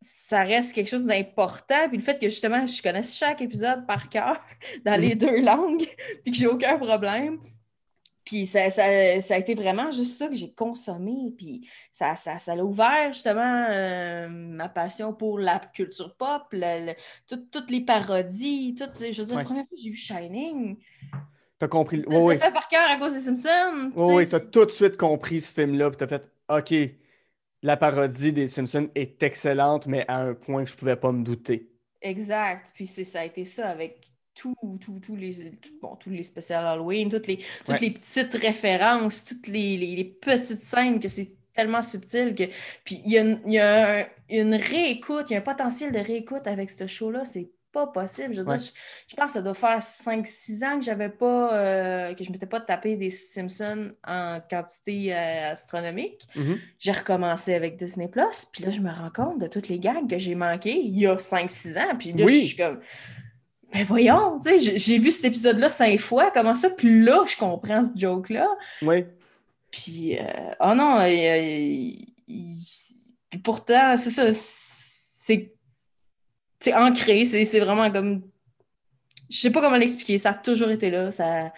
ça 0.01 0.43
reste 0.43 0.73
quelque 0.73 0.89
chose 0.89 1.05
d'important. 1.05 1.87
Puis 1.89 1.97
le 1.97 2.03
fait 2.03 2.19
que 2.19 2.29
justement, 2.29 2.65
je 2.65 2.81
connaisse 2.81 3.15
chaque 3.15 3.41
épisode 3.41 3.85
par 3.87 4.09
cœur 4.09 4.39
dans 4.85 4.99
les 4.99 5.15
deux 5.15 5.41
langues 5.41 5.85
puis 6.23 6.31
que 6.31 6.37
j'ai 6.37 6.47
aucun 6.47 6.77
problème. 6.77 7.39
Puis 8.23 8.47
ça, 8.47 8.71
ça- 8.71 9.21
ça 9.21 9.35
a 9.35 9.37
été 9.37 9.53
vraiment 9.53 9.91
juste 9.91 10.17
ça 10.17 10.27
que 10.27 10.33
j'ai 10.33 10.51
consommé. 10.51 11.31
Puis 11.37 11.69
ça, 11.91 12.15
ça, 12.15 12.39
ça 12.39 12.53
a 12.53 12.57
ouvert 12.57 13.13
justement 13.13 13.67
euh, 13.69 14.27
ma 14.29 14.67
passion 14.67 15.13
pour 15.13 15.37
la 15.37 15.59
culture 15.59 16.15
pop, 16.15 16.41
le- 16.51 16.87
le- 16.87 16.93
tout- 17.27 17.45
toutes 17.51 17.69
les 17.69 17.81
parodies. 17.81 18.73
Tout, 18.75 18.85
je 18.99 19.05
veux 19.21 19.25
dire, 19.27 19.35
Ouais. 19.35 19.41
la 19.43 19.45
première 19.45 19.63
fois 19.67 19.75
que 19.77 19.81
j'ai 19.83 19.89
vu 19.91 19.95
Shining, 19.95 20.77
T'as 21.59 21.67
compris. 21.67 21.97
ça 21.99 22.03
Oui, 22.09 22.15
oui. 22.17 22.33
s'est 22.35 22.43
fait 22.45 22.51
par 22.51 22.67
cœur 22.67 22.89
à 22.89 22.97
cause 22.97 23.13
des 23.13 23.19
Simpsons. 23.19 23.91
tu 23.93 23.99
Oui, 23.99 24.15
oui, 24.15 24.27
t'as 24.27 24.39
tout 24.39 24.65
de 24.65 24.71
suite 24.71 24.97
compris 24.97 25.39
ce 25.39 25.53
film-là, 25.53 25.89
puis 25.91 25.97
t'as 25.97 26.07
fait 26.07 26.27
OK, 26.49 26.73
la 27.65 27.77
parodie 27.77 28.31
des 28.33 28.47
Simpsons 28.47 28.89
est 28.95 29.21
excellente, 29.23 29.87
mais 29.87 30.05
à 30.07 30.21
un 30.21 30.33
point 30.35 30.63
que 30.65 30.69
je 30.71 30.75
pouvais 30.77 30.95
pas 30.95 31.11
me 31.11 31.23
douter. 31.23 31.69
Exact. 32.01 32.71
Puis 32.75 32.85
c'est, 32.87 33.03
ça 33.03 33.21
a 33.21 33.25
été 33.25 33.45
ça 33.45 33.69
avec 33.69 34.01
tout, 34.33 34.55
tout, 34.81 34.99
tous 34.99 35.15
les, 35.15 35.51
tout- 35.61 35.79
bon, 35.81 35.95
tous 35.95 36.09
les 36.09 36.23
spéciales 36.23 36.65
Halloween, 36.65 37.09
toutes 37.09 37.27
les, 37.27 37.37
toutes 37.65 37.69
Ouais. 37.69 37.77
les 37.81 37.91
petites 37.91 38.33
références, 38.35 39.25
toutes 39.25 39.47
les, 39.47 39.77
les- 39.77 39.95
les 39.95 40.03
petites 40.05 40.63
scènes 40.63 40.99
que 40.99 41.07
c'est 41.07 41.31
tellement 41.53 41.81
subtil 41.81 42.35
que. 42.35 42.43
Puis 42.83 43.01
il 43.05 43.11
y 43.13 43.17
a, 43.17 43.21
une, 43.23 43.41
y 43.51 43.57
a 43.59 44.01
un- 44.01 44.05
une 44.29 44.55
réécoute, 44.55 45.27
il 45.29 45.33
y 45.33 45.35
a 45.35 45.39
un 45.39 45.41
potentiel 45.41 45.91
de 45.91 45.99
réécoute 45.99 46.47
avec 46.47 46.69
ce 46.69 46.85
show-là. 46.87 47.25
C'est 47.25 47.49
pas 47.75 47.87
possible. 47.87 48.33
Je 48.33 48.41
veux 48.41 48.47
Ouais. 48.47 48.57
dire, 48.57 48.71
je, 48.73 49.11
je 49.11 49.15
pense 49.15 49.27
que 49.27 49.31
ça 49.33 49.41
doit 49.41 49.53
faire 49.53 49.79
5-6 49.81 50.63
ans 50.65 50.79
que 50.79 50.85
j'avais 50.85 51.09
pas 51.09 51.53
euh, 51.53 52.13
que 52.15 52.23
je 52.23 52.31
m'étais 52.31 52.45
pas 52.45 52.61
tapé 52.61 52.95
des 52.95 53.09
Simpsons 53.09 53.91
en 54.07 54.39
quantité 54.49 55.13
euh, 55.13 55.51
astronomique 55.51 56.27
Mhm. 56.35 56.57
j'ai 56.79 56.91
recommencé 56.93 57.53
avec 57.53 57.77
Disney 57.77 58.07
Plus, 58.07 58.45
puis 58.51 58.63
là, 58.63 58.69
je 58.71 58.79
me 58.79 58.89
rends 58.89 59.11
compte 59.13 59.39
de 59.39 59.47
toutes 59.47 59.67
les 59.67 59.79
gags 59.79 60.09
que 60.09 60.17
j'ai 60.17 60.35
manquées 60.35 60.77
il 60.79 60.97
y 60.97 61.05
a 61.05 61.17
5-6 61.19 61.77
ans, 61.77 61.95
puis 61.99 62.13
là, 62.13 62.25
Oui. 62.25 62.41
je 62.41 62.45
suis 62.47 62.55
comme, 62.57 62.79
ben 63.73 63.83
voyons, 63.83 64.39
tu 64.39 64.59
sais, 64.59 64.77
j'ai- 64.77 64.97
vu 64.99 65.11
cet 65.11 65.25
épisode-là 65.25 65.67
cinq 65.69 65.99
fois, 65.99 66.31
comment 66.31 66.55
ça, 66.55 66.69
puis 66.69 67.01
là, 67.03 67.23
je 67.27 67.35
comprends 67.35 67.81
ce 67.81 67.89
joke-là, 67.99 68.47
Oui. 68.83 69.03
puis, 69.71 70.17
euh, 70.17 70.23
oh 70.61 70.73
non, 70.75 70.99
puis 73.29 73.39
pourtant, 73.43 73.97
c'est 73.97 74.11
ça, 74.11 74.27
c'est 74.31 75.53
c'est 76.59 76.73
ancré, 76.73 77.25
c'est 77.25 77.59
vraiment 77.59 77.91
comme, 77.91 78.21
je 79.29 79.37
sais 79.37 79.49
pas 79.51 79.61
comment 79.61 79.77
l'expliquer, 79.77 80.17
ça 80.17 80.31
a 80.31 80.33
toujours 80.33 80.69
été 80.69 80.89
là, 80.89 81.11
ça, 81.11 81.51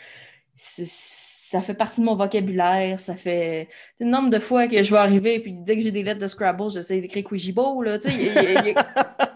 ça 0.55 1.61
fait 1.61 1.73
partie 1.73 2.01
de 2.01 2.05
mon 2.05 2.15
vocabulaire, 2.15 2.99
ça 2.99 3.15
fait 3.15 3.69
le 3.99 4.05
nombre 4.07 4.29
de 4.29 4.39
fois 4.39 4.67
que 4.67 4.81
je 4.83 4.91
vais 4.91 4.97
arriver, 4.99 5.39
puis 5.39 5.53
dès 5.53 5.75
que 5.77 5.81
j'ai 5.83 5.91
des 5.91 6.03
lettres 6.03 6.19
de 6.19 6.27
Scrabble, 6.27 6.69
j'essaie 6.71 6.99
d'écrire 7.01 7.23
Quijibo, 7.23 7.81
là, 7.81 7.99
tu 7.99 8.09
sais, 8.09 8.15
y 8.15 8.29
a- 8.29 8.67
y 8.67 8.73
a- 8.75 9.27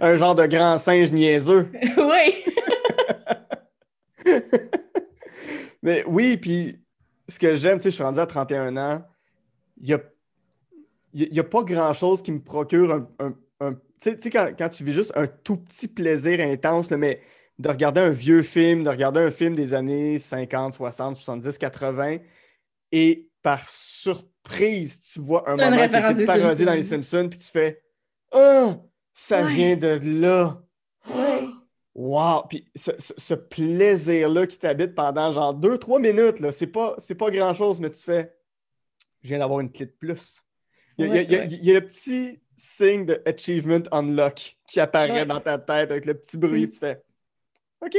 un 0.00 0.16
genre 0.16 0.34
de 0.34 0.46
grand 0.46 0.78
singe 0.78 1.12
niaiseux. 1.12 1.70
oui, 1.96 2.34
Mais 5.82 6.04
oui, 6.06 6.36
puis 6.36 6.78
ce 7.28 7.38
que 7.38 7.54
j'aime, 7.54 7.78
tu 7.78 7.84
sais, 7.84 7.90
je 7.90 7.94
suis 7.94 8.04
rendu 8.04 8.20
à 8.20 8.26
31 8.26 8.76
ans, 8.76 9.02
il 9.80 9.86
n'y 9.86 9.92
a, 9.94 9.98
y 11.14 11.22
a- 11.24 11.26
il 11.30 11.34
y 11.34 11.40
a 11.40 11.44
pas 11.44 11.62
grand-chose 11.62 12.22
qui 12.22 12.32
me 12.32 12.40
procure 12.42 12.92
un... 12.92 13.08
un- 13.18 13.34
un- 13.60 13.74
tu 14.00 14.16
sais- 14.18 14.30
quand, 14.30 14.50
quand 14.58 14.68
tu 14.68 14.84
vis 14.84 14.92
juste 14.92 15.12
un 15.14 15.26
tout 15.26 15.56
petit 15.58 15.88
plaisir 15.88 16.40
intense, 16.40 16.90
là, 16.90 16.96
mais 16.96 17.20
de 17.58 17.68
regarder 17.68 18.00
un 18.00 18.10
vieux 18.10 18.42
film, 18.42 18.84
de 18.84 18.88
regarder 18.88 19.20
un 19.20 19.30
film 19.30 19.54
des 19.54 19.74
années 19.74 20.18
50, 20.18 20.74
60, 20.74 21.16
70, 21.16 21.58
80, 21.58 22.16
et 22.92 23.28
par 23.42 23.68
surprise, 23.68 25.00
tu 25.00 25.20
vois 25.20 25.48
un 25.48 25.56
moment 25.56 25.76
qui 25.88 26.14
des 26.16 26.26
parodié 26.26 26.64
dans 26.64 26.74
les 26.74 26.82
Simpsons, 26.82 27.28
puis 27.28 27.38
tu 27.38 27.46
fais 27.50 27.82
«Ah! 28.32 28.76
Ça 29.12 29.42
Ouais. 29.42 29.52
vient 29.52 29.76
de 29.76 30.00
là!» 30.22 30.62
oui. 31.14 31.50
Wow! 31.94 32.44
Puis 32.48 32.64
ce, 32.74 32.92
ce- 32.98 33.12
ce 33.18 33.34
plaisir-là 33.34 34.46
qui 34.46 34.58
t'habite 34.58 34.94
pendant 34.94 35.32
genre 35.32 35.52
2-3 35.54 35.98
minutes, 36.00 36.40
là, 36.40 36.52
c'est 36.52 36.66
pas, 36.68 36.94
c'est 36.98 37.14
pas 37.16 37.30
grand-chose, 37.30 37.80
mais 37.80 37.90
tu 37.90 38.02
fais 38.02 38.34
Je 39.22 39.28
viens 39.28 39.38
d'avoir 39.40 39.60
une 39.60 39.70
clé 39.70 39.84
de 39.84 39.90
plus. 39.90 40.40
Il 40.96 41.06
y, 41.06 41.10
a, 41.10 41.10
il 41.10 41.14
y 41.14 41.18
a- 41.18 41.22
il 41.22 41.30
y 41.32 41.34
a- 41.36 41.40
Ouais, 41.40 41.48
il 41.60 41.64
y 41.66 41.70
a 41.70 41.74
le 41.74 41.84
petit 41.84 42.40
signe 42.60 43.06
de 43.06 43.20
Achievement 43.26 43.82
Unlock 43.92 44.56
qui 44.68 44.80
apparaît 44.80 45.10
Ouais. 45.12 45.26
dans 45.26 45.40
ta 45.40 45.58
tête 45.58 45.90
avec 45.90 46.04
le 46.04 46.14
petit 46.14 46.36
bruit, 46.38 46.66
Mm. 46.66 46.68
tu 46.70 46.78
fais 46.78 47.02
OK. 47.80 47.96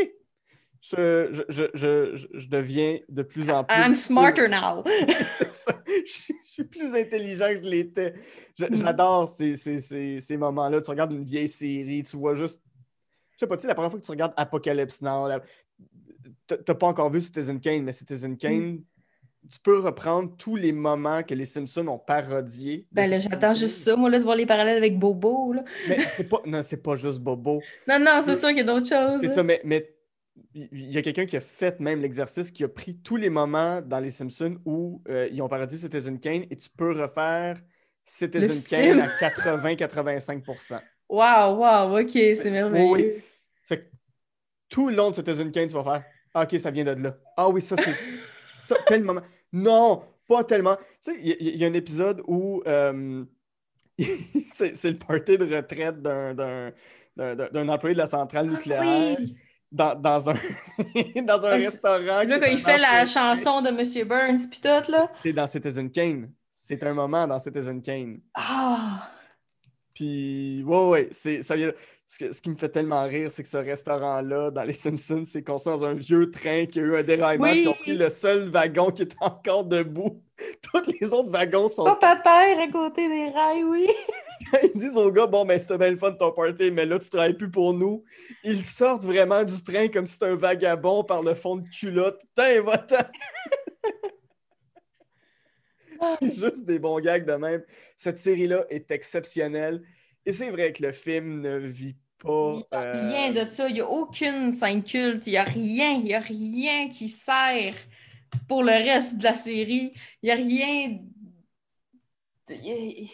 Je, 0.83 1.43
je, 1.49 1.63
je, 1.75 2.27
je, 2.33 2.47
deviens 2.47 2.97
de 3.07 3.21
plus 3.21 3.49
en 3.51 3.63
plus. 3.63 3.75
I'm 3.77 3.93
smarter 3.93 4.47
now. 4.49 4.83
Je, 4.85 6.11
suis- 6.43 6.63
plus 6.63 6.95
intelligent 6.95 7.49
que 7.49 7.63
je 7.63 7.69
l'étais. 7.69 8.13
Mm. 8.59 8.75
J'adore 8.75 9.29
ces, 9.29 9.55
ces- 9.55 9.79
ces- 9.79 10.19
ces 10.19 10.37
moments-là. 10.37 10.81
Tu 10.81 10.89
regardes 10.89 11.13
une 11.13 11.23
vieille 11.23 11.47
série, 11.47 12.01
tu 12.03 12.17
vois 12.17 12.33
juste. 12.35 12.63
Je 13.33 13.37
sais 13.39 13.47
pas, 13.47 13.57
tu 13.57 13.61
sais, 13.63 13.67
la 13.67 13.75
première 13.75 13.91
fois 13.91 13.99
que 13.99 14.05
tu 19.49 19.59
peux 19.59 19.79
reprendre 19.79 20.35
tous 20.37 20.55
les 20.55 20.71
moments 20.71 21.23
que 21.23 21.33
les 21.33 21.45
Simpsons 21.45 21.87
ont 21.87 21.97
parodiés. 21.97 22.87
Ben 22.91 23.09
là, 23.09 23.19
j'attends 23.19 23.53
juste 23.53 23.77
ça, 23.83 23.95
moi, 23.95 24.09
là, 24.09 24.19
de 24.19 24.23
voir 24.23 24.35
les 24.35 24.45
parallèles 24.45 24.77
avec 24.77 24.99
Bobo, 24.99 25.53
là. 25.53 25.63
Mais 25.89 25.99
c'est 26.07 26.29
pas, 26.29 26.41
non, 26.45 26.61
c'est 26.63 26.81
pas 26.81 26.95
juste 26.95 27.19
Bobo. 27.19 27.61
Non, 27.87 27.99
non, 27.99 28.21
c'est 28.23 28.37
sûr 28.37 28.49
qu'il 28.49 28.57
y 28.57 28.61
a 28.61 28.63
d'autres 28.63 28.87
choses. 28.87 29.21
C'est 29.21 29.33
ça, 29.33 29.43
mais, 29.43 29.61
mais 29.63 29.95
il 30.53 30.91
y 30.91 30.97
a 30.97 31.01
quelqu'un 31.01 31.25
qui 31.25 31.37
a 31.37 31.41
fait 31.41 31.79
même 31.79 32.01
l'exercice, 32.01 32.51
qui 32.51 32.63
a 32.63 32.69
pris 32.69 32.97
tous 32.97 33.15
les 33.17 33.29
moments 33.29 33.81
dans 33.81 33.99
les 33.99 34.11
Simpsons 34.11 34.57
où 34.65 35.01
euh, 35.09 35.27
ils 35.31 35.41
ont 35.41 35.47
parodié 35.49 35.77
Citizen 35.77 36.19
Kane 36.19 36.45
et 36.49 36.55
tu 36.55 36.69
peux 36.69 36.91
refaire 36.91 37.57
Citizen 38.05 38.55
Le 38.55 38.61
Kane 38.61 38.81
film. 38.81 38.99
à 38.99 39.29
80-85%. 39.29 40.79
Wow, 41.09 41.57
wow, 41.57 41.99
ok, 41.99 42.11
c'est 42.11 42.49
merveilleux. 42.51 42.91
oui. 42.91 43.11
Fait 43.65 43.79
que 43.79 43.85
tout 44.69 44.89
le 44.89 44.95
long 44.95 45.09
de 45.09 45.15
Citizen 45.15 45.51
Kane, 45.51 45.67
tu 45.67 45.73
vas 45.73 45.83
faire 45.83 46.03
Ah, 46.33 46.43
ok, 46.43 46.59
ça 46.59 46.71
vient 46.71 46.83
de 46.83 47.01
là. 47.01 47.17
Ah 47.37 47.49
oui, 47.49 47.61
ça, 47.61 47.75
c'est. 47.75 47.93
ça, 48.75 48.81
tel 48.87 49.03
moment. 49.03 49.21
Non, 49.53 50.03
pas 50.27 50.43
tellement. 50.43 50.75
Tu 51.03 51.13
sais, 51.13 51.19
il 51.21 51.57
y, 51.57 51.63
a 51.63 51.67
un 51.67 51.73
épisode 51.73 52.21
où 52.27 52.61
euh, 52.67 53.23
c'est 54.47 54.83
le 54.85 54.97
party 54.97 55.37
de 55.37 55.55
retraite 55.55 56.01
d'un- 56.01 57.69
employé 57.69 57.93
de 57.93 57.99
la 57.99 58.07
centrale 58.07 58.47
nucléaire 58.49 58.81
Ah 58.83 59.15
Oui. 59.19 59.35
dans, 59.71 59.95
dans 59.95 60.29
un, 60.29 60.33
dans 61.23 61.45
un 61.45 61.49
Ah, 61.51 61.55
restaurant. 61.55 62.23
Là, 62.23 62.39
quand 62.39 62.51
il 62.51 62.59
fait 62.59 62.77
la 62.77 63.05
chanson 63.05 63.61
de 63.61 63.71
Monsieur 63.71 64.05
Burns, 64.05 64.47
pis 64.49 64.61
tout, 64.61 64.91
là. 64.91 65.09
C'est 65.21 65.33
dans 65.33 65.47
Citizen 65.47 65.91
Kane. 65.91 66.31
C'est 66.51 66.83
un 66.83 66.93
moment 66.93 67.27
dans 67.27 67.39
Citizen 67.39 67.81
Kane. 67.81 68.19
Ah! 68.33 69.11
Puis, 69.93 70.63
ouais, 70.65 70.89
ouais, 70.89 71.09
c'est, 71.11 71.43
ça 71.43 71.55
vient... 71.55 71.71
ce, 72.07 72.41
qui 72.41 72.49
me 72.49 72.55
fait 72.55 72.69
tellement 72.69 73.03
rire, 73.03 73.29
c'est 73.31 73.43
que 73.43 73.49
ce 73.49 73.57
restaurant-là, 73.57 74.51
dans 74.51 74.63
les 74.63 74.73
Simpsons, 74.73 75.23
c'est 75.25 75.43
construit 75.43 75.73
dans 75.73 75.85
un 75.85 75.93
vieux 75.93 76.29
train 76.29 76.65
qui 76.65 76.79
a 76.79 76.83
eu 76.83 76.95
un 76.95 77.03
déraillement, 77.03 77.45
Oui. 77.45 77.51
puis 77.51 77.61
ils 77.61 77.67
ont 77.67 77.73
pris 77.73 77.93
le 77.93 78.09
seul 78.09 78.49
wagon 78.49 78.91
qui 78.91 79.03
est 79.03 79.15
encore 79.19 79.65
debout. 79.65 80.21
Tous 80.73 80.91
les 80.99 81.13
autres 81.13 81.29
wagons 81.29 81.67
sont. 81.67 81.85
À 81.85 81.95
terre 81.95 82.59
à 82.59 82.67
côté 82.71 83.07
des 83.07 83.29
rails, 83.29 83.63
oui. 83.63 83.87
Ils 84.63 84.79
disent 84.79 84.97
au 84.97 85.11
gars, 85.11 85.27
bon, 85.27 85.45
ben, 85.45 85.57
c'était 85.59 85.77
bien 85.77 85.91
le 85.91 85.97
fun 85.97 86.11
ton 86.13 86.31
party, 86.31 86.71
mais 86.71 86.85
là, 86.85 86.99
tu 86.99 87.09
travailles 87.09 87.35
plus 87.35 87.51
pour 87.51 87.73
nous. 87.73 88.03
Ils 88.43 88.63
sortent 88.63 89.05
vraiment 89.05 89.43
du 89.43 89.61
train 89.63 89.87
comme 89.87 90.07
si 90.07 90.13
c'était 90.13 90.25
un 90.25 90.35
vagabond 90.35 91.03
par 91.03 91.21
le 91.21 91.35
fond 91.35 91.57
de 91.57 91.67
culotte. 91.67 92.19
Putain, 92.19 92.61
va-t'en! 92.61 92.97
C'est 96.21 96.33
juste 96.35 96.65
des 96.65 96.79
bons 96.79 96.99
gags 96.99 97.25
de 97.25 97.33
même. 97.33 97.63
Cette 97.97 98.17
série-là 98.17 98.65
est 98.69 98.91
exceptionnelle. 98.91 99.83
Et 100.25 100.31
c'est 100.33 100.51
vrai 100.51 100.73
que 100.73 100.83
le 100.83 100.91
film 100.93 101.41
ne 101.41 101.57
vit 101.57 101.97
pas. 102.19 102.29
Il 102.53 102.57
n'y 102.57 102.65
a 102.71 102.81
euh, 102.81 102.91
rien 102.91 103.31
de 103.31 103.45
ça. 103.45 103.67
Il 103.69 103.73
n'y 103.75 103.81
a 103.81 103.89
aucune 103.89 104.51
scène 104.51 104.83
culte. 104.83 105.27
Il 105.27 105.31
n'y 105.31 105.37
a 105.37 105.43
rien. 105.43 105.91
Il 105.93 106.03
n'y 106.05 106.13
a 106.13 106.19
rien 106.19 106.89
qui 106.89 107.09
sert 107.09 107.75
pour 108.47 108.63
le 108.63 108.71
reste 108.71 109.17
de 109.17 109.23
la 109.23 109.35
série. 109.35 109.93
Il 110.23 110.27
n'y 110.27 110.31
a 110.31 110.35
rien. 110.35 110.99
Il 112.49 112.55
a- 112.69 113.11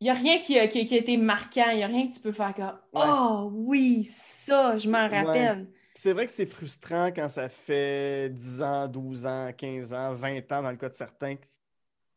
n'y 0.00 0.10
a 0.10 0.14
rien 0.14 0.38
qui 0.38 0.58
a, 0.58 0.66
qui, 0.68 0.84
qui 0.86 0.94
a 0.94 0.98
été 0.98 1.16
marquant. 1.16 1.70
Il 1.70 1.76
n'y 1.78 1.82
a 1.82 1.86
rien 1.86 2.08
que 2.08 2.14
tu 2.14 2.20
peux 2.20 2.32
faire 2.32 2.54
comme 2.54 2.78
Ouais. 2.92 3.02
Oh 3.08 3.50
oui, 3.52 4.04
ça, 4.04 4.78
je 4.78 4.88
m'en 4.88 5.08
Ouais. 5.10 5.56
C'est 5.98 6.12
vrai 6.12 6.26
que 6.26 6.32
c'est 6.32 6.46
frustrant 6.46 7.06
quand 7.06 7.28
ça 7.28 7.48
fait 7.48 8.28
10 8.30 8.62
ans, 8.62 8.86
12 8.86 9.26
ans, 9.26 9.50
15 9.56 9.92
ans, 9.94 10.12
20 10.12 10.52
ans 10.52 10.62
dans 10.62 10.70
le 10.70 10.76
cas 10.76 10.88
de 10.90 10.94
certains. 10.94 11.36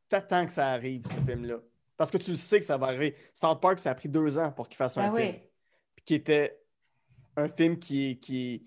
T'attends 0.09 0.45
que 0.45 0.51
ça 0.51 0.67
arrive, 0.69 1.03
ce 1.05 1.13
film-là. 1.13 1.59
Parce 1.95 2.11
que 2.11 2.17
tu 2.17 2.32
le 2.32 2.38
sais 2.38 2.59
que 2.59 2.65
ça 2.65 2.77
va 2.77 2.88
arriver. 2.88 3.15
South 3.34 3.61
Park, 3.61 3.80
ça 3.80 3.91
a 3.91 3.95
pris 3.95 4.09
deux 4.09 4.38
ans 4.38 4.51
pour 4.51 4.67
qu'il 4.67 4.77
fasse 4.77 4.97
un 4.97 5.09
Ben 5.11 5.15
film. 5.15 5.34
oui. 5.36 5.41
Puis 5.95 6.05
qui 6.05 6.15
était 6.15 6.59
un 7.38 7.47
film 7.47 7.77
qui, 7.80 8.19
qui, 8.19 8.65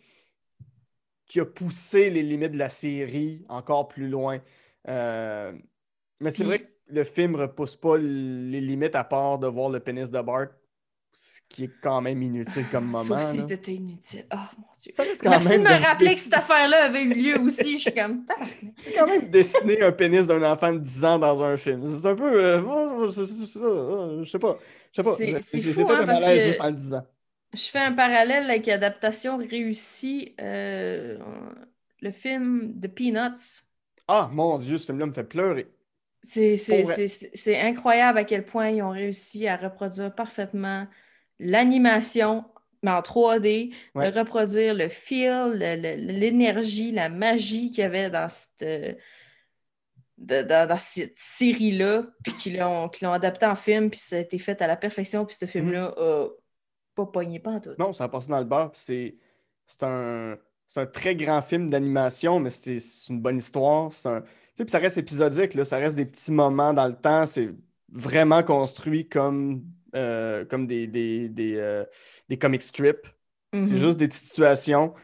qui 1.27 1.41
a 1.41 1.45
poussé 1.47 2.09
les 2.11 2.23
limites 2.23 2.53
de 2.53 2.59
la 2.59 2.71
série 2.71 3.45
encore 3.49 3.89
plus 3.89 4.09
loin. 4.09 4.41
Euh, 4.89 5.53
mais 6.21 6.31
c'est 6.31 6.37
Puis- 6.39 6.45
vrai 6.47 6.59
que 6.61 6.69
le 6.89 7.05
film 7.05 7.35
repousse 7.37 7.77
pas 7.77 7.97
les 7.99 8.61
limites 8.61 8.95
à 8.95 9.05
part 9.05 9.39
de 9.39 9.47
voir 9.47 9.69
le 9.71 9.81
pénis 9.81 10.11
de 10.11 10.21
Bart, 10.21 10.49
ce 11.13 11.41
qui 11.49 11.65
est 11.65 11.71
quand 11.83 12.01
même 12.01 12.23
inutile 12.23 12.65
comme 12.71 12.87
moment. 12.87 13.17
Aussi, 13.17 13.39
là. 13.39 13.45
c'était 13.49 13.75
inutile. 13.75 14.25
Oh 14.33 14.37
mon 14.59 14.67
Dieu. 14.79 14.93
Ça 14.95 15.03
reste 15.03 15.23
quand 15.23 15.31
Merci 15.31 15.59
de 15.59 15.63
me 15.63 15.85
rappeler 15.85 16.15
que 16.15 16.21
cette 16.21 16.35
affaire-là 16.35 16.85
avait 16.85 17.03
eu 17.03 17.15
lieu 17.15 17.41
aussi. 17.41 17.79
Je 17.79 17.83
suis 17.91 17.95
comme. 17.95 18.25
C'est 18.79 18.93
quand 18.93 19.07
même 19.07 19.31
dessiner 19.31 19.83
un 19.83 19.93
pénis 19.93 20.27
d'un 20.27 20.43
enfant 20.51 20.73
de 20.73 20.79
10 20.79 21.05
ans 21.05 21.19
dans 21.19 21.43
un 21.43 21.57
film. 21.57 21.87
C'est 21.87 22.09
un 22.09 22.15
peu. 22.15 22.45
euh, 22.45 23.11
je, 23.11 23.25
sais 23.25 24.39
pas. 24.39 24.59
Je 24.93 25.03
sais 25.03 25.03
pas. 25.03 25.17
C'est- 25.41 25.61
fou, 25.61 25.83
hein, 25.89 26.01
un 26.01 26.07
parce 26.07 26.25
que- 26.25 26.39
juste 26.41 26.61
en 26.61 26.67
le 26.69 26.75
disant. 26.77 27.07
Je 27.55 27.63
fais 27.65 27.81
un 27.81 27.93
parallèle 27.93 28.49
avec 28.49 28.67
adaptation 28.69 29.37
réussie. 29.37 30.35
euh, 30.41 31.19
le 32.01 32.11
film 32.11 32.75
The 32.81 32.89
Peanuts. 32.89 33.63
Ah, 34.09 34.29
mon 34.33 34.59
Dieu, 34.59 34.77
ce 34.77 34.87
film-là 34.87 35.07
me 35.07 35.13
fait 35.13 35.25
pleurer. 35.25 35.69
C'est 36.23 37.61
incroyable 37.61 38.19
à 38.19 38.25
quel 38.25 38.45
point 38.45 38.71
ils 38.71 38.83
ont 38.83 38.91
réussi 38.91 39.47
à 39.49 39.57
reproduire 39.57 40.15
parfaitement 40.15 40.87
l'animation, 41.43 42.45
mais 42.83 42.91
en 42.91 43.01
3D, 43.03 43.73
Ouais. 43.95 44.11
de 44.11 44.19
reproduire 44.19 44.75
le 44.75 44.89
feel, 44.89 45.53
l'énergie, 45.53 46.91
la 46.93 47.09
magie 47.09 47.71
qu'il 47.71 47.79
y 47.81 47.83
avait 47.83 48.11
dans 48.11 48.29
cette, 48.29 48.99
de- 50.19 50.43
dans, 50.43 50.69
dans 50.69 50.79
cette 50.79 51.19
série-là, 51.19 52.05
puis 52.23 52.33
qu'ils 52.35 52.59
l'ont 52.59 52.91
l'ont 53.01 53.13
adapté 53.13 53.47
en 53.47 53.57
film, 53.57 53.91
puis 53.91 54.01
ça 54.01 54.17
a 54.17 54.19
été 54.21 54.39
fait 54.39 54.61
à 54.63 54.67
la 54.67 54.77
perfection, 54.77 55.25
puis 55.27 55.37
ce 55.37 55.47
film-là 55.47 55.95
a 55.97 56.29
pas 56.95 57.07
pogné 57.07 57.39
pas 57.41 57.51
en 57.53 57.61
tout. 57.61 57.71
Mhm. 57.71 57.77
Non, 57.79 57.93
ça 57.93 58.05
a 58.05 58.09
passé 58.09 58.29
dans 58.29 58.39
le 58.39 58.45
bar. 58.45 58.73
puis 58.73 58.81
C'est 58.85 59.17
c'est 59.67 59.83
un, 59.85 60.37
c'est 60.69 60.81
un 60.81 60.87
très 60.87 61.17
grand 61.17 61.41
film 61.41 61.71
d'animation, 61.71 62.39
mais 62.41 62.51
c'est 62.51 62.79
une 63.09 63.21
bonne 63.21 63.39
histoire. 63.39 63.93
C'est 63.93 64.09
un- 64.09 64.21
tu 64.21 64.29
sais, 64.57 64.65
puis 64.65 64.71
ça 64.73 64.79
reste 64.79 64.99
épisodique, 64.99 65.55
là, 65.55 65.65
ça 65.65 65.77
reste 65.79 65.97
des 65.97 66.05
petits 66.05 66.31
moments 66.33 66.75
dans 66.75 66.87
le 66.87 66.95
temps. 66.97 67.25
C'est 67.27 67.51
vraiment 67.89 68.43
construit 68.43 69.09
comme, 69.09 69.63
euh, 69.95 70.45
comme 70.45 70.67
des, 70.67 70.87
des, 70.87 71.29
des, 71.29 71.57
euh, 71.57 71.85
des 72.29 72.39
comic 72.39 72.63
strips. 72.63 73.07
C'est 73.53 73.73
Mhm. 73.73 73.77
juste 73.77 73.99
des 73.99 74.09
petites 74.09 74.23
situations. 74.23 74.95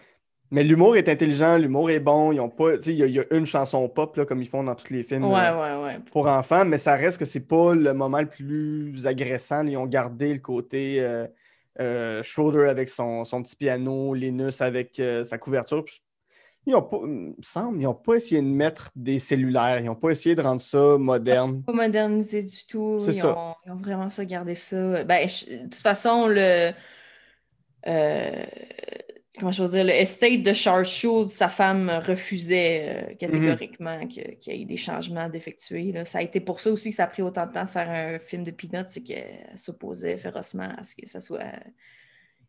Mais 0.50 0.64
l'humour 0.64 0.96
est 0.96 1.08
intelligent, 1.10 1.58
l'humour 1.58 1.90
est 1.90 2.00
bon. 2.00 2.32
Ils 2.32 2.40
ont 2.40 2.48
pas, 2.48 2.76
tu 2.78 2.84
sais, 2.84 2.92
il 2.94 2.98
y, 2.98 3.02
a- 3.02 3.06
il 3.06 3.14
y 3.14 3.20
a 3.20 3.24
une 3.32 3.44
chanson 3.46 3.86
pop, 3.88 4.16
là, 4.16 4.24
comme 4.24 4.40
ils 4.40 4.48
font 4.48 4.64
dans 4.64 4.74
tous 4.74 4.92
les 4.92 5.02
films 5.02 5.24
Ouais, 5.24 5.40
euh, 5.40 5.78
ouais, 5.80 5.84
ouais. 5.84 5.98
pour 6.10 6.26
enfants, 6.26 6.64
mais 6.64 6.78
ça 6.78 6.96
reste 6.96 7.18
que 7.18 7.26
c'est 7.26 7.46
pas 7.46 7.74
le 7.74 7.92
moment 7.92 8.20
le 8.20 8.28
plus 8.28 9.06
agressant. 9.06 9.66
Ils 9.66 9.76
ont 9.76 9.86
gardé 9.86 10.32
le 10.32 10.40
côté 10.40 11.00
euh, 11.02 11.26
euh, 11.80 12.22
Schroeder 12.22 12.68
avec 12.70 12.88
son, 12.88 13.24
son 13.24 13.42
petit 13.42 13.56
piano, 13.56 14.14
Linus 14.14 14.62
avec 14.62 15.00
sa 15.24 15.36
couverture. 15.38 15.84
Puis, 15.84 16.02
Ils 16.66 16.74
ont 16.74 16.82
pas, 16.82 16.98
il 17.02 17.08
me 17.08 17.34
semble, 17.40 17.78
ils 17.80 17.84
n'ont 17.84 17.94
pas 17.94 18.14
essayé 18.16 18.42
de 18.42 18.46
mettre 18.46 18.90
des 18.94 19.18
cellulaires. 19.18 19.78
Ils 19.80 19.86
n'ont 19.86 19.94
pas 19.94 20.10
essayé 20.10 20.34
de 20.34 20.42
rendre 20.42 20.60
ça 20.60 20.98
moderne. 20.98 21.62
pas 21.62 21.72
modernisé 21.72 22.42
du 22.42 22.66
tout. 22.66 22.98
Ils 23.06 23.24
ont, 23.24 23.54
ils 23.64 23.72
ont 23.72 23.76
vraiment 23.76 24.10
ça 24.10 24.24
gardé 24.26 24.54
ça. 24.54 25.02
Ben, 25.04 25.26
je- 25.28 25.46
de 25.46 25.62
toute 25.62 25.74
façon, 25.76 26.26
le. 26.26 26.72
euh, 27.86 28.44
comment 29.38 29.52
je 29.52 29.62
veux 29.62 29.68
dire, 29.70 29.84
le 29.84 29.92
estate 29.92 30.42
de 30.42 30.52
Charles 30.52 30.84
Schulz, 30.84 31.30
sa 31.30 31.48
femme 31.48 31.88
refusait 32.06 33.06
euh, 33.12 33.14
catégoriquement 33.14 33.98
Mhm. 34.00 34.08
que- 34.08 34.30
qu'il 34.34 34.56
y 34.58 34.62
ait 34.62 34.64
des 34.66 34.76
changements 34.76 35.28
d'effectuer. 35.28 35.94
Ça 36.04 36.18
a 36.18 36.22
été 36.22 36.40
pour 36.40 36.60
ça 36.60 36.70
aussi 36.70 36.90
que 36.90 36.96
ça 36.96 37.04
a 37.04 37.06
pris 37.06 37.22
autant 37.22 37.46
de 37.46 37.52
temps 37.52 37.64
de 37.64 37.70
faire 37.70 37.88
un 37.88 38.18
film 38.18 38.42
de 38.44 38.50
Peanuts, 38.50 38.88
c'est 38.88 39.02
qu'elle 39.02 39.52
s'opposait 39.56 40.18
férocement 40.18 40.68
à 40.76 40.82
ce 40.82 40.94
que 40.96 41.08
ça 41.08 41.20
soit 41.20 41.44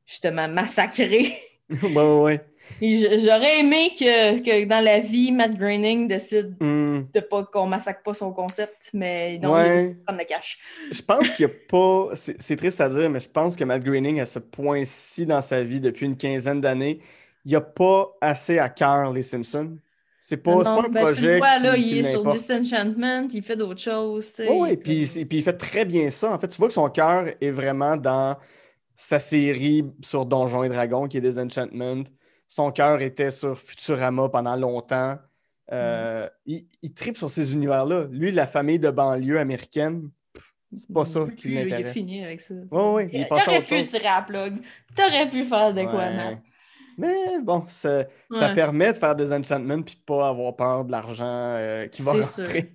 justement 0.05 0.47
massacré. 0.49 1.33
ouais, 1.83 2.41
J'aurais 2.81 3.59
aimé 3.59 3.91
que, 3.99 4.39
que 4.39 4.65
dans 4.65 4.83
la 4.83 4.99
vie, 4.99 5.31
Matt 5.31 5.55
Groening 5.57 6.07
décide 6.07 6.55
Hmm. 6.59 7.01
de 7.13 7.19
pas 7.19 7.43
qu'on 7.45 7.65
massacre 7.65 8.03
pas 8.03 8.13
son 8.13 8.31
concept, 8.31 8.89
mais 8.93 9.37
non, 9.39 9.53
Ouais. 9.53 9.89
il 9.91 9.97
prendre 10.03 10.19
le 10.19 10.25
cash. 10.25 10.57
Je 10.91 11.01
pense 11.01 11.31
qu'il 11.31 11.45
n'y 11.47 11.51
a 11.51 11.55
pas. 11.67 12.09
C'est 12.15 12.55
triste 12.55 12.79
à 12.81 12.89
dire, 12.89 13.09
mais 13.09 13.19
je 13.19 13.29
pense 13.29 13.55
que 13.55 13.63
Matt 13.63 13.83
Groening, 13.83 14.19
à 14.19 14.25
ce 14.25 14.39
point-ci 14.39 15.25
dans 15.25 15.41
sa 15.41 15.63
vie, 15.63 15.79
depuis 15.79 16.05
une 16.05 16.17
quinzaine 16.17 16.61
d'années, 16.61 16.99
il 17.45 17.49
n'y 17.49 17.55
a 17.55 17.61
pas 17.61 18.11
assez 18.21 18.59
à 18.59 18.69
cœur 18.69 19.11
les 19.11 19.23
Simpsons. 19.23 19.77
C'est 20.21 20.37
pas, 20.37 20.53
Non, 20.55 20.63
pas 20.63 20.71
un 20.85 20.89
ben, 20.89 21.01
projet. 21.01 21.33
le 21.33 21.37
vois, 21.37 21.55
qui- 21.57 21.63
là, 21.63 21.75
qui 21.75 21.81
il 21.91 21.97
est 21.99 22.03
sur. 22.11 22.23
Disenchantment, 22.31 23.27
il 23.33 23.41
fait 23.41 23.55
d'autres 23.55 23.81
choses. 23.81 24.33
Oui, 24.47 24.75
puis 24.77 25.03
il 25.31 25.41
fait 25.43 25.53
très 25.57 25.85
bien 25.85 26.09
ça. 26.11 26.31
En 26.31 26.37
fait, 26.37 26.49
tu 26.49 26.57
vois 26.57 26.67
que 26.67 26.73
son 26.73 26.89
cœur 26.89 27.25
est 27.41 27.49
vraiment 27.49 27.95
dans 27.97 28.37
sa 29.01 29.17
série 29.21 29.85
sur 30.01 30.25
Donjons 30.25 30.63
et 30.65 30.67
Dragons, 30.69 31.07
qui 31.07 31.17
est 31.17 31.21
Disenchantment. 31.21 32.03
Son 32.49 32.69
cœur 32.71 33.01
était 33.01 33.31
sur 33.31 33.57
Futurama 33.57 34.27
pendant 34.27 34.57
longtemps. 34.57 35.17
Euh, 35.71 36.27
il, 36.45 36.67
il 36.81 36.93
tripe 36.93 37.15
sur 37.15 37.29
ces 37.29 37.53
univers-là. 37.53 38.07
Lui, 38.11 38.31
la 38.31 38.45
famille 38.45 38.77
de 38.77 38.89
banlieue 38.89 39.39
américaine, 39.39 40.09
c'est 40.73 40.91
pas 40.91 41.05
ça 41.05 41.25
qui 41.37 41.47
là, 41.53 41.61
Il 41.61 41.69
l'intéresse. 41.69 41.87
est 41.91 41.93
fini 41.93 42.25
avec 42.25 42.41
ça. 42.41 42.53
Il 42.55 43.09
il 43.13 43.23
à 43.23 43.33
aurait 43.33 43.57
autre 43.59 43.67
pu 43.69 43.83
tirer 43.85 44.07
à 44.07 44.15
la 44.17 44.21
plug. 44.23 44.57
T'aurais 44.95 45.29
pu 45.29 45.45
faire 45.45 45.73
de 45.73 45.83
quoi. 45.83 46.09
Matt. 46.09 46.39
Mais 46.97 47.39
bon, 47.41 47.63
ça, 47.67 48.05
ça 48.33 48.49
permet 48.49 48.91
de 48.91 48.97
faire 48.97 49.15
des 49.15 49.31
enchantments 49.31 49.81
puis 49.81 49.95
pas 50.05 50.27
avoir 50.27 50.53
peur 50.57 50.83
de 50.83 50.91
l'argent 50.91 51.23
euh, 51.25 51.87
qui 51.87 52.01
va 52.01 52.15
C'est 52.15 52.23
sûr. 52.23 52.43
rentrer. 52.43 52.73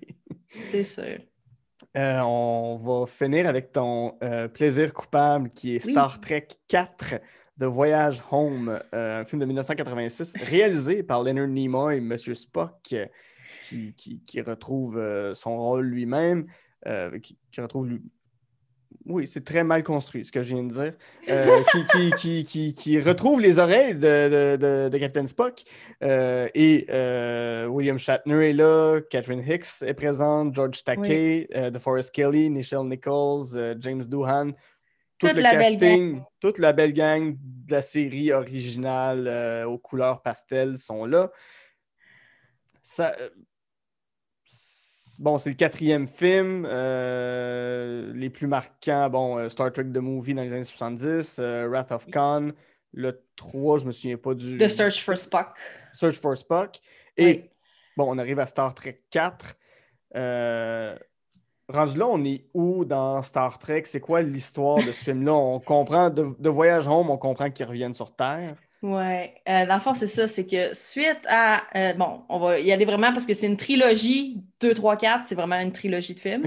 C'est 0.49 0.85
sûr. 0.85 1.19
Euh, 1.97 2.21
on 2.23 2.77
va 2.77 3.07
finir 3.07 3.47
avec 3.49 3.71
ton 3.71 4.17
euh, 4.23 4.49
plaisir 4.49 4.93
coupable 4.93 5.49
qui 5.51 5.77
est 5.77 5.85
Oui. 5.87 5.93
Star 5.93 6.21
Trek 6.21 6.49
4, 6.67 7.21
The 7.59 7.65
Voyage 7.65 8.21
Home, 8.33 8.81
euh, 8.95 9.21
un 9.21 9.25
film 9.25 9.41
de 9.41 9.47
1986 9.47 10.35
réalisé 10.43 11.05
par 11.05 11.23
Leonard 11.23 11.47
Nimoy, 11.47 12.01
Monsieur 12.01 12.35
Spock, 12.35 12.75
euh, 12.95 13.07
qui, 13.63 13.95
qui- 13.95 14.21
qui 14.27 14.41
retrouve 14.41 14.99
euh, 14.99 15.35
son 15.35 15.57
rôle 15.57 15.87
lui-même, 15.87 16.47
euh, 16.89 17.17
qui, 17.21 17.39
qui 17.53 17.61
retrouve 17.61 17.93
Oui, 19.07 19.27
c'est 19.27 19.45
très 19.45 19.65
mal 19.65 19.83
construit, 19.83 20.25
ce 20.25 20.33
que 20.33 20.41
je 20.41 20.55
viens 20.55 20.65
de 20.65 20.73
dire. 20.73 20.95
Euh, 21.29 21.63
qui, 21.71 21.85
qui, 21.85 22.11
qui, 22.13 22.45
qui, 22.45 22.75
qui 22.75 23.01
retrouve 23.01 23.39
les 23.41 23.59
oreilles 23.59 23.95
de, 23.95 24.57
de, 24.57 24.89
de- 24.89 24.99
Captain 24.99 25.27
Spock. 25.27 25.63
Euh, 26.03 26.49
et 26.55 26.87
euh, 26.89 27.67
William 27.67 27.99
Shatner 27.99 28.49
est 28.51 28.53
là, 28.55 29.01
Catherine 29.11 29.45
Hicks 29.47 29.83
est 29.83 29.93
présente, 29.93 30.55
George 30.55 30.83
Takei, 30.85 31.49
euh, 31.55 31.69
DeForest 31.71 32.13
Kelly, 32.13 32.49
Nichelle 32.49 32.89
Nichols, 32.89 33.77
James 33.81 34.05
Doohan. 34.05 34.53
Tout 35.19 35.29
Toute 35.29 35.37
le 35.37 35.43
la 35.43 35.55
belle 35.55 35.79
casting, 35.79 36.23
toute 36.41 36.59
la 36.59 36.73
belle 36.73 36.93
gang 36.93 37.37
de 37.39 37.73
la 37.75 37.83
série 37.83 38.33
originale 38.33 39.65
aux 39.67 39.79
couleurs 39.79 40.23
pastel 40.23 40.77
sont 40.77 41.05
là. 41.05 41.31
Ça, 42.83 43.15
bon, 45.25 45.39
c'est 45.39 45.51
le 45.51 45.57
quatrième 45.57 46.07
film. 46.07 46.67
euh, 46.69 48.13
les 48.15 48.31
plus 48.31 48.47
marquants, 48.47 49.09
bon, 49.11 49.39
euh, 49.39 49.49
Star 49.49 49.73
Trek 49.73 49.85
The 49.85 49.97
Movie 49.99 50.35
dans 50.35 50.43
les 50.43 50.53
années 50.53 50.65
70, 50.65 51.39
euh, 51.41 51.67
Wrath 51.69 51.91
of 51.93 52.07
Khan. 52.07 52.49
Le 52.93 53.25
3, 53.37 53.79
je 53.79 53.87
me 53.87 53.93
souviens 53.93 54.17
pas 54.17 54.35
du. 54.35 54.57
The 54.57 54.69
Search 54.69 55.03
for 55.03 55.17
Spock. 55.17 55.57
Search 55.93 56.15
for 56.21 56.37
Spock. 56.37 56.79
Et 57.17 57.25
Oui. 57.27 57.51
bon, 57.97 58.05
on 58.15 58.19
arrive 58.19 58.39
à 58.39 58.47
Star 58.47 58.73
Trek 58.75 59.03
4. 59.11 59.57
Euh, 60.17 60.97
rendu 61.69 61.99
là, 61.99 62.07
on 62.07 62.23
est 62.25 62.45
où 62.55 62.85
dans 62.85 63.21
Star 63.23 63.59
Trek? 63.59 63.83
C'est 63.87 63.99
quoi 64.01 64.23
l'histoire 64.23 64.77
de 64.85 64.93
ce 64.93 65.03
film-là? 65.05 65.33
On 65.35 65.59
comprend, 65.59 66.11
de, 66.11 66.37
de 66.39 66.49
Voyage 66.49 66.87
Home, 66.87 67.11
on 67.11 67.19
comprend 67.19 67.51
qu'ils 67.51 67.67
reviennent 67.67 67.95
sur 67.95 68.15
Terre. 68.15 68.57
Ouais, 68.85 69.35
Euh, 69.49 69.65
dans 69.65 69.77
le 69.77 69.81
fond, 69.81 69.95
c'est 69.95 70.07
ça, 70.07 70.29
c'est 70.29 70.47
que 70.47 70.75
suite 70.75 71.23
à. 71.27 71.63
euh, 71.75 71.95
bon, 71.95 72.23
on 72.29 72.39
va 72.39 72.61
y 72.61 72.71
aller 72.71 72.85
vraiment 72.85 73.13
parce 73.15 73.25
que 73.25 73.33
c'est 73.33 73.47
une 73.47 73.57
trilogie, 73.57 74.43
2, 74.61 74.75
3, 74.75 74.99
4, 74.99 75.25
c'est 75.25 75.35
vraiment 75.35 75.59
une 75.59 75.73
trilogie 75.73 76.15
de 76.15 76.21
films. 76.21 76.47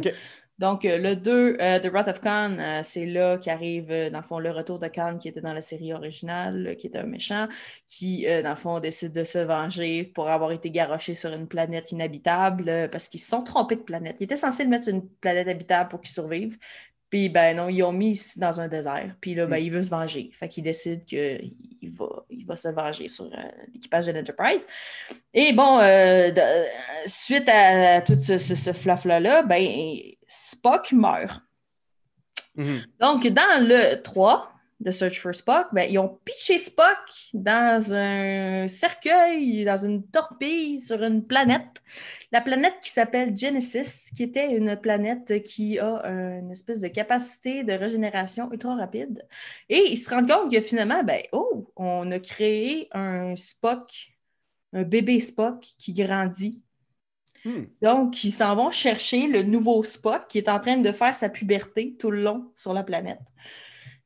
Donc, 0.59 0.85
euh, 0.85 0.97
le 0.99 1.15
2, 1.15 1.57
euh, 1.59 1.79
The 1.79 1.87
Wrath 1.87 2.07
of 2.09 2.21
Khan, 2.21 2.57
c'est 2.83 3.05
là 3.07 3.37
qu'arrive, 3.39 3.87
dans 4.11 4.19
le 4.19 4.23
fond, 4.23 4.37
le 4.39 4.51
retour 4.51 4.77
de 4.79 4.87
Khan 4.87 5.17
qui 5.19 5.27
était 5.29 5.41
dans 5.41 5.53
la 5.53 5.61
série 5.61 5.93
originale, 5.93 6.75
qui 6.79 6.87
était 6.87 6.99
un 6.99 7.05
méchant, 7.07 7.47
qui, 7.87 8.25
dans 8.43 8.49
le 8.51 8.55
fond, 8.55 8.79
décide 8.79 9.13
de 9.13 9.23
se 9.23 9.39
venger 9.39 10.03
pour 10.03 10.29
avoir 10.29 10.51
été 10.51 10.69
garoché 10.71 11.15
sur 11.15 11.31
une 11.33 11.47
planète 11.47 11.91
inhabitable 11.91 12.89
parce 12.91 13.07
qu'ils 13.07 13.19
se 13.19 13.29
sont 13.29 13.43
trompés 13.43 13.75
de 13.77 13.81
planète. 13.81 14.17
Ils 14.19 14.25
étaient 14.25 14.35
censés 14.35 14.63
le 14.63 14.69
mettre 14.69 14.85
sur 14.85 14.93
une 14.93 15.07
planète 15.09 15.47
habitable 15.47 15.89
pour 15.89 16.01
qu'il 16.01 16.11
survive. 16.11 16.57
Puis, 17.09 17.29
ben 17.29 17.55
non, 17.55 17.69
ils 17.69 17.83
ont 17.83 17.93
mis 17.93 18.19
dans 18.37 18.59
un 18.59 18.67
désert. 18.67 19.15
Puis 19.21 19.33
là, 19.35 19.45
ben, 19.47 19.61
Mm. 19.61 19.63
il 19.63 19.71
veut 19.71 19.83
se 19.83 19.89
venger. 19.89 20.29
Fait 20.33 20.49
qu'il 20.49 20.63
décide 20.63 21.05
qu'il 21.05 21.53
va, 21.83 22.16
va 22.47 22.55
se 22.55 22.69
venger 22.69 23.07
sur 23.07 23.25
euh, 23.25 23.29
l'équipage 23.73 24.05
de 24.07 24.11
l'Enterprise. 24.11 24.67
Et 25.33 25.53
bon, 25.53 25.79
euh, 25.79 26.31
de- 26.31 26.65
suite 27.05 27.47
à 27.49 28.01
tout 28.01 28.17
ce, 28.19 28.37
ce, 28.37 28.55
ce 28.55 28.73
flafla-là, 28.73 29.43
ben, 29.43 29.67
Spock 30.27 30.91
meurt. 30.91 31.41
Mhm. 32.55 32.81
Donc, 32.99 33.27
dans 33.27 33.67
le 33.67 34.01
3 34.01 34.51
de 34.79 34.91
Search 34.91 35.19
for 35.19 35.33
Spock, 35.33 35.67
ben, 35.73 35.89
ils 35.89 35.97
ont 35.97 36.19
pitché 36.23 36.59
Spock 36.59 37.31
dans 37.33 37.93
un 37.93 38.67
cercueil, 38.67 39.65
dans 39.65 39.77
une 39.77 40.05
torpille 40.07 40.79
sur 40.79 41.03
une 41.03 41.25
planète. 41.25 41.81
La 42.31 42.41
planète 42.41 42.75
qui 42.83 42.91
s'appelle 42.91 43.35
Genesis, 43.35 44.11
qui 44.15 44.23
était 44.23 44.51
une 44.55 44.75
planète 44.75 45.41
qui 45.43 45.79
a 45.79 46.05
une 46.05 46.51
espèce 46.51 46.81
de 46.81 46.89
capacité 46.89 47.63
de 47.63 47.73
régénération 47.73 48.51
ultra 48.51 48.75
rapide. 48.75 49.25
Et 49.69 49.91
ils 49.91 49.97
se 49.97 50.09
rendent 50.09 50.29
compte 50.29 50.51
que 50.51 50.61
finalement, 50.61 51.03
ben, 51.03 51.23
oh, 51.31 51.71
on 51.75 52.11
a 52.11 52.19
créé 52.19 52.87
un 52.91 53.35
Spock, 53.35 53.91
un 54.73 54.83
bébé 54.83 55.19
Spock 55.19 55.65
qui 55.79 55.93
grandit. 55.93 56.61
Hmm. 57.45 57.63
Donc, 57.81 58.23
ils 58.23 58.31
s'en 58.31 58.55
vont 58.55 58.71
chercher 58.71 59.25
le 59.25 59.41
nouveau 59.41 59.83
Spock 59.83 60.27
qui 60.27 60.37
est 60.37 60.49
en 60.49 60.59
train 60.59 60.77
de 60.77 60.91
faire 60.91 61.15
sa 61.15 61.29
puberté 61.29 61.95
tout 61.97 62.11
le 62.11 62.21
long 62.21 62.51
sur 62.55 62.73
la 62.73 62.83
planète. 62.83 63.21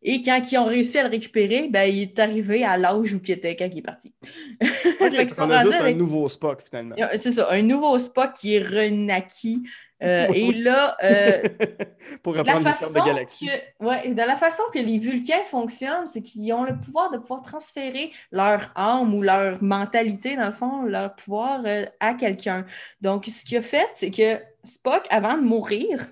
Et 0.04 0.22
quand 0.22 0.42
ils 0.52 0.58
ont 0.58 0.66
réussi 0.66 0.98
à 0.98 1.04
le 1.04 1.10
récupérer, 1.10 1.68
ben, 1.70 1.84
il 1.84 2.02
est 2.02 2.20
arrivé 2.20 2.64
à 2.64 2.78
l'âge 2.78 3.14
où 3.14 3.20
il 3.24 3.32
était 3.32 3.56
quand 3.56 3.70
il 3.72 3.78
est 3.80 3.82
parti. 3.82 4.14
Ok, 4.62 4.68
Fait 5.00 5.10
qu'ils 5.10 5.18
parce 5.28 5.36
sont 5.36 5.44
qu'on 5.44 5.52
a 5.52 5.58
rendus 5.58 5.70
juste 5.70 5.82
avec- 5.82 5.96
un 5.96 5.98
nouveau 6.00 6.28
Spock 6.28 6.62
finalement. 6.64 6.96
C'est 7.18 7.32
ça, 7.32 7.50
un 7.52 7.62
nouveau 7.62 7.98
Spock 8.00 8.34
qui 8.34 8.56
est 8.56 8.62
renaquis. 8.64 9.64
Euh, 10.04 10.26
Oui, 10.32 10.50
et 10.50 10.52
là, 10.54 10.98
euh, 11.04 11.44
Pour 12.24 12.34
la 12.34 12.40
reprendre 12.42 12.66
les 12.66 12.72
façon 12.74 12.90
de 12.90 13.06
galaxie. 13.06 13.46
que, 13.46 13.86
ouais, 13.86 14.10
de 14.10 14.18
la 14.18 14.36
façon 14.36 14.64
que 14.74 14.80
les 14.80 14.98
Vulcains 14.98 15.44
fonctionnent, 15.52 16.08
c'est 16.12 16.24
qu'ils 16.24 16.52
ont 16.54 16.64
le 16.64 16.76
pouvoir 16.80 17.12
de 17.12 17.20
pouvoir 17.20 17.44
transférer 17.44 18.12
leur 18.32 18.72
âme 18.76 19.14
ou 19.14 19.22
leur 19.22 19.62
mentalité, 19.62 20.36
dans 20.36 20.48
le 20.48 20.54
fond, 20.54 20.82
leur 20.82 21.16
pouvoir 21.16 21.62
euh, 21.66 21.86
à 22.00 22.16
quelqu'un. 22.16 22.66
Donc, 23.02 23.26
ce 23.28 23.46
qu'il 23.46 23.58
a 23.60 23.62
fait, 23.62 23.88
c'est 23.92 24.10
que 24.10 24.40
Spock, 24.64 25.06
avant 25.12 25.38
de 25.38 25.44
mourir, 25.44 26.04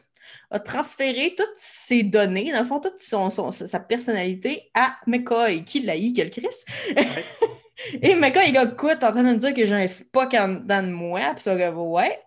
a 0.52 0.60
transféré 0.60 1.36
toutes 1.38 1.48
ses 1.56 2.04
données, 2.04 2.52
dans 2.52 2.60
le 2.60 2.66
fond, 2.66 2.80
toute 2.80 3.00
son, 3.00 3.30
son- 3.30 3.52
sa 3.52 3.80
personnalité 3.80 4.72
à 4.74 4.98
McCoy, 5.08 5.64
qui 5.64 5.82
l'a 5.82 5.98
eu, 5.98 6.12
quel 6.14 6.30
Chris. 6.32 6.48
Et 8.02 8.16
McCoy, 8.16 8.50
il 8.50 8.58
a 8.58 8.64
écoute, 8.64 9.00
t'es 9.00 9.06
en 9.06 9.12
train 9.12 9.24
de 9.24 9.30
me 9.30 9.38
dire 9.38 9.54
que 9.54 9.66
j'ai 9.66 9.74
un 9.76 9.88
Spock 9.88 10.34
en 10.34 10.48
dedans 10.50 10.84
de 10.84 10.90
moi, 10.90 11.22
puis 11.36 11.44
ça 11.44 11.56
va, 11.56 11.72
ouais. 11.72 12.20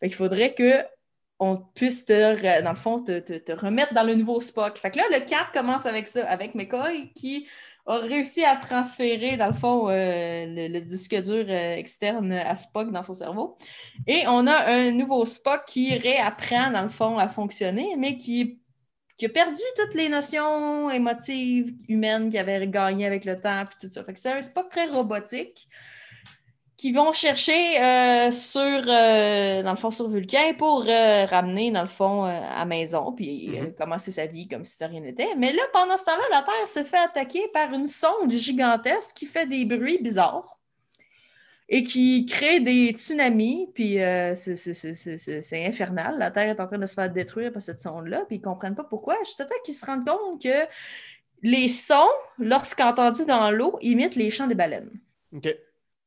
Fait 0.00 0.08
qu'il 0.08 0.16
faudrait 0.16 0.54
que 0.54 0.84
on 1.40 1.56
puisse 1.56 2.04
te, 2.04 2.62
dans 2.62 2.70
le 2.70 2.76
fond, 2.76 3.02
te, 3.02 3.18
te- 3.20 3.32
te 3.38 3.52
remettre 3.52 3.94
dans 3.94 4.02
le 4.02 4.14
nouveau 4.14 4.40
Spock. 4.40 4.76
Fait 4.78 4.90
que 4.90 4.98
là, 4.98 5.04
le 5.12 5.24
4 5.24 5.52
commence 5.52 5.86
avec 5.86 6.08
ça, 6.08 6.28
avec 6.28 6.54
McCoy 6.54 7.12
qui 7.14 7.48
a 7.88 7.98
réussi 7.98 8.44
à 8.44 8.56
transférer, 8.56 9.36
dans 9.36 9.48
le 9.48 9.54
fond, 9.54 9.88
euh, 9.88 10.68
le, 10.68 10.80
disque 10.80 11.14
dur 11.22 11.46
euh, 11.48 11.74
externe 11.74 12.32
à 12.32 12.56
Spock 12.56 12.92
dans 12.92 13.02
son 13.02 13.14
cerveau. 13.14 13.56
Et 14.06 14.24
on 14.26 14.46
a 14.46 14.66
un 14.66 14.90
nouveau 14.90 15.24
Spock 15.24 15.64
qui 15.66 15.96
réapprend, 15.96 16.70
dans 16.70 16.82
le 16.82 16.90
fond, 16.90 17.18
à 17.18 17.28
fonctionner, 17.28 17.96
mais 17.96 18.18
qui, 18.18 18.60
a 19.22 19.28
perdu 19.28 19.58
toutes 19.76 19.94
les 19.94 20.08
notions 20.08 20.90
émotives 20.90 21.74
humaines 21.88 22.28
qu'il 22.28 22.38
avait 22.38 22.68
gagnées 22.68 23.06
avec 23.06 23.24
le 23.24 23.40
temps, 23.40 23.64
puis 23.64 23.88
tout 23.88 23.92
ça. 23.92 24.04
C'est 24.14 24.32
un 24.32 24.42
Spock 24.42 24.68
très 24.68 24.86
robotique 24.86 25.68
qui 26.78 26.92
vont 26.92 27.12
chercher 27.12 27.82
euh, 27.82 28.30
sur, 28.30 28.60
euh, 28.62 29.62
dans 29.64 29.72
le 29.72 29.76
fond, 29.76 29.90
sur 29.90 30.08
Vulcain 30.08 30.54
pour 30.56 30.84
euh, 30.88 31.26
ramener, 31.26 31.72
dans 31.72 31.82
le 31.82 31.88
fond, 31.88 32.22
à 32.22 32.64
maison, 32.64 33.12
puis 33.12 33.48
Mhm. 33.48 33.74
commencer 33.74 34.12
sa 34.12 34.26
vie 34.26 34.46
comme 34.46 34.64
si 34.64 34.78
de 34.78 34.84
rien 34.84 35.00
n'était. 35.00 35.34
Mais 35.36 35.52
là, 35.52 35.62
pendant 35.72 35.96
ce 35.96 36.04
temps-là, 36.04 36.22
la 36.30 36.42
Terre 36.42 36.68
se 36.68 36.84
fait 36.84 36.98
attaquer 36.98 37.48
par 37.52 37.72
une 37.72 37.88
sonde 37.88 38.30
gigantesque 38.30 39.16
qui 39.16 39.26
fait 39.26 39.44
des 39.46 39.64
bruits 39.64 39.98
bizarres 40.00 40.56
et 41.68 41.82
qui 41.82 42.24
crée 42.26 42.60
des 42.60 42.92
tsunamis, 42.92 43.72
puis 43.74 43.98
c'est 44.36 45.66
infernal. 45.66 46.16
La 46.16 46.30
Terre 46.30 46.48
est 46.48 46.60
en 46.60 46.66
train 46.66 46.78
de 46.78 46.86
se 46.86 46.94
faire 46.94 47.10
détruire 47.10 47.52
par 47.52 47.60
cette 47.60 47.80
sonde-là, 47.80 48.22
puis 48.28 48.36
ils 48.36 48.40
ne 48.40 48.44
comprennent 48.44 48.76
pas 48.76 48.84
pourquoi. 48.84 49.16
Juste 49.24 49.40
à 49.40 49.46
temps 49.46 49.54
qu'ils 49.64 49.74
se 49.74 49.84
rendent 49.84 50.06
compte 50.06 50.40
que 50.40 50.64
les 51.42 51.66
sons, 51.68 52.08
lorsqu'entendus 52.38 53.24
dans 53.26 53.50
l'eau, 53.50 53.78
imitent 53.82 54.14
les 54.16 54.30
chants 54.30 54.46
des 54.46 54.54
baleines. 54.54 54.92
Ok. 55.34 55.48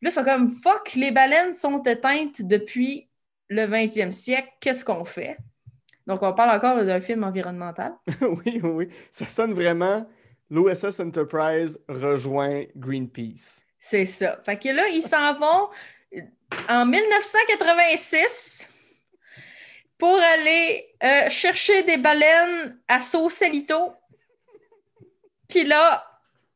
Là, 0.02 0.10
ils 0.10 0.12
sont 0.12 0.24
comme 0.24 0.50
fuck, 0.50 0.94
les 0.96 1.12
baleines 1.12 1.54
sont 1.54 1.82
éteintes 1.84 2.42
depuis 2.42 3.10
le 3.50 3.68
20e 3.68 4.12
siècle, 4.12 4.50
qu'est-ce 4.60 4.84
qu'on 4.84 5.06
fait? 5.06 5.38
Donc, 6.08 6.24
on 6.24 6.34
parle 6.34 6.56
encore 6.56 6.84
d'un 6.84 7.02
film 7.02 7.24
environnemental. 7.24 7.94
oui, 8.22 8.60
oui, 8.64 8.70
oui. 8.70 8.88
Ça 9.12 9.28
sonne 9.28 9.54
vraiment. 9.54 10.08
L'OSS 10.50 11.00
Enterprise 11.00 11.80
rejoint 11.88 12.66
Greenpeace. 12.76 13.64
C'est 13.80 14.06
ça. 14.06 14.40
Fait 14.46 14.58
que 14.58 14.70
là, 14.70 14.88
ils 14.90 15.04
s'en 15.04 15.34
vont 15.34 15.70
en 16.68 16.86
1986 16.86 18.68
pour 19.98 20.20
aller 20.20 20.94
euh, 21.04 21.30
chercher 21.30 21.84
des 21.84 21.98
baleines 21.98 22.80
à 22.88 23.02
Sausalito. 23.02 23.94
Puis 25.48 25.64
là, 25.64 26.11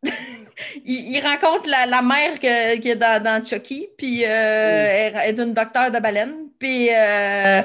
il, 0.86 1.16
il 1.16 1.20
rencontre 1.22 1.70
la, 1.70 1.86
la 1.86 2.02
mère 2.02 2.40
que- 2.40 2.78
qui 2.78 2.90
est 2.90 2.96
dans, 2.96 3.22
dans 3.22 3.44
Chucky, 3.46 3.88
puis 3.98 4.24
euh, 4.26 4.28
elle 4.30 5.38
est 5.38 5.42
une 5.42 5.54
docteur 5.54 5.92
de 5.92 6.00
baleines, 6.00 6.50
puis 6.60 6.90
euh, 6.92 7.62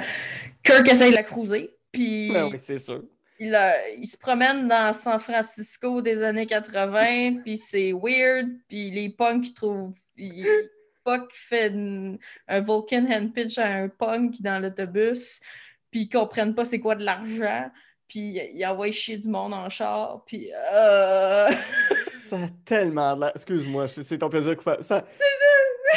Kirk 0.63 0.89
essaye 0.89 1.11
de 1.11 1.17
la 1.17 1.23
cruiser, 1.23 1.71
puis 1.93 2.31
Ben 2.33 2.49
oui, 2.53 2.59
c'est 2.59 2.79
sûr. 2.79 3.03
il, 3.39 3.59
il 3.99 4.07
se 4.07 4.17
promène 4.19 4.69
dans 4.69 4.93
San 4.93 5.19
Francisco 5.19 6.03
des 6.03 6.23
années 6.23 6.47
80, 6.47 7.37
puis 7.45 7.57
c'est 7.59 7.93
weird, 7.93 8.49
puis 8.69 8.91
les 8.91 9.09
punks 9.09 9.55
trouvent... 9.55 9.95
il- 10.17 10.47
Spock 11.01 11.31
fait 11.33 11.69
une- 11.69 12.19
un 12.47 12.61
Vulcan 12.61 13.07
hand 13.11 13.33
pitch 13.33 13.57
à 13.57 13.67
un 13.69 13.89
punk 13.89 14.35
dans 14.43 14.63
l'autobus, 14.63 15.41
puis 15.91 16.01
ils 16.03 16.09
comprennent 16.11 16.55
pas 16.55 16.67
c'est 16.67 16.79
quoi 16.79 16.95
de 16.95 17.03
l'argent, 17.05 17.71
puis 18.11 18.41
il 18.55 18.67
envoie 18.67 18.91
chier 18.91 19.17
du 19.17 19.29
monde 19.29 19.55
en 19.55 19.71
char, 19.71 20.25
puis... 20.27 20.51
euh, 20.53 21.49
Ça 22.29 22.37
a 22.37 22.49
tellement 22.65 23.15
de 23.15 23.21
l'air. 23.21 23.33
Excuse-moi, 23.37 23.87
c'est 23.87 24.19
ton 24.19 24.29
plaisir 24.29 24.57
coupable. 24.57 24.83
Ça... 24.83 25.05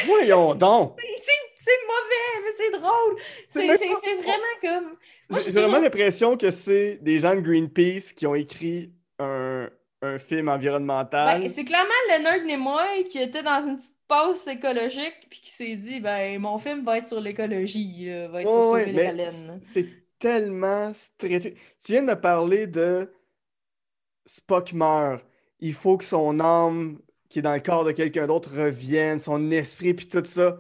Voyons 0.06 0.54
donc! 0.56 1.00
c'est 1.00 1.72
mauvais, 1.88 2.44
mais 2.44 2.52
c'est 2.56 2.80
drôle! 2.80 3.16
C'est 3.50 4.22
vraiment 4.22 4.44
comme... 4.62 4.98
Moi, 5.30 5.40
J'ai 5.40 5.52
vraiment 5.52 5.80
l'impression 5.80 6.38
que 6.38 6.52
c'est 6.52 7.00
des 7.02 7.20
gens 7.20 7.34
de 7.36 7.42
Greenpeace 7.42 8.14
qui 8.16 8.28
ont 8.28 8.36
écrit 8.36 8.92
un, 9.18 9.70
un 10.04 10.20
film 10.20 10.50
environnemental. 10.50 11.42
Ben, 11.42 11.50
c'est 11.50 11.64
clairement 11.64 11.90
Leonard 12.10 12.44
Nimoy 12.46 13.06
qui 13.10 13.18
était 13.18 13.42
dans 13.42 13.62
une 13.62 13.78
petite 13.78 13.96
pause 14.08 14.48
écologique 14.48 15.28
puis 15.32 15.40
qui 15.40 15.52
s'est 15.52 15.76
dit 15.78 16.00
ben 16.00 16.40
mon 16.40 16.60
film 16.60 16.84
va 16.84 17.00
être 17.00 17.08
sur 17.08 17.20
l'écologie, 17.20 18.10
va 18.32 18.42
être 18.42 18.52
sur 18.52 18.64
sauver 18.64 18.84
ouais, 18.84 18.92
les 18.92 19.04
baleines. 19.06 19.60
c'est 19.64 20.03
tellement 20.24 20.94
stressé. 20.94 21.56
Tu 21.84 21.92
viens 21.92 22.04
de 22.04 22.14
parler 22.14 22.66
de 22.66 23.14
Spock 24.26 24.72
meurt. 24.72 25.22
Il 25.60 25.74
faut 25.74 25.98
que 25.98 26.06
son 26.06 26.40
âme, 26.40 27.00
qui 27.30 27.40
est 27.40 27.42
dans 27.42 27.54
le 27.54 27.60
corps 27.60 27.84
de 27.84 27.92
quelqu'un 27.92 28.26
d'autre, 28.26 28.50
revienne, 28.56 29.20
son 29.20 29.52
esprit, 29.52 29.94
puis 29.94 30.08
tout 30.08 30.24
ça. 30.24 30.60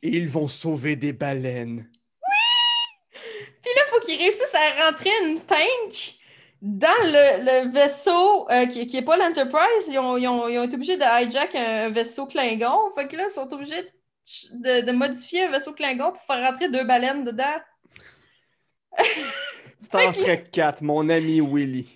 Et 0.00 0.16
ils 0.16 0.30
vont 0.30 0.48
sauver 0.48 0.96
des 0.96 1.12
baleines. 1.12 1.90
Puis 3.12 3.70
là, 3.76 3.82
il 3.86 3.90
faut 3.90 4.00
qu'ils 4.00 4.18
réussissent 4.18 4.54
à 4.54 4.86
rentrer 4.86 5.10
une 5.24 5.40
tank 5.40 6.14
dans 6.62 6.88
le, 7.02 7.66
le 7.66 7.72
vaisseau 7.72 8.50
euh, 8.50 8.64
qui, 8.64 8.86
qui 8.86 8.96
est 8.96 9.02
pas 9.02 9.18
l'Enterprise. 9.18 9.88
Ils 9.88 9.98
ont, 9.98 10.16
ils, 10.16 10.26
ont, 10.26 10.48
ils 10.48 10.58
ont 10.58 10.64
été 10.64 10.76
obligés 10.76 10.96
de 10.96 11.04
hijack 11.04 11.54
un 11.54 11.90
vaisseau 11.90 12.24
Klingon. 12.24 12.92
Fait 12.94 13.06
que 13.08 13.16
là, 13.16 13.24
ils 13.28 13.30
sont 13.30 13.52
obligés 13.52 13.92
de, 14.52 14.86
de 14.86 14.92
modifier 14.92 15.44
un 15.44 15.50
vaisseau 15.50 15.74
Klingon 15.74 16.12
pour 16.12 16.22
faire 16.22 16.50
rentrer 16.50 16.70
deux 16.70 16.84
baleines 16.84 17.24
dedans. 17.24 17.60
Star 19.80 20.16
Trek 20.16 20.44
4, 20.52 20.82
mon 20.82 21.08
ami 21.08 21.40
Willy. 21.40 21.86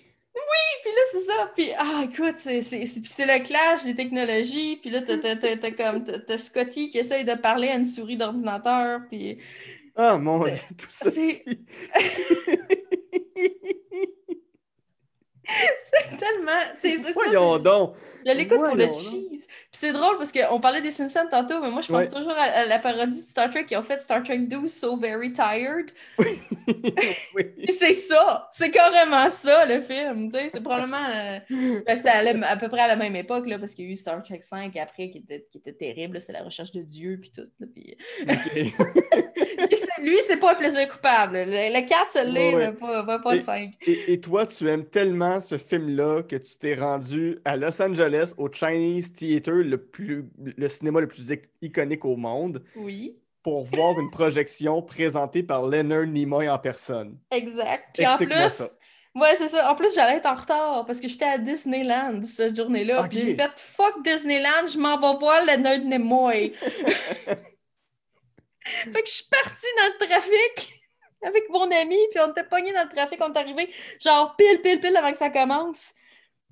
Puis 0.83 0.91
là, 0.95 1.01
c'est 1.11 1.25
ça. 1.25 1.51
Puis, 1.55 1.69
ah, 1.77 2.03
écoute, 2.05 2.35
c'est 2.37 2.61
le 2.61 3.43
clash 3.43 3.83
des 3.83 3.95
technologies. 3.95 4.77
Puis 4.77 4.89
là, 4.89 5.01
t'as 5.01 5.71
comme 5.71 6.05
t'as 6.05 6.37
Scotty 6.37 6.89
qui 6.89 6.99
essaye 6.99 7.25
de 7.25 7.33
parler 7.33 7.69
à 7.69 7.75
une 7.75 7.85
souris 7.85 8.17
d'ordinateur. 8.17 9.01
Puis 9.09 9.37
Ah 9.95 10.17
mon 10.17 10.43
dieu, 10.43 10.53
tout 10.77 10.87
ça. 10.89 11.11
c'est- 11.11 11.43
tellement. 16.19 16.61
C'est 16.77 16.97
ça. 16.97 17.09
Voyons 17.13 17.57
donc. 17.59 17.95
Je 18.25 18.31
l'écoute 18.33 18.57
pour 18.57 18.75
le 18.75 18.87
cheese. 18.93 19.47
C'est 19.79 19.93
drôle 19.93 20.17
parce 20.17 20.31
qu'on 20.31 20.59
parlait 20.59 20.81
des 20.81 20.89
Simpsons 20.89 21.27
tantôt, 21.29 21.61
mais 21.61 21.69
moi, 21.69 21.81
je 21.83 21.89
pense 21.91 21.97
Ouais. 22.05 22.07
toujours 22.09 22.33
à, 22.35 22.65
la 22.65 22.79
parodie 22.79 23.21
de 23.21 23.27
Star 23.27 23.51
Trek 23.51 23.65
qui 23.65 23.77
ont 23.77 23.83
fait 23.83 23.99
Star 24.01 24.23
Trek 24.23 24.39
12 24.39 24.71
So 24.73 24.97
Very 24.97 25.31
Tired. 25.33 25.91
oui. 26.17 27.45
C'est 27.79 27.93
ça. 27.93 28.49
C'est 28.51 28.71
carrément 28.71 29.29
ça, 29.29 29.65
le 29.67 29.81
film. 29.81 30.31
C'est 30.31 30.63
probablement. 30.63 30.97
euh, 31.15 31.81
ben, 31.85 32.43
à, 32.43 32.57
peu 32.57 32.69
près 32.69 32.81
à 32.81 32.87
la 32.87 32.95
même 32.95 33.15
époque, 33.15 33.45
là, 33.47 33.59
parce 33.59 33.75
qu'il 33.75 33.85
y 33.85 33.89
a 33.89 33.91
eu 33.91 33.95
Star 33.95 34.19
Trek 34.23 34.39
5 34.41 34.75
après 34.77 35.11
qui 35.11 35.19
était, 35.19 35.45
qui 35.51 35.59
était 35.59 35.73
terrible. 35.73 36.19
C'est 36.19 36.33
la 36.33 36.41
recherche 36.41 36.71
de 36.71 36.81
Dieu, 36.81 37.19
puis 37.21 37.29
tout. 37.29 37.47
là, 37.59 37.67
puis... 37.71 37.95
Lui, 40.01 40.17
c'est 40.27 40.37
pas 40.37 40.51
un 40.51 40.55
plaisir 40.55 40.87
coupable. 40.87 41.37
Le, 41.37 41.73
le 41.73 41.87
4 41.87 42.11
se 42.11 42.31
l'est, 42.31 42.53
Ouais, 42.55 42.71
pas, 42.71 43.03
pas, 43.03 43.19
pas 43.19 43.35
le 43.35 43.41
5. 43.41 43.73
Et, 43.87 44.13
et 44.13 44.19
toi, 44.21 44.45
tu 44.45 44.67
aimes 44.69 44.85
tellement 44.85 45.41
ce 45.41 45.57
film-là 45.57 46.21
que 46.23 46.35
tu 46.35 46.55
t'es 46.59 46.75
rendu 46.75 47.39
à 47.43 47.57
Los 47.57 47.81
Angeles, 47.81 48.33
au 48.37 48.47
Chinese 48.51 49.11
Theater, 49.13 49.55
le, 49.67 49.77
plus, 49.85 50.25
le 50.37 50.69
cinéma 50.69 51.01
le 51.01 51.07
plus 51.07 51.29
ic- 51.31 51.49
iconique 51.61 52.05
au 52.05 52.15
monde, 52.15 52.63
Oui, 52.75 53.17
pour 53.43 53.63
voir 53.63 53.97
une 53.99 54.09
projection 54.11 54.81
présentée 54.81 55.43
par 55.43 55.67
Leonard 55.67 56.05
Nimoy 56.07 56.49
en 56.49 56.59
personne. 56.59 57.17
exact. 57.31 57.89
Puis 57.93 58.05
en 58.07 58.17
plus. 58.17 58.49
ça. 58.49 58.67
Ouais, 59.15 59.35
c'est 59.35 59.47
ça. 59.47 59.71
En 59.71 59.75
plus, 59.75 59.93
j'allais 59.95 60.17
être 60.17 60.27
en 60.27 60.35
retard 60.35 60.85
parce 60.85 60.99
que 60.99 61.07
j'étais 61.07 61.25
à 61.25 61.37
Disneyland 61.39 62.21
cette 62.23 62.55
journée-là. 62.55 63.01
Ok. 63.01 63.09
Puis 63.09 63.19
j'ai 63.21 63.35
fait 63.35 63.51
fuck 63.57 64.03
Disneyland, 64.03 64.67
je 64.71 64.77
m'en 64.77 64.99
vais 64.99 65.17
voir 65.19 65.43
Leonard 65.43 65.79
Nimoy. 65.79 66.53
fait 68.63 69.01
que 69.01 69.07
je 69.07 69.11
suis 69.11 69.25
partie 69.29 69.65
dans 69.77 69.87
le 69.99 70.07
trafic 70.07 70.73
avec 71.23 71.49
mon 71.49 71.63
ami, 71.71 71.97
puis 72.11 72.19
on 72.19 72.29
était 72.31 72.43
pognés 72.43 72.73
dans 72.73 72.83
le 72.83 72.89
trafic, 72.89 73.19
on 73.21 73.33
est 73.33 73.37
arrivé 73.39 73.69
genre 73.99 74.35
pile, 74.35 74.61
pile, 74.61 74.79
pile 74.79 74.95
avant 74.97 75.11
que 75.11 75.17
ça 75.17 75.29
commence. 75.31 75.93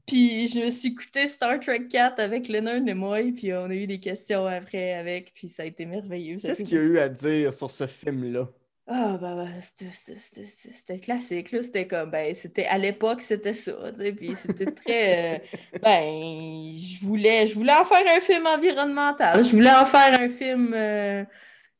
Puis 0.06 0.48
je 0.48 0.60
me 0.60 0.70
suis 0.70 0.90
écouté 0.90 1.28
Star 1.28 1.60
Trek 1.60 1.88
4 1.88 2.20
avec 2.20 2.48
Leonard 2.48 2.80
Nimoy, 2.82 3.32
puis 3.32 3.54
on 3.54 3.66
a 3.70 3.74
eu 3.74 3.88
des 3.88 4.00
questions 4.00 4.46
après 4.46 4.94
avec, 4.94 5.34
puis 5.34 5.50
ça 5.50 5.64
a 5.64 5.66
été 5.66 5.86
merveilleux. 5.86 6.38
Qu'est-ce 6.38 6.64
qu'il 6.64 6.76
y 6.76 6.80
a 6.80 6.84
eu 6.84 7.00
à 7.00 7.10
dire 7.10 7.54
sur 7.54 7.72
ce 7.72 7.88
film-là? 7.88 8.48
ah, 8.88 9.18
bah, 9.20 9.36
bah, 9.36 9.48
c'était- 9.62 11.00
classique, 11.00 11.52
là. 11.52 11.64
C'était 11.64 11.88
comme, 11.88 12.12
ben, 12.12 12.36
c'était, 12.36 12.66
à 12.68 12.78
l'époque, 12.78 13.24
c'était 13.24 13.56
ça, 13.56 13.74
tu 13.98 14.06
sais, 14.06 14.14
puis 14.14 14.36
c'était 14.36 14.72
très, 14.72 15.36
euh, 15.38 15.40
ben, 15.82 16.72
je 16.78 17.04
voulais, 17.04 17.48
je 17.48 17.56
voulais 17.56 17.74
en 17.74 17.84
faire 17.86 18.06
un 18.16 18.20
film 18.22 18.46
environnemental. 18.46 19.44
Je 19.44 19.50
voulais 19.50 19.74
en 19.74 19.88
faire 19.88 20.20
un 20.20 20.30
film, 20.30 20.72
euh, 20.76 21.24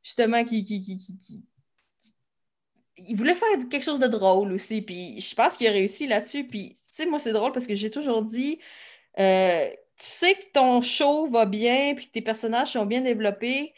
justement, 0.02 0.44
qui, 0.44 0.64
qui, 0.64 0.82
qui, 0.82 0.98
qui, 0.98 1.16
qui- 1.18 1.44
Il 2.98 3.16
voulait 3.16 3.36
faire 3.36 3.50
quelque 3.70 3.84
chose 3.84 4.00
de 4.00 4.08
drôle 4.08 4.52
aussi, 4.54 4.82
puis 4.82 5.20
je 5.20 5.36
pense 5.36 5.58
qu'il 5.58 5.68
a 5.68 5.72
réussi 5.72 6.08
là-dessus, 6.08 6.46
puis, 6.48 6.76
sais, 6.96 7.06
moi, 7.06 7.20
c'est 7.20 7.34
drôle 7.34 7.52
parce 7.52 7.68
que 7.68 7.76
j'ai 7.76 7.92
toujours 7.92 8.22
dit, 8.24 8.60
euh, 9.20 9.68
tu 9.98 10.06
sais 10.06 10.34
que 10.36 10.52
ton 10.54 10.82
show 10.82 11.28
va 11.28 11.46
bien, 11.46 11.94
puis 11.96 12.08
que 12.08 12.12
tes 12.12 12.22
personnages 12.22 12.74
sont 12.74 12.86
bien 12.86 13.02
développés, 13.02 13.74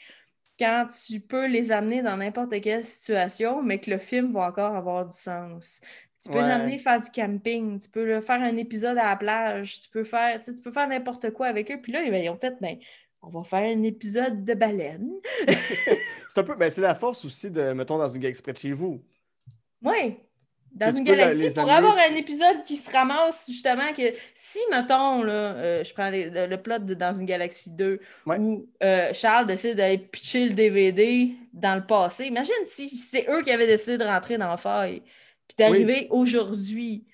quand 0.59 0.87
tu 1.05 1.19
peux 1.19 1.47
les 1.47 1.71
amener 1.71 2.01
dans 2.01 2.17
n'importe 2.17 2.59
quelle 2.61 2.83
situation, 2.83 3.61
mais 3.61 3.79
que 3.79 3.91
le 3.91 3.99
film 3.99 4.33
va 4.33 4.47
encore 4.47 4.75
avoir 4.75 5.05
du 5.05 5.15
sens. 5.15 5.81
Tu 6.23 6.31
peux 6.31 6.39
les 6.39 6.45
amener 6.45 6.79
faire 6.79 6.99
du 6.99 7.09
camping, 7.11 7.79
tu 7.79 7.89
peux 7.89 8.19
faire 8.21 8.41
un 8.41 8.57
épisode 8.57 8.97
à 8.97 9.05
la 9.05 9.15
plage, 9.15 9.79
tu 9.81 9.89
peux 9.89 10.03
faire, 10.03 10.41
tu 10.41 10.51
peux 10.55 10.71
faire 10.71 10.87
n'importe 10.87 11.29
quoi 11.31 11.47
avec 11.47 11.71
eux. 11.71 11.79
Puis 11.81 11.91
là, 11.91 12.01
ben, 12.09 12.21
ils 12.21 12.29
ont 12.29 12.37
fait, 12.37 12.55
ben, 12.59 12.77
on 13.21 13.29
va 13.29 13.43
faire 13.43 13.59
un 13.59 13.83
épisode 13.83 14.43
de 14.43 14.53
baleine. 14.53 15.11
C'est 16.29 16.39
un 16.39 16.43
peu, 16.43 16.55
ben, 16.55 16.69
c'est 16.69 16.81
la 16.81 16.95
force 16.95 17.23
aussi 17.25 17.49
de, 17.49 17.73
mettons, 17.73 17.97
dans 17.97 18.09
une 18.09 18.19
galaxie 18.19 18.41
près 18.41 18.53
de 18.53 18.57
chez 18.57 18.71
vous. 18.71 19.01
Oui. 19.81 20.17
Dans 20.77 20.91
une 20.91 21.03
galaxie, 21.03 21.53
pour 21.53 21.69
avoir 21.69 21.97
un 21.97 22.15
épisode 22.15 22.63
qui 22.65 22.77
se 22.77 22.91
ramasse, 22.91 23.45
justement, 23.47 23.91
que 23.95 24.03
si, 24.35 24.59
mettons, 24.71 25.23
là, 25.23 25.31
euh, 25.31 25.83
je 25.83 25.93
prends 25.93 26.09
les- 26.09 26.29
le, 26.47 26.57
plot 26.57 26.79
de 26.79 26.93
Dans 26.93 27.13
une 27.13 27.25
galaxie 27.25 27.71
2, 27.71 27.99
Ouais. 28.25 28.37
où 28.39 28.67
euh, 28.83 29.09
Charles 29.13 29.47
décide 29.47 29.75
d'aller 29.77 29.97
pitcher 29.97 30.45
le 30.45 30.53
DVD 30.53 31.31
dans 31.53 31.75
le 31.75 31.85
passé, 31.85 32.25
imagine 32.25 32.53
si 32.65 32.89
c'est 32.89 33.25
eux 33.29 33.41
qui 33.41 33.51
avaient 33.51 33.67
décidé 33.67 33.97
de 33.97 34.03
rentrer 34.05 34.37
dans 34.37 34.49
la 34.49 34.57
faille, 34.57 35.01
puis 35.47 35.55
d'arriver 35.57 36.07
aujourd'hui. 36.11 37.05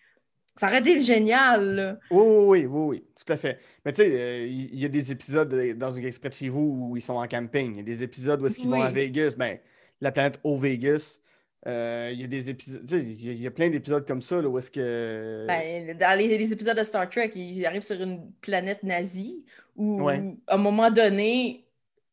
Ça 0.56 0.68
aurait 0.68 0.80
été 0.80 1.02
génial, 1.02 1.76
là. 1.76 1.98
Oui, 2.12 2.24
oui, 2.26 2.66
oui, 2.68 2.86
oui, 3.00 3.04
tout 3.26 3.34
à 3.34 3.38
fait. 3.38 3.58
Mais 3.86 3.92
tu 3.92 4.04
sais, 4.04 4.12
euh, 4.12 4.46
il 4.46 4.78
y, 4.80 4.86
a 4.86 4.90
des 4.90 5.12
épisodes 5.12 5.50
de- 5.50 5.74
dans 5.74 5.92
une 5.92 6.02
galaxie 6.02 6.20
près 6.20 6.30
de 6.30 6.36
chez 6.36 6.50
vous 6.50 6.90
où 6.92 6.98
ils 6.98 7.02
sont 7.02 7.16
en 7.16 7.28
camping. 7.28 7.72
Il 7.74 7.78
y 7.78 7.80
a 7.80 7.84
des 7.84 8.04
épisodes 8.04 8.40
où 8.42 8.46
est-ce 8.46 8.60
qu'ils 8.60 8.70
vont 8.70 8.82
à. 8.84 8.92
Vegas. 8.92 9.34
Ben, 9.38 9.58
la 10.00 10.12
planète 10.12 10.40
au 10.44 10.58
Vegas. 10.58 11.18
Euh, 11.66 12.10
il 12.14 12.20
y 12.20 12.24
a 12.26 12.28
des 12.28 12.50
épisodes, 12.50 12.84
il 12.92 13.42
y 13.42 13.48
a- 13.48 13.52
plein 13.52 13.70
d'épisodes 13.70 14.06
comme 14.06 14.22
ça 14.22 14.42
là, 14.42 14.50
où 14.50 14.58
est-ce 14.58 14.70
que. 14.70 15.46
Ben, 15.48 15.98
dans 15.98 16.18
les, 16.20 16.38
les 16.38 16.52
épisodes 16.52 16.78
de 16.78 16.84
Star 16.84 17.10
Trek, 17.10 17.32
ils 17.36 17.66
arrivent 17.66 17.82
sur 17.84 18.02
une 18.02 18.32
planète 18.42 18.84
nazie 18.84 19.46
où, 19.78 20.04
Ouais. 20.04 20.22
à 20.48 20.56
un 20.56 20.58
moment 20.58 20.92
donné, 20.92 21.66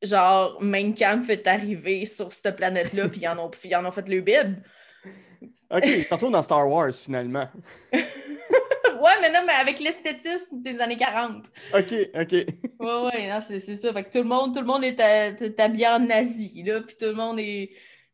genre, 0.03 0.61
Kampf 0.97 1.29
est 1.31 1.47
arrivé 1.49 2.07
sur 2.07 2.33
cette 2.33 2.55
planète-là, 2.57 3.09
puis 3.09 3.23
ils 3.23 3.29
en 3.29 3.39
ont, 3.39 3.51
ils 3.65 3.75
en 3.75 3.85
ont 3.85 3.91
fait 3.91 4.09
le 4.09 4.21
Bible. 4.21 4.63
Ok, 5.73 5.83
ils 5.85 6.05
se 6.05 6.15
retrouvent 6.15 6.31
dans 6.33 6.43
Star 6.43 6.69
Wars 6.69 6.93
finalement. 6.93 7.49
ouais, 7.93 9.17
mais 9.21 9.33
non, 9.33 9.41
mais 9.47 9.53
avec 9.61 9.81
l'esthétisme 9.81 10.63
des 10.63 10.79
années 10.81 10.97
40. 10.97 11.45
Ok, 11.75 11.93
ok. 12.15 12.33
Ouais, 12.33 13.03
ouais, 13.13 13.29
non, 13.29 13.41
c'est 13.41 13.59
ça. 13.61 13.93
Fait 13.93 14.05
que 14.05 14.11
tout 14.11 14.19
le 14.19 14.25
monde, 14.29 14.55
tout 14.55 14.61
le 14.61 14.67
monde 14.67 14.85
est, 14.85 14.99
est 15.01 15.61
habillé 15.61 15.89
en 15.89 15.99
nazi, 16.01 16.63
là, 16.65 16.81
puis 16.83 16.97
tout 16.99 17.07
le 17.07 17.15
monde 17.15 17.39
est... 17.41 17.71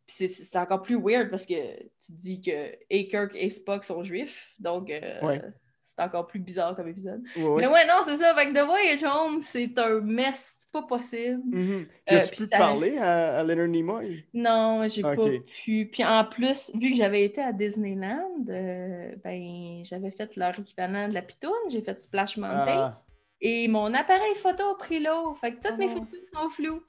Puis 0.07 0.29
c'est- 0.29 0.57
encore 0.59 0.83
plus 0.83 0.97
weird 0.97 1.31
parce 1.31 1.47
que 1.47 1.55
tu 1.55 2.13
dis 2.13 2.41
que 2.41 2.73
et 2.91 3.09
Kirk 3.09 3.33
et 3.35 3.51
Spock 3.51 3.83
sont 3.85 4.05
juifs, 4.05 4.55
donc 4.61 4.89
euh, 4.91 5.21
Ouais. 5.23 5.43
c'est 5.85 6.01
encore 6.01 6.29
plus 6.29 6.39
bizarre 6.39 6.77
comme 6.77 6.87
épisode. 6.89 7.23
Ouais, 7.37 7.43
ouais. 7.43 7.61
Mais 7.63 7.67
ouais, 7.67 7.87
non, 7.87 7.95
c'est 8.05 8.17
ça. 8.17 8.33
Que 8.35 8.53
The 8.53 8.65
Voyage 8.65 9.03
Home, 9.05 9.43
c'est 9.43 9.77
un 9.79 10.01
mess. 10.01 10.55
C'est 10.61 10.71
pas 10.71 10.83
possible. 10.83 11.41
Euh, 11.57 11.85
as-tu 12.07 12.37
puis 12.37 12.45
pu 12.45 12.51
parler 12.51 12.99
à, 12.99 13.39
à 13.39 13.43
Leonard 13.43 13.67
Nimoy? 13.67 14.25
Non, 14.33 14.87
j'ai 14.87 15.03
pas 15.03 15.17
pu. 15.17 15.87
Puis 15.91 16.05
en 16.05 16.25
plus, 16.25 16.71
vu 16.75 16.91
que 16.91 16.97
j'avais 16.97 17.25
été 17.25 17.41
à 17.41 17.53
Disneyland, 17.53 18.45
euh, 18.49 19.11
ben 19.25 19.83
j'avais 19.85 20.13
fait 20.13 20.37
leur 20.37 20.57
équivalent 20.59 21.09
de 21.09 21.15
la 21.15 21.23
pitoune. 21.23 21.51
J'ai 21.71 21.81
fait 21.83 22.01
Splash 22.01 22.37
Mountain. 22.37 22.65
Ah. 22.93 23.03
Et 23.41 23.67
mon 23.69 23.93
appareil 23.93 24.35
photo 24.37 24.63
a 24.71 24.79
pris 24.79 25.01
l'eau. 25.01 25.35
Fait 25.35 25.53
que 25.55 25.67
toutes 25.69 25.79
mes 25.79 25.87
Ah. 25.91 25.95
photos 25.95 26.21
sont 26.33 26.51
floues. 26.51 26.83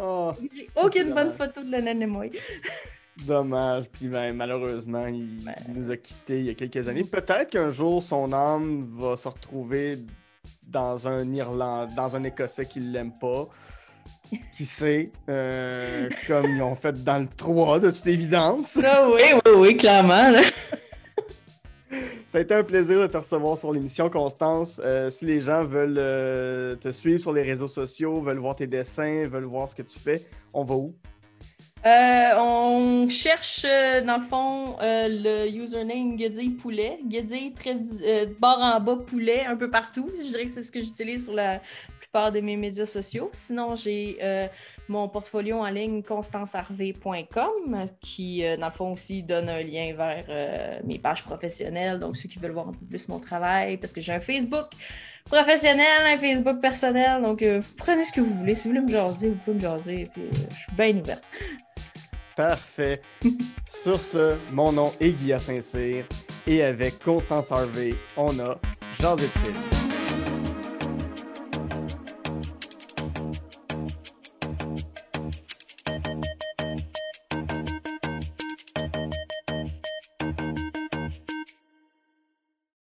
Ah, 0.00 0.34
J'ai 0.54 0.68
aucune 0.76 1.12
bonne 1.12 1.32
dommage. 1.32 1.36
photo 1.36 1.62
de 1.62 1.70
Lennon 1.70 2.00
et 2.00 2.06
moi. 2.06 2.24
dommage. 3.26 3.84
Puis 3.92 4.08
ben, 4.08 4.34
malheureusement, 4.34 5.06
il, 5.06 5.44
Ben. 5.44 5.54
il 5.68 5.74
nous 5.80 5.90
a 5.90 5.96
quittés 5.96 6.40
il 6.40 6.46
y 6.46 6.50
a 6.50 6.54
quelques 6.54 6.88
années. 6.88 7.04
Peut-être 7.04 7.50
qu'un 7.50 7.70
jour, 7.70 8.02
son 8.02 8.32
âme 8.32 8.86
va 8.98 9.16
se 9.16 9.28
retrouver 9.28 9.98
dans 10.68 11.06
un 11.08 11.30
Irlandais, 11.34 11.92
dans 11.94 12.16
un 12.16 12.24
Écossais 12.24 12.64
qui 12.66 12.80
l'aime 12.80 13.12
pas. 13.20 13.48
Qui 14.56 14.64
sait, 14.64 15.10
euh, 15.28 16.08
comme 16.28 16.54
ils 16.54 16.62
ont 16.62 16.76
fait 16.76 17.02
dans 17.02 17.18
le 17.18 17.26
3, 17.36 17.80
de 17.80 17.90
toute 17.90 18.06
évidence. 18.06 18.78
Ah 18.84 19.08
oui, 19.12 19.22
oui, 19.44 19.52
oui, 19.56 19.76
clairement. 19.76 20.30
là. 20.30 20.40
Ça 22.30 22.38
a 22.38 22.42
été 22.42 22.54
un 22.54 22.62
plaisir 22.62 23.00
de 23.00 23.08
te 23.08 23.16
recevoir 23.16 23.58
sur 23.58 23.72
l'émission, 23.72 24.08
Constance. 24.08 24.80
Euh, 24.84 25.10
si 25.10 25.26
les 25.26 25.40
gens 25.40 25.64
veulent 25.64 25.98
euh, 25.98 26.76
te 26.76 26.92
suivre 26.92 27.18
sur 27.18 27.32
les 27.32 27.42
réseaux 27.42 27.66
sociaux, 27.66 28.20
veulent 28.20 28.38
voir 28.38 28.54
tes 28.54 28.68
dessins, 28.68 29.26
veulent 29.26 29.42
voir 29.42 29.68
ce 29.68 29.74
que 29.74 29.82
tu 29.82 29.98
fais, 29.98 30.28
on 30.54 30.62
va 30.62 30.76
où? 30.76 30.94
Euh, 31.84 32.30
on 32.38 33.08
cherche, 33.08 33.62
dans 34.06 34.18
le 34.18 34.26
fond, 34.28 34.76
le 34.80 35.48
username 35.48 36.14
Guédille 36.14 36.54
Poulet. 36.54 37.00
Guédille, 37.04 37.52
barre 38.38 38.60
en 38.60 38.78
bas 38.78 38.98
poulet, 39.04 39.44
un 39.44 39.56
peu 39.56 39.68
partout. 39.68 40.08
Je 40.16 40.28
dirais 40.28 40.44
que 40.44 40.52
c'est 40.52 40.62
ce 40.62 40.70
que 40.70 40.80
j'utilise 40.80 41.24
sur 41.24 41.34
la 41.34 41.60
plupart 42.10 42.32
de 42.32 42.40
mes 42.40 42.56
médias 42.56 42.86
sociaux. 42.86 43.28
Sinon, 43.32 43.76
j'ai 43.76 44.18
euh, 44.20 44.48
mon 44.88 45.08
portfolio 45.08 45.58
en 45.58 45.66
ligne 45.66 46.02
constanceharvey.com 46.02 47.86
qui, 48.00 48.44
euh, 48.44 48.56
dans 48.56 48.66
le 48.66 48.72
fond, 48.72 48.92
aussi 48.92 49.22
donne 49.22 49.48
un 49.48 49.62
lien 49.62 49.94
vers 49.94 50.24
euh, 50.28 50.80
mes 50.84 50.98
pages 50.98 51.22
professionnelles. 51.22 52.00
Donc, 52.00 52.16
ceux 52.16 52.28
qui 52.28 52.38
veulent 52.38 52.50
voir 52.50 52.68
un 52.68 52.72
peu 52.72 52.84
plus 52.84 53.08
mon 53.08 53.20
travail, 53.20 53.76
parce 53.76 53.92
que 53.92 54.00
j'ai 54.00 54.12
un 54.12 54.20
Facebook 54.20 54.70
professionnel, 55.24 55.86
un 56.04 56.16
Facebook 56.16 56.60
personnel. 56.60 57.22
Donc, 57.22 57.44
prenez 57.76 58.04
ce 58.04 58.12
que 58.12 58.20
vous 58.20 58.34
voulez. 58.34 58.56
Si 58.56 58.64
vous 58.64 58.70
voulez 58.70 58.86
me 58.86 58.88
jaser, 58.88 59.28
vous 59.28 59.36
pouvez 59.36 59.56
me 59.56 59.60
jaser. 59.60 60.08
Puis, 60.12 60.22
euh, 60.22 60.30
je 60.50 60.56
suis 60.56 60.72
bien 60.72 60.98
ouverte. 60.98 61.24
Parfait. 62.36 63.00
Sur 63.68 64.00
ce, 64.00 64.36
mon 64.52 64.72
nom 64.72 64.92
est 65.00 65.12
Guy 65.12 65.38
Saint-Cyr 65.38 66.04
et 66.46 66.62
avec 66.64 66.98
Constance 66.98 67.52
Harvey, 67.52 67.94
on 68.16 68.36
a 68.40 68.58
de 69.16 69.22
film. 69.22 69.79